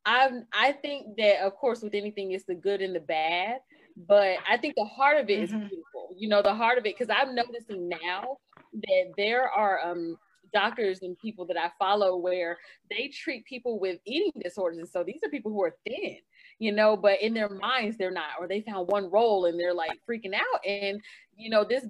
I 0.07 0.31
I 0.53 0.73
think 0.73 1.17
that 1.19 1.43
of 1.45 1.55
course 1.57 1.83
with 1.83 1.95
anything 1.95 2.33
it's 2.33 2.45
the 2.45 2.55
good 2.55 2.81
and 2.81 2.95
the 2.95 3.01
bad, 3.01 3.59
but 3.97 4.39
I 4.49 4.57
think 4.57 4.75
the 4.77 4.85
heart 4.85 5.19
of 5.19 5.29
it 5.29 5.41
is 5.41 5.51
Mhm. 5.51 5.69
beautiful. 5.69 6.15
you 6.17 6.29
know, 6.29 6.43
the 6.43 6.55
heart 6.55 6.79
of 6.79 6.87
it, 6.87 6.97
because 6.99 7.15
I'm 7.15 7.35
noticing 7.35 7.89
now 7.89 8.39
that 8.73 9.13
there 9.17 9.49
are 9.51 9.81
um 9.87 10.17
doctors 10.53 11.03
and 11.03 11.19
people 11.19 11.45
that 11.47 11.57
I 11.57 11.71
follow 11.79 12.17
where 12.17 12.59
they 12.91 13.09
treat 13.09 13.45
people 13.45 13.79
with 13.79 13.99
eating 14.05 14.33
disorders. 14.43 14.79
And 14.79 14.89
so 14.89 15.05
these 15.05 15.21
are 15.25 15.31
people 15.31 15.53
who 15.53 15.63
are 15.63 15.77
thin, 15.87 16.17
you 16.59 16.73
know, 16.73 16.97
but 16.97 17.21
in 17.21 17.35
their 17.35 17.49
minds 17.49 17.97
they're 17.97 18.11
not, 18.11 18.31
or 18.39 18.49
they 18.49 18.61
found 18.61 18.89
one 18.89 19.11
role 19.11 19.47
and 19.47 19.59
they're 19.59 19.75
like 19.75 19.99
freaking 20.09 20.35
out. 20.35 20.67
And, 20.67 21.01
you 21.37 21.51
know, 21.51 21.65
this 21.65 21.87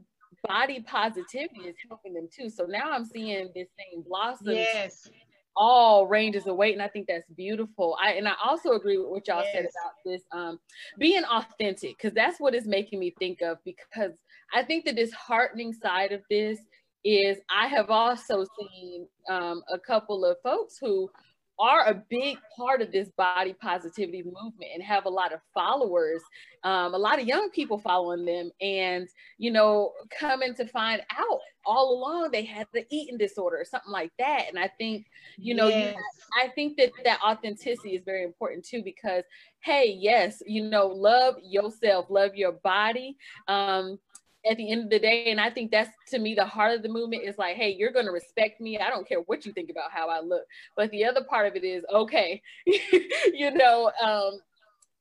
body 0.46 0.80
positivity 0.86 1.62
is 1.66 1.76
helping 1.88 2.14
them 2.14 2.28
too. 2.34 2.48
So 2.48 2.64
now 2.64 2.92
I'm 2.92 3.04
seeing 3.04 3.50
this 3.54 3.68
thing 3.76 4.04
blossom. 4.06 4.54
Yes. 4.54 5.10
All 5.60 6.06
ranges 6.06 6.46
of 6.46 6.54
weight, 6.54 6.74
and 6.74 6.82
I 6.82 6.86
think 6.86 7.08
that's 7.08 7.28
beautiful. 7.36 7.98
I 8.00 8.12
and 8.12 8.28
I 8.28 8.34
also 8.44 8.74
agree 8.74 8.96
with 8.96 9.08
what 9.08 9.26
y'all 9.26 9.42
Yes. 9.42 9.52
said 9.52 9.64
about 9.64 9.94
this 10.06 10.22
um, 10.30 10.60
being 10.98 11.24
authentic, 11.24 11.96
because 11.96 12.12
that's 12.12 12.38
what 12.38 12.54
is 12.54 12.64
making 12.64 13.00
me 13.00 13.12
think 13.18 13.42
of. 13.42 13.58
Because 13.64 14.12
I 14.54 14.62
think 14.62 14.84
the 14.84 14.92
disheartening 14.92 15.72
side 15.72 16.12
of 16.12 16.22
this 16.30 16.60
is 17.08 17.38
I 17.50 17.68
have 17.68 17.88
also 17.90 18.44
seen 18.58 19.06
um, 19.30 19.62
a 19.72 19.78
couple 19.78 20.26
of 20.26 20.36
folks 20.42 20.76
who 20.78 21.08
are 21.58 21.86
a 21.86 22.04
big 22.08 22.36
part 22.56 22.82
of 22.82 22.92
this 22.92 23.08
body 23.16 23.52
positivity 23.52 24.22
movement 24.22 24.70
and 24.72 24.82
have 24.82 25.06
a 25.06 25.08
lot 25.08 25.32
of 25.32 25.40
followers, 25.52 26.22
um, 26.62 26.94
a 26.94 26.98
lot 26.98 27.18
of 27.20 27.26
young 27.26 27.50
people 27.50 27.78
following 27.78 28.24
them, 28.24 28.50
and 28.60 29.08
you 29.38 29.50
know, 29.50 29.92
coming 30.16 30.54
to 30.54 30.66
find 30.66 31.02
out 31.16 31.40
all 31.64 31.98
along 31.98 32.30
they 32.30 32.44
had 32.44 32.66
the 32.72 32.84
eating 32.90 33.18
disorder 33.18 33.56
or 33.56 33.64
something 33.64 33.90
like 33.90 34.12
that. 34.18 34.44
And 34.48 34.58
I 34.58 34.70
think, 34.78 35.06
you 35.36 35.54
know, 35.54 35.68
you 35.68 35.86
Yes. 35.86 35.94
I 36.40 36.48
think 36.48 36.76
that 36.76 36.92
that 37.04 37.20
authenticity 37.26 37.96
is 37.96 38.04
very 38.04 38.22
important 38.22 38.64
too 38.64 38.82
because 38.82 39.24
hey, 39.60 39.96
yes, 39.98 40.42
you 40.46 40.62
know, 40.62 40.86
love 40.86 41.34
yourself, 41.42 42.06
love 42.10 42.34
your 42.34 42.52
body. 42.52 43.16
Um, 43.48 43.98
at 44.48 44.56
the 44.56 44.70
end 44.70 44.84
of 44.84 44.90
the 44.90 44.98
day, 44.98 45.30
and 45.30 45.40
I 45.40 45.50
think 45.50 45.70
that's 45.70 45.90
to 46.08 46.18
me 46.18 46.34
the 46.34 46.44
heart 46.46 46.76
of 46.76 46.82
the 46.82 46.88
movement 46.88 47.24
is 47.24 47.38
like, 47.38 47.56
hey, 47.56 47.74
you're 47.76 47.92
gonna 47.92 48.12
respect 48.12 48.60
me. 48.60 48.78
I 48.78 48.90
don't 48.90 49.06
care 49.06 49.20
what 49.20 49.44
you 49.44 49.52
think 49.52 49.70
about 49.70 49.90
how 49.90 50.08
I 50.08 50.20
look. 50.20 50.44
But 50.76 50.90
the 50.90 51.04
other 51.04 51.24
part 51.24 51.46
of 51.46 51.56
it 51.56 51.64
is 51.64 51.84
okay, 51.92 52.40
you 52.66 53.50
know, 53.50 53.90
um, 54.02 54.38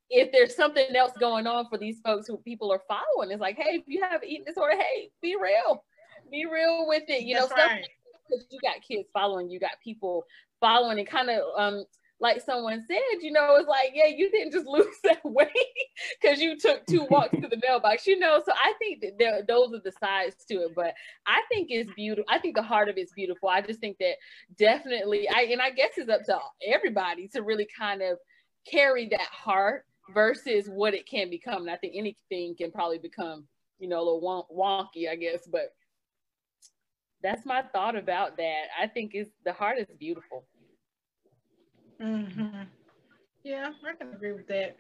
if 0.10 0.32
there's 0.32 0.56
something 0.56 0.96
else 0.96 1.12
going 1.20 1.48
on 1.48 1.68
for 1.70 1.78
these 1.78 2.00
folks 2.00 2.28
who 2.28 2.38
people 2.38 2.72
are 2.72 2.82
following, 2.88 3.32
it's 3.32 3.42
like, 3.42 3.58
hey, 3.58 3.76
if 3.76 3.84
you 3.88 4.02
have 4.04 4.24
eating 4.24 4.46
disorder, 4.46 4.78
hey, 4.78 5.10
be 5.22 5.36
real, 5.36 5.84
be 6.32 6.46
real 6.46 6.88
with 6.88 7.04
it. 7.08 7.24
You 7.24 7.36
know, 7.36 7.42
That's 7.42 7.52
stuff 7.52 7.72
right. 7.72 7.88
because 8.28 8.46
you 8.50 8.60
got 8.62 8.82
kids 8.82 9.08
following, 9.14 9.50
you 9.50 9.60
got 9.60 9.72
people 9.84 10.26
following, 10.60 11.00
and 11.00 11.08
kind 11.08 11.30
of 11.30 11.42
um 11.58 11.86
like 12.20 12.42
someone 12.42 12.84
said, 12.88 13.22
you 13.22 13.32
know, 13.32 13.56
it's 13.58 13.70
like, 13.70 13.92
yeah, 13.94 14.08
you 14.08 14.32
didn't 14.32 14.52
just 14.52 14.66
lose 14.68 14.96
that 15.04 15.24
weight 15.24 15.52
because 16.20 16.40
you 16.40 16.58
took 16.58 16.86
two 16.86 17.06
walks 17.10 17.40
to 17.40 17.48
the 17.48 17.60
mailbox, 17.62 18.08
you 18.08 18.18
know. 18.18 18.42
So 18.46 18.52
I 18.54 18.74
think 18.80 19.02
that 19.20 19.48
those 19.48 19.74
are 19.74 19.82
the 19.84 19.94
sides 20.00 20.36
to 20.50 20.56
it, 20.64 20.76
but 20.76 20.94
I 21.26 21.42
think 21.50 21.68
it's 21.70 21.92
beautiful. 21.94 22.26
I 22.30 22.40
think 22.40 22.56
the 22.56 22.64
heart 22.64 22.90
of 22.90 22.98
it's 22.98 23.14
beautiful. 23.14 23.50
I 23.50 23.62
just 23.62 23.80
think 23.80 23.98
that 24.00 24.16
definitely, 24.58 25.30
I 25.30 25.44
and 25.52 25.62
I 25.62 25.70
guess 25.70 25.92
it's 25.98 26.10
up 26.10 26.24
to 26.26 26.40
everybody 26.66 27.28
to 27.30 27.44
really 27.44 27.68
kind 27.78 28.02
of 28.02 28.18
carry 28.70 29.08
that 29.10 29.22
heart 29.22 29.86
versus 30.14 30.68
what 30.70 30.94
it 30.94 31.08
can 31.08 31.30
become. 31.30 31.64
And 31.64 31.72
I 31.72 31.78
think 31.78 31.94
anything 31.96 32.56
can 32.56 32.72
probably 32.72 32.98
become, 32.98 33.46
you 33.80 33.88
know, 33.88 33.98
a 33.98 34.06
little 34.06 34.22
won- 34.22 34.44
wonky, 34.54 35.10
I 35.10 35.16
guess, 35.16 35.48
but 35.52 35.74
that's 37.22 37.46
my 37.46 37.64
thought 37.74 37.96
about 37.96 38.38
that. 38.38 38.66
I 38.80 38.88
think 38.88 39.12
it's 39.14 39.32
the 39.44 39.54
heart 39.54 39.78
is 39.80 39.88
beautiful. 40.00 40.46
Hmm 42.00 42.64
Yeah, 43.44 43.72
I 43.86 43.96
can 43.96 44.14
agree 44.14 44.34
with 44.34 44.48
that. 44.48 44.78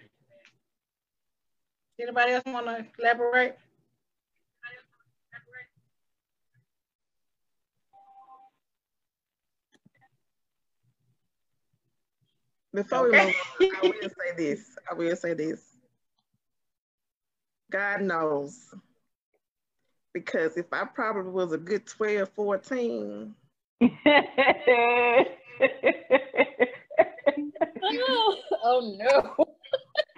Anybody 1.99 2.33
else 2.33 2.43
want 2.45 2.67
to 2.67 2.85
elaborate? 2.99 3.55
Before 12.73 13.03
we 13.05 13.11
move 13.11 13.19
on, 13.19 13.33
I 13.61 13.81
will 13.81 13.93
say 14.09 14.35
this. 14.37 14.77
I 14.89 14.93
will 14.93 15.15
say 15.15 15.33
this. 15.33 15.61
God 17.71 18.01
knows. 18.01 18.73
Because 20.13 20.57
if 20.57 20.65
I 20.71 20.85
probably 20.85 21.31
was 21.31 21.51
a 21.53 21.57
good 21.57 21.87
12, 21.87 22.29
14, 22.29 23.33
oh, 27.29 28.35
oh 28.63 28.95
no. 28.97 29.45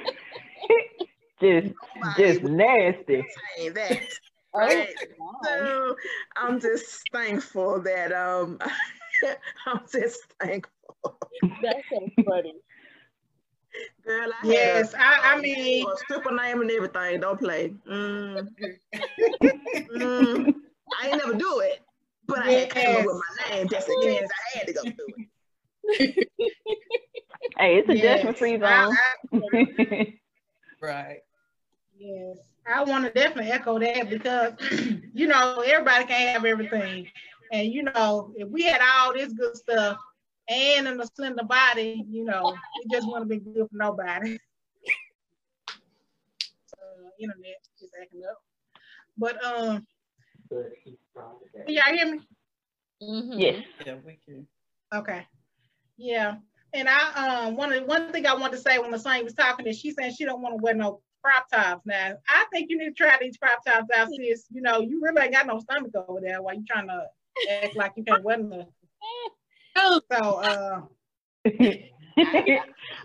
just, 1.42 1.74
nobody 1.96 2.24
just 2.24 2.44
nasty. 2.44 3.26
that. 3.74 4.02
Oh, 4.52 4.62
Right. 4.66 4.96
wow. 5.20 5.38
So 5.44 5.96
I'm 6.36 6.60
just 6.60 7.08
thankful 7.12 7.80
that 7.84 8.12
um 8.12 8.58
I'm 9.68 9.82
just 9.92 10.22
thankful. 10.42 10.98
That's 11.62 11.78
so 11.92 12.10
funny. 12.28 12.56
Girl, 14.04 14.32
I 14.42 14.48
Yes, 14.48 14.94
had 14.94 15.02
I, 15.02 15.36
I 15.36 15.38
a, 15.38 15.42
mean, 15.42 15.86
a 15.88 15.98
stripper 15.98 16.32
name 16.32 16.62
and 16.62 16.72
everything. 16.72 17.20
Don't 17.20 17.40
play. 17.40 17.76
Mm. 17.88 18.48
Mm. 19.96 20.56
I 21.00 21.08
ain't 21.10 21.18
never 21.18 21.36
do 21.36 21.60
it, 21.60 21.82
but 22.28 22.40
I 22.40 22.52
had 22.52 22.70
to 22.72 22.84
come 22.84 22.96
up 22.96 23.06
with 23.06 23.22
my 23.40 23.56
name 23.56 23.68
just 23.70 23.88
in 23.88 24.00
case 24.02 24.28
I 24.56 24.58
had 24.58 24.68
to 24.68 24.74
go 24.74 24.82
through 24.82 25.14
it. 25.20 25.28
Hey, 27.58 27.78
it's 27.78 27.90
a 27.90 27.96
yes, 27.98 28.18
judgment 28.20 28.38
free 28.38 28.62
I- 28.62 28.96
zone. 29.32 30.14
Right. 30.82 31.20
Yes, 31.98 32.38
I 32.66 32.84
want 32.86 33.04
to 33.04 33.12
definitely 33.12 33.52
echo 33.52 33.78
that 33.80 34.10
because 34.10 34.54
you 35.14 35.28
know 35.28 35.62
everybody 35.66 36.06
can't 36.06 36.30
have 36.34 36.46
everything, 36.46 37.06
and 37.52 37.68
you 37.74 37.84
know 37.84 38.32
if 38.38 38.48
we 38.48 38.64
had 38.64 38.80
all 38.82 39.12
this 39.14 39.34
good 39.34 39.58
stuff 39.58 39.98
and 40.48 40.88
in 40.88 41.02
a 41.02 41.06
slender 41.16 41.44
body, 41.44 42.06
you 42.10 42.24
know 42.24 42.56
it 42.82 42.92
just 42.92 43.06
wouldn't 43.10 43.30
be 43.30 43.40
good 43.40 43.68
for 43.70 43.76
nobody. 43.76 44.38
uh, 46.78 47.10
internet 47.20 47.58
is 47.82 47.92
acting 48.02 48.22
up, 48.30 48.38
but 49.18 49.44
um, 49.44 49.86
can 50.50 50.72
y'all 51.68 51.94
hear 51.94 52.12
me? 52.16 52.22
Mhm. 53.04 53.34
yes. 53.38 53.66
Yeah, 53.86 53.96
we 54.06 54.18
can. 54.26 54.48
Okay. 54.94 55.28
Yeah. 56.00 56.36
And 56.74 56.88
I 56.88 57.46
um 57.48 57.56
one 57.56 57.72
one 57.86 58.12
thing 58.12 58.26
I 58.26 58.34
wanted 58.34 58.58
to 58.58 58.62
say 58.62 58.80
when 58.80 58.92
the 58.92 59.00
saint 59.00 59.26
was 59.26 59.34
talking 59.34 59.68
is 59.68 59.78
she 59.78 59.92
said 59.92 60.14
she 60.14 60.26
don't 60.26 60.42
want 60.42 60.58
to 60.58 60.64
wear 60.64 60.74
no 60.74 61.02
crop 61.24 61.50
tops. 61.50 61.86
Now 61.86 62.16
I 62.28 62.46
think 62.52 62.70
you 62.70 62.78
need 62.78 62.90
to 62.90 62.94
try 62.94 63.18
these 63.20 63.38
crop 63.38 63.64
tops 63.66 63.88
out, 63.96 64.08
sis. 64.18 64.46
You 64.50 64.62
know, 64.62 64.80
you 64.80 65.02
really 65.02 65.22
ain't 65.22 65.34
got 65.34 65.46
no 65.46 65.60
stomach 65.60 65.92
over 65.96 66.22
there 66.22 66.42
while 66.42 66.56
you 66.56 66.64
trying 66.70 66.88
to 66.88 67.06
act 67.64 67.76
like 67.76 67.94
you 67.98 68.04
can't 68.04 68.24
wear 68.24 68.38
nothing. 68.38 68.68
So 69.78 70.02
uh 70.12 70.82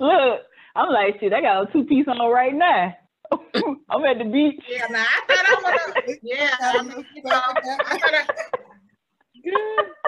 Look, 0.01 0.41
I'm 0.77 0.89
like, 0.91 1.21
shit, 1.21 1.33
I 1.33 1.41
got 1.41 1.69
a 1.69 1.73
two 1.73 1.85
piece 1.85 2.07
on 2.09 2.19
right 2.31 2.55
now. 2.55 2.97
I'm 3.33 4.05
at 4.05 4.19
the 4.19 4.25
beach. 4.25 4.63
yeah, 4.69 4.87
now 4.91 5.05
I 5.05 5.21
thought 5.27 5.47
I 5.49 5.61
wanna 5.63 6.19
yeah, 6.23 6.57
I'm, 6.61 6.89
you 7.15 7.23
know, 7.23 7.31
I 7.31 7.99
thought 7.99 8.15
I, 8.15 8.27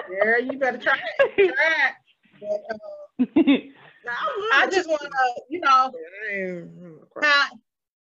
yeah, 0.09 0.37
you 0.37 0.59
better 0.59 0.77
try 0.77 0.97
it. 1.19 1.35
Try 1.35 1.45
it. 1.45 1.93
But, 2.39 2.61
uh, 2.71 3.25
Now, 4.05 4.13
I 4.53 4.67
just 4.71 4.87
wanna, 4.87 5.09
you 5.49 5.59
know, 5.59 5.91
Mm, 6.31 6.99
how 7.21 7.45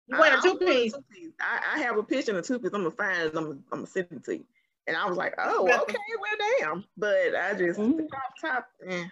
you 0.09 0.19
wear 0.19 0.33
I- 0.33 0.35
a 0.35 0.39
I 0.39 0.41
two 0.41 0.49
want 0.51 0.63
a 0.63 0.67
piece. 0.67 0.93
two-piece. 0.93 1.31
I, 1.41 1.61
I 1.77 1.79
have 1.81 1.97
a 1.97 2.03
picture 2.03 2.33
and 2.33 2.41
a 2.41 2.43
two 2.43 2.59
piece. 2.59 2.71
I'm 2.75 2.81
gonna 2.83 2.91
find 2.91 3.23
it. 3.23 3.27
I'm 3.37 3.45
gonna, 3.45 3.49
I'm 3.73 3.79
gonna 3.79 3.87
send 3.87 4.09
it 4.11 4.25
to 4.25 4.37
you. 4.39 4.45
And 4.87 4.97
I 4.97 5.07
was 5.07 5.17
like, 5.17 5.35
oh, 5.39 5.67
better- 5.67 5.83
okay, 5.83 5.97
well, 6.21 6.49
damn. 6.61 6.85
But 6.97 7.35
I 7.37 7.55
just 7.55 7.79
the 7.79 7.85
Mhm. 7.87 8.09
crop 8.11 8.33
top. 8.41 8.67
Eh. 8.89 9.05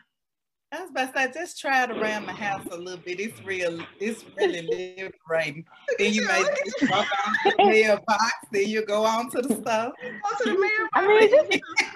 I 0.74 0.80
was 0.80 0.90
about 0.90 1.12
to 1.14 1.18
say, 1.32 1.40
just 1.40 1.60
try 1.60 1.84
it 1.84 1.90
around 1.90 2.24
my 2.26 2.32
house 2.32 2.66
a 2.70 2.76
little 2.76 2.98
bit. 2.98 3.20
It's 3.20 3.38
real, 3.44 3.78
it's 4.00 4.24
really 4.38 4.62
liberating. 4.62 5.66
Then 5.98 6.14
you 6.14 6.26
may 6.26 6.42
just 6.64 6.90
walk 6.90 7.06
on 7.26 7.34
to 7.52 7.56
the 7.58 7.64
mailbox, 7.66 8.32
then 8.50 8.68
you 8.68 8.84
go 8.86 9.04
on 9.04 9.30
to 9.32 9.42
the 9.42 9.54
stuff. 9.56 9.92
Go 10.02 10.38
to 10.38 10.44
the 10.44 10.58
mailbox. 10.58 10.90
I 10.94 11.06
mean, 11.06 11.30
just, 11.30 11.46
Step 11.52 11.60
at 11.80 11.86
a 11.86 11.91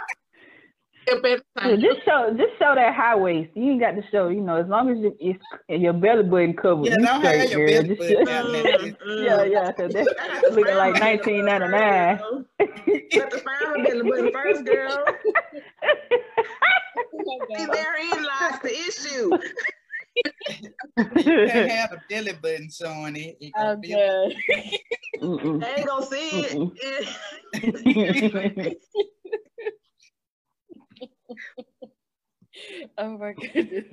Yeah, 1.09 1.77
just 1.77 2.05
show, 2.05 2.31
just 2.37 2.59
show 2.59 2.75
that 2.75 2.95
high 2.95 3.15
waist. 3.17 3.51
You 3.55 3.71
ain't 3.73 3.81
got 3.81 3.93
to 3.93 4.03
show, 4.11 4.29
you 4.29 4.41
know, 4.41 4.57
as 4.57 4.67
long 4.67 4.91
as 4.91 4.99
you, 4.99 5.17
it's 5.21 5.43
your 5.69 5.93
belly 5.93 6.25
button 6.25 6.55
covered. 6.55 6.87
Yeah, 6.87 6.95
you 6.99 7.07
don't 7.07 7.23
have 7.23 7.49
straight, 7.49 7.71
your 7.71 7.83
girl. 7.83 8.25
belly 8.25 8.63
button 8.63 8.97
show- 8.99 9.07
mm. 9.07 9.25
Yeah, 9.25 9.45
yeah, 9.45 9.73
cause 9.73 9.93
that's 9.93 10.09
I 10.21 10.27
got 10.29 10.41
to 10.43 10.49
looking 10.51 10.65
find 10.65 10.79
like 10.79 10.95
my 10.95 10.99
belly 11.01 11.17
nineteen 11.17 11.45
button 11.47 11.71
ninety 11.71 11.77
nine. 11.77 12.19
first, 12.19 12.25
girl. 12.25 13.21
Got 13.21 13.31
to 13.31 13.39
find 13.39 13.61
my 13.63 13.83
belly 13.89 14.03
button 14.11 14.31
first, 14.33 14.65
girl. 14.65 15.05
My 17.13 17.57
See, 17.57 17.67
therein 17.67 18.25
lies 18.25 18.59
the 18.63 18.73
issue. 18.73 19.29
You 20.17 21.47
can't 21.47 21.71
have 21.71 21.93
a 21.93 22.03
belly 22.09 22.33
button 22.41 22.69
showing 22.71 23.17
it. 23.17 23.37
It 23.41 23.53
I'm 23.57 23.81
gonna 23.81 23.81
be- 23.81 23.91
done. 23.91 25.61
They 25.61 25.75
ain't 25.77 25.87
gonna 25.87 26.07
see 26.07 26.31
it. 27.53 28.79
Oh 32.97 33.19
my 33.19 33.35
goodness. 33.35 33.85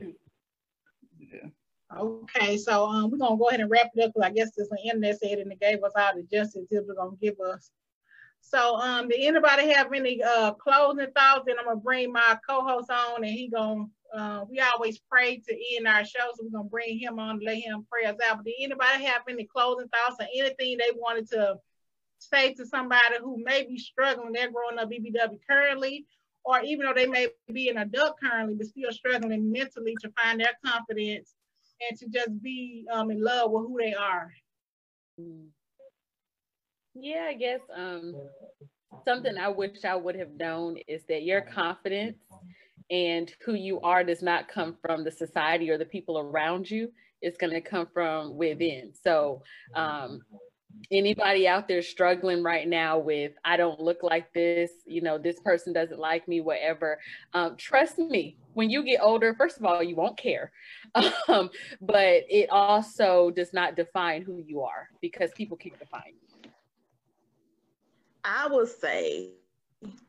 Yeah. 1.19 1.49
Okay, 1.97 2.57
so 2.57 2.85
um, 2.85 3.11
we're 3.11 3.17
gonna 3.17 3.37
go 3.37 3.49
ahead 3.49 3.59
and 3.59 3.69
wrap 3.69 3.89
it 3.93 4.03
up 4.03 4.13
because 4.13 4.25
I 4.25 4.31
guess 4.31 4.51
this 4.55 4.69
the 4.69 4.77
internet 4.85 5.19
said 5.19 5.39
and 5.39 5.51
it 5.51 5.59
gave 5.59 5.83
us 5.83 5.91
all 5.97 6.15
the 6.15 6.23
justice 6.23 6.65
tips 6.71 6.85
we're 6.87 6.95
gonna 6.95 7.17
give 7.21 7.39
us. 7.39 7.71
So 8.41 8.75
um, 8.77 9.09
did 9.09 9.19
anybody 9.19 9.71
have 9.73 9.91
any 9.93 10.21
uh 10.23 10.53
closing 10.53 11.11
thoughts? 11.15 11.45
And 11.47 11.59
I'm 11.59 11.65
gonna 11.65 11.79
bring 11.79 12.11
my 12.11 12.37
co-host 12.47 12.89
on 12.89 13.23
and 13.23 13.33
he 13.33 13.49
gonna 13.49 13.85
uh, 14.15 14.45
we 14.49 14.59
always 14.59 14.99
pray 15.11 15.37
to 15.37 15.75
end 15.75 15.87
our 15.87 16.05
show, 16.05 16.31
so 16.35 16.43
we're 16.43 16.57
gonna 16.57 16.69
bring 16.69 16.99
him 16.99 17.19
on 17.19 17.39
let 17.43 17.57
him 17.57 17.85
pray 17.91 18.05
us 18.09 18.17
out. 18.25 18.37
But 18.37 18.45
did 18.45 18.55
anybody 18.59 19.05
have 19.05 19.23
any 19.29 19.45
closing 19.45 19.87
thoughts 19.87 20.17
or 20.19 20.27
anything 20.35 20.77
they 20.77 20.91
wanted 20.95 21.29
to 21.31 21.55
say 22.19 22.53
to 22.53 22.65
somebody 22.65 23.15
who 23.21 23.43
may 23.43 23.63
be 23.63 23.77
struggling, 23.77 24.33
they're 24.33 24.51
growing 24.51 24.79
up 24.79 24.89
BBW 24.89 25.39
currently, 25.49 26.05
or 26.45 26.61
even 26.61 26.85
though 26.85 26.93
they 26.93 27.07
may 27.07 27.27
be 27.51 27.69
an 27.69 27.77
adult 27.77 28.15
currently, 28.21 28.55
but 28.55 28.67
still 28.67 28.91
struggling 28.91 29.51
mentally 29.51 29.95
to 30.01 30.11
find 30.21 30.39
their 30.39 30.53
confidence 30.65 31.33
and 31.89 31.97
to 31.99 32.07
just 32.07 32.41
be 32.41 32.85
um, 32.91 33.11
in 33.11 33.23
love 33.23 33.51
with 33.51 33.63
who 33.63 33.77
they 33.79 33.93
are. 33.93 34.31
Yeah, 36.95 37.27
I 37.29 37.33
guess 37.33 37.59
um, 37.75 38.13
something 39.05 39.37
I 39.37 39.49
wish 39.49 39.85
I 39.85 39.95
would 39.95 40.15
have 40.15 40.31
known 40.31 40.77
is 40.87 41.03
that 41.09 41.23
your 41.23 41.41
confidence 41.41 42.17
and 42.91 43.33
who 43.45 43.53
you 43.53 43.79
are 43.81 44.03
does 44.03 44.21
not 44.21 44.47
come 44.47 44.77
from 44.81 45.03
the 45.03 45.11
society 45.11 45.69
or 45.69 45.77
the 45.77 45.85
people 45.85 46.19
around 46.19 46.69
you. 46.69 46.91
It's 47.21 47.37
going 47.37 47.53
to 47.53 47.61
come 47.61 47.87
from 47.93 48.35
within. 48.35 48.91
So, 49.01 49.43
um, 49.75 50.21
anybody 50.91 51.47
out 51.47 51.67
there 51.67 51.81
struggling 51.81 52.43
right 52.43 52.67
now 52.67 52.97
with 52.97 53.31
i 53.45 53.55
don't 53.55 53.79
look 53.79 54.03
like 54.03 54.31
this 54.33 54.71
you 54.85 55.01
know 55.01 55.17
this 55.17 55.39
person 55.39 55.73
doesn't 55.73 55.99
like 55.99 56.27
me 56.27 56.41
whatever 56.41 56.99
um, 57.33 57.55
trust 57.57 57.97
me 57.97 58.37
when 58.53 58.69
you 58.69 58.83
get 58.83 58.99
older 59.01 59.33
first 59.33 59.57
of 59.57 59.65
all 59.65 59.83
you 59.83 59.95
won't 59.95 60.17
care. 60.17 60.51
Um, 61.27 61.49
but 61.81 62.23
it 62.29 62.49
also 62.49 63.31
does 63.31 63.53
not 63.53 63.75
define 63.75 64.21
who 64.21 64.43
you 64.45 64.61
are 64.61 64.89
because 65.01 65.31
people 65.31 65.57
can 65.57 65.71
define 65.79 66.13
you. 66.21 66.49
I 68.23 68.47
will 68.47 68.67
say 68.67 69.29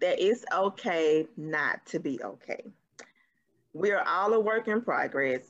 that 0.00 0.18
it's 0.18 0.44
okay 0.52 1.26
not 1.36 1.86
to 1.86 2.00
be 2.00 2.20
okay. 2.22 2.64
We 3.72 3.92
are 3.92 4.06
all 4.06 4.34
a 4.34 4.40
work 4.40 4.68
in 4.68 4.82
progress. 4.82 5.42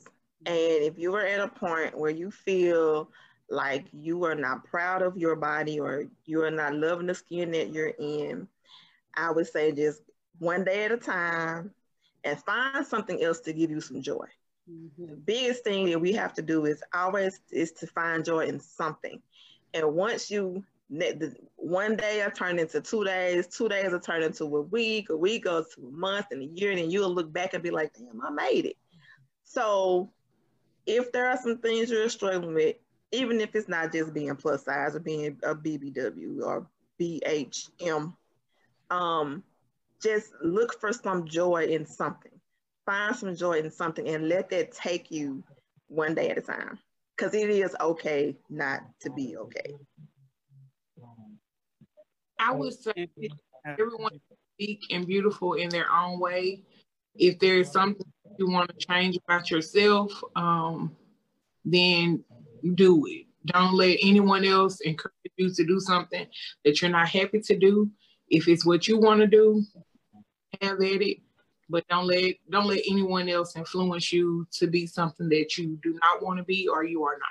And 0.45 0.83
if 0.83 0.97
you 0.97 1.13
are 1.15 1.25
at 1.25 1.41
a 1.41 1.47
point 1.47 1.97
where 1.97 2.11
you 2.11 2.31
feel 2.31 3.09
like 3.49 3.85
you 3.91 4.25
are 4.25 4.35
not 4.35 4.65
proud 4.65 5.01
of 5.01 5.17
your 5.17 5.35
body 5.35 5.79
or 5.79 6.05
you 6.25 6.43
are 6.43 6.51
not 6.51 6.75
loving 6.75 7.07
the 7.07 7.15
skin 7.15 7.51
that 7.51 7.71
you're 7.71 7.93
in, 7.99 8.47
I 9.15 9.31
would 9.31 9.47
say 9.47 9.71
just 9.71 10.01
one 10.39 10.63
day 10.63 10.85
at 10.85 10.91
a 10.91 10.97
time 10.97 11.71
and 12.23 12.39
find 12.43 12.85
something 12.85 13.21
else 13.23 13.39
to 13.41 13.53
give 13.53 13.69
you 13.69 13.81
some 13.81 14.01
joy. 14.01 14.25
Mm-hmm. 14.69 15.07
The 15.07 15.15
biggest 15.17 15.63
thing 15.63 15.89
that 15.91 15.99
we 15.99 16.13
have 16.13 16.33
to 16.33 16.41
do 16.41 16.65
is 16.65 16.83
always 16.93 17.39
is 17.51 17.71
to 17.73 17.87
find 17.87 18.25
joy 18.25 18.47
in 18.47 18.59
something. 18.59 19.21
And 19.73 19.93
once 19.93 20.31
you 20.31 20.63
one 21.55 21.95
day 21.95 22.23
I 22.23 22.29
turn 22.29 22.59
into 22.59 22.79
two 22.79 23.03
days, 23.03 23.47
two 23.47 23.67
days 23.67 23.93
I 23.93 23.97
turn 23.97 24.21
into 24.21 24.43
a 24.43 24.61
week, 24.61 25.09
a 25.09 25.17
week 25.17 25.45
goes 25.45 25.73
to 25.75 25.87
a 25.87 25.91
month 25.91 26.27
and 26.31 26.41
a 26.41 26.45
year, 26.45 26.71
and 26.71 26.79
then 26.79 26.91
you'll 26.91 27.13
look 27.13 27.31
back 27.33 27.53
and 27.53 27.63
be 27.63 27.71
like, 27.71 27.93
damn, 27.93 28.21
I 28.21 28.29
made 28.29 28.65
it. 28.65 28.77
So 29.43 30.11
if 30.85 31.11
there 31.11 31.27
are 31.27 31.37
some 31.37 31.57
things 31.57 31.89
you're 31.89 32.09
struggling 32.09 32.53
with, 32.53 32.75
even 33.15 33.39
if 33.39 33.55
it's 33.55 33.69
not 33.69 33.91
just 33.91 34.13
being 34.13 34.35
plus 34.35 34.65
size 34.65 34.95
or 34.95 34.99
being 34.99 35.37
a 35.43 35.55
BBW 35.55 36.41
or 36.43 36.67
BHM, 36.99 38.13
um, 38.89 39.43
just 40.01 40.31
look 40.43 40.79
for 40.79 40.91
some 40.93 41.25
joy 41.25 41.65
in 41.65 41.85
something. 41.85 42.31
Find 42.85 43.15
some 43.15 43.35
joy 43.35 43.59
in 43.59 43.71
something 43.71 44.07
and 44.07 44.29
let 44.29 44.49
that 44.49 44.71
take 44.71 45.09
you 45.09 45.43
one 45.87 46.13
day 46.13 46.29
at 46.29 46.37
a 46.37 46.41
time. 46.41 46.77
Because 47.15 47.33
it 47.33 47.49
is 47.49 47.75
okay 47.79 48.35
not 48.49 48.81
to 49.01 49.09
be 49.09 49.37
okay. 49.37 49.75
I 52.37 52.51
would 52.51 52.73
say 52.73 53.09
everyone 53.65 54.13
is 54.13 54.21
unique 54.57 54.83
and 54.91 55.07
beautiful 55.07 55.53
in 55.53 55.69
their 55.69 55.91
own 55.91 56.19
way. 56.19 56.63
If 57.15 57.39
there 57.39 57.57
is 57.57 57.71
something 57.71 58.05
you 58.37 58.49
want 58.49 58.69
to 58.69 58.85
change 58.85 59.17
about 59.25 59.49
yourself, 59.49 60.11
um, 60.35 60.95
then 61.63 62.23
do 62.73 63.05
it. 63.07 63.25
Don't 63.45 63.75
let 63.75 63.97
anyone 64.01 64.43
else 64.43 64.79
encourage 64.81 65.13
you 65.37 65.53
to 65.53 65.65
do 65.65 65.79
something 65.79 66.25
that 66.63 66.81
you're 66.81 66.91
not 66.91 67.07
happy 67.07 67.39
to 67.41 67.57
do. 67.57 67.89
If 68.29 68.47
it's 68.47 68.65
what 68.65 68.87
you 68.87 68.99
want 68.99 69.21
to 69.21 69.27
do, 69.27 69.63
have 70.61 70.81
at 70.81 71.01
it. 71.01 71.17
But 71.69 71.87
don't 71.87 72.07
let 72.07 72.35
don't 72.49 72.67
let 72.67 72.81
anyone 72.87 73.27
else 73.27 73.55
influence 73.55 74.11
you 74.13 74.47
to 74.53 74.67
be 74.67 74.85
something 74.85 75.29
that 75.29 75.57
you 75.57 75.79
do 75.81 75.93
not 75.93 76.23
want 76.23 76.37
to 76.37 76.43
be 76.43 76.67
or 76.67 76.83
you 76.83 77.03
are 77.03 77.17
not. 77.17 77.29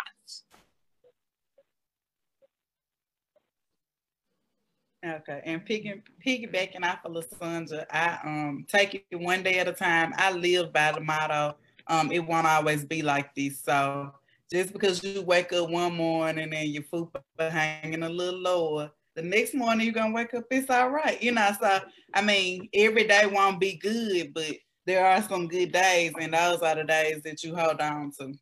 Okay, 5.06 5.42
and 5.44 5.64
picking 5.64 6.02
piggybacking 6.26 6.82
off 6.82 7.04
of 7.04 7.12
Lasanya, 7.12 7.84
I 7.90 8.18
um 8.24 8.64
take 8.68 9.06
it 9.10 9.16
one 9.16 9.42
day 9.42 9.58
at 9.58 9.68
a 9.68 9.72
time. 9.72 10.14
I 10.16 10.32
live 10.32 10.72
by 10.72 10.92
the 10.92 11.00
motto, 11.00 11.56
um, 11.86 12.10
it 12.10 12.20
won't 12.20 12.46
always 12.46 12.84
be 12.84 13.02
like 13.02 13.34
this. 13.34 13.60
So 13.60 14.12
just 14.52 14.72
because 14.72 15.02
you 15.02 15.22
wake 15.22 15.52
up 15.52 15.70
one 15.70 15.94
morning 15.94 16.52
and 16.52 16.68
your 16.68 16.82
foot 16.84 17.08
hanging 17.38 18.02
a 18.02 18.08
little 18.08 18.40
lower, 18.40 18.90
the 19.16 19.22
next 19.22 19.54
morning 19.54 19.86
you're 19.86 19.94
gonna 19.94 20.14
wake 20.14 20.34
up, 20.34 20.44
it's 20.50 20.70
all 20.70 20.90
right. 20.90 21.22
You 21.22 21.32
know, 21.32 21.50
so 21.60 21.80
I 22.12 22.22
mean, 22.22 22.68
every 22.74 23.06
day 23.06 23.26
won't 23.26 23.60
be 23.60 23.76
good, 23.76 24.34
but 24.34 24.56
there 24.86 25.06
are 25.06 25.22
some 25.22 25.48
good 25.48 25.72
days, 25.72 26.12
and 26.20 26.34
those 26.34 26.60
are 26.60 26.74
the 26.74 26.84
days 26.84 27.22
that 27.22 27.42
you 27.42 27.54
hold 27.54 27.80
on 27.80 28.12
to. 28.18 28.34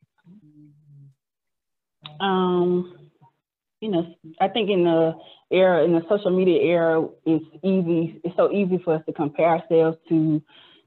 Um, 2.25 3.11
you 3.81 3.91
know, 3.91 4.15
I 4.41 4.49
think 4.49 4.71
in 4.71 4.85
the 4.85 5.15
era, 5.51 5.85
in 5.85 5.93
the 5.93 6.03
social 6.09 6.31
media 6.31 6.61
era, 6.63 7.07
it's 7.27 7.45
easy. 7.63 8.21
It's 8.25 8.37
so 8.37 8.51
easy 8.51 8.79
for 8.79 8.95
us 8.95 9.03
to 9.07 9.13
compare 9.13 9.49
ourselves 9.49 9.99
to 10.09 10.43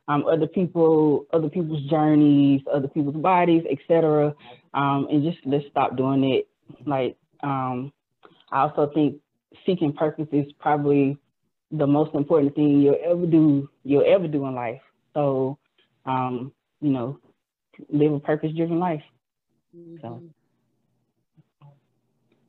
um, 0.08 0.26
other 0.26 0.48
people, 0.48 1.26
other 1.34 1.50
people's 1.50 1.84
journeys, 1.90 2.62
other 2.72 2.88
people's 2.88 3.16
bodies, 3.16 3.64
etc. 3.70 4.34
Um, 4.76 5.08
and 5.10 5.24
just 5.24 5.40
let's 5.46 5.66
stop 5.72 5.96
doing 5.96 6.24
it. 6.24 6.48
Like 6.86 7.18
um, 7.42 7.92
I 8.52 8.62
also 8.62 8.92
think 8.94 9.16
seeking 9.66 9.94
purpose 9.94 10.28
is 10.32 10.52
probably 10.60 11.18
the 11.72 11.88
most 11.88 12.14
important 12.14 12.54
thing 12.56 12.82
you'll 12.82 12.98
ever 13.04 13.26
do. 13.26 13.70
You'll 13.84 14.04
ever 14.06 14.28
do 14.28 14.46
in 14.46 14.54
life. 14.54 14.82
So, 15.14 15.58
um, 16.06 16.52
you 16.82 16.90
know, 16.92 17.20
live 17.90 18.12
a 18.14 18.20
purpose-driven 18.20 18.80
life. 18.80 19.04
So. 20.02 20.22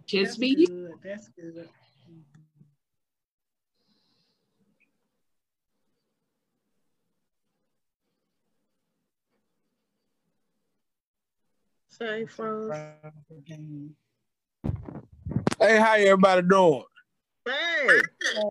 Just 0.05 0.39
be 0.39 0.67
good. 0.67 0.93
That's 1.03 1.29
good. 1.29 1.69
Say 11.99 12.27
froze. 12.27 12.75
Hey, 15.59 15.79
how 15.79 15.95
everybody 15.95 16.43
doing? 16.43 16.83
Hey. 17.47 18.01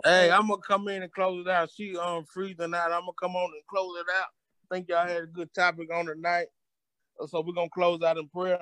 Hey, 0.04 0.32
I'm 0.32 0.48
gonna 0.48 0.62
come 0.68 0.88
in 0.88 1.04
and 1.04 1.12
close 1.12 1.46
it 1.46 1.52
out. 1.52 1.70
She 1.70 1.96
um 1.96 2.26
freezing 2.26 2.74
out. 2.74 2.92
I'm 2.92 3.02
gonna 3.02 3.12
come 3.22 3.36
on 3.36 3.52
and 3.54 3.62
close 3.70 4.00
it 4.00 4.08
out. 4.20 4.28
think 4.72 4.90
y'all 4.90 5.08
had 5.08 5.24
a 5.24 5.28
good 5.28 5.54
topic 5.54 5.94
on 5.94 6.08
tonight. 6.08 6.48
So 7.28 7.42
we're 7.42 7.54
gonna 7.54 7.70
close 7.70 8.02
out 8.02 8.18
in 8.18 8.28
prayer. 8.30 8.58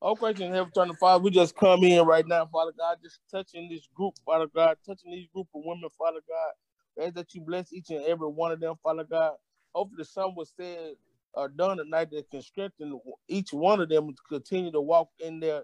Oh, 0.00 0.16
question 0.16 0.50
Heaven 0.50 0.72
Turn 0.74 0.94
Father, 0.96 1.22
we 1.22 1.30
just 1.30 1.54
come 1.54 1.84
in 1.84 2.06
right 2.06 2.26
now, 2.26 2.46
Father 2.46 2.72
God, 2.78 2.96
just 3.02 3.20
touching 3.30 3.68
this 3.68 3.86
group, 3.94 4.14
Father 4.24 4.46
God, 4.46 4.78
touching 4.86 5.10
these 5.10 5.28
group 5.34 5.48
of 5.54 5.60
women, 5.62 5.90
Father 5.98 6.20
God. 6.26 7.04
As 7.06 7.12
that 7.12 7.34
you 7.34 7.42
bless 7.42 7.70
each 7.70 7.90
and 7.90 8.02
every 8.06 8.28
one 8.28 8.50
of 8.50 8.60
them, 8.60 8.76
Father 8.82 9.04
God. 9.04 9.34
Hopefully, 9.74 10.04
some 10.04 10.34
was 10.34 10.54
said 10.56 10.94
are 11.34 11.48
done 11.48 11.78
tonight 11.78 12.10
can 12.30 12.42
strengthen 12.42 13.00
each 13.28 13.52
one 13.52 13.80
of 13.80 13.88
them 13.88 14.08
to 14.08 14.22
continue 14.28 14.72
to 14.72 14.80
walk 14.80 15.10
in 15.20 15.40
their 15.40 15.62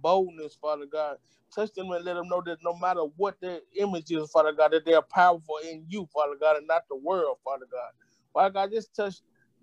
boldness, 0.00 0.56
Father 0.60 0.86
God. 0.86 1.16
Touch 1.54 1.72
them 1.74 1.90
and 1.90 2.04
let 2.04 2.14
them 2.14 2.28
know 2.28 2.42
that 2.46 2.58
no 2.64 2.74
matter 2.78 3.02
what 3.16 3.40
their 3.40 3.60
image 3.76 4.10
is, 4.10 4.30
Father 4.30 4.52
God, 4.52 4.72
that 4.72 4.86
they 4.86 4.94
are 4.94 5.02
powerful 5.02 5.56
in 5.68 5.84
you, 5.88 6.08
Father 6.12 6.36
God, 6.40 6.56
and 6.56 6.66
not 6.66 6.84
the 6.88 6.96
world, 6.96 7.38
Father 7.44 7.66
God. 7.70 7.90
Father 8.32 8.52
God, 8.54 8.70
just 8.72 8.94
touch 8.94 9.16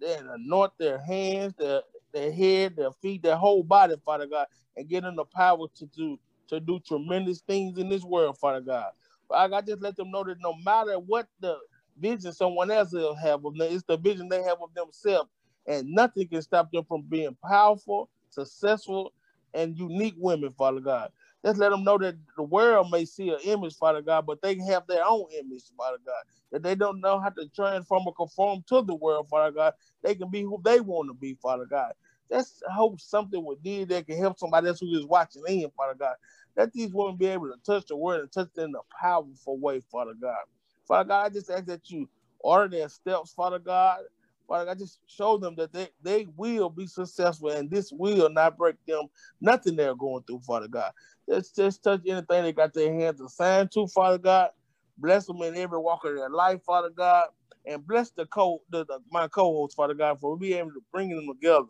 and 0.08 0.30
anoint 0.30 0.72
their 0.78 1.00
hands, 1.00 1.54
their 1.58 1.82
their 2.14 2.32
head, 2.32 2.76
their 2.76 2.92
feet, 3.02 3.24
their 3.24 3.36
whole 3.36 3.64
body, 3.64 3.96
Father 4.06 4.28
God, 4.28 4.48
and 4.78 4.88
give 4.90 5.04
them 5.04 5.16
the 5.16 5.26
power 5.26 5.68
to 5.76 5.86
do 5.88 6.20
to 6.48 6.60
do 6.60 6.80
tremendous 6.80 7.42
things 7.42 7.78
in 7.78 7.90
this 7.90 8.04
world, 8.04 8.38
Father 8.38 8.62
God. 8.62 8.92
Father 9.28 9.50
God, 9.50 9.68
just 9.68 9.82
let 9.82 9.96
them 9.96 10.12
know 10.12 10.24
that 10.24 10.38
no 10.42 10.54
matter 10.64 10.98
what 11.00 11.28
the 11.40 11.58
vision 12.00 12.34
someone 12.34 12.72
else 12.72 12.92
will 12.94 13.16
have 13.16 13.46
of 13.46 13.56
them, 13.56 13.68
it's 13.72 13.84
the 13.84 13.98
vision 13.98 14.30
they 14.30 14.44
have 14.44 14.58
of 14.62 14.74
themselves 14.76 15.30
and 15.70 15.90
nothing 15.92 16.28
can 16.30 16.44
stop 16.44 16.72
them 16.74 16.86
from 16.86 17.04
being 17.04 17.38
powerful, 17.48 18.10
successful, 18.32 19.14
and 19.56 19.78
unique 19.80 20.16
women, 20.18 20.54
Father 20.58 20.82
God. 20.82 21.12
Just 21.46 21.60
let 21.60 21.72
them 21.72 21.86
know 21.86 21.98
that 22.00 22.18
the 22.38 22.44
world 22.44 22.92
may 22.92 23.06
see 23.06 23.30
an 23.32 23.40
image, 23.46 23.76
Father 23.78 24.04
God, 24.04 24.28
but 24.28 24.42
they 24.44 24.58
have 24.68 24.88
their 24.88 25.06
own 25.06 25.28
image, 25.40 25.64
Father 25.78 26.00
God. 26.06 26.24
That 26.52 26.64
they 26.64 26.76
don't 26.76 27.02
know 27.02 27.20
how 27.22 27.30
to 27.32 27.50
transform 27.56 28.04
or 28.08 28.16
conform 28.16 28.66
to 28.70 28.84
the 28.84 28.96
world, 28.96 29.30
Father 29.30 29.54
God. 29.54 29.74
They 30.04 30.16
can 30.16 30.32
be 30.32 30.44
who 30.44 30.62
they 30.66 30.82
want 30.82 31.10
to 31.10 31.16
be, 31.16 31.38
Father 31.42 31.66
God. 31.66 31.94
Let's 32.30 32.64
hope 32.72 33.02
something 33.02 33.44
would 33.46 33.64
do 33.64 33.86
that 33.88 34.08
can 34.08 34.20
help 34.20 34.40
somebody 34.40 34.70
else 34.70 34.82
who 34.82 34.98
is 34.98 35.06
watching 35.08 35.44
in, 35.48 35.72
Father 35.78 35.96
God. 36.00 36.16
Let 36.58 36.74
these 36.74 36.94
women 36.94 37.18
be 37.18 37.28
able 37.28 37.48
to 37.50 37.58
touch 37.66 37.88
the 37.88 37.98
word 37.98 38.22
and 38.22 38.34
touch 38.34 38.50
it 38.58 38.62
in 38.64 38.76
a 38.76 39.02
powerful 39.02 39.60
way, 39.60 39.82
Father 39.92 40.16
God. 40.22 40.44
Father 40.88 41.10
God, 41.10 41.26
I 41.28 41.30
just 41.30 41.52
ask 41.52 41.66
that 41.68 41.90
you 41.90 42.10
order 42.40 42.70
their 42.78 42.90
steps, 42.90 43.34
Father 43.34 43.60
God. 43.60 44.02
God, 44.50 44.80
just 44.80 45.00
show 45.08 45.38
them 45.38 45.56
that 45.58 45.74
they, 45.74 45.90
they 46.04 46.28
will 46.38 46.70
be 46.70 46.88
successful 46.88 47.50
and 47.52 47.70
this 47.72 47.92
will 47.92 48.30
not 48.30 48.58
break 48.58 48.76
them, 48.88 49.04
nothing 49.42 49.76
they're 49.76 49.96
going 49.96 50.24
through, 50.26 50.42
Father 50.42 50.68
God. 50.68 50.92
Just, 51.30 51.56
just 51.56 51.84
touch 51.84 52.02
anything 52.08 52.44
they 52.44 52.54
got 52.54 52.74
their 52.74 52.94
hands 52.94 53.22
assigned 53.22 53.72
to, 53.74 53.88
Father 53.88 54.20
God. 54.20 54.50
Bless 54.98 55.28
them 55.28 55.42
in 55.44 55.58
every 55.58 55.80
walk 55.80 56.06
of 56.06 56.16
their 56.16 56.30
life, 56.30 56.62
Father 56.66 56.92
God. 56.92 57.26
And 57.66 57.86
bless 57.88 58.12
the 58.12 58.26
co 58.28 58.62
the, 58.72 58.86
the 58.86 59.00
my 59.12 59.28
co-host, 59.28 59.76
Father 59.76 59.94
God, 59.96 60.20
for 60.22 60.38
being 60.38 60.60
able 60.60 60.72
to 60.72 60.84
bring 60.94 61.10
them 61.10 61.28
together. 61.34 61.66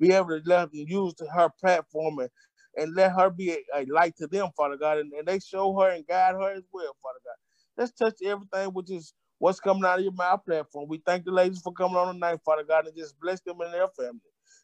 Be 0.00 0.12
able 0.12 0.28
to 0.28 0.42
let 0.46 0.72
them 0.72 0.84
use 0.88 1.14
her 1.34 1.50
platform 1.60 2.20
and, 2.20 2.30
and 2.76 2.94
let 2.96 3.12
her 3.12 3.30
be 3.30 3.52
a, 3.52 3.58
a 3.76 3.86
light 3.86 4.16
to 4.18 4.26
them, 4.28 4.48
Father 4.56 4.76
God. 4.76 4.98
And, 4.98 5.12
and 5.14 5.26
they 5.28 5.40
show 5.40 5.78
her 5.80 5.90
and 5.90 6.06
guide 6.06 6.34
her 6.34 6.52
as 6.52 6.64
well, 6.72 6.96
Father 7.02 7.20
God. 7.24 7.36
Let's 7.78 7.92
touch 7.92 8.16
everything 8.24 8.70
which 8.74 8.90
is 8.90 9.14
what's 9.40 9.58
coming 9.58 9.84
out 9.84 9.98
of 9.98 10.04
your 10.04 10.12
mouth 10.12 10.44
platform. 10.44 10.88
We 10.88 10.98
thank 10.98 11.24
the 11.24 11.32
ladies 11.32 11.60
for 11.60 11.72
coming 11.72 11.96
on 11.96 12.14
tonight, 12.14 12.38
Father 12.44 12.62
God, 12.62 12.86
and 12.86 12.96
just 12.96 13.18
bless 13.18 13.40
them 13.40 13.60
and 13.60 13.72
their 13.74 13.88
family. 13.88 14.20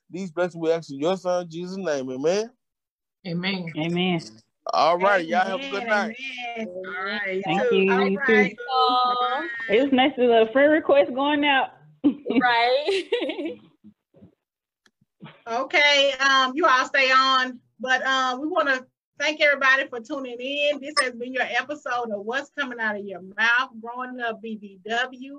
These 0.09 0.31
blessings 0.31 0.63
we 0.63 0.71
ask 0.71 0.91
in 0.91 1.01
your 1.01 1.17
son 1.17 1.49
Jesus' 1.49 1.77
name. 1.79 2.09
Amen. 2.11 2.51
Amen. 3.27 3.73
Amen. 3.77 4.21
All 4.73 4.99
right, 4.99 5.27
y'all 5.27 5.45
have 5.45 5.61
a 5.61 5.71
good 5.71 5.85
night. 5.89 6.17
Amen. 6.59 6.69
All 6.69 7.05
right. 7.05 7.43
Thank 7.45 7.73
you. 7.73 7.91
All 7.91 8.09
You 8.09 8.19
right. 8.19 8.57
too. 8.57 9.75
It 9.75 9.83
was 9.83 9.93
nice 9.93 10.15
to 10.17 10.27
the 10.27 10.49
friend 10.53 10.71
request 10.73 11.13
going 11.15 11.45
out. 11.45 11.71
right. 12.05 13.05
Okay, 15.49 16.13
um, 16.19 16.53
you 16.57 16.67
all 16.67 16.87
stay 16.87 17.13
on, 17.13 17.61
but 17.79 18.05
um, 18.05 18.41
we 18.41 18.49
want 18.49 18.67
to 18.67 18.85
thank 19.19 19.41
everybody 19.41 19.87
for 19.89 20.01
tuning 20.01 20.39
in. 20.39 20.81
This 20.81 20.95
has 21.01 21.13
been 21.15 21.33
your 21.33 21.45
episode 21.45 22.11
of 22.13 22.25
What's 22.25 22.51
Coming 22.51 22.81
Out 22.81 22.97
of 22.97 23.05
Your 23.05 23.23
Mouth, 23.23 23.71
Growing 23.81 24.21
Up 24.21 24.43
BBW. 24.43 25.39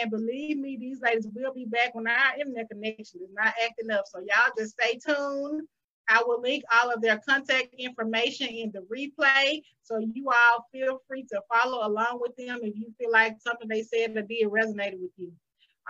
And 0.00 0.10
believe 0.10 0.58
me, 0.58 0.76
these 0.76 1.00
ladies 1.00 1.28
will 1.32 1.52
be 1.52 1.66
back 1.66 1.94
when 1.94 2.06
our 2.06 2.38
internet 2.38 2.68
connection 2.70 3.20
is 3.22 3.30
not 3.32 3.54
acting 3.64 3.90
up. 3.90 4.04
So 4.06 4.18
y'all 4.20 4.52
just 4.58 4.76
stay 4.80 4.98
tuned. 4.98 5.62
I 6.08 6.22
will 6.26 6.40
link 6.40 6.64
all 6.72 6.90
of 6.90 7.00
their 7.00 7.20
contact 7.26 7.74
information 7.78 8.48
in 8.48 8.72
the 8.72 8.80
replay. 8.80 9.62
So 9.82 9.98
you 9.98 10.28
all 10.30 10.66
feel 10.72 11.00
free 11.06 11.24
to 11.30 11.40
follow 11.52 11.86
along 11.86 12.20
with 12.20 12.36
them 12.36 12.60
if 12.62 12.76
you 12.76 12.92
feel 12.98 13.10
like 13.10 13.36
something 13.40 13.68
they 13.68 13.82
said 13.82 14.16
or 14.16 14.22
did 14.22 14.48
resonated 14.48 15.00
with 15.00 15.12
you. 15.16 15.32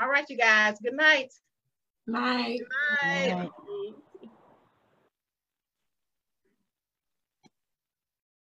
All 0.00 0.08
right, 0.08 0.28
you 0.28 0.36
guys. 0.36 0.78
Good 0.82 0.94
night. 0.94 1.32
Night. 2.06 2.58
Good 2.58 2.68
night. 3.02 3.30
All 3.30 3.38
right. 3.38 3.94